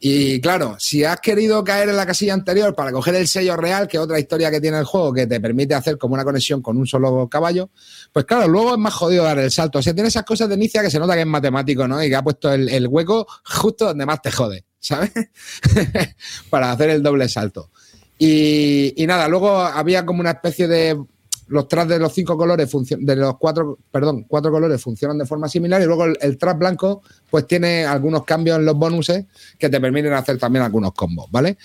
Y 0.00 0.40
claro, 0.40 0.76
si 0.78 1.02
has 1.02 1.18
querido 1.18 1.64
caer 1.64 1.88
en 1.88 1.96
la 1.96 2.06
casilla 2.06 2.32
anterior 2.32 2.72
para 2.76 2.92
coger 2.92 3.16
el 3.16 3.26
sello 3.26 3.56
real, 3.56 3.88
que 3.88 3.96
es 3.96 4.02
otra 4.02 4.20
historia 4.20 4.48
que 4.48 4.60
tiene 4.60 4.78
el 4.78 4.84
juego, 4.84 5.12
que 5.12 5.26
te 5.26 5.40
permite 5.40 5.74
hacer 5.74 5.98
como 5.98 6.14
una 6.14 6.22
conexión 6.22 6.62
con 6.62 6.76
un 6.76 6.86
solo 6.86 7.28
caballo, 7.28 7.70
pues 8.12 8.24
claro, 8.24 8.46
luego 8.46 8.74
es 8.74 8.78
más 8.78 8.94
jodido 8.94 9.24
dar 9.24 9.40
el 9.40 9.50
salto. 9.50 9.80
O 9.80 9.82
sea, 9.82 9.94
tiene 9.94 10.08
esas 10.08 10.22
cosas 10.22 10.48
de 10.48 10.54
inicia 10.54 10.82
que 10.82 10.90
se 10.90 11.00
nota 11.00 11.14
que 11.14 11.22
es 11.22 11.26
matemático, 11.26 11.88
¿no? 11.88 12.02
Y 12.02 12.08
que 12.08 12.14
ha 12.14 12.22
puesto 12.22 12.52
el, 12.52 12.68
el 12.68 12.86
hueco 12.86 13.26
justo 13.44 13.86
donde 13.86 14.06
más 14.06 14.22
te 14.22 14.30
jode, 14.30 14.64
¿sabes? 14.78 15.10
para 16.50 16.70
hacer 16.70 16.90
el 16.90 17.02
doble 17.02 17.28
salto. 17.28 17.72
Y, 18.18 19.04
nada, 19.06 19.28
luego 19.28 19.58
había 19.60 20.04
como 20.04 20.20
una 20.20 20.32
especie 20.32 20.66
de. 20.68 21.00
Los 21.46 21.66
tracks 21.66 21.88
de 21.88 21.98
los 21.98 22.12
cinco 22.12 22.36
colores, 22.36 22.70
de 22.98 23.16
los 23.16 23.38
cuatro, 23.38 23.78
perdón, 23.90 24.26
cuatro 24.28 24.50
colores 24.50 24.82
funcionan 24.82 25.16
de 25.16 25.24
forma 25.24 25.48
similar 25.48 25.80
y 25.80 25.86
luego 25.86 26.04
el, 26.04 26.36
track 26.36 26.58
blanco, 26.58 27.00
pues 27.30 27.46
tiene 27.46 27.86
algunos 27.86 28.24
cambios 28.24 28.58
en 28.58 28.66
los 28.66 28.76
bonuses 28.76 29.24
que 29.58 29.70
te 29.70 29.80
permiten 29.80 30.12
hacer 30.12 30.36
también 30.36 30.62
algunos 30.66 30.92
combos, 30.92 31.26
¿vale? 31.30 31.56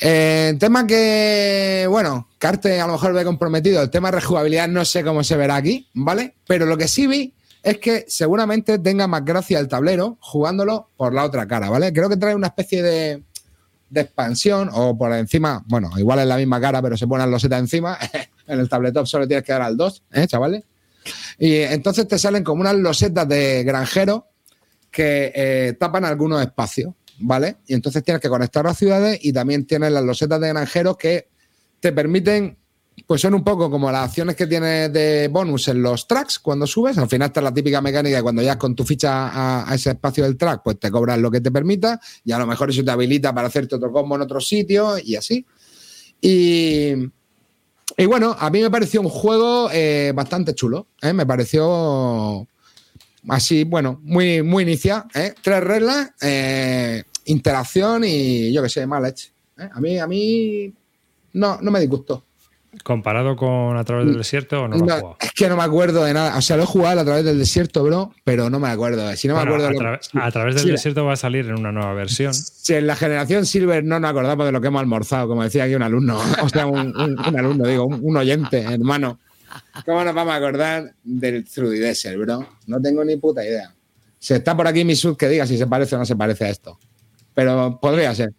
Eh, 0.00 0.54
tema 0.60 0.86
que, 0.86 1.86
bueno, 1.90 2.28
Carte 2.38 2.80
a 2.80 2.86
lo 2.86 2.92
mejor 2.92 3.12
ve 3.12 3.24
comprometido. 3.24 3.82
El 3.82 3.90
tema 3.90 4.12
de 4.12 4.20
rejugabilidad 4.20 4.68
no 4.68 4.84
sé 4.84 5.02
cómo 5.02 5.24
se 5.24 5.36
verá 5.36 5.56
aquí, 5.56 5.88
¿vale? 5.92 6.36
Pero 6.46 6.64
lo 6.64 6.78
que 6.78 6.86
sí 6.86 7.08
vi 7.08 7.34
es 7.64 7.78
que 7.78 8.04
seguramente 8.08 8.78
tenga 8.78 9.06
más 9.06 9.24
gracia 9.24 9.58
el 9.58 9.68
tablero 9.68 10.18
jugándolo 10.20 10.88
por 10.96 11.12
la 11.12 11.24
otra 11.24 11.48
cara, 11.48 11.68
¿vale? 11.68 11.92
Creo 11.92 12.08
que 12.08 12.16
trae 12.16 12.34
una 12.34 12.46
especie 12.46 12.82
de, 12.82 13.24
de 13.90 14.00
expansión 14.02 14.70
o 14.72 14.96
por 14.96 15.12
encima, 15.12 15.62
bueno, 15.66 15.90
igual 15.98 16.20
es 16.20 16.26
la 16.26 16.36
misma 16.36 16.60
cara, 16.60 16.80
pero 16.80 16.96
se 16.96 17.06
pone 17.06 17.24
los 17.24 17.32
loseta 17.32 17.58
encima. 17.58 17.98
en 18.46 18.60
el 18.60 18.68
tabletop 18.68 19.06
solo 19.06 19.26
tienes 19.26 19.44
que 19.44 19.52
dar 19.52 19.62
al 19.62 19.76
2, 19.76 20.04
¿eh, 20.12 20.26
chavales? 20.26 20.62
Y 21.38 21.56
entonces 21.56 22.06
te 22.06 22.18
salen 22.18 22.44
como 22.44 22.60
unas 22.60 22.76
losetas 22.76 23.28
de 23.28 23.64
granjero 23.64 24.28
que 24.90 25.32
eh, 25.34 25.76
tapan 25.78 26.04
algunos 26.04 26.40
espacios, 26.40 26.94
¿vale? 27.18 27.56
Y 27.66 27.74
entonces 27.74 28.02
tienes 28.04 28.20
que 28.20 28.28
conectar 28.28 28.64
las 28.64 28.78
ciudades 28.78 29.18
y 29.22 29.32
también 29.32 29.66
tienes 29.66 29.92
las 29.92 30.04
losetas 30.04 30.40
de 30.40 30.48
granjeros 30.48 30.96
que 30.96 31.28
te 31.80 31.92
permiten 31.92 32.58
pues 33.10 33.22
son 33.22 33.34
un 33.34 33.42
poco 33.42 33.68
como 33.68 33.90
las 33.90 34.04
acciones 34.04 34.36
que 34.36 34.46
tienes 34.46 34.92
de 34.92 35.26
bonus 35.26 35.66
en 35.66 35.82
los 35.82 36.06
tracks 36.06 36.38
cuando 36.38 36.64
subes. 36.64 36.96
Al 36.96 37.08
final 37.08 37.26
está 37.26 37.40
la 37.40 37.52
típica 37.52 37.80
mecánica 37.80 38.18
de 38.18 38.22
cuando 38.22 38.40
ya 38.40 38.56
con 38.56 38.76
tu 38.76 38.84
ficha 38.84 39.64
a, 39.68 39.74
ese 39.74 39.90
espacio 39.90 40.22
del 40.22 40.36
track, 40.36 40.62
pues 40.62 40.78
te 40.78 40.92
cobras 40.92 41.18
lo 41.18 41.28
que 41.28 41.40
te 41.40 41.50
permita 41.50 42.00
y 42.24 42.30
a 42.30 42.38
lo 42.38 42.46
mejor 42.46 42.70
eso 42.70 42.84
te 42.84 42.90
habilita 42.92 43.34
para 43.34 43.48
hacerte 43.48 43.74
otro 43.74 43.90
combo 43.90 44.14
en 44.14 44.20
otro 44.20 44.40
sitio 44.40 44.96
y 44.96 45.16
así. 45.16 45.44
Y, 46.20 46.92
y 47.96 48.06
bueno, 48.06 48.36
a 48.38 48.48
mí 48.48 48.62
me 48.62 48.70
pareció 48.70 49.00
un 49.00 49.08
juego 49.08 49.68
eh, 49.72 50.12
bastante 50.14 50.54
chulo. 50.54 50.86
¿eh? 51.02 51.12
Me 51.12 51.26
pareció 51.26 52.46
así, 53.28 53.64
bueno, 53.64 53.98
muy, 54.04 54.40
muy 54.44 54.62
inicial. 54.62 55.06
¿eh? 55.16 55.34
Tres 55.42 55.64
reglas, 55.64 56.12
interacción 57.24 58.04
y 58.04 58.52
yo 58.52 58.62
que 58.62 58.68
sé, 58.68 58.86
mal 58.86 59.04
hecho. 59.04 59.30
A 59.56 59.80
mí, 59.80 59.98
a 59.98 60.06
mí 60.06 60.72
no, 61.32 61.58
no 61.60 61.72
me 61.72 61.80
disgustó. 61.80 62.29
¿Comparado 62.82 63.36
con 63.36 63.76
A 63.76 63.84
través 63.84 64.06
del 64.06 64.16
desierto 64.16 64.62
o 64.62 64.68
no, 64.68 64.76
lo 64.76 64.84
has 64.84 65.00
jugado? 65.00 65.16
Es 65.20 65.32
que 65.32 65.48
no 65.48 65.56
me 65.56 65.62
acuerdo 65.62 66.04
de 66.04 66.14
nada. 66.14 66.36
O 66.36 66.40
sea, 66.40 66.56
lo 66.56 66.62
he 66.62 66.66
jugado 66.66 67.00
a 67.00 67.04
través 67.04 67.24
del 67.24 67.38
desierto, 67.38 67.82
bro, 67.82 68.14
pero 68.24 68.48
no 68.48 68.58
me 68.58 68.68
acuerdo. 68.68 69.14
Si 69.16 69.28
no 69.28 69.34
me 69.34 69.42
acuerdo 69.42 69.68
a, 69.68 70.30
través 70.30 70.54
del 70.56 70.72
desierto 70.72 71.04
va 71.04 71.12
a 71.12 71.16
salir 71.16 71.46
en 71.46 71.58
una 71.58 71.72
nueva 71.72 71.92
versión. 71.94 72.32
Si 72.32 72.74
en 72.74 72.86
la 72.86 72.96
generación 72.96 73.44
Silver 73.46 73.84
no 73.84 74.00
nos 74.00 74.10
acordamos 74.10 74.46
de 74.46 74.52
lo 74.52 74.60
que 74.60 74.68
hemos 74.68 74.80
almorzado, 74.80 75.28
como 75.28 75.42
decía 75.42 75.64
aquí 75.64 75.74
un 75.74 75.82
alumno, 75.82 76.20
o 76.42 76.48
sea, 76.48 76.66
un, 76.66 76.94
alumno, 77.36 77.66
digo, 77.66 77.86
un, 77.86 78.16
oyente, 78.16 78.60
hermano. 78.60 79.18
¿Cómo 79.84 80.04
nos 80.04 80.14
vamos 80.14 80.32
a 80.32 80.36
acordar 80.36 80.94
del 81.02 81.44
Trudy 81.44 81.78
Desert, 81.78 82.18
bro? 82.18 82.46
No 82.66 82.80
tengo 82.80 83.04
ni 83.04 83.16
puta 83.16 83.44
idea. 83.44 83.74
Si 84.18 84.34
está 84.34 84.56
por 84.56 84.66
aquí 84.66 84.84
mi 84.84 84.96
sub, 84.96 85.16
que 85.16 85.28
diga 85.28 85.46
si 85.46 85.58
se 85.58 85.66
parece 85.66 85.96
o 85.96 85.98
no 85.98 86.06
se 86.06 86.14
parece 86.16 86.44
a 86.44 86.50
esto. 86.50 86.78
Pero 87.34 87.78
podría 87.80 88.14
ser. 88.14 88.32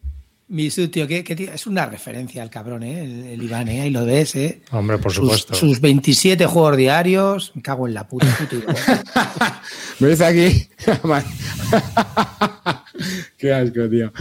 Misu, 0.52 0.90
tío, 0.90 1.08
que, 1.08 1.24
es 1.54 1.66
una 1.66 1.86
referencia 1.86 2.44
al 2.44 2.50
cabrón, 2.50 2.84
¿eh? 2.84 3.34
El, 3.34 3.42
Iván, 3.42 3.70
¿eh? 3.70 3.84
Ahí 3.84 3.90
lo 3.90 4.06
ves, 4.06 4.36
¿eh? 4.36 4.62
Hombre, 4.72 4.98
por 4.98 5.14
supuesto. 5.14 5.54
Sus, 5.54 5.80
27 5.80 6.46
juegos 6.46 6.76
diarios, 6.76 7.54
me 7.56 7.62
cago 7.62 7.88
en 7.88 7.94
la 7.94 8.06
puta. 8.06 8.28
me 10.00 10.10
dice 10.10 10.26
aquí. 10.26 10.68
Qué 13.38 13.54
asco, 13.54 13.88
tío. 13.90 14.12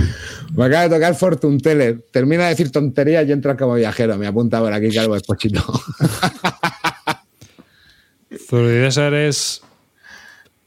Me 0.54 0.66
acaba 0.66 0.84
de 0.84 0.90
tocar 0.94 1.16
Fortune 1.16 1.58
Teller. 1.58 2.06
Termina 2.12 2.44
de 2.44 2.50
decir 2.50 2.70
tonterías 2.70 3.26
y 3.26 3.32
entra 3.32 3.56
como 3.56 3.74
viajero. 3.74 4.16
Me 4.16 4.28
apunta 4.28 4.60
por 4.60 4.72
aquí, 4.72 4.94
Calvo 4.94 5.16
Espochito. 5.16 5.64
Zurdideser 8.48 9.14
es 9.14 9.62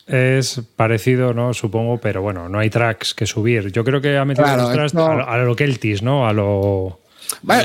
es 0.07 0.61
parecido, 0.75 1.33
¿no? 1.33 1.53
Supongo, 1.53 1.97
pero 1.97 2.21
bueno, 2.21 2.49
no 2.49 2.59
hay 2.59 2.69
tracks 2.69 3.13
que 3.13 3.25
subir. 3.25 3.71
Yo 3.71 3.83
creo 3.83 4.01
que 4.01 4.17
ha 4.17 4.25
metido 4.25 4.45
los 4.57 4.71
tracks 4.71 4.95
a, 4.95 5.37
lo 5.37 5.55
Keltis, 5.55 6.01
¿no? 6.01 6.27
A 6.27 6.33
lo. 6.33 6.99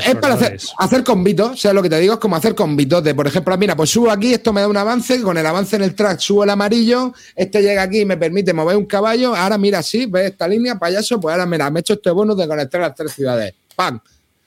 es 0.05 0.15
para 0.15 0.35
hacer, 0.35 0.59
hacer 0.77 1.03
convitos, 1.03 1.51
o 1.51 1.57
sea, 1.57 1.73
lo 1.73 1.81
que 1.81 1.89
te 1.89 1.99
digo 1.99 2.13
es 2.13 2.19
como 2.19 2.35
hacer 2.35 2.55
convitos 2.55 3.03
de, 3.03 3.13
por 3.13 3.27
ejemplo, 3.27 3.57
mira, 3.57 3.75
pues 3.75 3.89
subo 3.89 4.09
aquí, 4.09 4.33
esto 4.33 4.53
me 4.53 4.61
da 4.61 4.67
un 4.67 4.77
avance, 4.77 5.21
con 5.21 5.37
el 5.37 5.45
avance 5.45 5.75
en 5.75 5.83
el 5.83 5.95
track 5.95 6.19
subo 6.19 6.43
el 6.43 6.49
amarillo, 6.49 7.13
este 7.35 7.61
llega 7.61 7.83
aquí 7.83 8.01
y 8.01 8.05
me 8.05 8.17
permite 8.17 8.53
mover 8.53 8.77
un 8.77 8.85
caballo, 8.85 9.35
ahora 9.35 9.57
mira, 9.57 9.83
sí, 9.83 10.05
ves 10.05 10.31
esta 10.31 10.47
línea, 10.47 10.79
payaso, 10.79 11.19
pues 11.19 11.33
ahora 11.33 11.45
mira, 11.45 11.69
me 11.69 11.79
he 11.79 11.81
hecho 11.81 11.93
este 11.93 12.11
bonus 12.11 12.37
de 12.37 12.47
conectar 12.47 12.79
las 12.79 12.95
tres 12.95 13.11
ciudades. 13.11 13.53
¡Pam! 13.75 13.99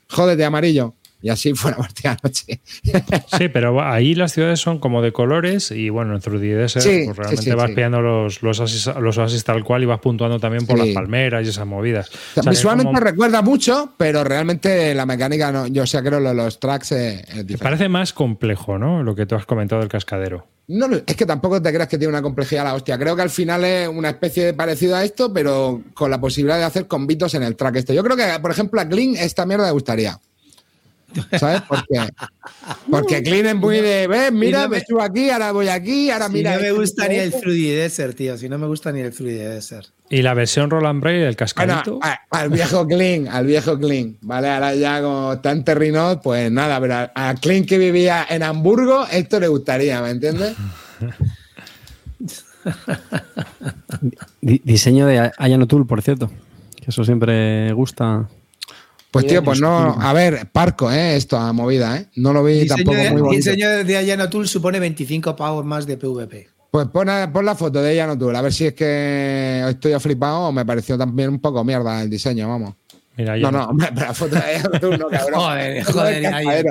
Jódete, 0.08 0.44
amarillo. 0.44 0.94
Y 1.22 1.28
así 1.30 1.54
fue 1.54 1.70
la 1.70 1.76
partida 1.78 2.16
noche. 2.22 2.60
sí, 3.38 3.48
pero 3.48 3.80
ahí 3.80 4.14
las 4.14 4.32
ciudades 4.32 4.60
son 4.60 4.78
como 4.78 5.00
de 5.02 5.12
colores 5.12 5.70
y 5.70 5.88
bueno, 5.88 6.14
en 6.14 6.20
3DS 6.20 7.06
pues 7.06 7.16
realmente 7.16 7.54
vas 7.54 7.70
pillando 7.70 8.00
los, 8.00 8.42
los, 8.42 8.58
oasis, 8.58 9.44
tal 9.44 9.62
cual 9.62 9.84
y 9.84 9.86
vas 9.86 10.00
puntuando 10.00 10.40
también 10.40 10.66
por 10.66 10.78
las 10.78 10.88
palmeras 10.88 11.46
y 11.46 11.50
esas 11.50 11.66
movidas. 11.66 12.10
visualmente 12.48 12.98
recuerda 13.00 13.40
mucho, 13.40 13.94
pero 13.96 14.24
realmente 14.24 14.94
la 14.94 15.06
mecánica, 15.06 15.52
no, 15.52 15.68
yo 15.68 15.86
sé, 15.86 16.02
creo 16.02 16.22
que 16.22 16.34
los 16.34 16.58
tracks 16.58 16.92
es, 16.92 17.22
Parece 17.60 17.88
más 17.88 18.12
complejo, 18.12 18.78
¿no? 18.78 19.02
Lo 19.02 19.14
que 19.14 19.26
tú 19.26 19.36
has 19.36 19.46
comentado 19.46 19.80
del 19.80 19.88
cascadero. 19.88 20.46
No, 20.68 20.86
es 21.06 21.16
que 21.16 21.26
tampoco 21.26 21.60
te 21.60 21.72
creas 21.72 21.88
que 21.88 21.98
tiene 21.98 22.10
una 22.10 22.22
complejidad 22.22 22.64
la 22.64 22.74
hostia. 22.74 22.98
Creo 22.98 23.14
que 23.16 23.22
al 23.22 23.30
final 23.30 23.64
es 23.64 23.88
una 23.88 24.10
especie 24.10 24.46
de 24.46 24.54
parecido 24.54 24.96
a 24.96 25.04
esto, 25.04 25.32
pero 25.32 25.82
con 25.92 26.10
la 26.10 26.20
posibilidad 26.20 26.58
de 26.58 26.64
hacer 26.64 26.86
convitos 26.86 27.34
en 27.34 27.42
el 27.42 27.56
track 27.56 27.76
este. 27.76 27.94
Yo 27.94 28.02
creo 28.02 28.16
que, 28.16 28.24
por 28.40 28.50
ejemplo, 28.50 28.80
a 28.80 28.88
Kling 28.88 29.16
esta 29.16 29.44
mierda 29.44 29.66
le 29.66 29.72
gustaría. 29.72 30.18
¿Sabes 31.38 31.62
por 31.62 31.86
qué? 31.86 32.00
Porque 32.90 33.22
Clean 33.22 33.46
es 33.46 33.54
muy 33.54 33.80
de, 33.80 34.06
ves, 34.06 34.32
mira, 34.32 34.68
me, 34.68 34.80
subo 34.80 35.02
aquí, 35.02 35.30
ahora 35.30 35.52
voy 35.52 35.68
aquí, 35.68 36.10
ahora 36.10 36.28
mira. 36.28 36.56
No 36.56 36.62
me 36.62 36.72
gusta 36.72 37.08
ni 37.08 37.16
el 37.16 37.32
3D 37.32 37.76
Desert, 37.76 38.16
tío. 38.16 38.36
Si 38.36 38.48
no 38.48 38.58
me 38.58 38.66
gusta 38.66 38.92
ni 38.92 39.00
el 39.00 39.12
3D 39.12 39.48
Desert. 39.50 39.88
¿Y 40.10 40.22
la 40.22 40.34
versión 40.34 40.70
Roland 40.70 41.00
Bray, 41.00 41.22
el 41.22 41.36
cascadito? 41.36 41.98
al 42.30 42.50
viejo 42.50 42.86
Clean, 42.86 43.28
al 43.28 43.46
viejo 43.46 43.78
Clean. 43.78 44.16
Vale, 44.20 44.50
ahora 44.50 44.74
ya 44.74 45.00
como 45.00 45.38
tan 45.40 45.64
terrino, 45.64 46.20
pues 46.22 46.50
nada, 46.50 46.80
pero 46.80 46.94
a, 46.94 47.12
a 47.14 47.34
Clean 47.34 47.64
que 47.64 47.78
vivía 47.78 48.26
en 48.28 48.42
Hamburgo, 48.42 49.06
esto 49.10 49.40
le 49.40 49.48
gustaría, 49.48 50.02
¿me 50.02 50.10
entiendes? 50.10 50.54
Diseño 54.40 55.06
de 55.06 55.32
Ayano 55.38 55.66
Tool, 55.66 55.86
por 55.86 56.02
cierto. 56.02 56.30
Que 56.76 56.90
eso 56.90 57.04
siempre 57.04 57.72
gusta. 57.72 58.28
Pues 59.12 59.26
tío, 59.26 59.44
pues 59.44 59.60
no, 59.60 59.94
a 60.00 60.12
ver, 60.14 60.48
parco, 60.50 60.90
¿eh? 60.90 61.16
Esto, 61.16 61.36
a 61.36 61.52
movida, 61.52 61.98
¿eh? 61.98 62.06
No 62.16 62.32
lo 62.32 62.42
vi 62.42 62.66
tampoco 62.66 62.96
muy 62.96 63.20
bonito. 63.20 63.30
El 63.30 63.36
diseño 63.36 63.84
de 63.84 63.96
Ayano 63.98 64.30
Tool 64.30 64.48
supone 64.48 64.80
25 64.80 65.36
pavos 65.36 65.66
más 65.66 65.86
de 65.86 65.98
PvP. 65.98 66.48
Pues 66.70 66.86
pon, 66.88 67.06
la 67.06 67.54
foto 67.54 67.82
de 67.82 67.90
Ayano 67.90 68.16
Tool, 68.16 68.34
a 68.34 68.40
ver 68.40 68.54
si 68.54 68.64
es 68.68 68.72
que 68.72 69.62
estoy 69.68 69.92
flipado 70.00 70.48
o 70.48 70.52
me 70.52 70.64
pareció 70.64 70.96
también 70.96 71.28
un 71.28 71.40
poco 71.40 71.62
mierda 71.62 72.00
el 72.00 72.08
diseño, 72.08 72.48
vamos. 72.48 72.74
Mira, 73.14 73.36
no, 73.36 73.50
no, 73.50 73.76
la 73.94 74.14
foto 74.14 74.36
de 74.36 74.78
Tool 74.80 74.98
no, 74.98 75.08
cabrón. 75.10 75.40
joder, 75.40 75.84
joder, 75.84 76.26
Ayan. 76.34 76.64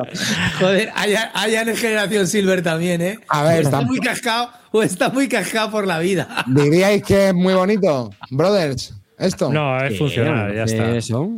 Joder, 0.59 0.91
Ayan 0.95 1.69
en 1.69 1.77
generación 1.77 2.25
Silver 2.25 2.63
también, 2.63 3.01
¿eh? 3.03 3.19
A 3.27 3.43
ver, 3.43 3.61
está 3.61 3.81
muy 3.81 3.99
cascado 3.99 4.49
o 4.71 4.81
está 4.81 5.09
muy 5.09 5.27
cascado 5.27 5.69
por 5.69 5.85
la 5.85 5.99
vida. 5.99 6.43
¿Diríais 6.47 7.03
que 7.03 7.27
es 7.27 7.33
muy 7.35 7.53
bonito, 7.53 8.09
brothers? 8.31 8.95
¿Esto? 9.19 9.53
No, 9.53 9.79
es 9.85 9.95
funcional, 9.99 10.55
ya 10.55 10.63
está. 10.63 10.97
Eso 10.97 11.35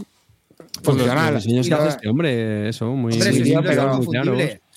funcional. 0.84 1.38
este 1.38 2.10
hombre, 2.10 2.70
eso, 2.70 2.88
muy, 2.92 3.18
pero, 3.18 4.02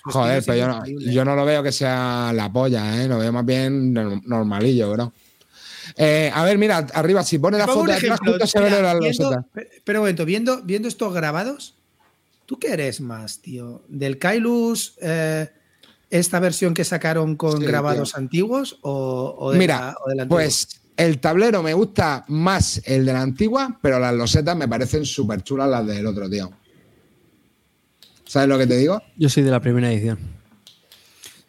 Joder, 0.09 0.43
pero 0.45 0.59
yo 0.59 0.69
no, 0.69 0.83
yo 0.87 1.25
no, 1.25 1.35
lo 1.35 1.45
veo 1.45 1.63
que 1.65 1.73
sea 1.73 2.31
la 2.33 2.53
polla, 2.53 3.03
¿eh? 3.03 3.09
lo 3.09 3.19
veo 3.19 3.33
más 3.33 3.45
bien 3.45 3.93
normalillo, 3.93 4.93
bro. 4.93 5.13
Eh, 5.97 6.31
a 6.33 6.45
ver, 6.45 6.59
mira, 6.59 6.87
arriba, 6.95 7.25
si 7.25 7.39
pone 7.39 7.59
la 7.59 7.67
foto 7.67 7.93
atrás, 7.93 8.21
justo 8.25 8.47
se 8.47 8.61
ve 8.61 8.71
la 8.71 8.95
loseta. 8.95 9.45
Pero 9.85 10.01
un 10.01 10.05
momento, 10.05 10.25
viendo, 10.25 10.63
viendo 10.63 10.87
estos 10.87 11.13
grabados, 11.13 11.77
¿tú 12.45 12.59
qué 12.59 12.73
eres 12.73 13.01
más, 13.01 13.41
tío? 13.41 13.83
¿Del 13.89 14.19
Kailus, 14.19 14.95
eh, 15.01 15.49
esta 16.11 16.39
versión 16.39 16.73
que 16.73 16.85
sacaron 16.85 17.37
con 17.37 17.59
grabados 17.61 18.15
antiguos 18.15 18.79
o, 18.83 19.35
o 19.39 19.53
de 19.53 19.59
mira, 19.59 19.97
o 20.05 20.09
de 20.09 20.15
la 20.15 20.29
pues 20.29 20.81
el 20.97 21.19
tablero 21.19 21.63
me 21.63 21.75
gusta 21.75 22.25
más 22.29 22.83
el 22.87 23.05
de 23.05 23.13
la 23.13 23.23
antigua, 23.23 23.79
pero 23.81 23.99
las 23.99 24.15
losetas 24.15 24.57
me 24.57 24.69
parecen 24.69 25.05
súper 25.05 25.43
chulas 25.43 25.69
las 25.69 25.87
del 25.87 26.07
otro, 26.07 26.29
tío. 26.29 26.51
¿Sabes 28.25 28.49
lo 28.49 28.59
que 28.59 28.67
te 28.67 28.77
digo? 28.77 29.03
Yo 29.17 29.29
soy 29.29 29.43
de 29.43 29.51
la 29.51 29.61
primera 29.61 29.91
edición. 29.91 30.19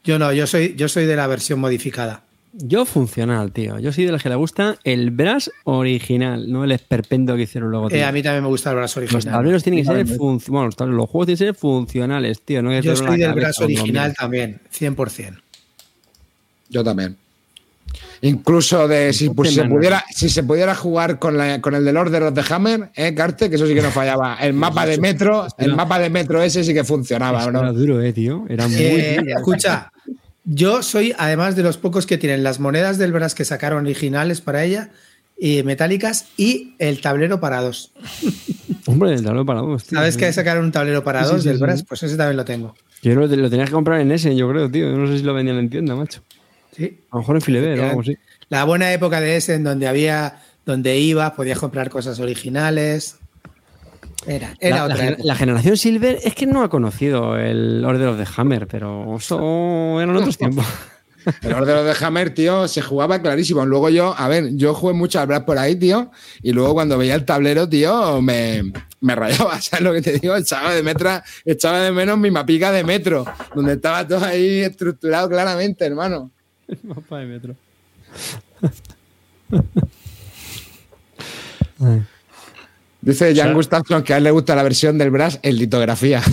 Yo 0.03 0.19
no, 0.19 0.31
yo 0.31 0.47
soy, 0.47 0.75
yo 0.75 0.87
soy 0.87 1.05
de 1.05 1.15
la 1.15 1.27
versión 1.27 1.59
modificada. 1.59 2.23
Yo 2.53 2.85
funcional, 2.85 3.51
tío. 3.51 3.77
Yo 3.77 3.91
soy 3.91 4.05
de 4.05 4.11
los 4.11 4.23
que 4.23 4.29
le 4.29 4.35
gusta 4.35 4.77
el 4.83 5.11
brass 5.11 5.51
original, 5.65 6.51
no 6.51 6.63
el 6.63 6.71
esperpento 6.71 7.35
que 7.35 7.43
hicieron 7.43 7.69
luego. 7.69 7.91
Eh, 7.91 8.03
a 8.03 8.11
mí 8.11 8.23
también 8.23 8.43
me 8.43 8.49
gusta 8.49 8.71
el 8.71 8.77
brass 8.77 8.97
original. 8.97 9.23
Los 9.23 9.31
tableros 9.31 9.63
tienen 9.63 9.83
que 9.83 9.85
ser 9.85 10.17
bueno, 10.17 10.69
los 10.79 11.09
juegos 11.09 11.27
tienen 11.27 11.37
que 11.37 11.45
ser 11.45 11.55
funcionales, 11.55 12.41
tío. 12.41 12.61
yo 12.81 12.95
soy 12.95 13.17
del 13.17 13.33
brass 13.33 13.59
original 13.59 14.13
también, 14.13 14.61
100%. 14.71 15.41
Yo 16.69 16.83
también. 16.83 17.17
Incluso 18.21 18.87
de 18.87 19.13
si, 19.13 19.29
pues, 19.29 19.53
se 19.53 19.65
pudiera, 19.65 20.03
si 20.09 20.29
se 20.29 20.43
pudiera 20.43 20.75
jugar 20.75 21.19
con, 21.19 21.37
la, 21.37 21.61
con 21.61 21.75
el 21.75 21.85
del 21.85 21.97
Order 21.97 22.23
of 22.23 22.33
the 22.33 22.53
Hammer, 22.53 22.89
¿eh, 22.95 23.13
Carte? 23.13 23.49
Que 23.49 23.55
eso 23.55 23.67
sí 23.67 23.73
que 23.73 23.81
no 23.81 23.91
fallaba. 23.91 24.35
El 24.41 24.53
mapa 24.53 24.85
de 24.85 24.97
metro, 24.97 25.47
el 25.57 25.75
mapa 25.75 25.99
de 25.99 26.09
metro 26.09 26.41
ese 26.41 26.63
sí 26.63 26.73
que 26.73 26.83
funcionaba, 26.83 27.43
Era 27.43 27.71
duro, 27.71 28.01
eh, 28.01 28.13
tío. 28.13 28.45
Era 28.49 28.67
muy. 28.67 28.77
Eh, 28.77 29.17
escucha, 29.35 29.91
yo 30.45 30.81
soy, 30.83 31.13
además 31.17 31.55
de 31.55 31.63
los 31.63 31.77
pocos 31.77 32.05
que 32.05 32.17
tienen 32.17 32.43
las 32.43 32.59
monedas 32.59 32.97
del 32.97 33.11
Brass 33.11 33.35
que 33.35 33.45
sacaron 33.45 33.85
originales 33.85 34.41
para 34.41 34.63
ella, 34.63 34.89
y 35.37 35.61
metálicas, 35.63 36.27
y 36.37 36.75
el 36.79 37.01
tablero 37.01 37.39
para 37.39 37.61
dos. 37.61 37.91
Hombre, 38.87 39.13
el 39.13 39.23
tablero 39.23 39.45
para 39.45 39.61
dos. 39.61 39.83
¿Sabes 39.83 40.17
que 40.17 40.31
sacaron 40.31 40.65
un 40.65 40.71
tablero 40.71 41.03
para 41.03 41.25
dos 41.25 41.43
del 41.43 41.57
Brass? 41.57 41.83
Pues 41.83 42.03
ese 42.03 42.15
también 42.15 42.37
lo 42.37 42.45
tengo. 42.45 42.75
Yo 43.01 43.13
lo, 43.13 43.27
lo 43.27 43.49
tenías 43.49 43.69
que 43.69 43.75
comprar 43.75 43.99
en 44.01 44.11
ese, 44.11 44.35
yo 44.35 44.49
creo, 44.49 44.71
tío. 44.71 44.89
No 44.97 45.07
sé 45.07 45.19
si 45.19 45.23
lo 45.23 45.33
vendían 45.33 45.57
en 45.57 45.69
tienda, 45.69 45.95
macho. 45.95 46.23
Sí. 46.77 47.01
A 47.09 47.15
lo 47.15 47.21
mejor 47.21 47.35
en 47.35 47.41
Filever 47.41 47.79
o 47.79 47.89
algo 47.89 48.01
así. 48.01 48.17
La 48.49 48.63
buena 48.63 48.93
época 48.93 49.19
de 49.19 49.35
ese 49.35 49.55
en 49.55 49.63
donde 49.63 49.87
había, 49.87 50.41
donde 50.65 50.97
ibas, 50.97 51.31
podías 51.31 51.59
comprar 51.59 51.89
cosas 51.89 52.19
originales. 52.19 53.17
Era, 54.25 54.55
era 54.59 54.77
la, 54.77 54.85
otra. 54.85 55.17
La, 55.19 55.35
generación 55.35 55.77
Silver 55.77 56.19
es 56.23 56.35
que 56.35 56.45
no 56.45 56.63
ha 56.63 56.69
conocido 56.69 57.37
el 57.37 57.83
Order 57.83 58.09
of 58.09 58.17
the 58.17 58.27
Hammer, 58.35 58.67
pero 58.67 59.17
eso 59.17 59.99
eran 59.99 60.15
otros 60.15 60.37
tiempos. 60.37 60.65
El 61.41 61.53
Order 61.53 61.77
of 61.77 61.97
the 61.97 62.05
Hammer, 62.05 62.33
tío, 62.33 62.67
se 62.67 62.81
jugaba 62.81 63.21
clarísimo. 63.21 63.65
Luego 63.65 63.89
yo, 63.89 64.15
a 64.17 64.29
ver, 64.29 64.55
yo 64.55 64.73
jugué 64.73 64.93
mucho 64.93 65.19
al 65.19 65.27
Brad 65.27 65.43
por 65.43 65.57
ahí, 65.57 65.75
tío, 65.75 66.09
y 66.41 66.53
luego 66.53 66.73
cuando 66.73 66.97
veía 66.97 67.15
el 67.15 67.25
tablero, 67.25 67.67
tío, 67.67 68.21
me, 68.21 68.71
me 69.01 69.15
rayaba, 69.15 69.59
¿sabes 69.61 69.83
lo 69.83 69.93
que 69.93 70.01
te 70.01 70.19
digo? 70.19 70.35
Echaba 70.35 70.73
de, 70.73 70.83
metra, 70.83 71.23
echaba 71.43 71.81
de 71.81 71.91
menos 71.91 72.17
mi 72.17 72.31
mapica 72.31 72.71
de 72.71 72.83
metro, 72.83 73.25
donde 73.53 73.73
estaba 73.73 74.07
todo 74.07 74.23
ahí 74.23 74.59
estructurado 74.59 75.27
claramente, 75.27 75.85
hermano. 75.85 76.31
El 76.67 76.79
mapa 76.83 77.19
de 77.19 77.25
metro. 77.25 77.55
Dice 83.01 83.35
Jan 83.35 83.53
Gustafsson 83.53 84.03
que 84.03 84.13
a 84.13 84.17
él 84.17 84.23
le 84.23 84.31
gusta 84.31 84.55
la 84.55 84.63
versión 84.63 84.97
del 84.97 85.11
Brass 85.11 85.39
en 85.43 85.57
litografía. 85.57 86.21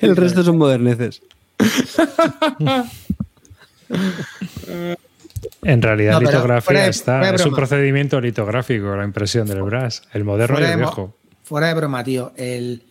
El 0.00 0.16
resto 0.16 0.42
son 0.42 0.58
moderneces. 0.58 1.22
En 5.62 5.82
realidad, 5.82 6.20
litografía 6.20 6.86
está. 6.86 7.34
es 7.34 7.44
un 7.44 7.54
procedimiento 7.54 8.20
litográfico, 8.20 8.96
la 8.96 9.04
impresión 9.04 9.46
del 9.46 9.62
Brass. 9.62 10.02
El 10.12 10.24
moderno 10.24 10.60
y 10.60 10.64
el 10.64 10.76
viejo. 10.76 11.14
Fuera 11.42 11.68
de 11.68 11.74
broma, 11.74 12.02
tío. 12.02 12.32
El, 12.36 12.82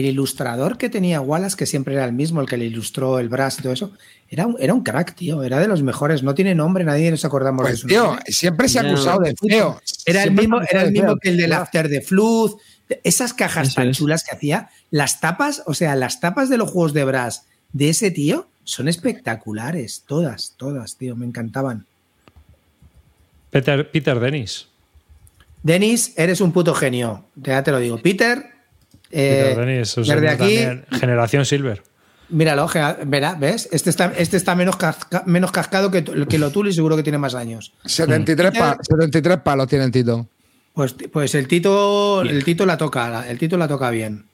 el 0.00 0.06
ilustrador 0.06 0.78
que 0.78 0.90
tenía 0.90 1.20
Wallace, 1.20 1.56
que 1.56 1.66
siempre 1.66 1.94
era 1.94 2.04
el 2.04 2.12
mismo, 2.12 2.40
el 2.40 2.48
que 2.48 2.56
le 2.56 2.66
ilustró 2.66 3.18
el 3.18 3.28
Brass 3.28 3.58
y 3.58 3.62
todo 3.62 3.72
eso, 3.72 3.92
era 4.28 4.46
un, 4.46 4.56
era 4.58 4.74
un 4.74 4.82
crack, 4.82 5.14
tío. 5.14 5.42
Era 5.42 5.58
de 5.58 5.68
los 5.68 5.82
mejores. 5.82 6.22
No 6.22 6.34
tiene 6.34 6.54
nombre, 6.54 6.84
nadie 6.84 7.10
nos 7.10 7.24
acordamos 7.24 7.64
de 7.64 7.70
pues, 7.70 7.80
su 7.80 7.86
tío, 7.86 8.16
Siempre 8.26 8.68
se 8.68 8.78
ha 8.78 8.82
acusado 8.82 9.20
de 9.20 9.34
feo. 9.36 9.80
Era 10.04 10.22
el 10.22 10.32
mismo, 10.32 10.60
era 10.62 10.82
el 10.82 10.92
mismo 10.92 11.16
que 11.16 11.30
el 11.30 11.36
del 11.36 11.52
After 11.52 11.88
de 11.88 12.00
Flood. 12.00 12.56
Esas 13.02 13.32
cajas 13.32 13.74
tan 13.74 13.92
chulas 13.92 14.24
que 14.24 14.34
hacía. 14.34 14.70
Las 14.90 15.20
tapas, 15.20 15.62
o 15.66 15.74
sea, 15.74 15.96
las 15.96 16.20
tapas 16.20 16.48
de 16.48 16.58
los 16.58 16.70
juegos 16.70 16.92
de 16.92 17.04
Brass 17.04 17.44
de 17.72 17.88
ese 17.90 18.10
tío 18.10 18.48
son 18.64 18.88
espectaculares. 18.88 20.02
Todas, 20.06 20.54
todas, 20.56 20.96
tío. 20.96 21.16
Me 21.16 21.26
encantaban. 21.26 21.86
Peter, 23.50 23.90
Peter 23.90 24.18
Dennis. 24.20 24.68
Dennis, 25.62 26.12
eres 26.16 26.40
un 26.40 26.52
puto 26.52 26.74
genio. 26.74 27.24
Ya 27.36 27.62
te 27.62 27.70
lo 27.70 27.78
digo. 27.78 27.98
Peter, 27.98 28.55
eh, 29.10 29.54
desde 29.56 30.28
aquí, 30.28 30.58
generación 30.98 31.44
Silver. 31.44 31.82
Míralo, 32.28 32.68
verá, 33.06 33.34
¿ves? 33.34 33.68
Este 33.70 33.88
está, 33.88 34.12
este 34.16 34.36
está 34.36 34.56
menos, 34.56 34.76
menos 35.26 35.52
cascado 35.52 35.90
que, 35.90 36.02
que 36.02 36.38
lo 36.38 36.50
y 36.66 36.72
seguro 36.72 36.96
que 36.96 37.04
tiene 37.04 37.18
más 37.18 37.34
años. 37.34 37.72
73, 37.84 38.52
73 38.82 39.38
palos 39.38 39.68
tiene 39.68 39.84
el 39.84 39.92
Tito. 39.92 40.26
Pues, 40.74 40.94
pues 41.12 41.34
el 41.36 41.46
Tito, 41.46 42.22
el 42.22 42.44
Tito 42.44 42.66
la 42.66 42.76
toca, 42.76 43.28
el 43.28 43.38
Tito 43.38 43.56
la 43.56 43.68
toca 43.68 43.90
bien. 43.90 44.26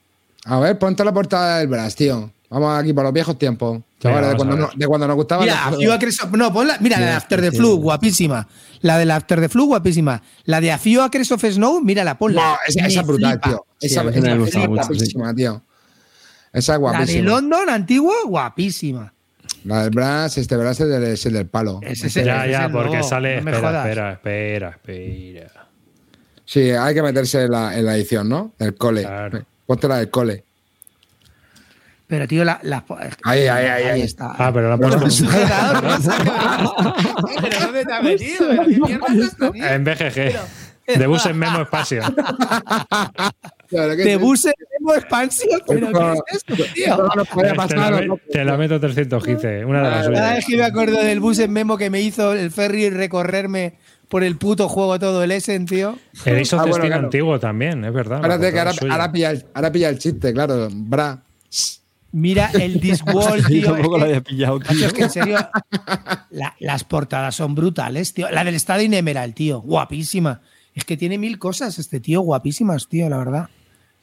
A 0.45 0.59
ver, 0.59 0.79
ponte 0.79 1.05
la 1.05 1.13
portada 1.13 1.59
del 1.59 1.69
Brass, 1.69 1.95
tío. 1.95 2.33
Vamos 2.53 2.79
aquí 2.79 2.93
por 2.93 3.03
los 3.03 3.15
viejos 3.15 3.39
tiempos. 3.39 3.81
Chavales, 3.99 4.31
de, 4.31 4.37
cuando, 4.37 4.71
de 4.77 4.87
cuando 4.87 5.07
nos 5.07 5.17
gustaba. 5.17 5.43
Mira, 5.43 5.71
no, 6.33 6.53
ponla, 6.53 6.77
mira, 6.81 7.01
la 7.01 7.07
de 7.07 7.13
After 7.13 7.41
the 7.41 7.51
Flu, 7.51 7.77
guapísima. 7.77 8.47
La 8.83 8.99
de 8.99 9.07
la 9.07 9.17
After 9.17 9.41
the 9.41 9.49
Flu, 9.49 9.69
guapísima. 9.69 10.23
La 10.45 10.61
de 10.61 10.71
Afio 10.71 11.03
Acres 11.03 11.33
of 11.33 11.43
Snow, 11.43 11.81
mírala, 11.81 12.19
ponla. 12.19 12.43
No, 12.43 12.57
esa, 12.67 12.87
esa 12.87 13.01
es 13.01 13.07
brutal, 13.07 13.41
tío. 13.41 13.65
Esa, 13.81 14.03
es 14.03 14.69
guapísima, 14.69 15.35
tío. 15.35 15.63
Esa 16.53 16.75
es 16.75 16.79
guapísima. 16.79 17.07
La 17.07 17.07
de 17.07 17.23
London, 17.23 17.71
antigua, 17.71 18.17
guapísima. 18.27 19.15
La 19.65 19.85
del 19.85 19.91
Brass, 19.91 20.37
este 20.37 20.55
Brass 20.55 20.81
es 20.81 21.25
el 21.25 21.33
del, 21.33 21.47
palo. 21.47 21.81
ya, 21.81 22.47
ya, 22.47 22.69
porque 22.71 23.03
sale. 23.03 23.39
espera, 23.39 23.57
espera, 23.57 24.13
espera, 24.13 24.69
espera. 24.69 25.69
Sí, 26.45 26.71
hay 26.71 26.95
que 26.95 27.03
meterse 27.03 27.45
en 27.45 27.51
la, 27.51 27.79
en 27.79 27.87
la 27.87 27.97
edición, 27.97 28.29
¿no? 28.29 28.53
El 28.59 28.75
cole. 28.75 29.03
Claro. 29.05 29.43
Ponte 29.65 29.89
la 29.89 29.97
del 29.97 30.11
cole. 30.11 30.45
Pero, 32.13 32.29
tío, 32.29 32.45
la. 32.45 32.61
la 32.63 32.85
ahí, 33.25 33.47
ahí, 33.47 33.65
ahí, 33.65 33.85
ahí, 33.85 34.03
está. 34.03 34.35
Ah, 34.37 34.51
pero 34.53 34.69
la 34.69 34.77
puesto. 34.77 34.99
pero 37.43 37.61
¿dónde 37.63 37.87
te 37.87 37.93
has 37.95 38.03
metido? 38.03 38.51
¿Qué 38.51 38.79
mierda 38.79 39.75
En 39.75 39.83
BGG. 39.83 40.99
De 40.99 41.07
bus 41.07 41.25
en 41.25 41.39
Memo 41.39 41.63
Espacio. 41.63 42.03
de 43.71 44.17
bus 44.19 44.45
en 44.45 44.53
Memo 44.79 44.95
Expansión. 44.95 45.63
¿Pero 45.67 45.91
qué 45.91 46.35
es 46.35 46.45
esto, 46.47 46.55
tío? 46.75 47.09
te, 48.31 48.45
la, 48.45 48.59
meto 48.59 48.79
300 48.79 49.25
gice. 49.25 49.65
Una 49.65 49.83
de 49.83 49.91
las 49.91 50.05
suyas. 50.05 50.21
Cada 50.21 50.35
vez 50.35 50.45
que 50.45 50.57
me 50.59 50.65
acuerdo 50.65 51.03
del 51.03 51.19
bus 51.19 51.39
en 51.39 51.51
Memo 51.51 51.79
que 51.79 51.89
me 51.89 52.03
hizo 52.03 52.35
el 52.35 52.51
ferry 52.51 52.91
recorrerme 52.91 53.79
por 54.09 54.23
el 54.23 54.37
puto 54.37 54.69
juego 54.69 54.99
todo 54.99 55.23
el 55.23 55.31
Essen, 55.31 55.65
tío. 55.65 55.97
El 56.27 56.43
hizo 56.43 56.61
ah, 56.61 56.67
bueno, 56.67 56.95
antiguo 56.95 57.41
también, 57.41 57.83
es 57.87 57.93
verdad. 57.95 58.19
Espérate 58.19 58.53
que 58.53 58.59
ahora, 58.59 58.73
ahora, 58.91 59.11
pilla 59.11 59.31
el, 59.31 59.47
ahora 59.55 59.73
pilla 59.73 59.89
el 59.89 59.99
chiste, 59.99 60.35
claro. 60.35 60.69
Bra. 60.71 61.23
Mira 62.13 62.51
el 62.53 62.79
Discworld, 62.79 63.47
tío. 63.47 63.63
Yo 63.63 63.73
tampoco 63.73 63.99
lo 63.99 64.05
había 64.05 64.21
pillado, 64.21 64.61
tío. 64.61 64.87
Es 64.87 64.93
que 64.93 65.03
en 65.03 65.11
serio, 65.11 65.39
las 66.61 66.85
portadas 66.85 67.35
son 67.35 67.55
brutales, 67.55 68.13
tío. 68.13 68.31
La 68.31 68.45
del 68.45 68.55
Estado 68.55 68.81
Emerald, 68.81 69.35
tío. 69.35 69.61
Guapísima. 69.61 70.43
Es 70.75 70.85
que 70.85 70.97
tiene 70.97 71.19
mil 71.19 71.39
cosas 71.39 71.79
este 71.79 72.01
tío, 72.01 72.21
guapísimas, 72.21 72.89
tío, 72.89 73.09
la 73.09 73.19
verdad. 73.19 73.49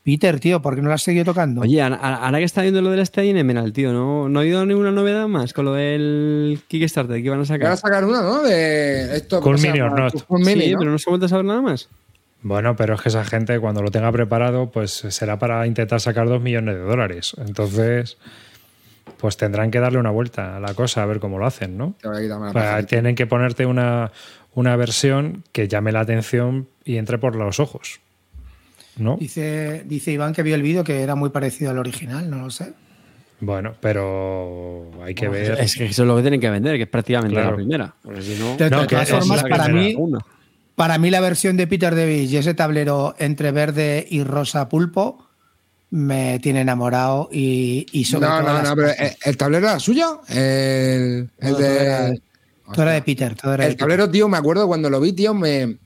Peter, 0.03 0.39
tío, 0.39 0.61
¿por 0.61 0.75
qué 0.75 0.81
no 0.81 0.89
la 0.89 0.95
has 0.95 1.03
seguido 1.03 1.25
tocando? 1.25 1.61
Oye, 1.61 1.81
ahora 1.81 2.37
que 2.37 2.43
está 2.43 2.61
viendo 2.61 2.81
lo 2.81 2.89
del 2.89 3.01
Stadium 3.01 3.37
Emerald, 3.37 3.73
tío, 3.73 3.91
¿no, 3.91 4.29
¿no 4.29 4.39
ha 4.39 4.41
habido 4.41 4.65
ninguna 4.65 4.91
novedad 4.91 5.27
más 5.27 5.53
con 5.53 5.65
lo 5.65 5.73
del 5.73 6.61
Kickstarter 6.67 7.17
que 7.17 7.25
iban 7.25 7.41
a 7.41 7.45
sacar? 7.45 7.63
Van 7.63 7.73
a 7.73 7.77
sacar 7.77 8.05
una, 8.05 8.21
¿no? 8.21 8.41
De 8.41 9.17
esto. 9.17 9.41
Con 9.41 9.61
Mini 9.61 9.81
or 9.81 9.99
Not. 9.99 10.13
sí, 10.13 10.73
pero 10.77 10.91
no 10.91 10.97
se 10.97 11.09
ha 11.09 11.11
vuelto 11.11 11.25
a 11.25 11.29
saber 11.29 11.45
nada 11.45 11.61
más. 11.61 11.89
Bueno, 12.41 12.75
pero 12.75 12.95
es 12.95 13.01
que 13.01 13.09
esa 13.09 13.25
gente 13.25 13.59
cuando 13.59 13.81
lo 13.81 13.91
tenga 13.91 14.11
preparado, 14.11 14.71
pues 14.71 14.91
será 14.91 15.37
para 15.39 15.67
intentar 15.67 15.99
sacar 15.99 16.27
dos 16.27 16.41
millones 16.41 16.75
de 16.75 16.81
dólares. 16.81 17.35
Entonces, 17.37 18.17
pues 19.17 19.35
tendrán 19.35 19.71
que 19.71 19.79
darle 19.79 19.99
una 19.99 20.11
vuelta 20.11 20.55
a 20.55 20.59
la 20.59 20.73
cosa 20.73 21.03
a 21.03 21.05
ver 21.05 21.19
cómo 21.19 21.37
lo 21.37 21.45
hacen, 21.45 21.77
¿no? 21.77 21.95
tienen 22.87 23.15
que 23.15 23.27
ponerte 23.27 23.65
una, 23.65 24.11
una 24.53 24.75
versión 24.77 25.43
que 25.51 25.67
llame 25.67 25.91
la 25.91 26.01
atención 26.01 26.69
y 26.85 26.97
entre 26.97 27.17
por 27.17 27.35
los 27.35 27.59
ojos. 27.59 27.99
¿no? 28.97 29.17
Dice, 29.17 29.83
dice 29.85 30.11
Iván 30.11 30.33
que 30.33 30.43
vio 30.43 30.55
el 30.55 30.61
vídeo 30.61 30.83
que 30.83 31.01
era 31.01 31.15
muy 31.15 31.29
parecido 31.29 31.71
al 31.71 31.77
original, 31.77 32.29
no 32.29 32.37
lo 32.37 32.49
sé. 32.49 32.73
Bueno, 33.41 33.73
pero 33.79 34.91
hay 35.01 35.15
que 35.15 35.29
ver. 35.29 35.57
Es 35.59 35.75
que 35.75 35.85
eso 35.85 36.03
es 36.03 36.07
lo 36.07 36.17
que 36.17 36.21
tienen 36.21 36.41
que 36.41 36.49
vender, 36.49 36.75
que 36.75 36.83
es 36.83 36.89
prácticamente 36.89 37.41
la 37.41 37.55
primera. 37.55 37.95
Si 38.19 38.35
no, 38.37 38.57
de 38.57 38.69
todas 38.69 39.09
formas, 39.09 39.43
para 39.43 39.69
mí, 39.69 39.95
para 40.79 40.97
mí 40.97 41.09
la 41.09 41.19
versión 41.19 41.57
de 41.57 41.67
Peter 41.67 41.93
Davis 41.93 42.31
y 42.31 42.37
ese 42.37 42.53
tablero 42.53 43.13
entre 43.19 43.51
verde 43.51 44.07
y 44.09 44.23
rosa 44.23 44.69
pulpo 44.69 45.27
me 45.89 46.39
tiene 46.39 46.61
enamorado 46.61 47.27
y, 47.33 47.85
y 47.91 48.05
sobre 48.05 48.29
No, 48.29 48.41
no, 48.41 48.61
no, 48.61 48.75
pero 48.77 48.93
¿el 49.25 49.35
tablero 49.35 49.67
era 49.67 49.79
suyo? 49.81 50.21
El, 50.29 51.29
el 51.37 51.55
de... 51.57 52.21
Todo 52.71 52.83
era 52.83 52.91
de 52.93 53.01
Peter. 53.01 53.35
Todo 53.35 53.55
era 53.55 53.65
el 53.65 53.75
tablero, 53.75 54.09
tío, 54.09 54.29
me 54.29 54.37
acuerdo 54.37 54.67
cuando 54.67 54.89
lo 54.89 55.01
vi, 55.01 55.11
tío, 55.11 55.33
me... 55.33 55.79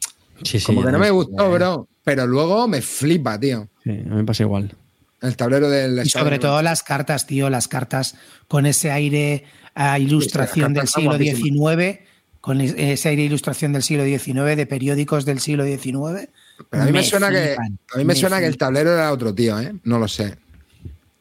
Sí, 0.44 0.60
sí, 0.60 0.66
como 0.68 0.84
que 0.84 0.92
no 0.92 1.00
me 1.00 1.10
gustó, 1.10 1.52
bro. 1.52 1.88
Pero 2.04 2.28
luego 2.28 2.68
me 2.68 2.84
flipa, 2.84 3.40
tío. 3.40 3.68
Sí, 3.84 3.90
a 3.90 3.94
mí 3.94 4.16
me 4.18 4.24
pasa 4.24 4.44
igual. 4.44 4.76
El 5.24 5.36
tablero 5.36 5.72
del... 5.72 6.06
Y 6.06 6.10
sobre 6.10 6.38
todo 6.38 6.62
las 6.62 6.84
cartas, 6.84 7.26
tío, 7.26 7.50
las 7.50 7.68
cartas 7.68 8.14
con 8.48 8.68
ese 8.68 8.92
aire 8.92 9.46
a 9.74 9.98
ilustración 9.98 10.76
del 10.76 10.88
siglo 10.88 11.18
XIX 11.18 12.13
con 12.44 12.60
esa 12.60 13.10
ilustración 13.10 13.72
del 13.72 13.84
siglo 13.84 14.04
XIX, 14.04 14.58
de 14.58 14.66
periódicos 14.66 15.24
del 15.24 15.40
siglo 15.40 15.64
XIX. 15.64 16.28
Pero 16.70 16.84
a 16.84 16.86
mí 16.86 16.92
me, 16.92 17.02
suena, 17.02 17.30
que, 17.30 17.56
a 17.56 17.98
mí 17.98 18.04
me, 18.04 18.16
suena 18.16 18.42
que 18.42 18.48
el 18.48 18.58
tablero 18.58 18.92
era 18.92 19.14
otro 19.14 19.34
tío, 19.34 19.58
¿eh? 19.62 19.74
No 19.86 19.98
lo 19.98 20.10
sé. 20.10 20.38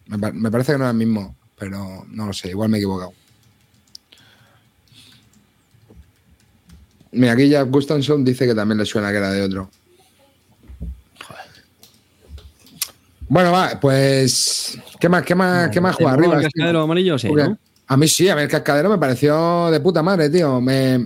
Me, 0.07 0.51
parece 0.51 0.73
que 0.73 0.79
no 0.79 0.85
era 0.85 0.91
el 0.91 0.97
mismo, 0.97 1.37
pero 1.57 2.05
no 2.09 2.27
lo 2.27 2.33
sé, 2.33 2.49
igual 2.49 2.71
me 2.71 2.79
he 2.79 2.81
equivocado. 2.81 3.13
Mira, 7.13 7.35
aquí 7.35 7.49
ya 7.49 7.63
Gustafsson 7.63 8.25
dice 8.25 8.45
que 8.45 8.55
también 8.57 8.79
le 8.79 8.85
suena 8.85 9.13
que 9.13 9.19
era 9.19 9.31
de 9.31 9.43
otro. 9.43 9.71
Bueno, 13.29 13.53
va, 13.53 13.79
pues. 13.81 14.77
¿Qué 14.99 15.09
más, 15.09 15.23
qué 15.23 15.37
más, 15.37 15.71
qué 15.71 15.81
más 15.81 15.95
juega 15.95 16.15
arriba? 16.15 16.41
¿El 16.53 16.77
amarillo? 16.77 17.17
Sí, 17.17 17.31
¿no? 17.31 17.57
A 17.93 17.97
mí 17.99 18.09
sí, 18.09 18.27
a 18.27 18.41
el 18.41 18.49
cascadero 18.49 18.89
me 18.89 18.97
pareció 18.97 19.71
de 19.71 19.79
puta 19.81 20.03
madre, 20.03 20.31
tío. 20.31 20.63
Me, 20.63 21.05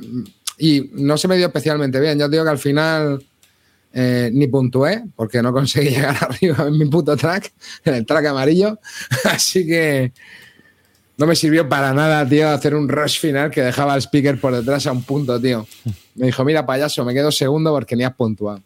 y 0.57 0.89
no 0.93 1.19
se 1.19 1.27
me 1.27 1.37
dio 1.37 1.49
especialmente 1.49 1.99
bien. 1.99 2.17
Ya 2.17 2.27
os 2.27 2.31
digo 2.31 2.45
que 2.45 2.51
al 2.51 2.61
final 2.61 3.27
eh, 3.93 4.31
ni 4.33 4.47
puntué, 4.47 5.03
porque 5.17 5.43
no 5.43 5.53
conseguí 5.53 5.89
llegar 5.97 6.17
arriba 6.21 6.69
en 6.69 6.79
mi 6.79 6.87
puto 6.87 7.17
track, 7.17 7.53
en 7.85 7.95
el 7.95 8.07
track 8.07 8.27
amarillo. 8.27 8.79
Así 9.25 9.67
que 9.67 10.13
no 11.17 11.27
me 11.27 11.35
sirvió 11.35 11.69
para 11.69 11.93
nada, 11.93 12.25
tío, 12.29 12.49
hacer 12.51 12.77
un 12.77 12.89
rush 12.89 13.19
final 13.19 13.51
que 13.51 13.63
dejaba 13.63 13.95
al 13.95 14.03
speaker 14.03 14.41
por 14.41 14.55
detrás 14.55 14.87
a 14.87 14.93
un 14.93 15.03
punto, 15.03 15.41
tío. 15.41 15.67
Me 16.15 16.27
dijo, 16.27 16.45
mira, 16.45 16.65
payaso, 16.67 17.05
me 17.05 17.15
quedo 17.15 17.33
segundo 17.33 17.73
porque 17.73 17.97
ni 17.97 18.05
has 18.05 18.15
puntuado. 18.15 18.63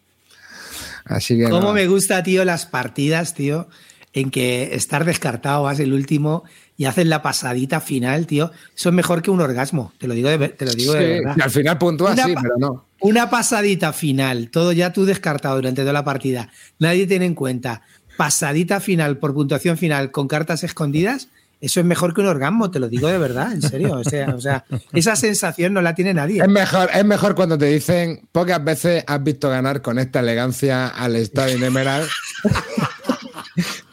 Así 1.06 1.38
que. 1.38 1.48
¿Cómo 1.48 1.72
me 1.72 1.86
gusta, 1.86 2.22
tío, 2.22 2.44
las 2.44 2.66
partidas, 2.66 3.32
tío? 3.32 3.70
En 4.12 4.30
que 4.30 4.74
estar 4.74 5.06
descartado, 5.06 5.62
vas 5.62 5.80
el 5.80 5.94
último 5.94 6.44
y 6.80 6.86
hacen 6.86 7.10
la 7.10 7.20
pasadita 7.20 7.82
final, 7.82 8.26
tío, 8.26 8.52
eso 8.74 8.88
es 8.88 8.94
mejor 8.94 9.20
que 9.20 9.30
un 9.30 9.42
orgasmo, 9.42 9.92
te 9.98 10.08
lo 10.08 10.14
digo 10.14 10.30
de, 10.30 10.48
te 10.48 10.64
lo 10.64 10.72
digo 10.72 10.94
de 10.94 11.20
verdad. 11.20 11.36
al 11.38 11.50
final 11.50 11.76
puntúa 11.76 12.16
sí, 12.16 12.34
pero 12.40 12.54
no. 12.58 12.86
Una 13.00 13.28
pasadita 13.28 13.92
final, 13.92 14.48
todo 14.50 14.72
ya 14.72 14.90
tú 14.90 15.04
descartado 15.04 15.56
durante 15.56 15.82
toda 15.82 15.92
la 15.92 16.06
partida, 16.06 16.48
nadie 16.78 17.06
tiene 17.06 17.26
en 17.26 17.34
cuenta. 17.34 17.82
Pasadita 18.16 18.80
final 18.80 19.18
por 19.18 19.34
puntuación 19.34 19.76
final 19.76 20.10
con 20.10 20.26
cartas 20.26 20.64
escondidas, 20.64 21.28
eso 21.60 21.80
es 21.80 21.84
mejor 21.84 22.14
que 22.14 22.22
un 22.22 22.28
orgasmo, 22.28 22.70
te 22.70 22.78
lo 22.78 22.88
digo 22.88 23.08
de 23.08 23.18
verdad, 23.18 23.52
en 23.52 23.60
serio. 23.60 23.96
O 23.96 24.04
sea, 24.04 24.34
o 24.34 24.40
sea, 24.40 24.64
esa 24.94 25.16
sensación 25.16 25.74
no 25.74 25.82
la 25.82 25.94
tiene 25.94 26.14
nadie. 26.14 26.40
Es 26.40 26.48
mejor, 26.48 26.88
es 26.94 27.04
mejor 27.04 27.34
cuando 27.34 27.58
te 27.58 27.66
dicen 27.66 28.26
pocas 28.32 28.64
veces 28.64 29.04
has 29.06 29.22
visto 29.22 29.50
ganar 29.50 29.82
con 29.82 29.98
esta 29.98 30.20
elegancia 30.20 30.88
al 30.88 31.14
Estadio 31.16 31.62
Emerald. 31.62 32.08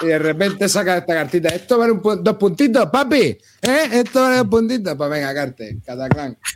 y 0.00 0.06
de 0.06 0.18
repente 0.18 0.68
saca 0.68 0.98
esta 0.98 1.14
cartita. 1.14 1.48
Esto 1.48 1.78
vale 1.78 1.92
un 1.92 2.02
dos 2.02 2.36
puntitos, 2.36 2.88
papi. 2.90 3.38
¿Eh? 3.62 3.88
Esto 3.92 4.22
vale 4.22 4.36
dos 4.38 4.48
puntitos. 4.48 4.94
Pues 4.96 5.10
venga, 5.10 5.34
carte, 5.34 5.78
cataclán. 5.84 6.36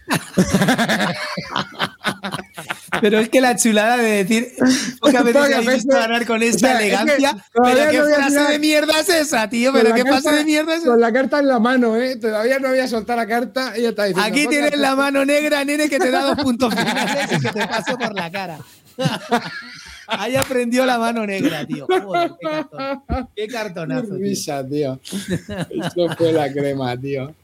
Pero 3.01 3.19
es 3.19 3.29
que 3.31 3.41
la 3.41 3.57
chulada 3.57 3.97
de 3.97 4.25
decir 4.25 4.53
pocas 5.01 5.25
veces 5.25 5.51
he 5.51 5.75
visto 5.75 5.97
ganar 5.97 6.27
con 6.27 6.43
esa 6.43 6.79
elegancia. 6.79 7.37
pero 7.53 7.91
qué 7.91 8.03
frase 8.03 8.41
de 8.53 8.59
mierda 8.59 9.01
es 9.01 9.09
esa, 9.09 9.49
tío. 9.49 9.73
Pero 9.73 9.95
qué 9.95 10.05
pasa 10.05 10.33
de 10.33 10.45
mierda 10.45 10.75
es 10.75 10.83
esa. 10.83 10.91
Con 10.91 11.01
la 11.01 11.13
carta 11.13 11.41
en 11.41 11.49
la 11.49 11.59
mano, 11.59 11.97
¿eh? 11.97 12.17
Todavía 12.17 12.59
no 12.59 12.69
había 12.69 12.87
soltado 12.87 13.19
la 13.19 13.27
carta 13.27 13.73
y 13.77 13.83
ya 13.83 13.89
está 13.89 14.05
diciendo. 14.05 14.29
Aquí 14.29 14.47
tienes 14.47 14.77
la 14.77 14.95
mano 14.95 15.25
negra, 15.25 15.65
nene, 15.65 15.89
que 15.89 15.99
te 15.99 16.11
da 16.11 16.23
dos 16.23 16.37
puntos 16.37 16.75
finales 16.75 17.33
y 17.33 17.41
que 17.41 17.49
te 17.49 17.67
pasó 17.67 17.99
por 17.99 18.15
la 18.15 18.31
cara. 18.31 18.59
Ahí 20.07 20.37
aprendió 20.37 20.85
la 20.85 20.99
mano 20.99 21.27
negra, 21.27 21.65
tío. 21.67 21.87
Joder, 21.87 22.33
qué, 22.41 22.47
cartón. 22.47 23.29
qué 23.35 23.49
cartonazo. 23.49 24.19
Qué 24.19 24.35
tío. 24.69 25.01
Eso 25.05 26.09
fue 26.17 26.33
la 26.33 26.53
crema, 26.53 26.97
tío. 26.97 27.35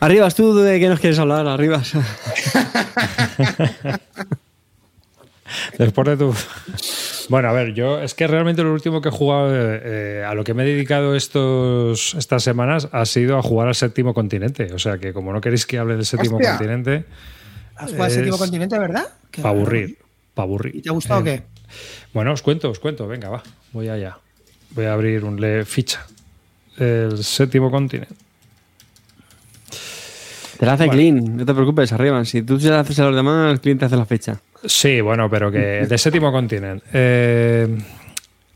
Arribas, 0.00 0.34
¿tú 0.34 0.54
de 0.54 0.78
qué 0.78 0.88
nos 0.88 1.00
quieres 1.00 1.18
hablar? 1.18 1.46
Arribas. 1.46 1.92
Después 5.78 6.08
de 6.08 6.16
tu. 6.16 6.34
Bueno, 7.28 7.48
a 7.48 7.52
ver, 7.52 7.74
yo 7.74 8.00
es 8.00 8.14
que 8.14 8.26
realmente 8.26 8.62
lo 8.62 8.72
último 8.72 9.00
que 9.00 9.08
he 9.08 9.12
jugado, 9.12 9.50
eh, 9.52 10.24
a 10.24 10.34
lo 10.34 10.44
que 10.44 10.54
me 10.54 10.62
he 10.64 10.66
dedicado 10.66 11.14
estos, 11.14 12.14
estas 12.14 12.42
semanas, 12.42 12.88
ha 12.92 13.06
sido 13.06 13.38
a 13.38 13.42
jugar 13.42 13.68
al 13.68 13.74
séptimo 13.74 14.14
continente. 14.14 14.72
O 14.72 14.78
sea 14.78 14.98
que, 14.98 15.12
como 15.12 15.32
no 15.32 15.40
queréis 15.40 15.66
que 15.66 15.78
hable 15.78 15.96
del 15.96 16.06
séptimo 16.06 16.38
continente. 16.38 17.04
¿Has 17.76 17.90
jugado 17.90 18.04
al 18.04 18.10
séptimo 18.10 18.38
continente, 18.38 18.78
verdad? 18.78 19.08
Para 19.36 19.50
aburrir. 19.50 20.03
Para 20.34 20.44
aburrir. 20.44 20.76
¿Y 20.76 20.82
te 20.82 20.90
ha 20.90 20.92
gustado 20.92 21.20
o 21.20 21.24
qué? 21.24 21.34
Eh, 21.34 21.42
bueno, 22.12 22.32
os 22.32 22.42
cuento, 22.42 22.70
os 22.70 22.78
cuento. 22.78 23.06
Venga, 23.06 23.28
va. 23.28 23.42
Voy 23.72 23.88
allá. 23.88 24.18
Voy 24.70 24.86
a 24.86 24.92
abrir 24.92 25.24
un 25.24 25.40
le 25.40 25.64
ficha. 25.64 26.06
El 26.76 27.22
séptimo 27.22 27.70
continente. 27.70 28.14
Te 30.58 30.66
la 30.66 30.74
hace 30.74 30.88
clean, 30.88 31.36
no 31.36 31.44
te 31.44 31.52
preocupes, 31.52 31.92
arriba. 31.92 32.24
Si 32.24 32.42
tú 32.42 32.58
se 32.60 32.70
la 32.70 32.80
haces 32.80 32.98
a 33.00 33.06
los 33.06 33.16
demás, 33.16 33.52
el 33.52 33.60
cliente 33.60 33.84
hace 33.84 33.96
la 33.96 34.06
fecha. 34.06 34.40
Sí, 34.64 35.00
bueno, 35.00 35.28
pero 35.28 35.50
que 35.50 35.58
de 35.58 35.98
séptimo 35.98 36.32
continente. 36.32 36.86
Eh, 36.92 37.78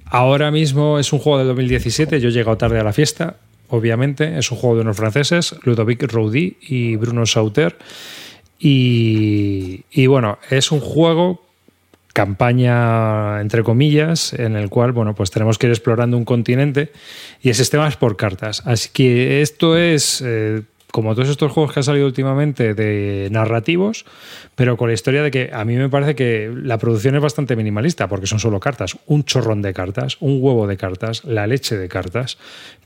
ahora 0.07 0.51
mismo 0.51 0.99
es 0.99 1.13
un 1.13 1.19
juego 1.19 1.39
de 1.39 1.45
2017, 1.45 2.21
yo 2.21 2.29
he 2.29 2.33
llegado 2.33 2.57
tarde 2.57 2.79
a 2.79 2.85
la 2.85 2.93
fiesta, 2.93 3.37
obviamente, 3.69 4.39
es 4.39 4.51
un 4.51 4.59
juego 4.59 4.77
de 4.77 4.83
unos 4.83 4.97
franceses, 4.97 5.55
Ludovic 5.65 6.03
Roudy 6.11 6.57
y 6.63 6.97
Bruno 6.97 7.27
Sauter. 7.27 7.77
Y, 8.61 9.85
y, 9.91 10.07
bueno, 10.07 10.39
es 10.51 10.73
un 10.73 10.81
juego 10.81 11.48
campaña 12.19 13.41
entre 13.41 13.63
comillas 13.63 14.33
en 14.33 14.57
el 14.57 14.71
cual 14.71 14.91
bueno 14.91 15.15
pues 15.15 15.31
tenemos 15.31 15.57
que 15.57 15.69
ir 15.69 15.73
explorando 15.73 16.17
un 16.17 16.25
continente 16.25 16.91
y 17.41 17.51
el 17.51 17.55
sistema 17.55 17.87
es 17.87 17.95
por 17.97 18.17
cartas. 18.17 18.61
Así 18.67 18.89
que 18.93 19.41
esto 19.41 19.77
es 19.77 20.21
eh, 20.27 20.63
como 20.91 21.15
todos 21.15 21.29
estos 21.29 21.53
juegos 21.53 21.73
que 21.73 21.79
han 21.79 21.85
salido 21.85 22.07
últimamente 22.07 22.75
de 22.75 23.29
narrativos, 23.31 24.05
pero 24.57 24.77
con 24.77 24.89
la 24.89 24.95
historia 24.95 25.23
de 25.23 25.31
que 25.31 25.51
a 25.53 25.65
mí 25.65 25.77
me 25.77 25.89
parece 25.89 26.17
que 26.17 26.53
la 26.53 26.77
producción 26.79 27.15
es 27.15 27.23
bastante 27.23 27.55
minimalista, 27.55 28.09
porque 28.09 28.27
son 28.27 28.41
solo 28.41 28.59
cartas, 28.59 28.99
un 29.07 29.23
chorrón 29.23 29.63
de 29.63 29.73
cartas, 29.73 30.17
un 30.19 30.39
huevo 30.43 30.67
de 30.67 30.77
cartas, 30.77 31.25
la 31.25 31.47
leche 31.47 31.77
de 31.77 31.89
cartas, 31.89 32.37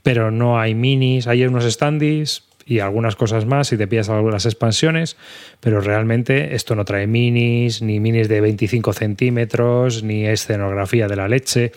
pero 0.03 0.29
no 0.29 0.59
hay 0.59 0.75
minis, 0.75 1.25
hay 1.25 1.43
unos 1.43 1.63
standees 1.63 2.43
y 2.65 2.79
algunas 2.79 3.15
cosas 3.15 3.45
más 3.45 3.67
si 3.67 3.77
te 3.77 3.87
pillas 3.87 4.09
algunas 4.09 4.45
expansiones, 4.45 5.17
pero 5.59 5.81
realmente 5.81 6.55
esto 6.55 6.75
no 6.75 6.85
trae 6.85 7.07
minis, 7.07 7.81
ni 7.81 7.99
minis 7.99 8.27
de 8.29 8.41
25 8.41 8.93
centímetros, 8.93 10.03
ni 10.03 10.25
escenografía 10.25 11.07
de 11.07 11.15
la 11.15 11.27
leche. 11.27 11.71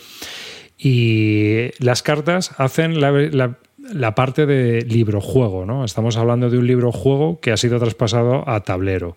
Y 0.78 1.70
las 1.78 2.02
cartas 2.02 2.52
hacen 2.58 3.00
la, 3.00 3.56
la 3.92 4.14
parte 4.14 4.46
de 4.46 4.82
libro-juego, 4.82 5.64
¿no? 5.64 5.84
Estamos 5.84 6.16
hablando 6.16 6.50
de 6.50 6.58
un 6.58 6.66
libro-juego 6.66 7.40
que 7.40 7.52
ha 7.52 7.56
sido 7.56 7.78
traspasado 7.78 8.48
a 8.48 8.60
tablero, 8.60 9.16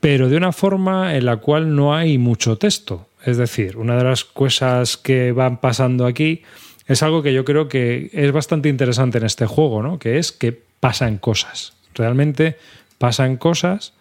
pero 0.00 0.28
de 0.28 0.36
una 0.36 0.52
forma 0.52 1.16
en 1.16 1.26
la 1.26 1.38
cual 1.38 1.74
no 1.74 1.94
hay 1.94 2.18
mucho 2.18 2.56
texto. 2.56 3.08
Es 3.24 3.36
decir, 3.36 3.76
una 3.76 3.96
de 3.96 4.04
las 4.04 4.24
cosas 4.24 4.96
que 4.96 5.32
van 5.32 5.60
pasando 5.60 6.06
aquí 6.06 6.42
es 6.90 7.04
algo 7.04 7.22
que 7.22 7.32
yo 7.32 7.44
creo 7.44 7.68
que 7.68 8.10
es 8.12 8.32
bastante 8.32 8.68
interesante 8.68 9.18
en 9.18 9.24
este 9.24 9.46
juego, 9.46 9.80
¿no? 9.80 10.00
Que 10.00 10.18
es 10.18 10.32
que 10.32 10.58
pasan 10.80 11.18
cosas. 11.18 11.72
Realmente 11.94 12.56
pasan 12.98 13.36
cosas 13.36 13.94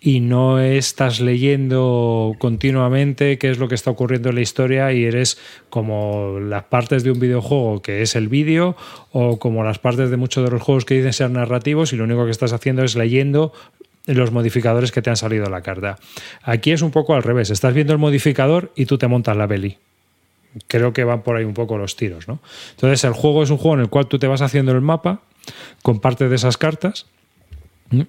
y 0.00 0.20
no 0.20 0.58
estás 0.58 1.20
leyendo 1.20 2.34
continuamente 2.38 3.36
qué 3.36 3.50
es 3.50 3.58
lo 3.58 3.68
que 3.68 3.74
está 3.74 3.90
ocurriendo 3.90 4.30
en 4.30 4.36
la 4.36 4.40
historia 4.40 4.90
y 4.94 5.04
eres 5.04 5.36
como 5.68 6.40
las 6.40 6.64
partes 6.64 7.04
de 7.04 7.10
un 7.10 7.20
videojuego 7.20 7.82
que 7.82 8.00
es 8.00 8.16
el 8.16 8.28
vídeo 8.28 8.74
o 9.12 9.38
como 9.38 9.62
las 9.62 9.78
partes 9.78 10.08
de 10.08 10.16
muchos 10.16 10.42
de 10.42 10.50
los 10.50 10.62
juegos 10.62 10.86
que 10.86 10.94
dicen 10.94 11.12
ser 11.12 11.30
narrativos 11.30 11.92
y 11.92 11.96
lo 11.96 12.04
único 12.04 12.24
que 12.24 12.30
estás 12.30 12.54
haciendo 12.54 12.84
es 12.84 12.96
leyendo 12.96 13.52
los 14.06 14.32
modificadores 14.32 14.92
que 14.92 15.02
te 15.02 15.10
han 15.10 15.16
salido 15.16 15.44
en 15.44 15.52
la 15.52 15.60
carta. 15.60 15.98
Aquí 16.42 16.72
es 16.72 16.80
un 16.80 16.90
poco 16.90 17.14
al 17.14 17.22
revés, 17.22 17.50
estás 17.50 17.74
viendo 17.74 17.92
el 17.92 17.98
modificador 17.98 18.72
y 18.76 18.86
tú 18.86 18.96
te 18.96 19.08
montas 19.08 19.36
la 19.36 19.46
peli. 19.46 19.76
Creo 20.66 20.92
que 20.92 21.04
van 21.04 21.22
por 21.22 21.36
ahí 21.36 21.44
un 21.44 21.54
poco 21.54 21.78
los 21.78 21.96
tiros, 21.96 22.26
¿no? 22.28 22.40
Entonces 22.72 23.04
el 23.04 23.12
juego 23.12 23.42
es 23.42 23.50
un 23.50 23.56
juego 23.56 23.74
en 23.74 23.80
el 23.80 23.88
cual 23.88 24.06
tú 24.06 24.18
te 24.18 24.26
vas 24.26 24.42
haciendo 24.42 24.72
el 24.72 24.80
mapa 24.80 25.22
con 25.82 26.00
parte 26.00 26.28
de 26.28 26.36
esas 26.36 26.56
cartas 26.56 27.06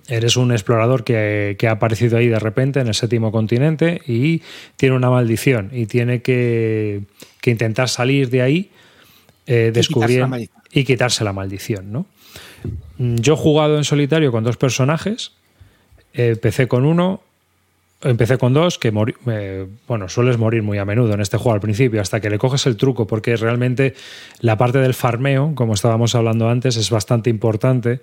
Eres 0.07 0.38
un 0.38 0.51
explorador 0.51 1.03
que, 1.03 1.57
ha 1.68 1.72
aparecido 1.72 2.18
ahí 2.18 2.27
de 2.27 2.38
repente 2.38 2.80
en 2.80 2.88
el 2.88 2.93
séptimo 2.93 3.31
continente 3.31 4.01
y 4.05 4.43
tiene 4.77 4.95
una 4.95 5.09
maldición 5.09 5.72
y 5.73 5.88
tiene 5.88 6.22
que, 6.22 7.01
intentar 7.43 7.89
salir 7.89 8.30
de 8.30 8.43
ahí 8.43 8.69
eh, 9.47 9.72
descubrir 9.73 10.27
y 10.72 10.84
quitarse 10.84 11.23
la 11.23 11.34
maldición. 11.34 11.91
¿no? 11.91 12.05
Yo 12.99 13.34
he 13.34 13.38
jugado 13.38 13.77
en 13.77 13.84
solitario 13.84 14.31
con 14.31 14.43
dos 14.43 14.55
personajes, 14.55 15.31
empecé 16.13 16.68
con 16.68 16.85
uno, 16.85 17.23
empecé 18.03 18.38
con 18.38 18.53
dos, 18.53 18.78
que 18.78 18.94
eh, 19.28 19.68
bueno, 19.88 20.10
sueles 20.10 20.38
morir 20.38 20.64
muy 20.64 20.78
a 20.78 20.86
menudo 20.86 21.14
en 21.14 21.22
este 21.22 21.38
juego 21.38 21.53
al 21.53 21.61
principio, 21.61 22.02
hasta 22.02 22.19
que 22.19 22.30
le 22.30 22.38
coges 22.38 22.65
el 22.65 22.78
truco, 22.78 23.07
porque 23.07 23.36
realmente 23.36 23.94
la 24.40 24.57
parte 24.57 24.80
del 24.80 24.94
farmeo, 24.94 25.53
como 25.56 25.73
estábamos 25.73 26.15
hablando 26.15 26.49
antes, 26.49 26.78
es 26.78 26.90
bastante 26.90 27.30
importante 27.30 28.02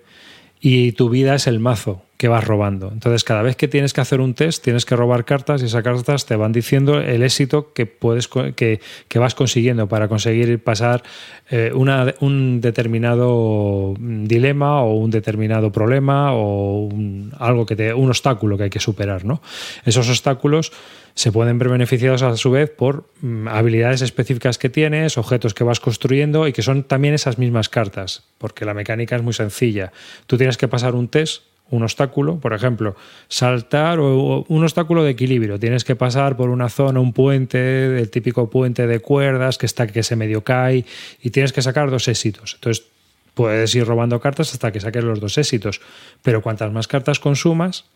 y 0.60 0.92
tu 0.92 1.08
vida 1.08 1.34
es 1.34 1.46
el 1.46 1.60
mazo 1.60 2.02
que 2.18 2.26
vas 2.26 2.44
robando. 2.44 2.90
Entonces, 2.92 3.22
cada 3.22 3.42
vez 3.42 3.54
que 3.54 3.68
tienes 3.68 3.92
que 3.92 4.00
hacer 4.00 4.20
un 4.20 4.34
test, 4.34 4.62
tienes 4.64 4.84
que 4.84 4.96
robar 4.96 5.24
cartas 5.24 5.62
y 5.62 5.66
esas 5.66 5.84
cartas 5.84 6.26
te 6.26 6.34
van 6.34 6.50
diciendo 6.50 6.98
el 6.98 7.22
éxito 7.22 7.72
que, 7.72 7.86
puedes, 7.86 8.26
que, 8.26 8.80
vas 9.14 9.36
consiguiendo 9.36 9.88
para 9.88 10.08
conseguir 10.08 10.62
pasar 10.62 11.04
eh, 11.48 11.70
un 11.72 12.60
determinado 12.60 13.94
dilema 13.98 14.82
o 14.82 14.96
un 14.96 15.12
determinado 15.12 15.70
problema 15.70 16.32
o 16.32 16.86
un, 16.86 17.32
algo 17.38 17.64
que 17.64 17.76
te, 17.76 17.94
un 17.94 18.08
obstáculo 18.08 18.56
que 18.56 18.64
hay 18.64 18.70
que 18.70 18.80
superar. 18.80 19.24
¿no? 19.24 19.40
Esos 19.84 20.08
obstáculos 20.08 20.72
se 21.18 21.32
pueden 21.32 21.58
ver 21.58 21.68
beneficiados 21.68 22.22
a 22.22 22.36
su 22.36 22.52
vez 22.52 22.70
por 22.70 23.10
mm, 23.22 23.48
habilidades 23.48 24.02
específicas 24.02 24.56
que 24.56 24.68
tienes, 24.68 25.18
objetos 25.18 25.52
que 25.52 25.64
vas 25.64 25.80
construyendo 25.80 26.46
y 26.46 26.52
que 26.52 26.62
son 26.62 26.84
también 26.84 27.12
esas 27.12 27.38
mismas 27.38 27.68
cartas, 27.68 28.22
porque 28.38 28.64
la 28.64 28.72
mecánica 28.72 29.16
es 29.16 29.22
muy 29.22 29.32
sencilla. 29.32 29.90
Tú 30.28 30.36
tienes 30.36 30.56
que 30.56 30.68
pasar 30.68 30.94
un 30.94 31.08
test 31.08 31.42
un 31.70 31.82
obstáculo, 31.82 32.38
por 32.38 32.54
ejemplo, 32.54 32.94
saltar 33.28 33.98
o 33.98 34.46
un 34.48 34.62
obstáculo 34.62 35.02
de 35.02 35.10
equilibrio. 35.10 35.58
Tienes 35.58 35.84
que 35.84 35.96
pasar 35.96 36.36
por 36.36 36.50
una 36.50 36.68
zona, 36.68 37.00
un 37.00 37.12
puente, 37.12 37.98
el 37.98 38.08
típico 38.10 38.48
puente 38.48 38.86
de 38.86 39.00
cuerdas 39.00 39.58
que 39.58 39.66
está 39.66 39.88
que 39.88 40.04
se 40.04 40.14
medio 40.14 40.44
cae 40.44 40.86
y 41.20 41.30
tienes 41.30 41.52
que 41.52 41.60
sacar 41.60 41.90
dos 41.90 42.06
éxitos. 42.06 42.54
Entonces 42.54 42.86
puedes 43.34 43.74
ir 43.74 43.84
robando 43.84 44.20
cartas 44.20 44.52
hasta 44.52 44.70
que 44.70 44.78
saques 44.78 45.02
los 45.02 45.18
dos 45.20 45.36
éxitos, 45.36 45.80
pero 46.22 46.42
cuantas 46.42 46.72
más 46.72 46.86
cartas 46.86 47.18
consumas, 47.18 47.86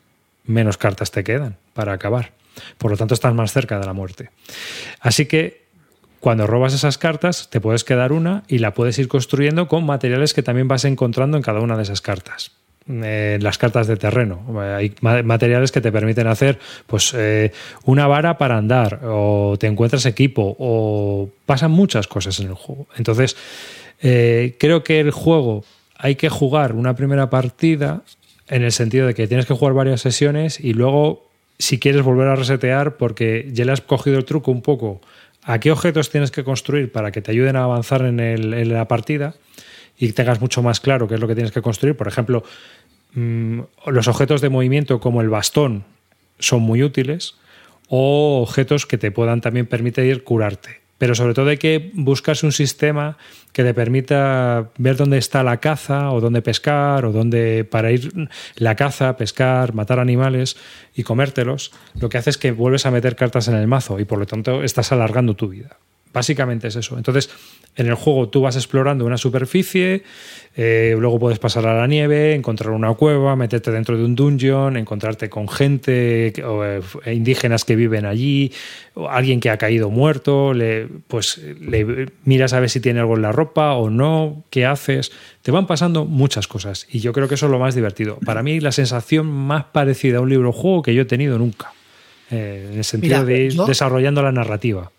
menos 0.45 0.77
cartas 0.77 1.13
te 1.13 1.23
quedan 1.25 1.57
para 1.73 1.93
acabar. 1.93 2.42
Por 2.79 2.91
lo 2.91 2.97
tanto, 2.97 3.15
estás 3.15 3.35
más 3.35 3.53
cerca 3.53 3.79
de 3.79 3.87
la 3.87 3.93
muerte. 3.93 4.31
Así 5.01 5.27
que 5.27 5.63
cuando 6.21 6.47
robas 6.47 6.73
esas 6.73 6.99
cartas, 6.99 7.51
te 7.51 7.61
puedes 7.61 7.83
quedar 7.83 8.13
una 8.13 8.45
y 8.47 8.59
la 8.59 8.75
puedes 8.75 8.99
ir 8.99 9.09
construyendo 9.09 9.67
con 9.67 9.85
materiales 9.85 10.35
que 10.35 10.43
también 10.43 10.69
vas 10.69 10.85
encontrando 10.85 11.37
en 11.37 11.43
cada 11.43 11.61
una 11.61 11.77
de 11.77 11.83
esas 11.83 12.01
cartas. 12.01 12.53
Eh, 12.89 13.39
las 13.41 13.59
cartas 13.59 13.87
de 13.87 13.97
terreno. 13.97 14.45
Hay 14.61 14.95
materiales 15.01 15.71
que 15.71 15.81
te 15.81 15.93
permiten 15.93 16.27
hacer 16.27 16.59
pues, 16.87 17.15
eh, 17.17 17.53
una 17.85 18.09
vara 18.09 18.39
para 18.39 18.57
andar, 18.57 19.01
o 19.05 19.57
te 19.59 19.69
encuentras 19.69 20.05
equipo, 20.05 20.57
o 20.59 21.29
pasan 21.47 21.71
muchas 21.71 22.09
cosas 22.09 22.41
en 22.41 22.49
el 22.49 22.55
juego. 22.55 22.87
Entonces, 22.97 23.37
eh, 24.01 24.57
creo 24.59 24.83
que 24.83 24.99
el 24.99 25.13
juego 25.13 25.65
hay 25.97 26.17
que 26.17 26.29
jugar 26.29 26.75
una 26.75 26.97
primera 26.97 27.31
partida 27.31 28.03
en 28.49 28.63
el 28.63 28.73
sentido 28.73 29.07
de 29.07 29.15
que 29.15 29.29
tienes 29.29 29.47
que 29.47 29.55
jugar 29.55 29.75
varias 29.75 30.01
sesiones 30.01 30.59
y 30.59 30.73
luego 30.73 31.31
si 31.63 31.79
quieres 31.79 32.03
volver 32.03 32.27
a 32.27 32.35
resetear 32.35 32.97
porque 32.97 33.49
ya 33.53 33.65
le 33.65 33.71
has 33.71 33.81
cogido 33.81 34.19
el 34.19 34.25
truco 34.25 34.51
un 34.51 34.63
poco 34.63 35.01
a 35.45 35.61
qué 35.61 35.71
objetos 35.71 36.11
tienes 36.11 36.33
que 36.33 36.43
construir 36.43 36.91
para 36.91 37.13
que 37.13 37.23
te 37.23 37.31
ayuden 37.31 37.55
a 37.55 37.63
avanzar 37.63 38.05
en, 38.05 38.69
la 38.69 38.89
partida 38.89 39.37
y 39.97 40.11
tengas 40.11 40.41
mucho 40.41 40.61
más 40.61 40.81
claro 40.81 41.07
qué 41.07 41.15
es 41.15 41.21
lo 41.21 41.29
que 41.29 41.37
tienes 41.37 41.53
que 41.53 41.63
construir. 41.63 41.97
Por 41.97 42.09
ejemplo, 42.09 42.43
mm, 43.15 43.61
los 43.87 44.09
objetos 44.09 44.41
de 44.41 44.49
movimiento 44.49 44.99
como 44.99 45.21
el 45.21 45.29
bastón 45.29 45.85
son 46.41 46.63
muy 46.63 46.83
útiles 46.83 47.37
o 47.87 48.43
objetos 48.43 48.85
que 48.85 48.99
te 48.99 49.13
puedan 49.13 49.41
también 49.41 49.67
permitir 49.67 50.25
curarte 50.25 50.82
pero 51.03 51.17
sobre 51.17 51.35
todo 51.35 51.49
hay 51.49 51.59
que 51.59 51.91
buscarse 51.95 52.47
un 52.47 52.53
sistema 52.53 53.19
que 53.53 53.65
te 53.65 53.75
permita 53.75 54.71
ver 54.79 54.95
dónde 54.95 55.19
está 55.19 55.43
la 55.43 55.57
caza 55.57 56.13
o 56.13 56.21
dónde 56.21 56.43
pescar 56.43 57.05
o 57.05 57.11
dónde 57.11 57.65
para 57.65 57.91
ir 57.91 58.13
la 58.55 58.77
caza, 58.77 59.17
pescar, 59.17 59.75
matar 59.75 59.99
animales 59.99 60.57
y 60.95 61.03
comértelos, 61.03 61.73
lo 61.99 62.09
que 62.09 62.19
hace 62.19 62.31
es 62.31 62.39
que 62.39 62.53
vuelves 62.53 62.87
a 62.87 62.93
meter 62.93 63.17
cartas 63.17 63.49
en 63.49 63.57
el 63.57 63.67
mazo 63.67 63.99
y 63.99 64.05
por 64.05 64.21
lo 64.21 64.27
tanto 64.27 64.63
estás 64.63 64.93
alargando 64.93 65.35
tu 65.35 65.49
vida. 65.49 65.77
Básicamente 66.13 66.69
es 66.69 66.77
eso. 66.77 66.97
Entonces, 66.97 67.31
en 67.75 67.87
el 67.87 67.95
juego 67.95 68.29
tú 68.29 68.43
vas 68.43 68.57
explorando 68.57 69.07
una 69.07 69.17
superficie, 69.17 70.03
eh, 70.57 70.95
luego 70.99 71.19
puedes 71.19 71.39
pasar 71.39 71.67
a 71.67 71.75
la 71.75 71.87
nieve, 71.87 72.35
encontrar 72.35 72.71
una 72.71 72.93
cueva, 72.93 73.35
meterte 73.35 73.71
dentro 73.71 73.97
de 73.97 74.05
un 74.05 74.15
dungeon, 74.15 74.77
encontrarte 74.77 75.31
con 75.31 75.49
gente 75.49 76.35
o, 76.45 76.65
eh, 76.65 76.83
indígenas 77.07 77.65
que 77.65 77.75
viven 77.75 78.05
allí, 78.05 78.53
o 78.93 79.09
alguien 79.09 79.41
que 79.41 79.49
ha 79.49 79.57
caído 79.57 79.89
muerto, 79.89 80.53
le, 80.53 80.87
pues 81.09 81.39
le 81.39 82.09
miras 82.25 82.53
a 82.53 82.61
ver 82.61 82.69
si 82.69 82.81
tiene 82.81 83.01
algo 83.01 83.17
en 83.17 83.23
la 83.23 83.33
ropa 83.33 83.73
o 83.73 83.89
no, 83.89 84.45
qué 84.51 84.67
haces. 84.67 85.11
Te 85.41 85.51
van 85.51 85.67
pasando 85.67 86.05
muchas 86.05 86.47
cosas 86.47 86.87
y 86.91 87.01
yo 87.01 87.15
creo 87.15 87.27
que 87.27 87.37
eso 87.37 87.47
es 87.47 87.53
lo 87.53 87.59
más 87.59 87.75
divertido. 87.75 88.19
Para 88.27 88.43
mí 88.43 88.61
la 88.61 88.73
sensación 88.73 89.27
más 89.27 89.65
parecida 89.65 90.19
a 90.19 90.21
un 90.21 90.29
libro 90.29 90.53
juego 90.53 90.83
que 90.83 90.95
yo 90.95 91.03
he 91.03 91.07
tenido 91.07 91.39
nunca, 91.39 91.73
eh, 92.31 92.69
en 92.71 92.79
el 92.79 92.85
sentido 92.85 93.25
de 93.25 93.45
ir 93.45 93.55
desarrollando 93.55 94.23
la 94.23 94.33
narrativa 94.33 94.91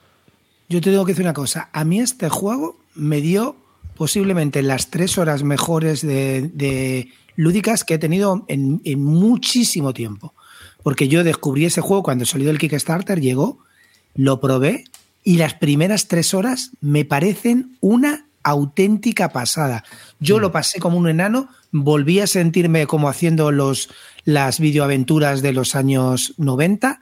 yo 0.70 0.82
te 0.82 0.92
tengo 0.92 1.06
que 1.06 1.12
decir 1.12 1.26
una 1.26 1.34
cosa. 1.34 1.70
A 1.74 1.84
mí 1.84 2.00
este 2.00 2.30
juego 2.30 2.80
me 2.96 3.22
dio 3.22 3.56
posiblemente 3.96 4.62
las 4.62 4.90
tres 4.90 5.18
horas 5.18 5.44
mejores 5.44 6.02
de, 6.02 7.10
lúdicas 7.36 7.84
que 7.84 7.96
he 7.96 8.00
tenido 8.00 8.46
en, 8.48 8.82
muchísimo 9.00 9.94
tiempo. 9.94 10.34
Porque 10.82 11.08
yo 11.08 11.24
descubrí 11.24 11.66
ese 11.66 11.82
juego 11.82 12.04
cuando 12.04 12.26
salió 12.26 12.50
el 12.50 12.58
Kickstarter, 12.58 13.22
llegó, 13.22 13.60
lo 14.16 14.40
probé 14.42 14.84
y 15.24 15.38
las 15.38 15.54
primeras 15.54 16.08
tres 16.08 16.34
horas 16.34 16.72
me 16.82 17.06
parecen 17.06 17.78
una 17.80 18.26
auténtica 18.44 19.30
pasada. 19.30 19.86
Yo 20.20 20.40
lo 20.40 20.52
pasé 20.52 20.80
como 20.80 20.98
un 20.98 21.08
enano, 21.08 21.48
volví 21.72 22.20
a 22.20 22.28
sentirme 22.28 22.86
como 22.88 23.08
haciendo 23.08 23.52
los, 23.52 23.90
las 24.26 24.60
videoaventuras 24.60 25.42
de 25.42 25.54
los 25.54 25.76
años 25.76 26.34
90, 26.38 27.02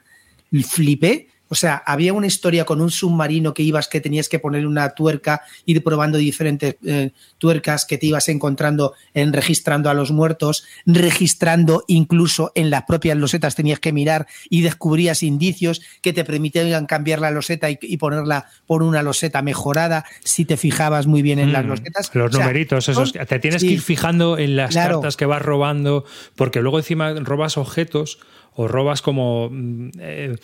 flipé 0.63 1.31
O 1.52 1.56
sea, 1.56 1.84
había 1.86 2.14
una 2.14 2.28
historia 2.28 2.64
con 2.64 2.80
un 2.80 2.90
submarino 2.90 3.53
que 3.53 3.61
ibas, 3.61 3.90
que 3.90 3.99
tenías 3.99 4.30
que 4.30 4.40
poner 4.40 4.65
una 4.65 4.91
tuerca, 4.91 5.41
ir 5.65 5.84
probando 5.84 6.18
diferentes 6.18 6.78
eh, 6.86 7.11
tuercas 7.40 7.84
que 7.84 7.98
te 7.98 8.06
ibas 8.06 8.30
encontrando 8.30 8.94
en 9.14 9.34
registrando 9.34 9.90
a 9.90 9.94
los 9.94 10.11
muertos, 10.11 10.64
registrando 10.86 11.84
incluso 11.88 12.53
en 12.56 12.69
las 12.69 12.84
propias 12.84 13.18
losetas 13.18 13.56
tenías 13.56 13.82
que 13.82 13.91
mirar 13.91 14.28
y 14.49 14.61
descubrías 14.61 15.23
indicios 15.23 15.82
que 16.02 16.14
te 16.14 16.23
permitían 16.23 16.86
cambiar 16.86 17.19
la 17.19 17.32
loseta 17.32 17.69
y, 17.69 17.98
ponerla 17.98 18.45
por 18.65 18.82
una 18.82 19.03
loseta 19.03 19.41
mejorada 19.41 20.06
si 20.23 20.45
te 20.45 20.56
fijabas 20.56 21.06
muy 21.06 21.22
bien 21.22 21.38
en 21.38 21.52
las 21.52 21.65
mm, 21.65 21.68
losetas. 21.68 22.15
Los 22.15 22.32
numeritos, 22.32 22.88
esos, 22.88 23.11
te 23.11 23.40
tienes 23.40 23.61
que 23.61 23.72
ir 23.72 23.82
fijando 23.82 24.38
en 24.38 24.56
las 24.56 24.73
cartas 24.73 25.18
que 25.18 25.26
vas 25.26 25.41
robando, 25.41 26.06
porque 26.38 26.61
luego 26.61 26.80
encima 26.80 27.11
robas 27.15 27.57
objetos 27.57 28.19
o 28.53 28.68
robas 28.68 29.02
como 29.02 29.49
mm, 29.52 29.90
eh, 29.99 30.36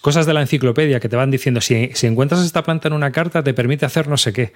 cosas 0.00 0.26
de 0.26 0.34
la 0.34 0.40
enciclopedia 0.40 1.00
que 1.00 1.08
te 1.08 1.16
van 1.16 1.30
diciendo, 1.30 1.60
si, 1.60 1.90
encuentras 2.02 2.44
esta 2.44 2.62
planta 2.62 2.88
en 2.88 2.94
una 2.94 3.12
carta, 3.12 3.42
te 3.42 3.54
permite 3.54 3.86
hacer 3.86 4.08
no 4.08 4.16
sé 4.16 4.32
qué. 4.32 4.52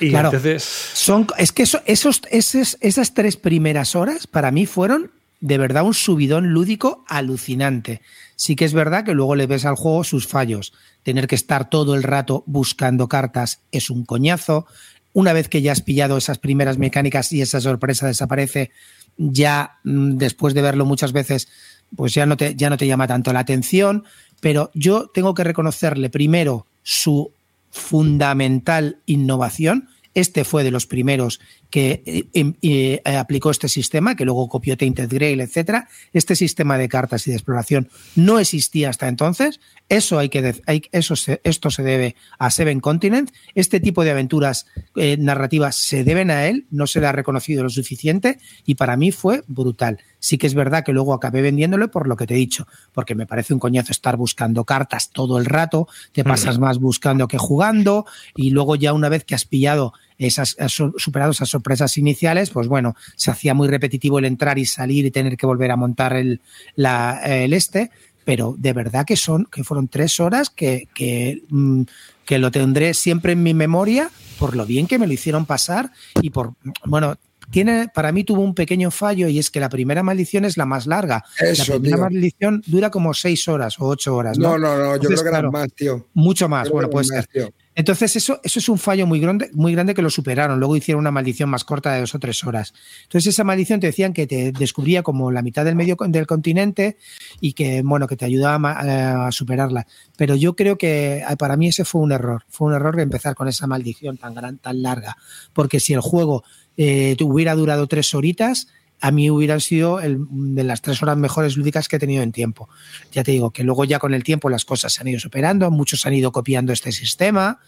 Y 0.00 0.14
entonces... 0.14 0.62
Son, 0.62 1.26
es 1.38 1.52
que 1.52 1.62
esos, 1.62 2.22
esas 2.30 3.14
tres 3.14 3.36
primeras 3.36 3.94
horas 3.94 4.26
para 4.26 4.50
mí 4.50 4.66
fueron 4.66 5.10
de 5.40 5.58
verdad 5.58 5.84
un 5.84 5.94
subidón 5.94 6.52
lúdico 6.52 7.04
alucinante. 7.08 8.02
Sí 8.36 8.56
que 8.56 8.64
es 8.64 8.74
verdad 8.74 9.04
que 9.04 9.14
luego 9.14 9.36
le 9.36 9.46
ves 9.46 9.64
al 9.64 9.74
juego 9.74 10.04
sus 10.04 10.26
fallos. 10.26 10.72
Tener 11.02 11.26
que 11.26 11.34
estar 11.34 11.70
todo 11.70 11.94
el 11.94 12.02
rato 12.02 12.44
buscando 12.46 13.08
cartas 13.08 13.60
es 13.72 13.90
un 13.90 14.04
coñazo. 14.04 14.66
Una 15.12 15.32
vez 15.32 15.48
que 15.48 15.62
ya 15.62 15.72
has 15.72 15.80
pillado 15.80 16.16
esas 16.16 16.38
primeras 16.38 16.78
mecánicas 16.78 17.32
y 17.32 17.40
esa 17.40 17.60
sorpresa 17.60 18.06
desaparece, 18.06 18.70
ya 19.16 19.78
mm, 19.84 20.16
después 20.16 20.54
de 20.54 20.62
verlo 20.62 20.84
muchas 20.84 21.12
veces, 21.12 21.48
pues 21.96 22.14
ya 22.14 22.26
no 22.26 22.36
te, 22.36 22.54
ya 22.54 22.70
no 22.70 22.76
te 22.76 22.86
llama 22.86 23.06
tanto 23.06 23.32
la 23.32 23.40
atención 23.40 24.04
pero 24.40 24.70
yo 24.74 25.08
tengo 25.12 25.34
que 25.34 25.44
reconocerle 25.44 26.10
primero 26.10 26.66
su 26.82 27.32
fundamental 27.70 28.98
innovación. 29.06 29.88
Este 30.14 30.44
fue 30.44 30.64
de 30.64 30.72
los 30.72 30.86
primeros 30.86 31.40
que 31.70 32.02
eh, 32.04 32.28
em, 32.34 32.54
eh, 32.62 33.00
aplicó 33.04 33.50
este 33.50 33.68
sistema, 33.68 34.16
que 34.16 34.24
luego 34.24 34.48
copió 34.48 34.76
Tainted 34.76 35.08
Grail, 35.08 35.40
etc. 35.40 35.84
Este 36.12 36.34
sistema 36.36 36.76
de 36.76 36.88
cartas 36.88 37.26
y 37.26 37.30
de 37.30 37.36
exploración 37.36 37.88
no 38.16 38.38
existía 38.38 38.90
hasta 38.90 39.08
entonces. 39.08 39.60
Eso 39.88 40.18
hay 40.18 40.28
que 40.28 40.60
eso 40.92 41.14
esto 41.44 41.70
se 41.70 41.82
debe 41.82 42.16
a 42.38 42.50
Seven 42.50 42.80
Continent. 42.80 43.30
Este 43.54 43.80
tipo 43.80 44.04
de 44.04 44.10
aventuras 44.10 44.66
eh, 44.96 45.16
narrativas 45.16 45.76
se 45.76 46.04
deben 46.04 46.30
a 46.30 46.46
él, 46.46 46.66
no 46.70 46.86
se 46.86 47.00
le 47.00 47.06
ha 47.06 47.12
reconocido 47.12 47.62
lo 47.62 47.70
suficiente 47.70 48.38
y 48.66 48.74
para 48.74 48.96
mí 48.96 49.12
fue 49.12 49.42
brutal. 49.46 49.98
Sí 50.18 50.36
que 50.36 50.46
es 50.46 50.54
verdad 50.54 50.84
que 50.84 50.92
luego 50.92 51.14
acabé 51.14 51.40
vendiéndolo 51.40 51.90
por 51.90 52.06
lo 52.06 52.16
que 52.16 52.26
te 52.26 52.34
he 52.34 52.36
dicho, 52.36 52.66
porque 52.92 53.14
me 53.14 53.26
parece 53.26 53.54
un 53.54 53.60
coñazo 53.60 53.92
estar 53.92 54.16
buscando 54.16 54.64
cartas 54.64 55.10
todo 55.10 55.38
el 55.38 55.46
rato, 55.46 55.88
te 56.12 56.24
pasas 56.24 56.58
más 56.58 56.78
buscando 56.78 57.26
que 57.26 57.38
jugando, 57.38 58.04
y 58.36 58.50
luego 58.50 58.76
ya 58.76 58.92
una 58.92 59.08
vez 59.08 59.24
que 59.24 59.34
has 59.34 59.46
pillado 59.46 59.94
esas, 60.26 60.56
has 60.58 60.72
superado 60.72 61.32
esas 61.32 61.48
sorpresas 61.48 61.96
iniciales, 61.98 62.50
pues 62.50 62.68
bueno, 62.68 62.94
se 63.16 63.30
hacía 63.30 63.54
muy 63.54 63.68
repetitivo 63.68 64.18
el 64.18 64.26
entrar 64.26 64.58
y 64.58 64.66
salir 64.66 65.04
y 65.06 65.10
tener 65.10 65.36
que 65.36 65.46
volver 65.46 65.70
a 65.70 65.76
montar 65.76 66.14
el, 66.14 66.40
el 66.76 67.52
este, 67.52 67.90
pero 68.24 68.54
de 68.58 68.72
verdad 68.72 69.06
que 69.06 69.16
son, 69.16 69.46
que 69.50 69.64
fueron 69.64 69.88
tres 69.88 70.20
horas 70.20 70.50
que, 70.50 70.88
que, 70.94 71.42
mm, 71.48 71.82
que 72.24 72.38
lo 72.38 72.50
tendré 72.50 72.94
siempre 72.94 73.32
en 73.32 73.42
mi 73.42 73.54
memoria 73.54 74.10
por 74.40 74.56
lo 74.56 74.64
bien 74.64 74.86
que 74.86 74.98
me 74.98 75.06
lo 75.06 75.12
hicieron 75.12 75.44
pasar 75.44 75.92
y 76.22 76.30
por, 76.30 76.54
bueno, 76.86 77.16
tiene, 77.50 77.88
para 77.92 78.10
mí 78.10 78.24
tuvo 78.24 78.42
un 78.42 78.54
pequeño 78.54 78.90
fallo 78.90 79.28
y 79.28 79.38
es 79.38 79.50
que 79.50 79.60
la 79.60 79.68
primera 79.68 80.02
maldición 80.02 80.44
es 80.44 80.56
la 80.56 80.64
más 80.64 80.86
larga. 80.86 81.24
la 81.40 81.64
primera 81.64 81.96
maldición 81.98 82.62
dura 82.66 82.90
como 82.90 83.12
seis 83.12 83.46
horas 83.48 83.78
o 83.78 83.86
ocho 83.86 84.16
horas. 84.16 84.38
No, 84.38 84.58
no, 84.58 84.76
no, 84.76 84.96
yo 84.96 85.08
creo 85.08 85.22
que 85.22 85.28
era 85.28 85.50
más, 85.50 85.72
tío. 85.74 86.06
Mucho 86.14 86.48
más, 86.48 86.70
bueno, 86.70 86.88
puede 86.88 87.04
ser. 87.06 87.52
Entonces, 87.76 88.16
eso, 88.16 88.40
eso 88.42 88.58
es 88.58 88.68
un 88.68 88.78
fallo 88.78 89.06
muy 89.06 89.20
grande, 89.20 89.48
muy 89.52 89.72
grande 89.72 89.94
que 89.94 90.02
lo 90.02 90.10
superaron. 90.10 90.58
Luego 90.58 90.76
hicieron 90.76 91.00
una 91.00 91.10
maldición 91.10 91.48
más 91.48 91.64
corta 91.64 91.92
de 91.92 92.00
dos 92.00 92.14
o 92.14 92.18
tres 92.18 92.42
horas. 92.44 92.74
Entonces, 93.04 93.32
esa 93.32 93.44
maldición 93.44 93.80
te 93.80 93.86
decían 93.86 94.12
que 94.12 94.26
te 94.26 94.52
descubría 94.52 95.02
como 95.02 95.30
la 95.30 95.42
mitad 95.42 95.64
del 95.64 95.76
medio 95.76 95.96
del 96.08 96.26
continente 96.26 96.96
y 97.40 97.52
que, 97.52 97.82
bueno, 97.82 98.08
que 98.08 98.16
te 98.16 98.24
ayudaba 98.24 98.72
a, 98.72 99.28
a 99.28 99.32
superarla. 99.32 99.86
Pero 100.16 100.34
yo 100.34 100.56
creo 100.56 100.76
que 100.78 101.22
ah, 101.26 101.36
para 101.36 101.56
mí 101.56 101.68
ese 101.68 101.84
fue 101.84 102.00
un 102.00 102.12
error. 102.12 102.44
Fue 102.48 102.68
un 102.68 102.74
error 102.74 102.98
empezar 103.00 103.34
con 103.34 103.48
esa 103.48 103.66
maldición 103.66 104.16
tan 104.18 104.34
gran, 104.34 104.58
tan 104.58 104.82
larga. 104.82 105.16
Porque 105.52 105.80
si 105.80 105.92
el 105.92 106.00
juego 106.00 106.44
eh, 106.76 107.16
hubiera 107.22 107.54
durado 107.54 107.86
tres 107.86 108.14
horitas, 108.14 108.68
a 109.00 109.10
mí 109.10 109.30
hubieran 109.30 109.60
sido 109.60 109.98
de 109.98 110.64
las 110.64 110.82
tres 110.82 111.02
horas 111.02 111.16
mejores 111.16 111.56
lúdicas 111.56 111.88
que 111.88 111.96
he 111.96 111.98
tenido 111.98 112.22
en 112.22 112.32
tiempo. 112.32 112.68
Ya 113.12 113.24
te 113.24 113.32
digo 113.32 113.50
que 113.50 113.64
luego 113.64 113.84
ya 113.84 113.98
con 113.98 114.14
el 114.14 114.22
tiempo 114.22 114.50
las 114.50 114.64
cosas 114.64 114.92
se 114.92 115.00
han 115.00 115.08
ido 115.08 115.20
superando, 115.20 115.70
muchos 115.70 116.04
han 116.06 116.14
ido 116.14 116.32
copiando 116.32 116.72
este 116.72 116.92
sistema 116.92 117.58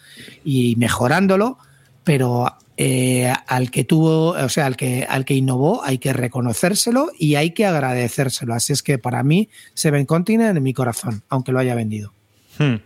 y 0.45 0.77
mejorándolo, 0.77 1.59
pero 2.05 2.57
eh, 2.77 3.33
al 3.47 3.71
que 3.71 3.85
tuvo, 3.85 4.31
o 4.31 4.49
sea, 4.49 4.67
al 4.67 4.77
que, 4.77 5.07
al 5.09 5.25
que 5.25 5.35
innovó 5.35 5.83
hay 5.85 5.99
que 5.99 6.13
reconocérselo 6.13 7.11
y 7.19 7.37
hay 7.37 7.53
que 7.53 7.67
agradecérselo. 7.67 8.55
Así 8.55 8.73
es 8.73 8.83
que 8.83 8.99
para 8.99 9.23
mí 9.23 9.49
Seven 9.75 10.07
Continent 10.07 10.57
en 10.57 10.63
mi 10.63 10.75
corazón, 10.75 11.23
aunque 11.29 11.53
lo 11.53 11.59
haya 11.59 11.75
vendido. 11.75 12.13
Hmm. 12.59 12.77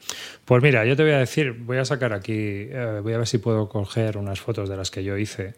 Pues 0.44 0.62
mira, 0.62 0.84
yo 0.84 0.94
te 0.94 1.02
voy 1.02 1.12
a 1.12 1.18
decir, 1.18 1.52
voy 1.52 1.78
a 1.78 1.84
sacar 1.84 2.12
aquí, 2.12 2.32
eh, 2.32 3.00
voy 3.02 3.12
a 3.14 3.18
ver 3.18 3.26
si 3.26 3.38
puedo 3.38 3.68
coger 3.68 4.16
unas 4.16 4.40
fotos 4.40 4.68
de 4.68 4.76
las 4.76 4.92
que 4.92 5.02
yo 5.02 5.16
hice 5.18 5.54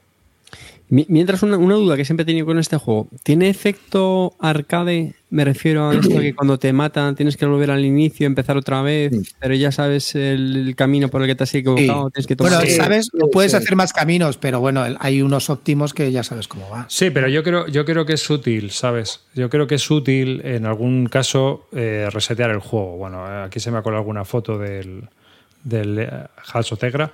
Mientras 0.90 1.42
una, 1.42 1.56
duda 1.56 1.96
que 1.96 2.04
siempre 2.04 2.22
he 2.22 2.26
tenido 2.26 2.46
con 2.46 2.58
este 2.58 2.78
juego, 2.78 3.08
¿tiene 3.22 3.50
efecto 3.50 4.34
arcade? 4.38 5.14
Me 5.30 5.44
refiero 5.44 5.90
a 5.90 5.94
esto 5.94 6.18
que 6.18 6.34
cuando 6.34 6.58
te 6.58 6.72
matan 6.72 7.14
tienes 7.14 7.36
que 7.36 7.44
volver 7.44 7.70
al 7.70 7.84
inicio, 7.84 8.26
empezar 8.26 8.56
otra 8.56 8.80
vez, 8.80 9.12
pero 9.38 9.54
ya 9.54 9.70
sabes 9.70 10.14
el, 10.14 10.72
camino 10.76 11.08
por 11.08 11.20
el 11.20 11.28
que 11.28 11.34
te 11.34 11.44
has 11.44 11.54
equivocado, 11.54 12.10
tienes 12.10 12.26
que 12.26 12.34
Bueno, 12.36 12.60
sabes, 12.74 13.10
puedes 13.30 13.52
hacer 13.52 13.76
más 13.76 13.92
caminos, 13.92 14.38
pero 14.38 14.60
bueno, 14.60 14.84
hay 14.98 15.20
unos 15.20 15.50
óptimos 15.50 15.92
que 15.92 16.10
ya 16.10 16.22
sabes 16.22 16.48
cómo 16.48 16.70
va. 16.70 16.86
Sí, 16.88 17.10
pero 17.10 17.28
yo 17.28 17.42
creo, 17.42 17.66
yo 17.66 17.84
creo 17.84 18.06
que 18.06 18.14
es 18.14 18.30
útil, 18.30 18.70
¿sabes? 18.70 19.20
Yo 19.34 19.50
creo 19.50 19.66
que 19.66 19.74
es 19.74 19.90
útil 19.90 20.40
en 20.44 20.64
algún 20.64 21.06
caso 21.06 21.68
eh, 21.72 22.08
resetear 22.10 22.50
el 22.50 22.60
juego. 22.60 22.96
Bueno, 22.96 23.24
aquí 23.26 23.60
se 23.60 23.70
me 23.70 23.78
ha 23.78 23.82
colado 23.82 24.00
alguna 24.00 24.24
foto 24.24 24.56
del, 24.56 25.04
del 25.62 25.98
eh, 25.98 26.10
Halso 26.52 26.76
Tegra. 26.76 27.10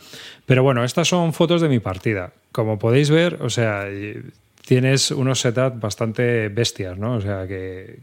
Pero 0.46 0.62
bueno, 0.62 0.84
estas 0.84 1.08
son 1.08 1.32
fotos 1.32 1.60
de 1.60 1.68
mi 1.68 1.80
partida. 1.80 2.32
Como 2.54 2.78
podéis 2.78 3.10
ver, 3.10 3.38
o 3.40 3.50
sea, 3.50 3.88
tienes 4.64 5.10
unos 5.10 5.40
setups 5.40 5.80
bastante 5.80 6.48
bestias, 6.50 6.96
¿no? 6.96 7.16
O 7.16 7.20
sea, 7.20 7.48
que, 7.48 7.98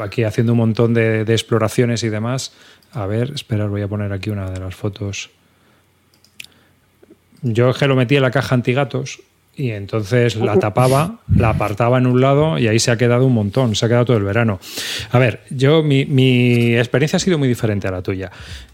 aquí 0.00 0.22
haciendo 0.22 0.52
un 0.52 0.58
montón 0.58 0.94
de, 0.94 1.22
exploraciones 1.22 2.04
y 2.04 2.08
demás. 2.08 2.52
A 2.92 3.06
ver, 3.06 3.32
esperad, 3.34 3.66
voy 3.66 3.82
a 3.82 3.88
poner 3.88 4.12
aquí 4.12 4.30
una 4.30 4.48
de 4.48 4.60
las 4.60 4.76
fotos. 4.76 5.30
Yo 7.42 7.74
que 7.74 7.88
lo 7.88 7.96
metí 7.96 8.14
en 8.14 8.22
la 8.22 8.30
caja 8.30 8.54
antigatos 8.54 9.20
y 9.56 9.70
entonces 9.70 10.36
la 10.36 10.56
tapaba, 10.60 11.18
la 11.36 11.48
apartaba 11.48 11.98
en 11.98 12.06
un 12.06 12.20
lado 12.20 12.60
y 12.60 12.68
ahí 12.68 12.78
se 12.78 12.92
ha 12.92 12.96
quedado 12.96 13.26
un 13.26 13.34
montón, 13.34 13.74
se 13.74 13.86
ha 13.86 13.88
quedado 13.88 14.04
todo 14.04 14.18
el 14.18 14.22
verano. 14.22 14.60
A 15.10 15.18
ver, 15.18 15.40
yo 15.50 15.82
mi, 15.82 16.76
experiencia 16.76 17.16
ha 17.16 17.20
sido 17.20 17.38
muy 17.38 17.48
diferente 17.48 17.88
a 17.88 17.90
la 17.90 18.02
tuya. 18.02 18.30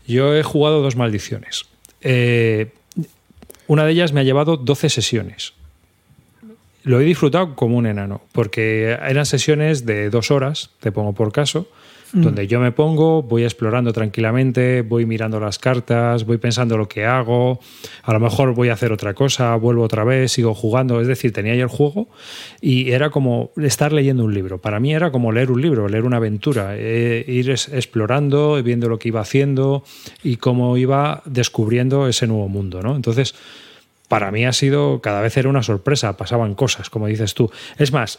Yo 0.06 0.36
he 0.36 0.42
jugado 0.42 0.82
dos 0.82 0.94
maldiciones. 0.94 1.64
Eh, 2.02 2.68
una 3.70 3.84
de 3.84 3.92
ellas 3.92 4.12
me 4.12 4.18
ha 4.18 4.24
llevado 4.24 4.56
12 4.56 4.88
sesiones. 4.88 5.52
Lo 6.82 7.00
he 7.00 7.04
disfrutado 7.04 7.54
como 7.54 7.76
un 7.76 7.86
enano, 7.86 8.20
porque 8.32 8.98
eran 9.00 9.26
sesiones 9.26 9.86
de 9.86 10.10
dos 10.10 10.32
horas, 10.32 10.70
te 10.80 10.90
pongo 10.90 11.12
por 11.12 11.30
caso, 11.30 11.68
Mm. 12.12 12.22
donde 12.22 12.46
yo 12.48 12.58
me 12.58 12.72
pongo, 12.72 13.22
voy 13.22 13.44
explorando 13.44 13.92
tranquilamente, 13.92 14.82
voy 14.82 15.06
mirando 15.06 15.38
las 15.38 15.58
cartas, 15.58 16.24
voy 16.24 16.38
pensando 16.38 16.76
lo 16.76 16.88
que 16.88 17.04
hago, 17.04 17.60
a 18.02 18.12
lo 18.12 18.18
mejor 18.18 18.54
voy 18.54 18.68
a 18.68 18.72
hacer 18.72 18.90
otra 18.90 19.14
cosa, 19.14 19.54
vuelvo 19.54 19.84
otra 19.84 20.02
vez, 20.02 20.32
sigo 20.32 20.54
jugando, 20.54 21.00
es 21.00 21.06
decir, 21.06 21.32
tenía 21.32 21.52
ahí 21.52 21.60
el 21.60 21.68
juego 21.68 22.08
y 22.60 22.90
era 22.90 23.10
como 23.10 23.50
estar 23.56 23.92
leyendo 23.92 24.24
un 24.24 24.34
libro. 24.34 24.58
Para 24.58 24.80
mí 24.80 24.92
era 24.92 25.12
como 25.12 25.30
leer 25.30 25.52
un 25.52 25.62
libro, 25.62 25.88
leer 25.88 26.04
una 26.04 26.16
aventura, 26.16 26.76
eh, 26.76 27.24
ir 27.28 27.50
explorando, 27.50 28.60
viendo 28.62 28.88
lo 28.88 28.98
que 28.98 29.08
iba 29.08 29.20
haciendo 29.20 29.84
y 30.24 30.36
cómo 30.36 30.76
iba 30.76 31.22
descubriendo 31.26 32.08
ese 32.08 32.26
nuevo 32.26 32.48
mundo, 32.48 32.82
¿no? 32.82 32.96
Entonces, 32.96 33.34
para 34.08 34.32
mí 34.32 34.44
ha 34.44 34.52
sido, 34.52 35.00
cada 35.00 35.20
vez 35.20 35.36
era 35.36 35.48
una 35.48 35.62
sorpresa, 35.62 36.16
pasaban 36.16 36.56
cosas, 36.56 36.90
como 36.90 37.06
dices 37.06 37.34
tú. 37.34 37.52
Es 37.78 37.92
más, 37.92 38.18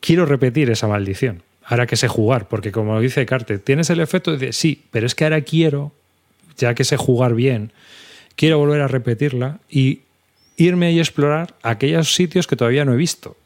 quiero 0.00 0.26
repetir 0.26 0.70
esa 0.70 0.86
maldición 0.86 1.42
ahora 1.64 1.86
que 1.86 1.96
sé 1.96 2.08
jugar, 2.08 2.48
porque 2.48 2.72
como 2.72 3.00
dice 3.00 3.26
Carte, 3.26 3.58
tienes 3.58 3.90
el 3.90 4.00
efecto 4.00 4.36
de 4.36 4.52
sí, 4.52 4.84
pero 4.90 5.06
es 5.06 5.14
que 5.14 5.24
ahora 5.24 5.40
quiero, 5.40 5.92
ya 6.56 6.74
que 6.74 6.84
sé 6.84 6.96
jugar 6.96 7.34
bien, 7.34 7.72
quiero 8.36 8.58
volver 8.58 8.80
a 8.80 8.88
repetirla 8.88 9.60
y 9.68 10.00
irme 10.56 10.92
y 10.92 10.98
explorar 10.98 11.54
aquellos 11.62 12.14
sitios 12.14 12.46
que 12.46 12.56
todavía 12.56 12.84
no 12.84 12.94
he 12.94 12.96
visto. 12.96 13.36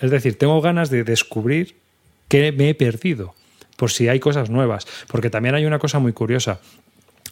Es 0.00 0.10
decir, 0.10 0.36
tengo 0.36 0.60
ganas 0.60 0.90
de 0.90 1.04
descubrir 1.04 1.76
qué 2.28 2.52
me 2.52 2.70
he 2.70 2.74
perdido, 2.74 3.34
por 3.76 3.90
si 3.90 4.08
hay 4.08 4.20
cosas 4.20 4.50
nuevas, 4.50 4.86
porque 5.08 5.30
también 5.30 5.54
hay 5.54 5.64
una 5.64 5.78
cosa 5.78 5.98
muy 5.98 6.12
curiosa. 6.12 6.60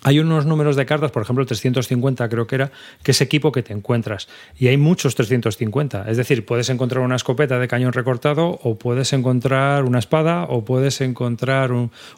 Hay 0.03 0.19
unos 0.19 0.47
números 0.47 0.77
de 0.77 0.87
cartas, 0.87 1.11
por 1.11 1.23
ejemplo, 1.23 1.45
350 1.45 2.29
creo 2.29 2.47
que 2.47 2.55
era, 2.55 2.73
que 3.03 3.11
es 3.11 3.21
equipo 3.21 3.53
que 3.53 3.63
te 3.63 3.73
encuentras. 3.73 4.29
Y 4.59 4.69
hay 4.69 4.77
muchos 4.77 5.15
350. 5.15 6.11
Es 6.11 6.17
decir, 6.17 6.47
puedes 6.47 6.71
encontrar 6.71 7.03
una 7.03 7.17
escopeta 7.17 7.59
de 7.59 7.69
cañón 7.69 7.93
recortado, 7.93 8.59
o 8.63 8.79
puedes 8.79 9.13
encontrar 9.13 9.85
una 9.85 9.99
espada, 9.99 10.45
o 10.45 10.65
puedes 10.65 11.01
encontrar 11.01 11.71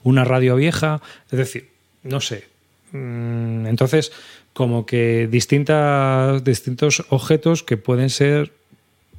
una 0.03 0.25
radio 0.25 0.57
vieja. 0.57 1.03
Es 1.31 1.39
decir, 1.39 1.71
no 2.05 2.21
sé. 2.21 2.45
Mm, 2.93 3.67
entonces, 3.67 4.13
como 4.53 4.87
que 4.87 5.29
distintas, 5.31 6.45
distintos 6.45 7.05
objetos 7.09 7.63
que 7.63 7.77
pueden 7.77 8.11
ser 8.11 8.53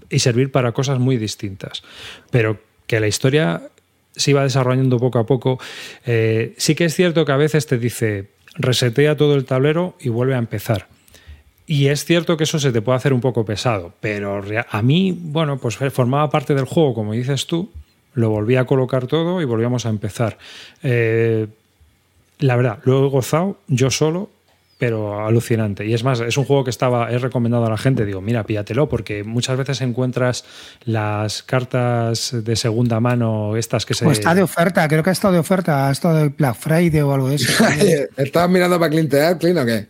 y 0.09 0.19
servir 0.19 0.51
para 0.51 0.71
cosas 0.71 0.99
muy 0.99 1.17
distintas. 1.17 1.83
Pero 2.31 2.61
que 2.87 2.99
la 2.99 3.07
historia 3.07 3.69
se 4.15 4.31
iba 4.31 4.43
desarrollando 4.43 4.99
poco 4.99 5.19
a 5.19 5.25
poco. 5.25 5.59
Eh, 6.05 6.53
sí 6.57 6.75
que 6.75 6.85
es 6.85 6.95
cierto 6.95 7.25
que 7.25 7.31
a 7.31 7.37
veces 7.37 7.65
te 7.65 7.77
dice 7.77 8.29
resetea 8.55 9.17
todo 9.17 9.35
el 9.35 9.45
tablero 9.45 9.95
y 9.99 10.09
vuelve 10.09 10.35
a 10.35 10.39
empezar. 10.39 10.87
Y 11.65 11.87
es 11.87 12.05
cierto 12.05 12.35
que 12.35 12.43
eso 12.43 12.59
se 12.59 12.71
te 12.71 12.81
puede 12.81 12.97
hacer 12.97 13.13
un 13.13 13.21
poco 13.21 13.45
pesado, 13.45 13.93
pero 14.01 14.43
a 14.69 14.81
mí, 14.81 15.17
bueno, 15.17 15.57
pues 15.57 15.77
formaba 15.91 16.29
parte 16.29 16.53
del 16.55 16.65
juego, 16.65 16.93
como 16.93 17.13
dices 17.13 17.47
tú, 17.47 17.71
lo 18.13 18.29
volví 18.29 18.57
a 18.57 18.65
colocar 18.65 19.07
todo 19.07 19.41
y 19.41 19.45
volvíamos 19.45 19.85
a 19.85 19.89
empezar. 19.89 20.37
Eh, 20.83 21.47
la 22.39 22.55
verdad, 22.57 22.79
lo 22.83 23.05
he 23.05 23.09
gozado 23.09 23.57
yo 23.67 23.89
solo, 23.89 24.29
pero 24.85 25.25
alucinante. 25.25 25.85
Y 25.85 25.93
es 25.93 26.03
más, 26.03 26.19
es 26.19 26.37
un 26.37 26.43
juego 26.43 26.65
que 26.65 26.69
estaba, 26.69 27.09
he 27.09 27.17
recomendado 27.17 27.65
a 27.65 27.69
la 27.69 27.77
gente, 27.77 28.03
digo, 28.03 28.19
mira, 28.19 28.43
píllatelo, 28.43 28.89
porque 28.89 29.23
muchas 29.23 29.57
veces 29.57 29.79
encuentras 29.79 30.43
las 30.83 31.41
cartas 31.41 32.35
de 32.43 32.55
segunda 32.57 32.99
mano, 32.99 33.55
estas 33.55 33.85
que 33.85 33.93
se... 33.93 34.03
Pues 34.03 34.19
está 34.19 34.35
de 34.35 34.43
oferta, 34.43 34.85
creo 34.89 35.01
que 35.01 35.09
ha 35.09 35.13
estado 35.13 35.35
de 35.35 35.39
oferta, 35.39 35.87
ha 35.87 35.91
estado 35.93 36.17
de 36.17 36.27
Black 36.27 36.57
Friday 36.57 36.99
o 36.99 37.13
algo 37.13 37.29
de 37.29 37.35
eso. 37.35 37.63
¿Estabas 38.17 38.49
mirando 38.49 38.77
para 38.77 38.89
clintear, 38.89 39.37
Clint, 39.37 39.57
o 39.57 39.65
qué? 39.65 39.87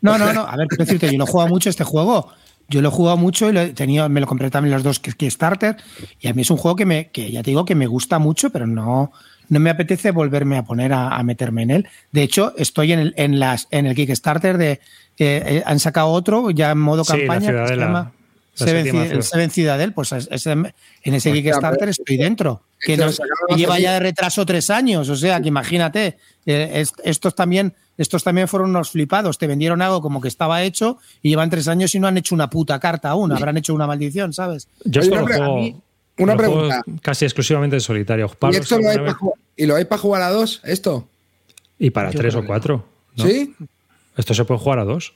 No, 0.00 0.18
no, 0.18 0.32
no, 0.32 0.40
a 0.40 0.56
ver, 0.56 0.66
quiero 0.66 0.84
decirte, 0.84 1.12
yo 1.12 1.16
no 1.16 1.22
he 1.22 1.28
jugado 1.28 1.48
mucho 1.48 1.70
este 1.70 1.84
juego. 1.84 2.32
Yo 2.66 2.82
lo 2.82 2.88
he 2.88 2.92
jugado 2.92 3.18
mucho 3.18 3.48
y 3.48 3.52
lo 3.52 3.60
he 3.60 3.68
tenido, 3.68 4.08
me 4.08 4.20
lo 4.20 4.26
compré 4.26 4.50
también 4.50 4.74
los 4.74 4.82
dos 4.82 4.98
Kickstarter. 4.98 5.76
Y 6.18 6.26
a 6.26 6.34
mí 6.34 6.42
es 6.42 6.50
un 6.50 6.56
juego 6.56 6.74
que 6.74 6.86
me, 6.86 7.12
que 7.12 7.30
ya 7.30 7.44
te 7.44 7.52
digo 7.52 7.64
que 7.64 7.76
me 7.76 7.86
gusta 7.86 8.18
mucho, 8.18 8.50
pero 8.50 8.66
no, 8.66 9.12
no 9.48 9.60
me 9.60 9.70
apetece 9.70 10.10
volverme 10.10 10.56
a 10.56 10.64
poner 10.64 10.92
a, 10.92 11.22
meterme 11.22 11.62
en 11.62 11.70
él. 11.70 11.88
De 12.12 12.22
hecho, 12.22 12.54
estoy 12.56 12.92
en 12.92 12.98
el, 12.98 13.14
en 13.16 13.38
las, 13.38 13.68
en 13.70 13.86
el 13.86 13.94
Kickstarter 13.94 14.58
de 14.58 14.80
eh, 15.18 15.62
han 15.66 15.80
sacado 15.80 16.08
otro 16.08 16.50
ya 16.50 16.70
en 16.70 16.78
modo 16.78 17.04
campaña 17.04 17.50
que 17.50 17.68
se 17.68 17.76
llama 17.76 18.12
Seven, 18.54 19.50
Ciudadel. 19.50 19.92
Pues 19.92 20.12
en 20.12 20.24
ese 21.14 21.30
pues 21.30 21.42
Kickstarter 21.42 21.88
estoy 21.88 22.16
dentro. 22.16 22.62
Que 22.80 22.96
lleva 23.56 23.78
ya 23.78 23.94
de 23.94 24.00
retraso 24.00 24.44
tres 24.46 24.70
años. 24.70 25.08
O 25.08 25.16
sea, 25.16 25.40
que 25.40 25.48
imagínate, 25.48 26.18
eh, 26.46 26.84
estos 27.04 27.34
también. 27.34 27.74
Estos 27.96 28.22
también 28.22 28.46
fueron 28.46 28.70
unos 28.70 28.92
flipados. 28.92 29.38
Te 29.38 29.48
vendieron 29.48 29.82
algo 29.82 30.00
como 30.00 30.20
que 30.20 30.28
estaba 30.28 30.62
hecho 30.62 30.98
y 31.20 31.30
llevan 31.30 31.50
tres 31.50 31.66
años 31.66 31.92
y 31.96 31.98
no 31.98 32.06
han 32.06 32.16
hecho 32.16 32.32
una 32.32 32.48
puta 32.48 32.78
carta 32.78 33.08
aún. 33.08 33.32
Habrán 33.32 33.56
hecho 33.56 33.74
una 33.74 33.88
maldición, 33.88 34.32
¿sabes? 34.32 34.68
Yo 34.84 35.00
esto 35.00 35.16
lo 35.16 35.26
juego, 35.26 35.82
una 36.18 36.36
pregunta. 36.36 36.82
Casi 37.02 37.24
exclusivamente 37.24 37.76
en 37.76 37.80
solitario. 37.80 38.30
¿Y, 39.56 39.66
lo 39.66 39.76
hay 39.76 39.84
para 39.84 40.00
jugar 40.00 40.22
a 40.22 40.30
dos, 40.30 40.60
esto? 40.64 41.08
Y 41.78 41.90
para 41.90 42.10
tres 42.10 42.34
o 42.34 42.44
cuatro. 42.44 42.84
¿Sí? 43.16 43.54
Esto 44.16 44.34
se 44.34 44.44
puede 44.44 44.60
jugar 44.60 44.80
a 44.80 44.84
dos. 44.84 45.14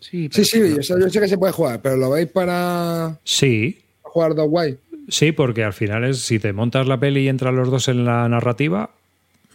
Sí, 0.00 0.28
sí, 0.32 0.44
sí 0.44 0.58
yo, 0.76 0.82
sé 0.82 1.20
que 1.20 1.28
se 1.28 1.38
puede 1.38 1.52
jugar, 1.52 1.80
pero 1.82 1.96
¿lo 1.96 2.10
veis 2.10 2.28
para. 2.28 3.18
Sí. 3.24 3.80
jugar 4.02 4.34
dos 4.34 4.48
guay? 4.48 4.78
Sí, 5.08 5.32
porque 5.32 5.62
al 5.62 5.72
final 5.72 6.04
es 6.04 6.20
si 6.20 6.38
te 6.38 6.52
montas 6.52 6.86
la 6.86 6.98
peli 6.98 7.20
y 7.20 7.28
entran 7.28 7.56
los 7.56 7.70
dos 7.70 7.88
en 7.88 8.04
la 8.04 8.28
narrativa, 8.28 8.90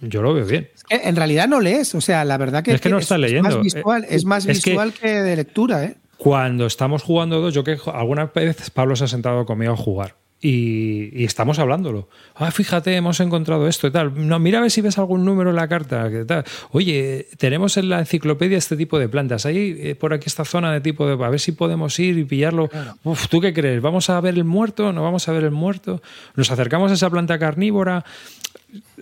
yo 0.02 0.22
lo 0.22 0.34
veo 0.34 0.46
bien. 0.46 0.70
en 0.90 1.16
realidad 1.16 1.48
no 1.48 1.60
lees, 1.60 1.96
o 1.96 2.02
sea, 2.02 2.24
la 2.26 2.38
verdad 2.38 2.64
que 2.64 2.74
es 2.74 2.82
que 2.82 2.90
no 2.90 3.00
estás 3.00 3.20
leyendo. 3.20 3.50
Es 3.50 3.56
más 3.56 3.64
visual, 3.64 4.06
es 4.08 4.26
más 4.26 4.46
visual 4.46 4.94
que, 4.94 5.00
que, 5.00 5.10
de 5.22 5.36
lectura, 5.36 5.84
¿eh? 5.84 5.96
Cuando 6.18 6.66
estamos 6.66 7.04
jugando 7.04 7.42
dos, 7.42 7.54
yo 7.54 7.64
que 7.64 7.78
alguna 7.94 8.32
vez 8.34 8.70
Pablo 8.70 8.96
se 8.96 9.06
ha 9.06 9.08
sentado 9.08 9.46
conmigo 9.46 9.74
a 9.74 9.78
jugar 9.78 10.16
y, 10.48 11.26
estamos 11.26 11.58
hablándolo. 11.58 12.08
Ah, 12.36 12.52
fíjate, 12.52 12.96
hemos 12.96 13.20
encontrado 13.20 13.68
esto 13.68 13.88
y 13.88 13.92
tal. 13.92 14.28
No, 14.28 14.38
mira 14.38 14.60
a 14.60 14.62
ver 14.62 14.70
si 14.70 14.82
ves 14.82 15.00
algún 15.00 15.26
número 15.26 15.50
en 15.50 15.56
la 15.56 15.68
carta. 15.68 16.08
tal. 16.28 16.44
Oye, 16.72 17.28
tenemos 17.40 17.78
en 17.78 17.90
la 17.90 18.00
enciclopedia 18.00 18.56
este 18.56 18.78
tipo 18.78 19.00
de 19.00 19.10
plantas. 19.10 19.48
Hay 19.48 19.76
eh, 19.80 19.96
por 19.96 20.14
aquí 20.14 20.26
esta 20.28 20.46
zona 20.46 20.72
de 20.72 20.82
tipo 20.82 21.08
de. 21.08 21.14
A 21.26 21.30
ver 21.30 21.40
si 21.40 21.54
podemos 21.54 21.98
ir 21.98 22.20
y 22.20 22.26
pillarlo. 22.26 22.70
Uf, 23.04 23.28
¿tú 23.28 23.42
qué 23.42 23.54
crees? 23.54 23.82
¿Vamos 23.82 24.12
a 24.12 24.22
ver 24.22 24.36
el 24.36 24.44
muerto? 24.44 24.94
¿No 24.94 25.02
vamos 25.02 25.28
a 25.28 25.32
ver 25.32 25.46
el 25.46 25.52
muerto? 25.52 26.04
Nos 26.36 26.52
acercamos 26.52 26.92
a 26.92 26.94
esa 26.94 27.10
planta 27.10 27.40
carnívora. 27.40 28.06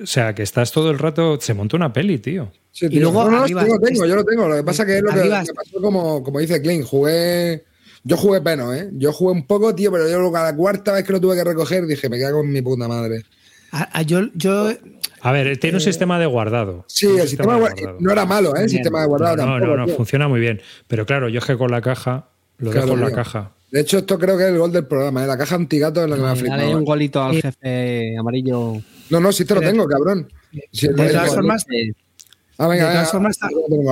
O 0.02 0.06
sea, 0.06 0.34
que 0.34 0.44
estás 0.44 0.72
todo 0.72 0.92
el 0.92 1.00
rato. 1.00 1.38
Se 1.42 1.54
montó 1.54 1.76
una 1.76 1.92
peli, 1.92 2.20
tío. 2.20 2.54
Y 2.80 3.00
luego. 3.00 3.46
yo 3.48 3.56
lo 3.56 3.80
tengo, 3.80 4.06
yo 4.06 4.16
lo 4.16 4.24
tengo. 4.24 4.48
Lo 4.48 4.56
que 4.56 4.64
pasa 4.64 4.86
que 4.86 4.98
es 4.98 5.04
lo 5.04 5.12
que, 5.12 5.30
pasó, 5.30 5.82
como, 5.82 6.24
como 6.24 6.40
dice 6.40 6.62
Clint. 6.62 6.86
Jugué 6.86 7.66
yo 8.04 8.18
jugué 8.18 8.42
peno, 8.42 8.74
¿eh? 8.74 8.90
Yo 8.94 9.14
jugué 9.14 9.34
un 9.34 9.48
poco, 9.48 9.74
tío, 9.74 9.92
pero 9.92 10.10
yo 10.10 10.20
luego 10.20 10.38
a 10.38 10.44
la 10.44 10.56
cuarta 10.56 10.94
vez 10.94 11.04
que 11.06 11.14
lo 11.14 11.22
tuve 11.22 11.36
que 11.36 11.44
recoger 11.44 11.86
dije, 11.86 12.10
me 12.10 12.20
cago 12.20 12.42
en 12.42 12.52
mi 12.52 12.62
puta 12.62 12.88
madre. 12.88 13.24
A, 13.72 14.04
yo, 14.04 14.30
yo, 14.36 14.70
a 15.22 15.32
ver, 15.32 15.58
tiene 15.58 15.78
un 15.78 15.82
eh, 15.82 15.86
sistema 15.86 16.20
de 16.20 16.26
guardado. 16.26 16.86
Sí, 16.88 17.08
el 17.08 17.28
sistema, 17.28 17.54
de 17.54 17.60
guardado. 17.62 17.98
no 18.00 18.12
era 18.12 18.26
malo, 18.26 18.56
¿eh? 18.56 18.64
El 18.64 18.70
sistema 18.70 19.02
de 19.02 19.08
guardado. 19.08 19.38
No, 19.38 19.58
no, 19.58 19.78
no, 19.78 19.88
funciona 19.88 20.28
muy 20.28 20.42
bien. 20.42 20.62
Pero 20.88 21.06
claro, 21.06 21.30
yo 21.30 21.40
es 21.40 21.46
que 21.46 21.58
con 21.58 21.72
la 21.72 21.82
caja, 21.82 22.28
lo 22.58 22.72
dejo 22.72 22.94
en 22.94 23.02
la 23.02 23.12
caja. 23.12 23.52
De 23.72 23.80
hecho, 23.80 23.98
esto 23.98 24.20
creo 24.20 24.38
que 24.38 24.44
es 24.44 24.50
el 24.50 24.60
gol 24.60 24.72
del 24.72 24.86
programa, 24.86 25.24
¿eh? 25.24 25.28
La 25.28 25.38
caja 25.38 25.56
antigato 25.56 26.04
es 26.04 26.10
la 26.10 26.18
que 26.18 26.22
me 26.22 26.28
ha 26.28 26.36
flipado. 26.36 26.62
Dale 26.62 26.76
un 26.76 26.86
golito 26.86 27.24
al 27.24 27.42
jefe 27.42 28.18
amarillo. 28.18 28.82
No, 29.10 29.20
no, 29.20 29.32
sí 29.32 29.46
te 29.46 29.56
lo 29.56 29.62
tengo, 29.62 29.88
cabrón. 29.88 30.28
de 30.52 30.90
todas 30.90 31.34
formas, 31.34 31.66
ah, 32.58 32.68
venga, 32.68 32.90
de 32.90 32.94
todas 32.94 33.12
formas 33.12 33.40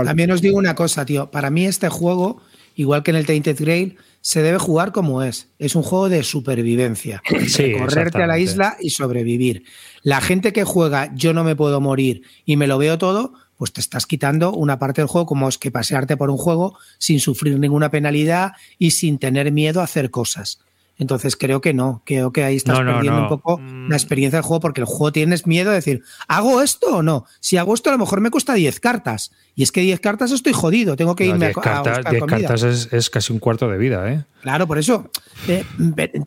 también 0.06 0.32
os 0.32 0.42
digo 0.42 0.58
una 0.58 0.76
cosa, 0.76 1.06
tío. 1.06 1.32
Para 1.32 1.50
mí 1.50 1.66
este 1.66 1.90
juego, 1.90 2.42
igual 2.82 3.04
que 3.04 3.12
en 3.12 3.18
el 3.18 3.26
Tainted 3.26 3.58
Grail, 3.60 3.98
se 4.22 4.42
debe 4.42 4.58
jugar 4.58 4.92
como 4.92 5.24
es. 5.24 5.50
Es 5.58 5.76
un 5.76 5.84
juego 5.84 6.10
de 6.10 6.24
supervivencia. 6.24 7.22
Sí, 7.48 7.74
correrte 7.78 8.22
a 8.22 8.28
la 8.28 8.40
isla 8.40 8.78
y 8.80 8.92
sobrevivir. 8.92 9.64
La 10.04 10.22
gente 10.22 10.54
que 10.54 10.64
juega 10.64 11.12
yo 11.16 11.34
no 11.34 11.44
me 11.44 11.56
puedo 11.56 11.82
morir 11.82 12.24
y 12.46 12.58
me 12.58 12.68
lo 12.68 12.78
veo 12.78 12.98
todo, 12.98 13.34
pues 13.58 13.74
te 13.74 13.82
estás 13.82 14.06
quitando 14.06 14.54
una 14.54 14.80
parte 14.80 15.02
del 15.02 15.08
juego 15.08 15.26
como 15.26 15.48
es 15.48 15.58
que 15.58 15.72
pasearte 15.72 16.18
por 16.18 16.30
un 16.30 16.38
juego 16.38 16.78
sin 16.98 17.20
sufrir 17.20 17.60
ninguna 17.60 17.92
penalidad 17.92 18.54
y 18.78 18.92
sin 18.92 19.18
tener 19.18 19.52
miedo 19.52 19.82
a 19.82 19.86
hacer 19.86 20.12
cosas. 20.12 20.60
Entonces 21.02 21.36
creo 21.36 21.62
que 21.62 21.74
no, 21.74 22.04
creo 22.06 22.32
que 22.32 22.44
ahí 22.44 22.58
estás 22.58 22.78
perdiendo 22.78 23.24
un 23.24 23.28
poco 23.28 23.58
mm. 23.58 23.90
la 23.90 23.96
experiencia 23.96 24.38
del 24.38 24.44
juego 24.44 24.60
porque 24.60 24.82
el 24.82 24.86
juego 24.86 25.12
tienes 25.12 25.48
miedo 25.48 25.72
de 25.72 25.78
decir, 25.78 26.04
¿hago 26.28 26.62
esto 26.62 26.98
o 26.98 27.02
no? 27.02 27.26
Si 27.40 27.58
hago 27.58 27.74
esto 27.74 27.90
a 27.90 27.94
lo 27.94 27.98
mejor 27.98 28.22
me 28.22 28.30
cuesta 28.30 28.54
10 28.54 28.80
cartas 28.80 29.32
y 29.56 29.64
es 29.64 29.72
que 29.72 29.82
10 29.82 30.00
cartas 30.00 30.32
estoy 30.32 30.54
jodido, 30.54 30.96
tengo 30.96 31.16
que 31.16 31.26
irme 31.26 31.48
a, 31.48 31.54
cartas, 31.54 32.06
10 32.08 32.26
cartas 32.26 32.62
es, 32.92 33.10
casi 33.10 33.34
un 33.34 33.40
cuarto 33.40 33.68
de 33.68 33.80
vida, 33.80 34.14
¿eh? 34.14 34.26
Claro, 34.44 34.68
por 34.68 34.78
eso. 34.78 35.10
Eh, 35.48 35.66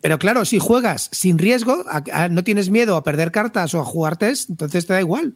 pero 0.02 0.18
claro, 0.18 0.44
si 0.44 0.58
juegas 0.58 1.08
sin 1.12 1.38
riesgo, 1.38 1.84
no 2.30 2.42
tienes 2.42 2.68
miedo 2.68 2.96
a 2.96 3.04
perder 3.04 3.30
cartas 3.30 3.74
o 3.74 3.80
a 3.80 3.84
jugar 3.84 4.16
test, 4.16 4.50
entonces 4.50 4.88
te 4.88 4.92
da 4.92 5.00
igual. 5.00 5.34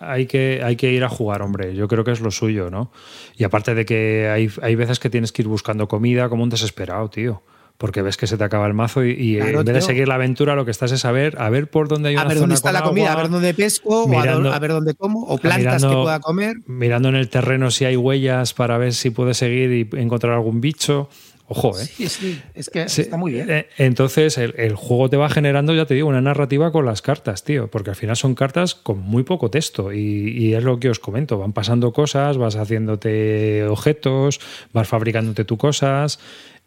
hay, 0.00 0.26
que, 0.26 0.62
hay 0.64 0.74
que 0.74 0.90
ir 0.90 1.04
a 1.04 1.08
jugar, 1.08 1.42
hombre. 1.42 1.76
Yo 1.76 1.86
creo 1.86 2.02
que 2.02 2.10
es 2.10 2.20
lo 2.20 2.32
suyo, 2.32 2.70
¿no? 2.70 2.90
Y 3.36 3.44
aparte 3.44 3.76
de 3.76 3.84
que 3.84 4.28
hay, 4.28 4.50
hay 4.62 4.74
veces 4.74 4.98
que 4.98 5.10
tienes 5.10 5.30
que 5.30 5.42
ir 5.42 5.48
buscando 5.48 5.86
comida 5.86 6.28
como 6.28 6.42
un 6.42 6.50
desesperado, 6.50 7.08
tío 7.08 7.44
porque 7.78 8.02
ves 8.02 8.16
que 8.16 8.26
se 8.26 8.36
te 8.36 8.44
acaba 8.44 8.66
el 8.66 8.74
mazo 8.74 9.04
y, 9.04 9.38
en 9.38 9.64
vez 9.64 9.74
de 9.74 9.82
seguir 9.82 10.08
la 10.08 10.14
aventura 10.14 10.54
lo 10.54 10.64
que 10.64 10.70
estás 10.70 10.92
es 10.92 11.00
saber 11.00 11.36
a 11.40 11.50
ver 11.50 11.68
por 11.68 11.88
dónde 11.88 12.10
hay 12.10 12.14
una 12.14 12.22
a 12.24 12.28
ver 12.28 12.38
dónde 12.38 12.54
está 12.54 12.72
la 12.72 12.82
comida, 12.82 13.12
a 13.12 13.16
ver 13.16 13.28
dónde 13.28 13.54
pesco, 13.54 14.08
a, 14.16 14.58
ver 14.58 14.70
dónde 14.70 14.94
como, 14.94 15.22
o 15.22 15.38
plantas 15.38 15.84
que 15.84 15.94
pueda 15.94 16.20
comer. 16.20 16.56
Mirando 16.66 17.08
en 17.08 17.16
el 17.16 17.28
terreno 17.28 17.70
si 17.70 17.84
hay 17.84 17.96
huellas 17.96 18.54
para 18.54 18.78
ver 18.78 18.92
si 18.92 19.10
puedes 19.10 19.36
seguir 19.36 19.72
y 19.72 20.00
encontrar 20.00 20.34
algún 20.34 20.60
bicho. 20.60 21.08
Ojo, 21.54 21.78
¿eh? 21.78 21.84
Sí, 21.84 22.08
sí, 22.08 22.40
es 22.54 22.70
que 22.70 22.82
está 22.82 23.18
muy 23.18 23.32
bien. 23.32 23.50
Eh, 23.50 23.66
entonces, 23.76 24.38
el, 24.38 24.74
juego 24.74 25.10
te 25.10 25.18
va 25.18 25.28
generando, 25.28 25.74
ya 25.74 25.84
te 25.84 25.92
digo, 25.92 26.08
una 26.08 26.22
narrativa 26.22 26.72
con 26.72 26.86
las 26.86 27.02
cartas, 27.02 27.44
tío, 27.44 27.68
porque 27.68 27.90
al 27.90 27.96
final 27.96 28.16
son 28.16 28.34
cartas 28.34 28.74
con 28.74 29.00
muy 29.00 29.22
poco 29.22 29.50
texto 29.50 29.92
y, 29.92 29.98
y, 29.98 30.54
es 30.54 30.64
lo 30.64 30.80
que 30.80 30.88
os 30.88 30.98
comento, 30.98 31.36
van 31.38 31.52
pasando 31.52 31.92
cosas, 31.92 32.38
vas 32.38 32.56
haciéndote 32.56 33.66
objetos, 33.66 34.40
vas 34.72 34.88
fabricándote 34.88 35.44
tus 35.44 35.58
cosas 35.58 36.20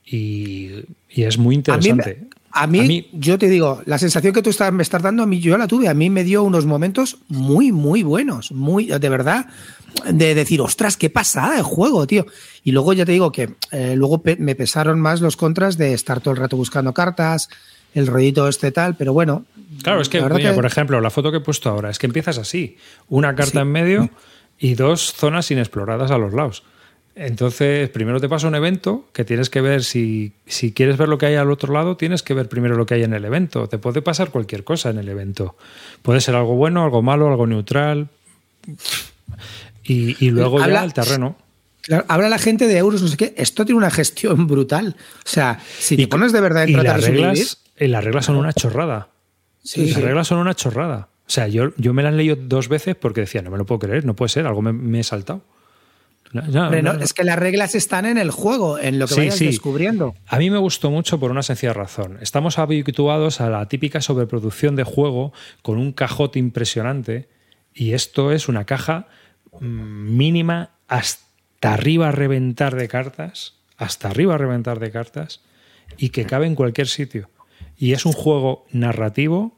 y, 0.06 0.86
es 1.10 1.38
muy 1.38 1.56
interesante. 1.56 2.28
A 2.52 2.68
mí, 2.68 3.10
yo 3.12 3.38
te 3.38 3.50
digo, 3.50 3.82
la 3.86 3.98
sensación 3.98 4.34
que 4.34 4.42
tú 4.42 4.50
estás, 4.50 4.72
me 4.72 4.82
estás 4.82 5.02
dando, 5.02 5.24
a 5.24 5.26
mí 5.26 5.42
yo 5.42 5.58
la 5.58 5.68
tuve, 5.68 5.90
a 5.90 5.94
mí 5.94 6.10
me 6.10 6.24
dio 6.24 6.42
unos 6.44 6.66
momentos 6.66 7.18
muy, 7.28 7.74
muy 7.74 8.02
buenos, 8.02 8.54
muy, 8.54 8.86
de 8.86 9.10
verdad, 9.10 9.48
de 10.10 10.34
decir, 10.34 10.62
ostras, 10.62 10.96
qué 10.96 11.10
pasada 11.10 11.58
el 11.58 11.64
juego, 11.64 12.08
tío. 12.08 12.26
Y 12.64 12.72
luego 12.72 12.94
ya 12.94 13.06
te 13.06 13.12
digo 13.12 13.34
que 13.34 13.56
eh, 13.72 13.96
luego 13.98 14.24
me 14.38 14.56
pesaron 14.56 15.02
más 15.02 15.20
los 15.20 15.36
contras 15.36 15.78
de 15.78 15.94
estar 15.94 16.22
todo 16.22 16.34
el 16.34 16.40
rato 16.40 16.56
buscando 16.56 16.94
cartas, 16.94 17.50
el 17.94 18.08
rollito 18.08 18.48
este 18.48 18.72
tal, 18.72 18.96
pero 18.96 19.12
bueno. 19.12 19.46
Claro, 19.84 20.00
es 20.00 20.08
que, 20.08 20.22
por 20.22 20.66
ejemplo, 20.66 21.02
la 21.02 21.10
foto 21.10 21.32
que 21.32 21.38
he 21.38 21.42
puesto 21.42 21.70
ahora, 21.70 21.90
es 21.90 22.00
que 22.00 22.08
empiezas 22.08 22.38
así, 22.38 22.78
una 23.10 23.36
carta 23.36 23.62
en 23.62 23.72
medio 23.72 24.10
y 24.58 24.76
dos 24.76 25.14
zonas 25.14 25.52
inexploradas 25.52 26.12
a 26.12 26.18
los 26.18 26.34
lados. 26.34 26.64
Entonces, 27.16 27.90
primero 27.90 28.20
te 28.20 28.28
pasa 28.28 28.48
un 28.48 28.56
evento 28.56 29.06
que 29.14 29.24
tienes 29.24 29.50
que 29.50 29.62
ver 29.62 29.84
si, 29.84 30.34
si 30.46 30.74
quieres 30.74 30.98
ver 30.98 31.08
lo 31.08 31.18
que 31.18 31.26
hay 31.28 31.36
al 31.36 31.50
otro 31.50 31.74
lado, 31.74 31.96
tienes 31.96 32.24
que 32.24 32.34
ver 32.34 32.50
primero 32.50 32.76
lo 32.76 32.86
que 32.86 32.96
hay 32.96 33.04
en 33.04 33.14
el 33.14 33.24
evento. 33.24 33.70
Te 33.70 33.78
puede 33.78 34.02
pasar 34.02 34.32
cualquier 34.32 34.66
cosa 34.66 34.90
en 34.90 34.98
el 34.98 35.08
evento. 35.08 35.56
Puede 36.02 36.20
ser 36.20 36.36
algo 36.36 36.56
bueno, 36.56 36.84
algo 36.84 37.02
malo, 37.02 37.30
algo 37.30 37.48
neutral. 37.48 38.10
Y, 39.84 40.30
luego 40.32 40.60
ya 40.60 40.84
el 40.84 40.94
terreno. 40.94 41.38
habla 42.08 42.28
la 42.28 42.40
gente 42.40 42.68
de 42.68 42.78
euros, 42.78 43.02
no 43.02 43.08
sé 43.08 43.16
qué. 43.16 43.34
Esto 43.38 43.66
tiene 43.66 43.78
una 43.78 43.92
gestión 43.92 44.48
brutal. 44.48 44.96
O 45.00 45.30
sea, 45.30 45.60
si 45.80 45.96
te 45.96 46.08
pones 46.08 46.34
de 46.34 46.42
verdad 46.42 46.64
en 46.64 46.70
y 46.70 46.74
las 46.74 47.02
reglas, 47.02 47.62
y 47.80 47.88
las 47.88 48.04
reglas 48.04 48.26
son 48.26 48.36
una 48.36 48.52
chorrada. 48.52 49.10
Sí, 49.64 49.92
las 49.92 50.02
reglas 50.02 50.28
son 50.28 50.40
una 50.40 50.54
chorrada. 50.54 51.10
O 51.28 51.30
sea, 51.30 51.48
yo, 51.48 51.72
yo 51.78 51.94
me 51.94 52.04
las 52.04 52.14
he 52.14 52.18
leído 52.18 52.36
dos 52.36 52.68
veces 52.68 52.96
porque 52.96 53.22
decía, 53.22 53.42
no 53.42 53.50
me 53.50 53.58
lo 53.58 53.66
puedo 53.66 53.80
creer, 53.80 54.06
no 54.06 54.16
puede 54.16 54.30
ser, 54.30 54.46
algo 54.46 54.62
me, 54.62 55.00
he 55.00 55.04
saltado. 55.04 55.42
Es 57.02 57.14
que 57.14 57.24
las 57.24 57.38
reglas 57.38 57.76
están 57.76 58.06
en 58.06 58.18
el 58.18 58.32
juego, 58.32 58.78
en 58.80 59.00
lo 59.00 59.08
que 59.08 59.16
vayas 59.16 59.40
descubriendo. 59.40 60.16
A 60.28 60.38
mí 60.38 60.50
me 60.50 60.58
gustó 60.58 60.92
mucho 60.92 61.20
por 61.20 61.32
una 61.32 61.44
sencilla 61.44 61.74
razón. 61.74 62.18
Estamos 62.22 62.60
habituados 62.60 63.42
a 63.42 63.50
la 63.50 63.68
típica 63.68 64.02
sobreproducción 64.02 64.76
de 64.76 64.84
juego 64.84 65.34
con 65.62 65.78
un 65.78 65.92
cajote 65.92 66.40
impresionante 66.40 67.30
y 67.74 67.94
esto 67.94 68.32
es 68.32 68.48
una 68.48 68.66
caja 68.66 69.08
mm, 69.60 70.16
mínima 70.16 70.72
hasta 70.88 71.74
arriba 71.74 72.10
a 72.10 72.12
reventar 72.12 72.76
de 72.76 72.88
cartas, 72.88 73.56
hasta 73.78 74.10
arriba 74.10 74.36
a 74.36 74.38
reventar 74.38 74.80
de 74.80 74.92
cartas 74.92 75.42
y 75.98 76.10
que 76.10 76.26
cabe 76.26 76.48
en 76.48 76.56
cualquier 76.56 76.88
sitio. 76.88 77.30
Y 77.78 77.94
es 77.94 78.06
un 78.06 78.14
juego 78.14 78.66
narrativo 78.72 79.58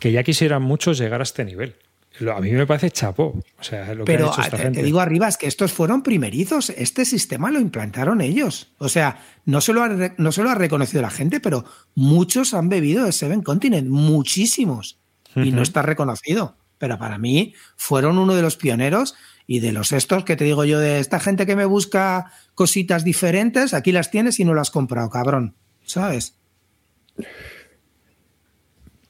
que 0.00 0.12
ya 0.12 0.22
quisieran 0.22 0.62
muchos 0.62 0.98
llegar 0.98 1.20
a 1.20 1.24
este 1.24 1.44
nivel. 1.44 1.76
A 2.20 2.40
mí 2.40 2.50
me 2.52 2.66
parece 2.66 2.90
chapo. 2.90 3.40
O 3.58 3.62
sea, 3.62 3.94
lo 3.94 4.04
Pero 4.04 4.30
que 4.32 4.50
te, 4.50 4.70
te, 4.70 4.82
digo 4.82 5.00
arriba, 5.00 5.28
es 5.28 5.36
que 5.36 5.46
estos 5.46 5.72
fueron 5.72 6.02
primerizos. 6.02 6.70
Este 6.70 7.04
sistema 7.04 7.50
lo 7.50 7.58
implantaron 7.58 8.20
ellos. 8.20 8.72
O 8.78 8.88
sea, 8.88 9.24
no 9.46 9.60
se 9.60 9.72
lo 9.72 9.82
ha, 9.82 9.88
no 9.88 10.30
ha 10.50 10.54
reconocido 10.54 11.02
la 11.02 11.10
gente, 11.10 11.40
pero 11.40 11.64
muchos 11.94 12.54
han 12.54 12.68
bebido 12.68 13.04
de 13.04 13.12
Seven 13.12 13.42
Continent. 13.42 13.88
Muchísimos. 13.88 14.98
Y 15.34 15.52
no 15.52 15.62
está 15.62 15.82
reconocido. 15.82 16.56
Pero 16.78 16.98
para 16.98 17.16
mí 17.16 17.54
fueron 17.76 18.18
uno 18.18 18.34
de 18.34 18.42
los 18.42 18.56
pioneros 18.56 19.14
y 19.46 19.60
de 19.60 19.72
los 19.72 19.92
estos 19.92 20.24
que 20.24 20.36
te 20.36 20.44
digo 20.44 20.64
yo, 20.64 20.78
de 20.78 20.98
esta 20.98 21.18
gente 21.18 21.46
que 21.46 21.56
me 21.56 21.64
busca 21.64 22.32
cositas 22.54 23.04
diferentes, 23.04 23.72
aquí 23.72 23.92
las 23.92 24.10
tienes 24.10 24.38
y 24.38 24.44
no 24.44 24.52
las 24.54 24.68
has 24.68 24.70
comprado, 24.70 25.08
cabrón. 25.08 25.54
¿Sabes? 25.84 26.36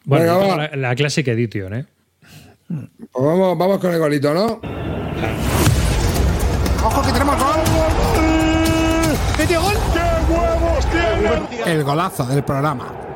Bueno, 0.05 0.57
la, 0.57 0.77
la, 0.77 0.95
Classic 0.95 1.27
Edition, 1.27 1.75
¿eh? 1.75 1.87
Pues 2.73 3.27
vamos, 3.27 3.59
vamos 3.59 3.79
con 3.79 3.93
el 3.93 3.99
golito, 3.99 4.33
¿no? 4.33 4.61
¡Ojo 6.85 7.03
que 7.03 7.13
tenemos 7.13 7.37
gol! 7.37 7.61
¡Metió 9.39 9.61
gol! 9.61 9.75
¡Qué 9.93 10.33
huevos 10.33 10.87
tiene! 10.91 11.73
El 11.73 11.85
golazo 11.85 12.25
del 12.25 12.43
programa. 12.43 13.12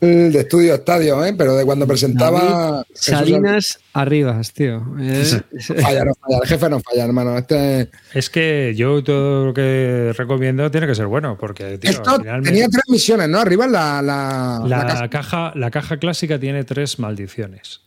De 0.00 0.40
estudio 0.40 0.74
estadio, 0.74 1.24
¿eh? 1.24 1.34
pero 1.36 1.54
de 1.56 1.64
cuando 1.64 1.86
presentaba. 1.86 2.84
Salinas 2.94 3.78
Arribas, 3.92 4.52
tío. 4.52 4.86
Eh, 4.98 5.42
no 5.52 5.82
falla, 5.82 6.04
no 6.04 6.14
falla. 6.14 6.38
El 6.42 6.48
jefe 6.48 6.68
no 6.68 6.80
falla, 6.80 7.04
hermano. 7.04 7.36
Este... 7.36 7.90
Es 8.14 8.30
que 8.30 8.74
yo 8.76 9.02
todo 9.02 9.46
lo 9.46 9.54
que 9.54 10.12
recomiendo 10.16 10.70
tiene 10.70 10.86
que 10.86 10.94
ser 10.94 11.06
bueno, 11.06 11.36
porque 11.38 11.78
tío, 11.78 11.90
Esto 11.90 12.18
tenía 12.18 12.68
tres 12.68 12.84
misiones, 12.88 13.28
¿no? 13.28 13.40
Arriba 13.40 13.66
la, 13.66 14.00
la, 14.00 14.62
la, 14.66 15.10
caja. 15.10 15.52
La 15.54 15.70
caja 15.70 15.98
clásica 15.98 16.38
tiene 16.38 16.64
tres 16.64 16.98
maldiciones. 16.98 17.82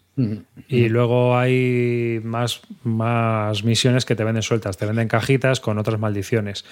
Y 0.67 0.89
luego 0.89 1.35
hay 1.35 2.19
más, 2.23 2.61
más 2.83 3.63
misiones 3.63 4.05
que 4.05 4.15
te 4.15 4.23
venden 4.23 4.43
sueltas, 4.43 4.77
te 4.77 4.85
venden 4.85 5.07
cajitas 5.07 5.59
con 5.59 5.79
otras 5.79 5.99
maldiciones. 5.99 6.65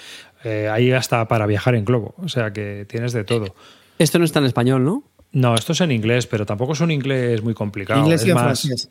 Eh, 0.43 0.69
hay 0.71 0.91
hasta 0.91 1.27
para 1.27 1.47
viajar 1.47 1.73
en 1.73 1.83
globo, 1.83 2.13
o 2.17 2.29
sea 2.29 2.53
que 2.53 2.85
tienes 2.87 3.13
de 3.13 3.23
todo. 3.23 3.55
Esto 3.97 4.19
no 4.19 4.25
está 4.25 4.39
en 4.39 4.45
español, 4.45 4.83
¿no? 4.83 5.03
No, 5.33 5.55
esto 5.55 5.73
es 5.73 5.81
en 5.81 5.91
inglés, 5.91 6.27
pero 6.27 6.45
tampoco 6.45 6.73
es 6.73 6.81
un 6.81 6.91
inglés 6.91 7.41
muy 7.41 7.53
complicado. 7.53 8.01
Inglés 8.01 8.25
y 8.25 8.31
francés. 8.31 8.89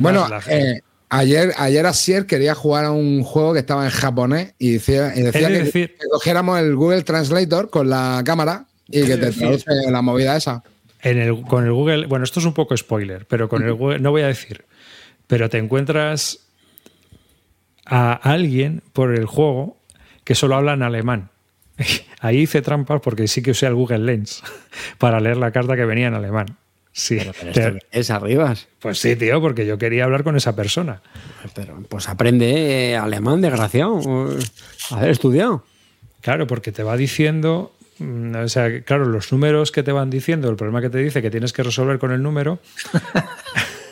bueno, 0.00 0.26
eh, 0.48 0.80
ayer, 1.10 1.52
ayer 1.56 1.86
Asier 1.86 2.26
quería 2.26 2.54
jugar 2.54 2.86
a 2.86 2.90
un 2.90 3.22
juego 3.22 3.52
que 3.52 3.60
estaba 3.60 3.84
en 3.84 3.90
japonés 3.90 4.54
y 4.58 4.72
decía, 4.72 5.12
que, 5.12 5.94
cogiéramos 6.10 6.58
el 6.58 6.74
Google 6.74 7.02
Translator 7.02 7.68
con 7.70 7.90
la 7.90 8.22
cámara 8.24 8.66
y 8.88 9.04
que 9.04 9.16
te 9.16 9.30
traduce 9.30 9.70
la 9.90 10.02
movida 10.02 10.36
esa. 10.36 10.62
En 11.02 11.18
el, 11.18 11.42
con 11.42 11.64
el 11.64 11.72
Google, 11.72 12.06
bueno, 12.06 12.24
esto 12.24 12.40
es 12.40 12.46
un 12.46 12.54
poco 12.54 12.74
spoiler, 12.76 13.26
pero 13.26 13.48
con 13.48 13.62
el 13.62 13.72
Google, 13.74 13.98
no 13.98 14.10
voy 14.10 14.22
a 14.22 14.28
decir, 14.28 14.64
pero 15.26 15.50
te 15.50 15.58
encuentras 15.58 16.40
a 17.84 18.14
alguien 18.14 18.82
por 18.94 19.14
el 19.14 19.26
juego 19.26 19.76
que 20.24 20.34
solo 20.34 20.56
habla 20.56 20.72
en 20.72 20.82
alemán. 20.82 21.30
Ahí 22.20 22.40
hice 22.40 22.62
trampas 22.62 23.00
porque 23.00 23.28
sí 23.28 23.42
que 23.42 23.50
usé 23.50 23.66
el 23.66 23.74
Google 23.74 23.98
Lens 23.98 24.42
para 24.98 25.20
leer 25.20 25.36
la 25.36 25.50
carta 25.52 25.76
que 25.76 25.84
venía 25.84 26.08
en 26.08 26.14
alemán. 26.14 26.56
Sí. 26.92 27.18
¿Es 27.90 28.10
arribas? 28.10 28.68
Pues 28.78 29.00
sí, 29.00 29.16
tío, 29.16 29.40
porque 29.40 29.66
yo 29.66 29.78
quería 29.78 30.04
hablar 30.04 30.22
con 30.22 30.36
esa 30.36 30.54
persona. 30.54 31.02
Pero 31.52 31.82
pues 31.88 32.08
aprende 32.08 32.92
eh, 32.92 32.96
alemán, 32.96 33.40
desgraciado. 33.40 34.00
Haber 34.90 35.10
estudiado. 35.10 35.64
Claro, 36.20 36.46
porque 36.46 36.70
te 36.70 36.84
va 36.84 36.96
diciendo. 36.96 37.74
Mm, 37.98 38.36
o 38.36 38.48
sea, 38.48 38.82
claro, 38.84 39.06
los 39.06 39.32
números 39.32 39.72
que 39.72 39.82
te 39.82 39.90
van 39.90 40.08
diciendo, 40.08 40.48
el 40.48 40.54
problema 40.54 40.80
que 40.80 40.88
te 40.88 40.98
dice 40.98 41.20
que 41.20 41.32
tienes 41.32 41.52
que 41.52 41.64
resolver 41.64 41.98
con 41.98 42.12
el 42.12 42.22
número. 42.22 42.60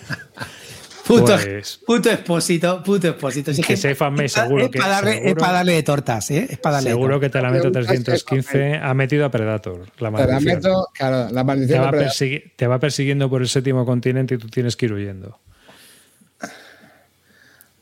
Puto, 1.06 1.36
pues, 1.36 1.80
puto 1.84 2.10
expósito, 2.10 2.82
puto 2.82 3.08
expósito. 3.08 3.50
Es 3.50 3.60
que 3.60 3.96
me 4.10 4.28
seguro 4.28 4.70
que. 4.70 4.78
es 4.78 5.34
para 5.34 5.52
darle 5.52 5.72
de 5.72 5.82
tortas, 5.82 6.30
¿eh? 6.30 6.46
Es 6.48 6.58
para 6.58 6.76
darle 6.76 6.90
seguro 6.90 7.18
que 7.18 7.28
te 7.28 7.42
la 7.42 7.50
meto 7.50 7.72
315 7.72 8.76
ha 8.76 8.94
metido 8.94 9.24
a 9.24 9.30
Predator. 9.30 9.86
La 9.98 10.10
maldición. 10.10 10.60
Te 10.60 10.68
la 10.68 10.84
claro, 10.94 11.28
la 11.32 11.44
maldición. 11.44 11.90
Te 11.90 11.96
va, 11.96 12.40
te 12.56 12.66
va, 12.68 12.78
persiguiendo 12.78 13.28
por 13.28 13.42
el 13.42 13.48
séptimo 13.48 13.84
continente 13.84 14.36
y 14.36 14.38
tú 14.38 14.48
tienes 14.48 14.76
que 14.76 14.86
ir 14.86 14.92
huyendo. 14.92 15.40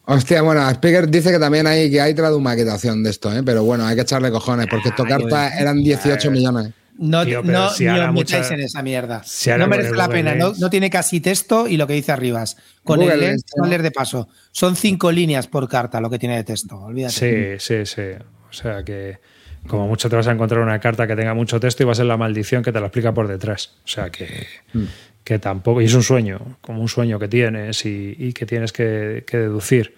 Hostia, 0.07 0.43
bueno, 0.43 0.69
Speaker 0.69 1.09
dice 1.09 1.31
que 1.31 1.39
también 1.39 1.67
hay 1.67 1.89
que 1.91 2.01
hay 2.01 2.15
tradumaquetación 2.15 3.03
de 3.05 3.11
esto, 3.11 3.33
¿eh? 3.33 3.43
pero 3.45 3.63
bueno, 3.63 3.87
hay 3.87 3.95
que 3.95 4.03
echarle 4.03 4.31
cojones, 4.31 4.67
porque 4.69 4.89
estos 4.89 5.07
cartas 5.07 5.53
eran 5.57 5.81
18 5.83 6.31
millones. 6.33 6.73
No, 7.01 7.25
no, 7.25 7.71
si 7.71 7.89
os 7.89 8.13
metáis 8.13 8.51
en 8.51 8.61
esa 8.61 8.83
mierda. 8.83 9.23
no 9.59 9.67
merece 9.67 9.95
la 9.95 10.07
pena. 10.07 10.35
No, 10.35 10.53
no, 10.59 10.69
tiene 10.69 10.91
casi 10.91 11.21
texto 11.21 11.67
y 11.67 11.79
lo 11.79 11.87
que 11.87 11.95
dice 11.95 12.13
arriba. 12.13 12.45
Con 12.85 13.01
el 13.01 13.19
lens, 13.19 13.43
no 13.57 13.67
leer 13.67 13.83
de 13.83 13.91
paso. 13.91 14.29
Son 14.53 14.77
cinco 14.77 15.11
líneas 15.11 15.47
por 15.47 15.67
carta 15.67 15.99
lo 15.99 16.11
que 16.11 16.19
tiene 16.19 16.37
de 16.37 16.45
texto. 16.45 16.77
Olvídate. 16.77 17.59
Sí, 17.59 17.87
sí, 17.87 17.87
sí. 17.87 18.23
O 18.51 18.53
sea 18.53 18.85
que 18.85 19.19
como 19.67 19.89
mucho 19.89 20.11
te 20.11 20.17
vas 20.17 20.27
a 20.27 20.33
encontrar 20.33 20.61
una 20.61 20.79
carta 20.79 21.07
que 21.07 21.17
tenga 21.17 21.33
mucho 21.33 21.59
texto 21.59 21.83
y 21.83 21.87
va 21.87 21.93
a 21.93 21.95
ser 21.95 22.05
la 22.05 22.19
maldición 22.19 22.63
que 22.63 22.71
te 22.71 22.81
la 22.81 22.87
explica 22.87 23.15
por 23.15 23.29
detrás. 23.29 23.79
O 23.85 23.89
sea 23.89 24.11
que, 24.11 24.47
mm. 24.75 24.85
que 25.25 25.39
tampoco. 25.39 25.81
Y 25.81 25.87
es 25.87 25.95
un 25.95 26.03
sueño, 26.03 26.59
como 26.61 26.83
un 26.83 26.89
sueño 26.89 27.19
que 27.19 27.29
tienes 27.29 27.87
y, 27.87 28.35
que 28.35 28.45
tienes 28.45 28.73
que, 28.73 29.25
que 29.27 29.39
deducir. 29.39 29.95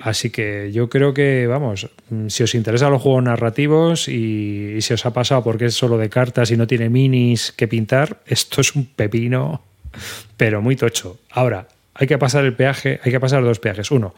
Así 0.00 0.30
que 0.30 0.70
yo 0.72 0.88
creo 0.88 1.14
que, 1.14 1.46
vamos, 1.46 1.88
si 2.28 2.42
os 2.42 2.54
interesan 2.54 2.92
los 2.92 3.02
juegos 3.02 3.24
narrativos 3.24 4.08
y, 4.08 4.80
si 4.80 4.94
os 4.94 5.06
ha 5.06 5.12
pasado 5.12 5.42
porque 5.42 5.66
es 5.66 5.74
solo 5.74 5.96
de 5.98 6.10
cartas 6.10 6.50
y 6.50 6.56
no 6.56 6.66
tiene 6.66 6.90
minis 6.90 7.52
que 7.52 7.66
pintar, 7.66 8.20
esto 8.26 8.60
es 8.60 8.74
un 8.74 8.86
pepino, 8.86 9.62
pero 10.36 10.60
muy 10.60 10.76
tocho. 10.76 11.18
Ahora, 11.30 11.68
hay 11.94 12.06
que 12.06 12.18
pasar 12.18 12.44
el 12.44 12.54
peaje, 12.54 13.00
hay 13.02 13.10
que 13.10 13.20
pasar 13.20 13.42
dos 13.42 13.58
peajes. 13.58 13.90
Uno, 13.90 14.14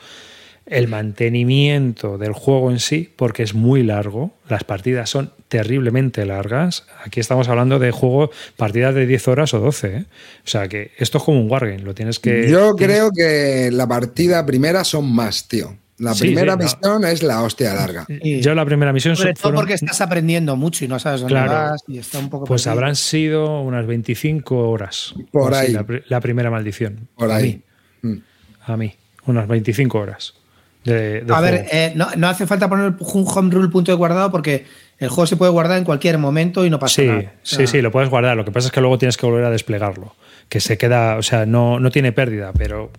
el 0.66 0.88
mantenimiento 0.88 2.18
del 2.18 2.32
juego 2.32 2.70
en 2.70 2.78
sí, 2.78 3.12
porque 3.16 3.42
es 3.42 3.54
muy 3.54 3.82
largo, 3.82 4.32
las 4.48 4.64
partidas 4.64 5.08
son 5.08 5.32
terriblemente 5.48 6.26
largas. 6.26 6.86
Aquí 7.04 7.20
estamos 7.20 7.48
hablando 7.48 7.78
de 7.78 7.90
juego, 7.90 8.30
partidas 8.56 8.94
de 8.94 9.06
10 9.06 9.28
horas 9.28 9.54
o 9.54 9.60
12. 9.60 9.88
¿eh? 9.88 10.04
O 10.44 10.48
sea 10.48 10.68
que 10.68 10.92
esto 10.98 11.18
es 11.18 11.24
como 11.24 11.40
un 11.40 11.50
wargame, 11.50 11.80
lo 11.80 11.94
tienes 11.94 12.18
que. 12.18 12.50
Yo 12.50 12.76
creo 12.76 13.10
que 13.10 13.70
la 13.72 13.86
partida 13.86 14.44
primera 14.44 14.84
son 14.84 15.10
más, 15.10 15.48
tío. 15.48 15.76
La 15.98 16.14
primera 16.14 16.56
misión 16.56 17.04
es 17.04 17.24
la 17.24 17.42
hostia 17.42 17.74
larga. 17.74 18.06
Yo 18.08 18.54
la 18.54 18.64
primera 18.64 18.92
misión. 18.92 19.16
Sobre 19.16 19.34
todo 19.34 19.52
porque 19.52 19.74
estás 19.74 20.00
aprendiendo 20.00 20.54
mucho 20.54 20.84
y 20.84 20.88
no 20.88 21.00
sabes 21.00 21.22
dónde 21.22 21.34
vas 21.34 21.82
y 21.88 21.98
está 21.98 22.20
un 22.20 22.30
poco. 22.30 22.44
Pues 22.44 22.68
habrán 22.68 22.94
sido 22.94 23.62
unas 23.62 23.84
25 23.84 24.70
horas. 24.70 25.14
Por 25.32 25.54
ahí. 25.54 25.76
la, 26.06 26.20
primera 26.20 26.52
maldición. 26.52 27.08
Por 27.16 27.32
ahí. 27.32 27.64
A 28.02 28.06
mí. 28.06 28.14
Mm. 28.14 28.22
A 28.66 28.76
mí. 28.76 28.94
Unas 29.26 29.48
25 29.48 29.98
horas 29.98 30.37
a 30.86 31.40
ver, 31.40 31.66
eh, 31.70 31.92
no, 31.94 32.28
hace 32.28 32.46
falta 32.46 32.68
poner 32.68 32.94
un 32.98 33.26
home 33.26 33.50
rule 33.50 33.68
punto 33.68 33.90
de 33.90 33.96
guardado 33.96 34.30
porque 34.30 34.64
el 34.98 35.08
juego 35.08 35.26
se 35.26 35.36
puede 35.36 35.50
guardar 35.52 35.78
en 35.78 35.84
cualquier 35.84 36.18
momento 36.18 36.64
y 36.64 36.70
no 36.70 36.78
pasa 36.78 37.02
nada. 37.02 37.32
sí, 37.42 37.66
sí, 37.66 37.82
lo 37.82 37.90
puedes 37.90 38.08
guardar. 38.08 38.36
Lo 38.36 38.44
que 38.44 38.52
pasa 38.52 38.68
es 38.68 38.72
que 38.72 38.80
luego 38.80 38.98
tienes 38.98 39.16
que 39.16 39.26
volver 39.26 39.44
a 39.44 39.50
desplegarlo. 39.50 40.14
Que 40.48 40.60
se 40.60 40.78
queda, 40.78 41.16
o 41.16 41.22
sea, 41.22 41.46
no, 41.46 41.78
no 41.78 41.90
tiene 41.90 42.12
pérdida, 42.12 42.52
pero 42.56 42.90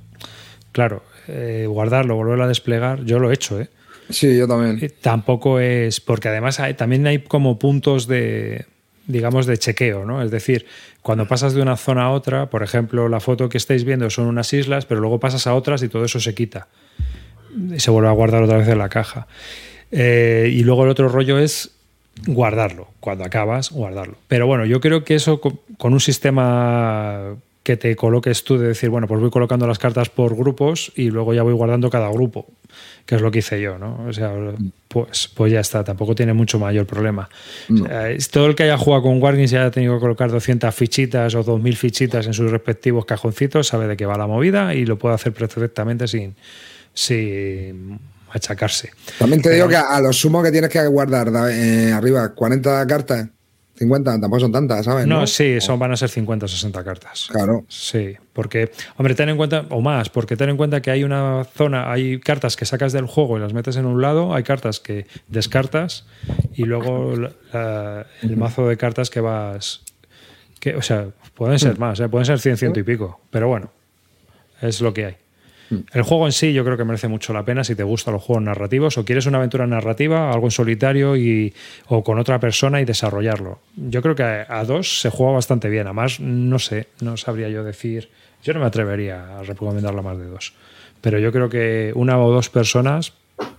claro, 0.72 1.03
eh, 1.27 1.65
guardarlo, 1.68 2.15
volverlo 2.15 2.43
a 2.43 2.47
desplegar, 2.47 3.03
yo 3.06 3.19
lo 3.19 3.31
he 3.31 3.34
hecho, 3.34 3.60
¿eh? 3.60 3.69
Sí, 4.10 4.38
yo 4.38 4.47
también. 4.47 4.91
tampoco 5.01 5.60
es, 5.60 5.99
porque 5.99 6.30
además 6.30 6.60
también 6.77 7.06
hay 7.06 7.19
como 7.19 7.60
puntos 7.60 8.07
de, 8.07 8.65
digamos, 9.06 9.45
de 9.45 9.57
chequeo, 9.57 10.03
¿no? 10.03 10.23
Es 10.23 10.31
decir, 10.31 10.65
cuando 11.03 11.27
pasas 11.27 11.53
de 11.53 11.61
una 11.61 11.77
zona 11.77 12.06
a 12.06 12.11
otra, 12.11 12.49
por 12.49 12.64
ejemplo, 12.64 13.07
la 13.07 13.19
foto 13.19 13.49
que 13.49 13.57
estáis 13.57 13.84
viendo 13.84 14.10
son 14.10 14.26
unas 14.26 14.51
islas, 14.51 14.85
pero 14.85 14.99
luego 14.99 15.19
pasas 15.19 15.45
a 15.45 15.53
otras 15.53 15.84
y 15.84 15.89
todo 15.89 16.06
eso 16.06 16.19
se 16.19 16.34
quita 16.34 16.68
se 17.78 17.92
vuelve 17.92 18.10
a 18.10 18.14
guardar 18.14 18.44
otra 18.44 18.58
vez 18.58 18.68
en 18.68 18.78
la 18.78 18.90
caja. 18.90 19.28
Eh, 19.92 20.50
y 20.54 20.64
luego 20.64 20.84
el 20.84 20.90
otro 20.90 21.10
rollo 21.10 21.40
es 21.40 21.72
guardarlo. 22.28 22.88
Cuando 23.00 23.24
acabas, 23.24 23.72
guardarlo. 23.72 24.16
Pero 24.28 24.48
bueno, 24.48 24.66
yo 24.66 24.80
creo 24.82 25.04
que 25.04 25.16
eso 25.16 25.40
con, 25.40 25.94
un 25.94 26.00
sistema 26.00 27.36
que 27.64 27.78
te 27.78 27.96
coloques 27.96 28.44
tú 28.44 28.58
de 28.58 28.70
decir, 28.70 28.90
bueno, 28.90 29.08
pues 29.08 29.20
voy 29.20 29.30
colocando 29.30 29.68
las 29.68 29.80
cartas 29.80 30.10
por 30.10 30.36
grupos 30.36 30.92
y 30.96 31.12
luego 31.12 31.34
ya 31.34 31.44
voy 31.44 31.54
guardando 31.54 31.90
cada 31.90 32.10
grupo, 32.10 32.48
que 33.06 33.16
es 33.16 33.22
lo 33.22 33.30
que 33.32 33.40
hice 33.40 33.62
yo, 33.62 33.78
¿no? 33.78 34.06
O 34.08 34.14
sea, 34.14 34.34
pues, 34.88 35.30
pues 35.34 35.52
ya 35.52 35.60
está, 35.60 35.84
tampoco 35.84 36.16
tiene 36.16 36.34
mucho 36.34 36.58
mayor 36.58 36.86
problema. 36.88 37.30
todo 38.32 38.48
el 38.48 38.56
que 38.56 38.64
haya 38.64 38.78
jugado 38.78 39.04
con 39.04 39.22
Wargames 39.22 39.52
y 39.52 39.58
haya 39.58 39.72
tenido 39.72 39.96
que 39.96 40.00
colocar 40.00 40.32
200 40.32 40.74
fichitas 40.74 41.36
o 41.36 41.44
2000 41.44 41.76
fichitas 41.76 42.26
en 42.26 42.34
sus 42.34 42.50
respectivos 42.50 43.06
cajoncitos, 43.06 43.68
sabe 43.68 43.88
de 43.88 43.96
qué 43.96 44.06
va 44.06 44.18
la 44.18 44.28
movida 44.28 44.74
y 44.74 44.86
lo 44.86 44.98
puede 44.98 45.16
hacer 45.16 45.34
perfectamente 45.34 46.08
sin, 46.08 46.36
sin 47.00 47.98
achacarse. 48.30 48.92
También 49.18 49.42
te 49.42 49.52
digo 49.52 49.70
que 49.70 49.78
a 49.78 50.02
lo 50.02 50.12
sumo 50.12 50.44
que 50.44 50.52
tienes 50.52 50.70
que 50.70 50.86
guardar 50.86 51.32
eh, 51.50 51.94
arriba 51.94 52.28
40 52.36 52.86
cartas 52.88 53.28
50, 53.78 54.20
tampoco 54.20 54.42
son 54.42 54.52
tantas, 54.52 54.84
¿sabes? 54.84 55.08
No, 55.08 55.26
sí, 55.26 55.62
son, 55.62 55.80
van 55.80 55.94
a 55.94 55.96
ser 55.96 56.10
50 56.10 56.46
o 56.46 56.50
60 56.50 56.84
cartas. 56.84 57.30
Claro. 57.32 57.64
Sí, 57.70 58.18
porque, 58.34 58.72
hombre, 58.98 59.16
ten 59.16 59.30
en 59.30 59.38
cuenta, 59.38 59.66
o 59.70 59.80
más, 59.80 60.10
porque 60.10 60.36
ten 60.36 60.50
en 60.50 60.58
cuenta 60.58 60.82
que 60.82 60.92
hay 60.92 61.06
una 61.06 61.46
zona, 61.56 61.90
hay 61.90 62.20
cartas 62.20 62.58
que 62.58 62.66
sacas 62.66 62.92
del 62.92 63.06
juego 63.06 63.38
y 63.38 63.40
las 63.40 63.54
metes 63.54 63.78
en 63.78 63.86
un 63.86 64.02
lado, 64.02 64.36
hay 64.36 64.44
cartas 64.44 64.82
que 64.82 65.08
descartas 65.30 66.06
y 66.54 66.64
luego 66.66 67.14
el 67.14 68.36
mazo 68.36 68.68
de 68.68 68.76
cartas 68.76 69.10
que 69.10 69.22
vas. 69.22 69.82
Que, 70.60 70.76
o 70.76 70.82
sea, 70.82 71.08
pueden 71.34 71.58
ser 71.58 71.78
mm. 71.78 71.80
más, 71.80 72.00
¿eh? 72.02 72.10
pueden 72.10 72.26
ser 72.26 72.40
100, 72.42 72.58
ciento 72.58 72.82
y 72.82 72.84
pico, 72.84 73.22
pero 73.32 73.48
bueno, 73.48 73.72
es 74.62 74.82
lo 74.82 74.94
que 74.94 75.06
hay. 75.06 75.16
El 75.94 76.02
juego 76.02 76.26
en 76.26 76.32
sí 76.32 76.54
yo 76.54 76.64
creo 76.66 76.78
que 76.78 76.84
merece 76.84 77.08
mucho 77.08 77.32
la 77.32 77.44
pena 77.44 77.64
si 77.64 77.76
te 77.76 77.84
gustan 77.84 78.16
los 78.16 78.24
juegos 78.24 78.44
narrativos 78.44 78.98
o 78.98 79.06
quieres 79.06 79.26
una 79.28 79.38
aventura 79.38 79.68
narrativa, 79.68 80.32
algo 80.32 80.48
en 80.48 80.52
solitario 80.52 81.16
y, 81.16 81.54
o 81.88 82.04
con 82.04 82.18
otra 82.18 82.40
persona 82.40 82.82
y 82.82 82.86
desarrollarlo. 82.86 83.60
Yo 83.76 84.02
creo 84.02 84.16
que 84.16 84.24
a, 84.24 84.64
dos 84.66 85.02
se 85.02 85.10
juega 85.10 85.34
bastante 85.34 85.70
bien. 85.70 85.86
Además, 85.88 86.20
no 86.20 86.58
sé, 86.60 86.88
no 87.02 87.18
sabría 87.18 87.50
yo 87.50 87.64
decir. 87.64 88.10
Yo 88.44 88.54
no 88.54 88.60
me 88.60 88.66
atrevería 88.66 89.38
a 89.40 89.44
recomendarlo 89.44 90.02
más 90.02 90.18
de 90.18 90.26
dos. 90.26 90.54
Pero 91.02 91.20
yo 91.20 91.32
creo 91.32 91.50
que 91.50 91.91
una 91.96 92.20
o 92.20 92.32
dos 92.32 92.50
personas 92.50 93.14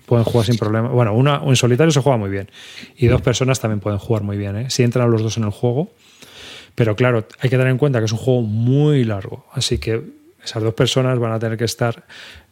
pueden 0.07 0.25
jugar 0.25 0.47
sin 0.47 0.57
problema. 0.57 0.89
Bueno, 0.89 1.15
una 1.15 1.43
en 1.45 1.57
solitario 1.57 1.93
se 1.93 2.01
juega 2.01 2.19
muy 2.19 2.31
bien. 2.31 2.51
Y 2.97 3.07
dos 3.07 3.23
personas 3.23 3.61
también 3.61 3.81
pueden 3.81 3.99
jugar 3.99 4.23
muy 4.23 4.37
bien, 4.37 4.57
¿eh? 4.57 4.71
si 4.71 4.83
entran 4.83 5.11
los 5.11 5.23
dos 5.23 5.37
en 5.37 5.45
el 5.45 5.51
juego. 5.51 5.91
Pero 6.75 6.97
claro, 6.97 7.27
hay 7.41 7.51
que 7.51 7.57
tener 7.57 7.69
en 7.69 7.79
cuenta 7.79 7.99
que 7.99 8.07
es 8.07 8.13
un 8.13 8.19
juego 8.19 8.43
muy 8.43 9.05
largo. 9.05 9.47
Así 9.53 9.79
que 9.79 10.03
esas 10.45 10.63
dos 10.63 10.75
personas 10.75 11.19
van 11.19 11.33
a 11.33 11.39
tener 11.39 11.59
que 11.59 11.65
estar, 11.65 12.05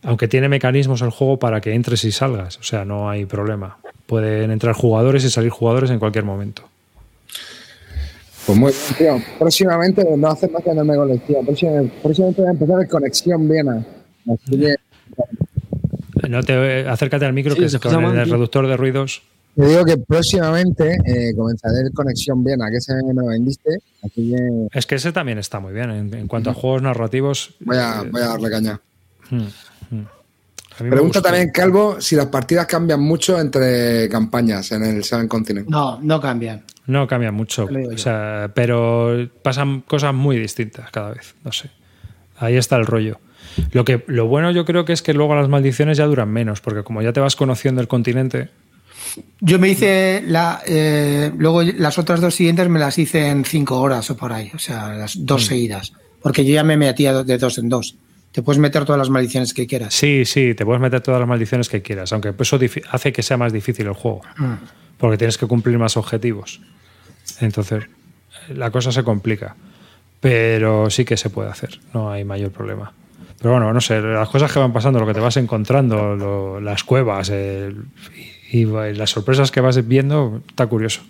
aunque 0.02 0.28
tiene 0.28 0.48
mecanismos 0.48 1.02
el 1.02 1.10
juego 1.10 1.38
para 1.38 1.60
que 1.60 1.74
entres 1.74 2.04
y 2.04 2.12
salgas, 2.12 2.58
o 2.58 2.62
sea, 2.62 2.84
no 2.84 3.08
hay 3.08 3.26
problema. 3.26 3.78
Pueden 4.06 4.50
entrar 4.50 4.74
jugadores 4.74 5.24
y 5.24 5.30
salir 5.30 5.50
jugadores 5.50 5.90
en 5.90 5.98
cualquier 5.98 6.24
momento. 6.24 6.62
Pues 8.46 8.58
muy 8.58 8.72
bien, 8.72 9.20
tío. 9.20 9.36
Próximamente, 9.38 10.04
no 10.16 10.28
hace 10.28 10.48
más 10.48 10.62
que 10.62 10.72
no 10.72 10.82
me 10.82 10.96
colección. 10.96 11.44
Próximamente, 11.44 11.94
próximamente 12.02 12.40
voy 12.40 12.48
a 12.48 12.52
empezar 12.52 12.80
en 12.80 12.88
Conexión 12.88 13.48
Viena. 13.48 13.86
No 16.28 16.42
te, 16.42 16.88
acércate 16.88 17.26
al 17.26 17.32
micro 17.32 17.54
que 17.54 17.68
con 17.78 18.18
el 18.18 18.30
reductor 18.30 18.66
de 18.66 18.76
ruidos. 18.76 19.22
Te 19.58 19.66
digo 19.66 19.84
que 19.84 19.98
próximamente 19.98 20.98
eh, 21.04 21.34
comenzaré 21.36 21.80
el 21.80 21.92
Conexión 21.92 22.44
Viena, 22.44 22.70
que 22.70 22.76
ese 22.76 22.94
me 23.02 23.12
lo 23.12 23.26
vendiste. 23.26 23.80
Es 24.72 24.86
que 24.86 24.94
ese 24.94 25.10
también 25.10 25.38
está 25.38 25.58
muy 25.58 25.72
bien. 25.72 25.90
En, 25.90 26.28
cuanto 26.28 26.50
a 26.50 26.54
juegos 26.54 26.80
narrativos. 26.80 27.56
Voy 27.58 27.76
a, 27.76 28.04
voy 28.08 28.22
a 28.22 28.26
darle 28.26 28.50
caña. 28.50 28.80
Hmm, 29.28 29.48
hmm. 29.90 30.88
Pregunta 30.90 31.20
también, 31.20 31.50
Calvo, 31.50 32.00
si 32.00 32.14
las 32.14 32.26
partidas 32.26 32.66
cambian 32.66 33.00
mucho 33.00 33.40
entre 33.40 34.08
campañas 34.08 34.70
en 34.70 34.84
el 34.84 35.02
Seven 35.02 35.26
Continent. 35.26 35.68
No, 35.68 35.98
no 36.00 36.20
cambian. 36.20 36.62
No 36.86 37.08
cambian 37.08 37.34
mucho. 37.34 37.66
O 37.66 37.98
sea, 37.98 38.52
pero 38.54 39.28
pasan 39.42 39.80
cosas 39.80 40.14
muy 40.14 40.38
distintas 40.38 40.88
cada 40.92 41.10
vez. 41.14 41.34
No 41.44 41.50
sé. 41.50 41.68
Ahí 42.36 42.56
está 42.56 42.76
el 42.76 42.86
rollo. 42.86 43.18
Lo, 43.72 43.84
que, 43.84 44.04
lo 44.06 44.28
bueno 44.28 44.52
yo 44.52 44.64
creo 44.64 44.84
que 44.84 44.92
es 44.92 45.02
que 45.02 45.14
luego 45.14 45.34
las 45.34 45.48
maldiciones 45.48 45.98
ya 45.98 46.06
duran 46.06 46.28
menos, 46.30 46.60
porque 46.60 46.84
como 46.84 47.02
ya 47.02 47.12
te 47.12 47.18
vas 47.18 47.34
conociendo 47.34 47.80
el 47.80 47.88
continente, 47.88 48.50
yo 49.40 49.58
me 49.58 49.68
hice 49.68 50.22
la, 50.26 50.62
eh, 50.66 51.30
luego 51.36 51.62
las 51.62 51.98
otras 51.98 52.20
dos 52.20 52.34
siguientes 52.34 52.68
me 52.68 52.78
las 52.78 52.98
hice 52.98 53.28
en 53.28 53.44
cinco 53.44 53.80
horas 53.80 54.10
o 54.10 54.16
por 54.16 54.32
ahí, 54.32 54.50
o 54.54 54.58
sea, 54.58 54.94
las 54.94 55.24
dos 55.24 55.44
mm. 55.44 55.48
seguidas, 55.48 55.92
porque 56.22 56.44
yo 56.44 56.54
ya 56.54 56.64
me 56.64 56.76
metía 56.76 57.22
de 57.22 57.38
dos 57.38 57.58
en 57.58 57.68
dos. 57.68 57.96
Te 58.32 58.42
puedes 58.42 58.58
meter 58.58 58.84
todas 58.84 58.98
las 58.98 59.10
maldiciones 59.10 59.54
que 59.54 59.66
quieras. 59.66 59.94
Sí, 59.94 60.24
sí, 60.24 60.54
te 60.54 60.64
puedes 60.64 60.82
meter 60.82 61.00
todas 61.00 61.18
las 61.20 61.28
maldiciones 61.28 61.68
que 61.68 61.82
quieras, 61.82 62.12
aunque 62.12 62.34
eso 62.38 62.58
hace 62.90 63.12
que 63.12 63.22
sea 63.22 63.36
más 63.36 63.52
difícil 63.52 63.86
el 63.86 63.94
juego, 63.94 64.20
mm. 64.36 64.52
porque 64.98 65.16
tienes 65.16 65.38
que 65.38 65.46
cumplir 65.46 65.78
más 65.78 65.96
objetivos. 65.96 66.60
Entonces, 67.40 67.84
la 68.54 68.70
cosa 68.70 68.92
se 68.92 69.02
complica, 69.02 69.56
pero 70.20 70.90
sí 70.90 71.04
que 71.04 71.16
se 71.16 71.30
puede 71.30 71.50
hacer, 71.50 71.80
no 71.94 72.10
hay 72.10 72.24
mayor 72.24 72.50
problema. 72.50 72.92
Pero 73.40 73.52
bueno, 73.52 73.72
no 73.72 73.80
sé, 73.80 74.00
las 74.00 74.28
cosas 74.28 74.52
que 74.52 74.58
van 74.58 74.72
pasando, 74.72 74.98
lo 74.98 75.06
que 75.06 75.14
te 75.14 75.20
vas 75.20 75.36
encontrando, 75.36 76.60
las 76.60 76.82
cuevas, 76.82 77.28
el, 77.28 77.84
y 78.50 78.64
las 78.64 79.10
sorpresas 79.10 79.50
que 79.50 79.60
vas 79.60 79.86
viendo 79.86 80.42
está 80.48 80.66
curioso. 80.66 81.02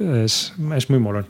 Es, 0.00 0.54
muy 0.56 0.98
molón. 0.98 1.26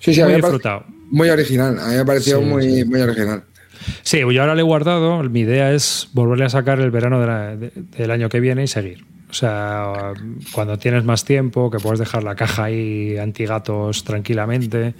Sí, 0.00 0.14
sí, 0.14 0.22
muy 0.22 0.34
disfrutado. 0.34 0.84
Muy 1.10 1.28
original, 1.30 1.78
a 1.78 1.88
mí 1.88 1.94
me 1.94 2.00
ha 2.00 2.04
parecido 2.04 2.40
muy, 2.40 2.84
muy 2.84 3.00
original. 3.00 3.44
Sí, 4.02 4.18
yo 4.18 4.40
ahora 4.40 4.54
le 4.54 4.60
he 4.60 4.64
guardado. 4.64 5.22
Mi 5.24 5.40
idea 5.40 5.72
es 5.72 6.08
volverle 6.12 6.46
a 6.46 6.48
sacar 6.48 6.80
el 6.80 6.90
verano 6.90 7.20
del 7.20 8.10
año 8.10 8.28
que 8.28 8.40
viene 8.40 8.64
y 8.64 8.66
seguir. 8.66 9.04
O 9.30 9.34
sea, 9.34 10.12
cuando 10.52 10.78
tienes 10.78 11.04
más 11.04 11.24
tiempo, 11.24 11.70
que 11.70 11.78
puedes 11.78 11.98
dejar 11.98 12.24
la 12.24 12.34
caja 12.34 12.64
ahí 12.64 13.18
antigatos 13.18 14.04
tranquilamente. 14.04 14.94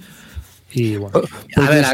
Y 0.71 0.97
bueno. 0.97 1.21
A 1.55 1.69
ver, 1.69 1.85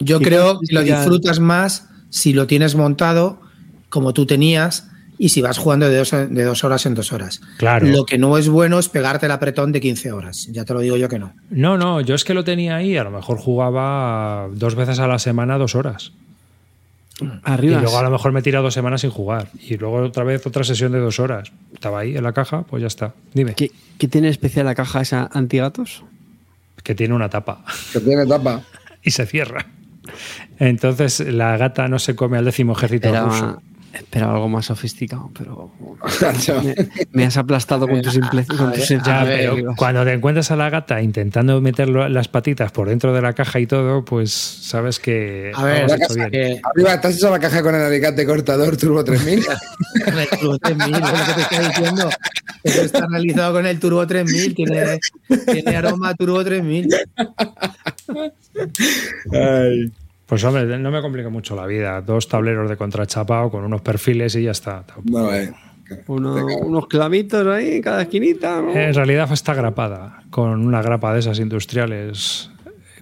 yo 0.00 0.20
creo 0.20 0.58
que 0.60 0.74
lo 0.74 0.82
disfrutas 0.82 1.40
más 1.40 1.88
si 2.10 2.32
lo 2.32 2.46
tienes 2.46 2.74
montado 2.74 3.40
como 3.88 4.12
tú 4.12 4.26
tenías 4.26 4.90
y 5.18 5.28
si 5.28 5.42
vas 5.42 5.58
jugando 5.58 5.88
de 5.88 5.96
dos, 5.96 6.10
de 6.10 6.44
dos 6.44 6.64
horas 6.64 6.86
en 6.86 6.94
dos 6.94 7.12
horas. 7.12 7.40
Claro. 7.58 7.86
Lo 7.86 8.04
que 8.04 8.18
no 8.18 8.36
es 8.36 8.48
bueno 8.48 8.78
es 8.78 8.88
pegarte 8.88 9.26
el 9.26 9.32
apretón 9.32 9.72
de 9.72 9.80
15 9.80 10.12
horas. 10.12 10.48
Ya 10.50 10.64
te 10.64 10.74
lo 10.74 10.80
digo 10.80 10.96
yo 10.96 11.08
que 11.08 11.18
no. 11.18 11.34
No, 11.50 11.76
no, 11.76 12.00
yo 12.00 12.14
es 12.14 12.24
que 12.24 12.34
lo 12.34 12.44
tenía 12.44 12.76
ahí, 12.76 12.96
a 12.96 13.04
lo 13.04 13.10
mejor 13.10 13.38
jugaba 13.38 14.48
dos 14.52 14.74
veces 14.74 14.98
a 14.98 15.06
la 15.06 15.18
semana 15.18 15.58
dos 15.58 15.74
horas. 15.74 16.12
Arriba. 17.44 17.78
Y 17.78 17.80
luego 17.82 17.98
a 17.98 18.02
lo 18.02 18.10
mejor 18.10 18.32
me 18.32 18.42
tira 18.42 18.60
dos 18.60 18.74
semanas 18.74 19.02
sin 19.02 19.10
jugar. 19.10 19.48
Y 19.68 19.76
luego 19.76 19.98
otra 19.98 20.24
vez 20.24 20.44
otra 20.46 20.64
sesión 20.64 20.90
de 20.90 20.98
dos 20.98 21.20
horas. 21.20 21.52
Estaba 21.72 22.00
ahí 22.00 22.16
en 22.16 22.24
la 22.24 22.32
caja, 22.32 22.62
pues 22.62 22.80
ya 22.80 22.88
está. 22.88 23.14
Dime. 23.32 23.54
¿Qué, 23.54 23.70
tiene 24.08 24.28
especial 24.28 24.66
la 24.66 24.74
caja 24.74 25.00
esa 25.00 25.30
antigatos? 25.32 26.02
Que 26.82 26.94
tiene 26.94 27.14
una 27.14 27.28
tapa. 27.28 27.64
Que 27.92 28.00
tiene 28.00 28.26
tapa. 28.26 28.62
y 29.02 29.12
se 29.12 29.26
cierra. 29.26 29.66
Entonces 30.58 31.20
la 31.20 31.56
gata 31.56 31.86
no 31.88 31.98
se 32.00 32.16
come 32.16 32.36
al 32.36 32.44
décimo 32.44 32.72
ejército 32.72 33.08
ruso. 33.24 33.62
Esperaba 33.94 34.34
algo 34.34 34.48
más 34.48 34.66
sofisticado, 34.66 35.30
pero 35.38 35.70
me, 37.12 37.24
has 37.24 37.36
aplastado 37.36 37.86
con 37.86 38.02
tus 38.02 38.14
implecios. 38.16 38.58
cuando 39.76 40.04
te 40.04 40.12
encuentras 40.12 40.50
a 40.50 40.56
la 40.56 40.68
gata 40.68 41.00
intentando 41.00 41.60
meter 41.60 41.88
las 41.88 42.26
patitas 42.26 42.72
por 42.72 42.88
dentro 42.88 43.12
de 43.12 43.22
la 43.22 43.32
caja 43.34 43.60
y 43.60 43.66
todo, 43.66 44.04
pues 44.04 44.32
sabes 44.32 44.98
que. 44.98 45.52
A 45.54 45.64
ver, 45.64 45.86
arriba, 45.92 46.94
¿estás 46.94 47.16
hecho 47.16 47.30
la 47.30 47.38
caja 47.38 47.62
con 47.62 47.74
el 47.74 47.82
alicate 47.82 48.26
cortador 48.26 48.76
Turbo 48.76 49.04
3000? 49.04 49.44
el 50.06 50.38
Turbo 50.40 50.58
3000, 50.58 50.94
es 50.94 51.00
lo 51.00 51.06
que 51.06 51.32
te 51.34 51.40
estoy 51.40 51.68
diciendo. 51.68 52.10
Eso 52.64 52.82
está 52.82 53.06
realizado 53.06 53.52
con 53.52 53.66
el 53.66 53.78
Turbo 53.78 54.06
3000, 54.06 54.54
tiene, 54.54 54.98
tiene 55.46 55.76
aroma 55.76 56.14
Turbo 56.14 56.44
3000. 56.44 56.88
Ay. 59.32 59.92
Pues 60.26 60.42
hombre, 60.44 60.78
no 60.78 60.90
me 60.90 61.02
complica 61.02 61.28
mucho 61.28 61.54
la 61.54 61.66
vida. 61.66 62.00
Dos 62.00 62.28
tableros 62.28 62.68
de 62.68 62.76
contrachapado 62.76 63.50
con 63.50 63.64
unos 63.64 63.82
perfiles 63.82 64.34
y 64.36 64.44
ya 64.44 64.52
está. 64.52 64.84
Eh, 65.32 65.52
unos 66.06 66.86
clavitos 66.86 67.46
ahí, 67.46 67.80
cada 67.80 68.02
esquinita. 68.02 68.58
En 68.58 68.94
realidad 68.94 69.30
está 69.32 69.52
grapada, 69.54 70.22
con 70.30 70.66
una 70.66 70.80
grapa 70.80 71.12
de 71.12 71.20
esas 71.20 71.38
industriales. 71.38 72.50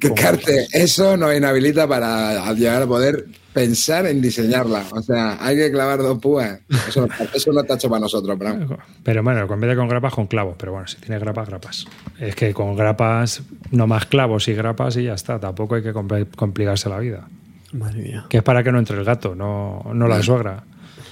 Que 0.00 0.12
carte, 0.14 0.66
eso 0.72 1.16
nos 1.16 1.32
inhabilita 1.34 1.86
para 1.86 2.52
llegar 2.54 2.82
a 2.82 2.86
poder 2.88 3.26
pensar 3.52 4.06
en 4.06 4.20
diseñarla. 4.20 4.84
O 4.92 5.02
sea, 5.02 5.38
hay 5.40 5.56
que 5.56 5.70
clavar 5.70 5.98
dos 5.98 6.18
púas. 6.18 6.60
Eso, 6.88 7.06
no 7.52 7.60
está 7.60 7.74
hecho 7.74 7.88
para 7.88 8.00
nosotros, 8.00 8.36
pero. 8.38 8.78
Pero 9.02 9.22
bueno, 9.22 9.40
en 9.40 9.60
vez 9.60 9.70
de 9.70 9.76
con 9.76 9.88
grapas, 9.88 10.14
con 10.14 10.26
clavos. 10.26 10.56
Pero 10.58 10.72
bueno, 10.72 10.86
si 10.86 10.96
tiene 10.96 11.18
grapas, 11.18 11.48
grapas. 11.48 11.86
Es 12.18 12.34
que 12.34 12.52
con 12.54 12.76
grapas, 12.76 13.42
no 13.70 13.86
más 13.86 14.06
clavos 14.06 14.48
y 14.48 14.54
grapas 14.54 14.96
y 14.96 15.04
ya 15.04 15.14
está. 15.14 15.38
Tampoco 15.38 15.76
hay 15.76 15.82
que 15.82 15.92
complicarse 15.92 16.88
la 16.88 16.98
vida. 16.98 17.28
Madre 17.72 18.02
mía. 18.02 18.26
Que 18.28 18.38
es 18.38 18.42
para 18.42 18.62
que 18.62 18.72
no 18.72 18.78
entre 18.78 18.98
el 18.98 19.04
gato, 19.04 19.34
no, 19.34 19.82
no 19.94 20.08
la 20.08 20.22
suegra. 20.22 20.64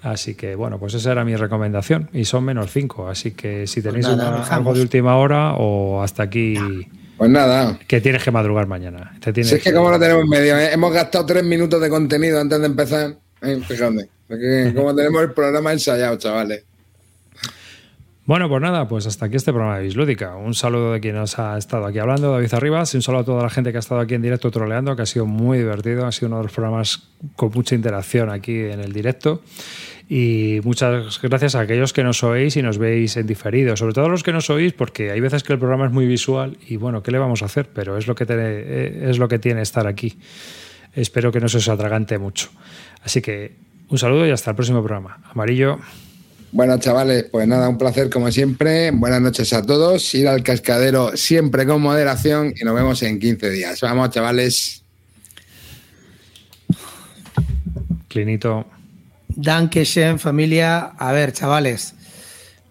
Así 0.03 0.35
que 0.37 0.55
bueno, 0.55 0.79
pues 0.79 0.95
esa 0.95 1.11
era 1.11 1.25
mi 1.25 1.35
recomendación 1.35 2.11
y 2.13 2.27
son 2.27 2.45
menos 2.45 2.71
cinco. 2.71 3.09
Así 3.09 3.33
que 3.33 3.67
si 3.67 3.83
tenéis 3.83 4.07
pues 4.07 4.53
algo 4.53 4.73
de 4.73 4.83
última 4.83 5.17
hora 5.17 5.55
o 5.55 6.01
hasta 6.03 6.23
aquí. 6.23 6.57
Pues 7.17 7.31
nada. 7.31 7.79
Que 7.87 8.01
tienes 8.01 8.23
que 8.23 8.31
madrugar 8.31 8.67
mañana. 8.67 9.13
si 9.23 9.41
es 9.41 9.63
que 9.63 9.73
como 9.73 9.91
lo 9.91 9.99
tenemos 9.99 10.27
medio, 10.27 10.59
¿eh? 10.59 10.73
hemos 10.73 10.93
gastado 10.93 11.25
tres 11.25 11.45
minutos 11.45 11.81
de 11.81 11.89
contenido 11.89 12.41
antes 12.41 12.61
de 12.61 12.67
empezar. 12.67 13.17
Eh, 13.43 13.61
fíjate, 13.67 14.09
como 14.75 14.95
tenemos 14.95 15.23
el 15.23 15.33
programa 15.33 15.73
ensayado, 15.73 16.17
chavales. 16.17 16.65
Bueno, 18.27 18.49
pues 18.49 18.61
nada, 18.61 18.89
pues 18.89 19.07
hasta 19.07 19.27
aquí 19.27 19.37
este 19.37 19.53
programa 19.53 19.79
de 19.79 19.85
Bislúdica. 19.85 20.35
Un 20.35 20.53
saludo 20.53 20.93
de 20.93 21.01
quien 21.01 21.15
nos 21.15 21.39
ha 21.39 21.57
estado 21.57 21.87
aquí 21.87 22.01
hablando, 22.01 22.33
David 22.33 22.53
Arribas, 22.55 22.93
y 22.93 22.97
un 22.97 23.03
saludo 23.03 23.21
a 23.21 23.25
toda 23.25 23.43
la 23.45 23.51
gente 23.51 23.71
que 23.71 23.79
ha 23.79 23.81
estado 23.81 24.01
aquí 24.01 24.15
en 24.15 24.23
directo 24.23 24.51
troleando, 24.51 24.97
que 24.97 25.03
ha 25.03 25.07
sido 25.07 25.27
muy 25.27 25.59
divertido, 25.59 26.07
ha 26.07 26.11
sido 26.11 26.27
uno 26.27 26.39
de 26.39 26.43
los 26.43 26.53
programas 26.53 27.09
con 27.37 27.53
mucha 27.55 27.77
interacción 27.77 28.29
aquí 28.31 28.59
en 28.59 28.81
el 28.81 28.93
directo. 28.93 29.43
Y 30.09 30.61
muchas 30.63 31.21
gracias 31.21 31.57
a 31.57 31.61
aquellos 31.61 31.93
que 31.93 32.05
nos 32.05 32.23
oís 32.23 32.57
y 32.57 32.63
nos 32.63 32.79
veis 32.79 33.17
en 33.17 33.27
diferido, 33.27 33.77
sobre 33.77 33.93
todo 33.93 34.09
los 34.09 34.23
que 34.23 34.33
nos 34.33 34.49
oís, 34.51 34.73
porque 34.73 35.11
hay 35.11 35.19
veces 35.19 35.43
que 35.43 35.53
el 35.53 35.59
programa 35.59 35.87
es 35.87 35.93
muy 35.93 36.07
visual 36.07 36.57
y 36.69 36.77
bueno, 36.77 37.03
¿qué 37.03 37.11
le 37.11 37.19
vamos 37.19 37.43
a 37.43 37.47
hacer? 37.47 37.69
Pero 37.75 37.99
es 37.99 38.07
lo 38.07 38.15
que, 38.15 38.25
eh, 38.29 39.09
es 39.09 39.19
lo 39.19 39.27
que 39.27 39.41
tiene 39.41 39.63
estar 39.63 39.87
aquí. 39.87 40.17
Espero 40.95 41.33
que 41.33 41.41
no 41.41 41.49
se 41.49 41.59
os 41.59 41.69
atragante 41.69 42.19
mucho. 42.19 42.51
Así 43.03 43.21
que 43.21 43.57
un 43.89 43.99
saludo 43.99 44.27
y 44.27 44.31
hasta 44.31 44.51
el 44.51 44.57
próximo 44.57 44.81
programa. 44.81 45.19
Amarillo. 45.31 45.81
Bueno, 46.53 46.79
chavales, 46.79 47.25
pues 47.25 47.47
nada, 47.49 47.69
un 47.69 47.77
placer 47.77 48.09
como 48.09 48.31
siempre. 48.31 48.93
Buenas 48.93 49.21
noches 49.21 49.53
a 49.53 49.63
todos. 49.63 50.15
Ir 50.15 50.29
al 50.29 50.45
cascadero 50.45 51.17
siempre 51.17 51.67
con 51.67 51.83
moderación 51.83 52.55
y 52.57 52.65
nos 52.65 52.75
vemos 52.75 53.03
en 53.03 53.19
15 53.19 53.51
días. 53.51 53.81
Vamos, 53.81 54.11
chavales. 54.11 54.83
Clinito. 58.09 58.76
Dankeschön, 59.37 60.19
familia. 60.19 60.95
A 60.97 61.13
ver, 61.13 61.31
chavales 61.33 61.96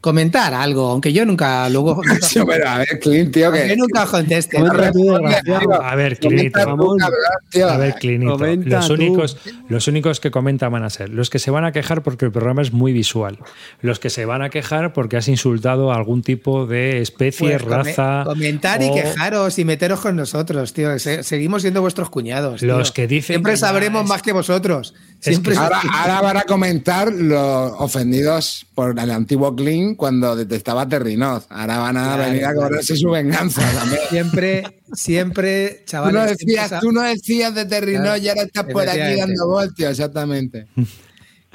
comentar 0.06 0.54
algo, 0.54 0.90
aunque 0.90 1.12
yo 1.12 1.26
nunca 1.26 1.68
luego. 1.68 2.00
a 2.66 2.78
ver, 2.78 3.00
Clint, 3.00 3.34
tío, 3.34 3.52
que. 3.52 3.76
nunca 3.76 4.06
conteste. 4.06 4.60
A 4.60 5.96
ver, 5.96 6.20
Clint, 6.20 6.56
A 6.56 7.76
ver, 7.76 7.96
Clint. 7.98 8.24
Los 8.68 8.92
únicos, 8.92 9.38
los 9.68 9.88
únicos 9.88 10.20
que 10.20 10.30
comentan 10.30 10.72
van 10.72 10.84
a 10.84 10.92
ser 10.92 11.10
los 11.10 11.32
que 11.32 11.40
se 11.40 11.50
van 11.50 11.66
a 11.66 11.72
quejar 11.72 12.04
porque 12.04 12.26
el 12.26 12.32
programa 12.32 12.62
es 12.62 12.72
muy 12.72 12.94
visual. 12.94 13.40
Los 13.82 13.98
que 13.98 14.12
se 14.12 14.26
van 14.26 14.44
a 14.44 14.52
quejar 14.52 14.94
porque 14.94 15.18
has 15.18 15.28
insultado 15.28 15.92
a 15.92 15.96
algún 15.96 16.22
tipo 16.22 16.68
de 16.68 17.02
especie, 17.02 17.58
pues 17.58 17.62
raza. 17.64 18.26
Comentar 18.26 18.84
y 18.84 18.94
quejaros 18.94 19.58
y 19.58 19.66
meteros 19.66 20.02
con 20.02 20.16
nosotros, 20.16 20.72
tío. 20.74 21.00
Seguimos 21.00 21.64
siendo 21.64 21.82
vuestros 21.82 22.12
cuñados. 22.12 22.62
Los 22.62 22.92
que 22.92 23.08
dicen. 23.08 23.38
Siempre 23.38 23.58
sabremos 23.58 24.08
más 24.08 24.22
que 24.22 24.34
vosotros. 24.34 24.94
Siempre 25.20 25.56
ahora, 25.56 25.82
ahora, 25.92 26.22
van 26.22 26.38
a 26.38 26.44
comentar 26.44 27.12
los 27.12 27.72
ofendidos 27.80 28.68
por 28.76 29.00
el 29.00 29.10
antiguo 29.10 29.56
Clint 29.56 29.95
cuando 29.96 30.36
detestaba 30.36 30.84
a 30.84 30.90
Terrinoz. 30.90 31.48
Ahora 31.50 31.80
van 31.80 31.98
a 31.98 32.18
venir 32.18 32.46
a 32.46 32.54
cobrarse 32.54 32.96
su 32.96 33.10
venganza 33.10 33.62
también. 33.80 34.02
Siempre, 34.10 34.64
siempre, 34.94 35.84
chavales. 35.86 36.38
Tú 36.82 36.92
no 36.92 37.02
decías, 37.02 37.56
de 37.56 37.66
Terrinoz 37.66 38.22
y 38.22 38.30
ahora 38.30 38.44
estás 38.44 38.66
por 38.66 38.88
aquí 38.88 39.16
dando 39.18 39.48
voltios, 39.48 39.92
exactamente. 39.92 40.68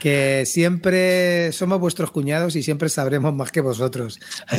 Que 0.01 0.45
siempre 0.47 1.53
somos 1.53 1.79
vuestros 1.79 2.11
cuñados 2.11 2.57
y 2.57 2.63
siempre 2.63 2.89
sabremos 2.89 3.35
más 3.35 3.53
que 3.53 3.61
vosotros. 3.61 4.19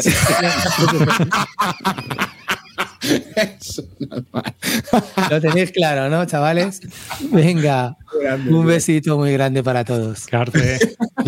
Lo 5.30 5.42
tenéis 5.42 5.72
claro, 5.72 6.10
¿no, 6.10 6.26
chavales? 6.26 6.82
Venga, 7.32 7.98
un 8.50 8.66
besito 8.66 9.18
muy 9.18 9.32
grande 9.34 9.64
para 9.64 9.84
todos. 9.84 10.28
Carte. 10.28 10.80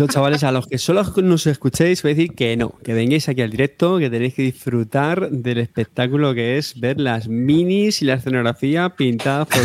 chavales, 0.08 0.44
a 0.44 0.52
los 0.52 0.66
que 0.66 0.78
solo 0.78 1.02
nos 1.22 1.46
escuchéis, 1.46 2.02
voy 2.02 2.12
a 2.12 2.14
decir 2.14 2.34
que 2.34 2.56
no, 2.56 2.78
que 2.82 2.94
vengáis 2.94 3.28
aquí 3.28 3.42
al 3.42 3.50
directo, 3.50 3.98
que 3.98 4.10
tenéis 4.10 4.34
que 4.34 4.42
disfrutar 4.42 5.30
del 5.30 5.58
espectáculo 5.58 6.34
que 6.34 6.58
es 6.58 6.78
ver 6.78 7.00
las 7.00 7.28
minis 7.28 8.02
y 8.02 8.04
la 8.04 8.14
escenografía 8.14 8.90
pintada 8.90 9.44
por 9.44 9.62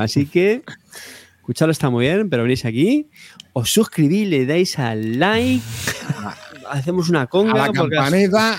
Así 0.00 0.26
que, 0.26 0.62
escucharlo 1.38 1.72
está 1.72 1.90
muy 1.90 2.06
bien, 2.06 2.30
pero 2.30 2.44
venís 2.44 2.64
aquí, 2.64 3.08
os 3.52 3.70
suscribís, 3.70 4.28
le 4.28 4.46
dais 4.46 4.78
al 4.78 5.18
like 5.18 5.62
hacemos 6.70 7.08
una 7.08 7.26
conga. 7.26 7.64
A 7.64 7.66
la 7.66 7.72
campanita. 7.72 8.56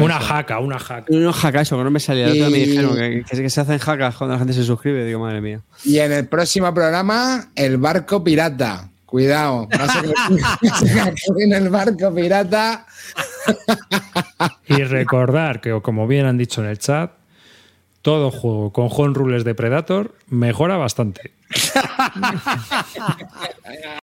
una 0.00 0.20
jaca, 0.20 0.58
una 0.60 0.78
jaca. 0.78 1.06
Una 1.08 1.32
jaca, 1.32 1.60
eso, 1.60 1.76
que 1.76 1.84
no 1.84 1.90
me 1.90 2.00
salía. 2.00 2.34
Y... 2.34 2.40
me 2.40 2.58
dijeron 2.58 2.96
que, 2.96 3.50
se 3.50 3.60
hacen 3.60 3.78
jacas 3.78 4.16
cuando 4.16 4.34
la 4.34 4.38
gente 4.38 4.52
se 4.54 4.64
suscribe. 4.64 5.04
Digo, 5.04 5.20
madre 5.20 5.40
mía. 5.40 5.60
Y 5.84 5.98
en 5.98 6.12
el 6.12 6.26
próximo 6.28 6.72
programa, 6.72 7.48
el 7.54 7.78
barco 7.78 8.22
pirata. 8.22 8.88
Cuidado. 9.06 9.68
en 11.38 11.52
el 11.52 11.68
barco 11.68 12.14
pirata. 12.14 12.86
y 14.66 14.84
recordar 14.84 15.60
que, 15.60 15.78
como 15.82 16.06
bien 16.06 16.26
han 16.26 16.38
dicho 16.38 16.62
en 16.62 16.68
el 16.68 16.78
chat, 16.78 17.12
todo 18.02 18.30
juego 18.30 18.72
con 18.72 18.88
home 18.90 19.14
rules 19.14 19.44
de 19.44 19.54
Predator 19.54 20.14
mejora 20.28 20.76
bastante. 20.76 21.32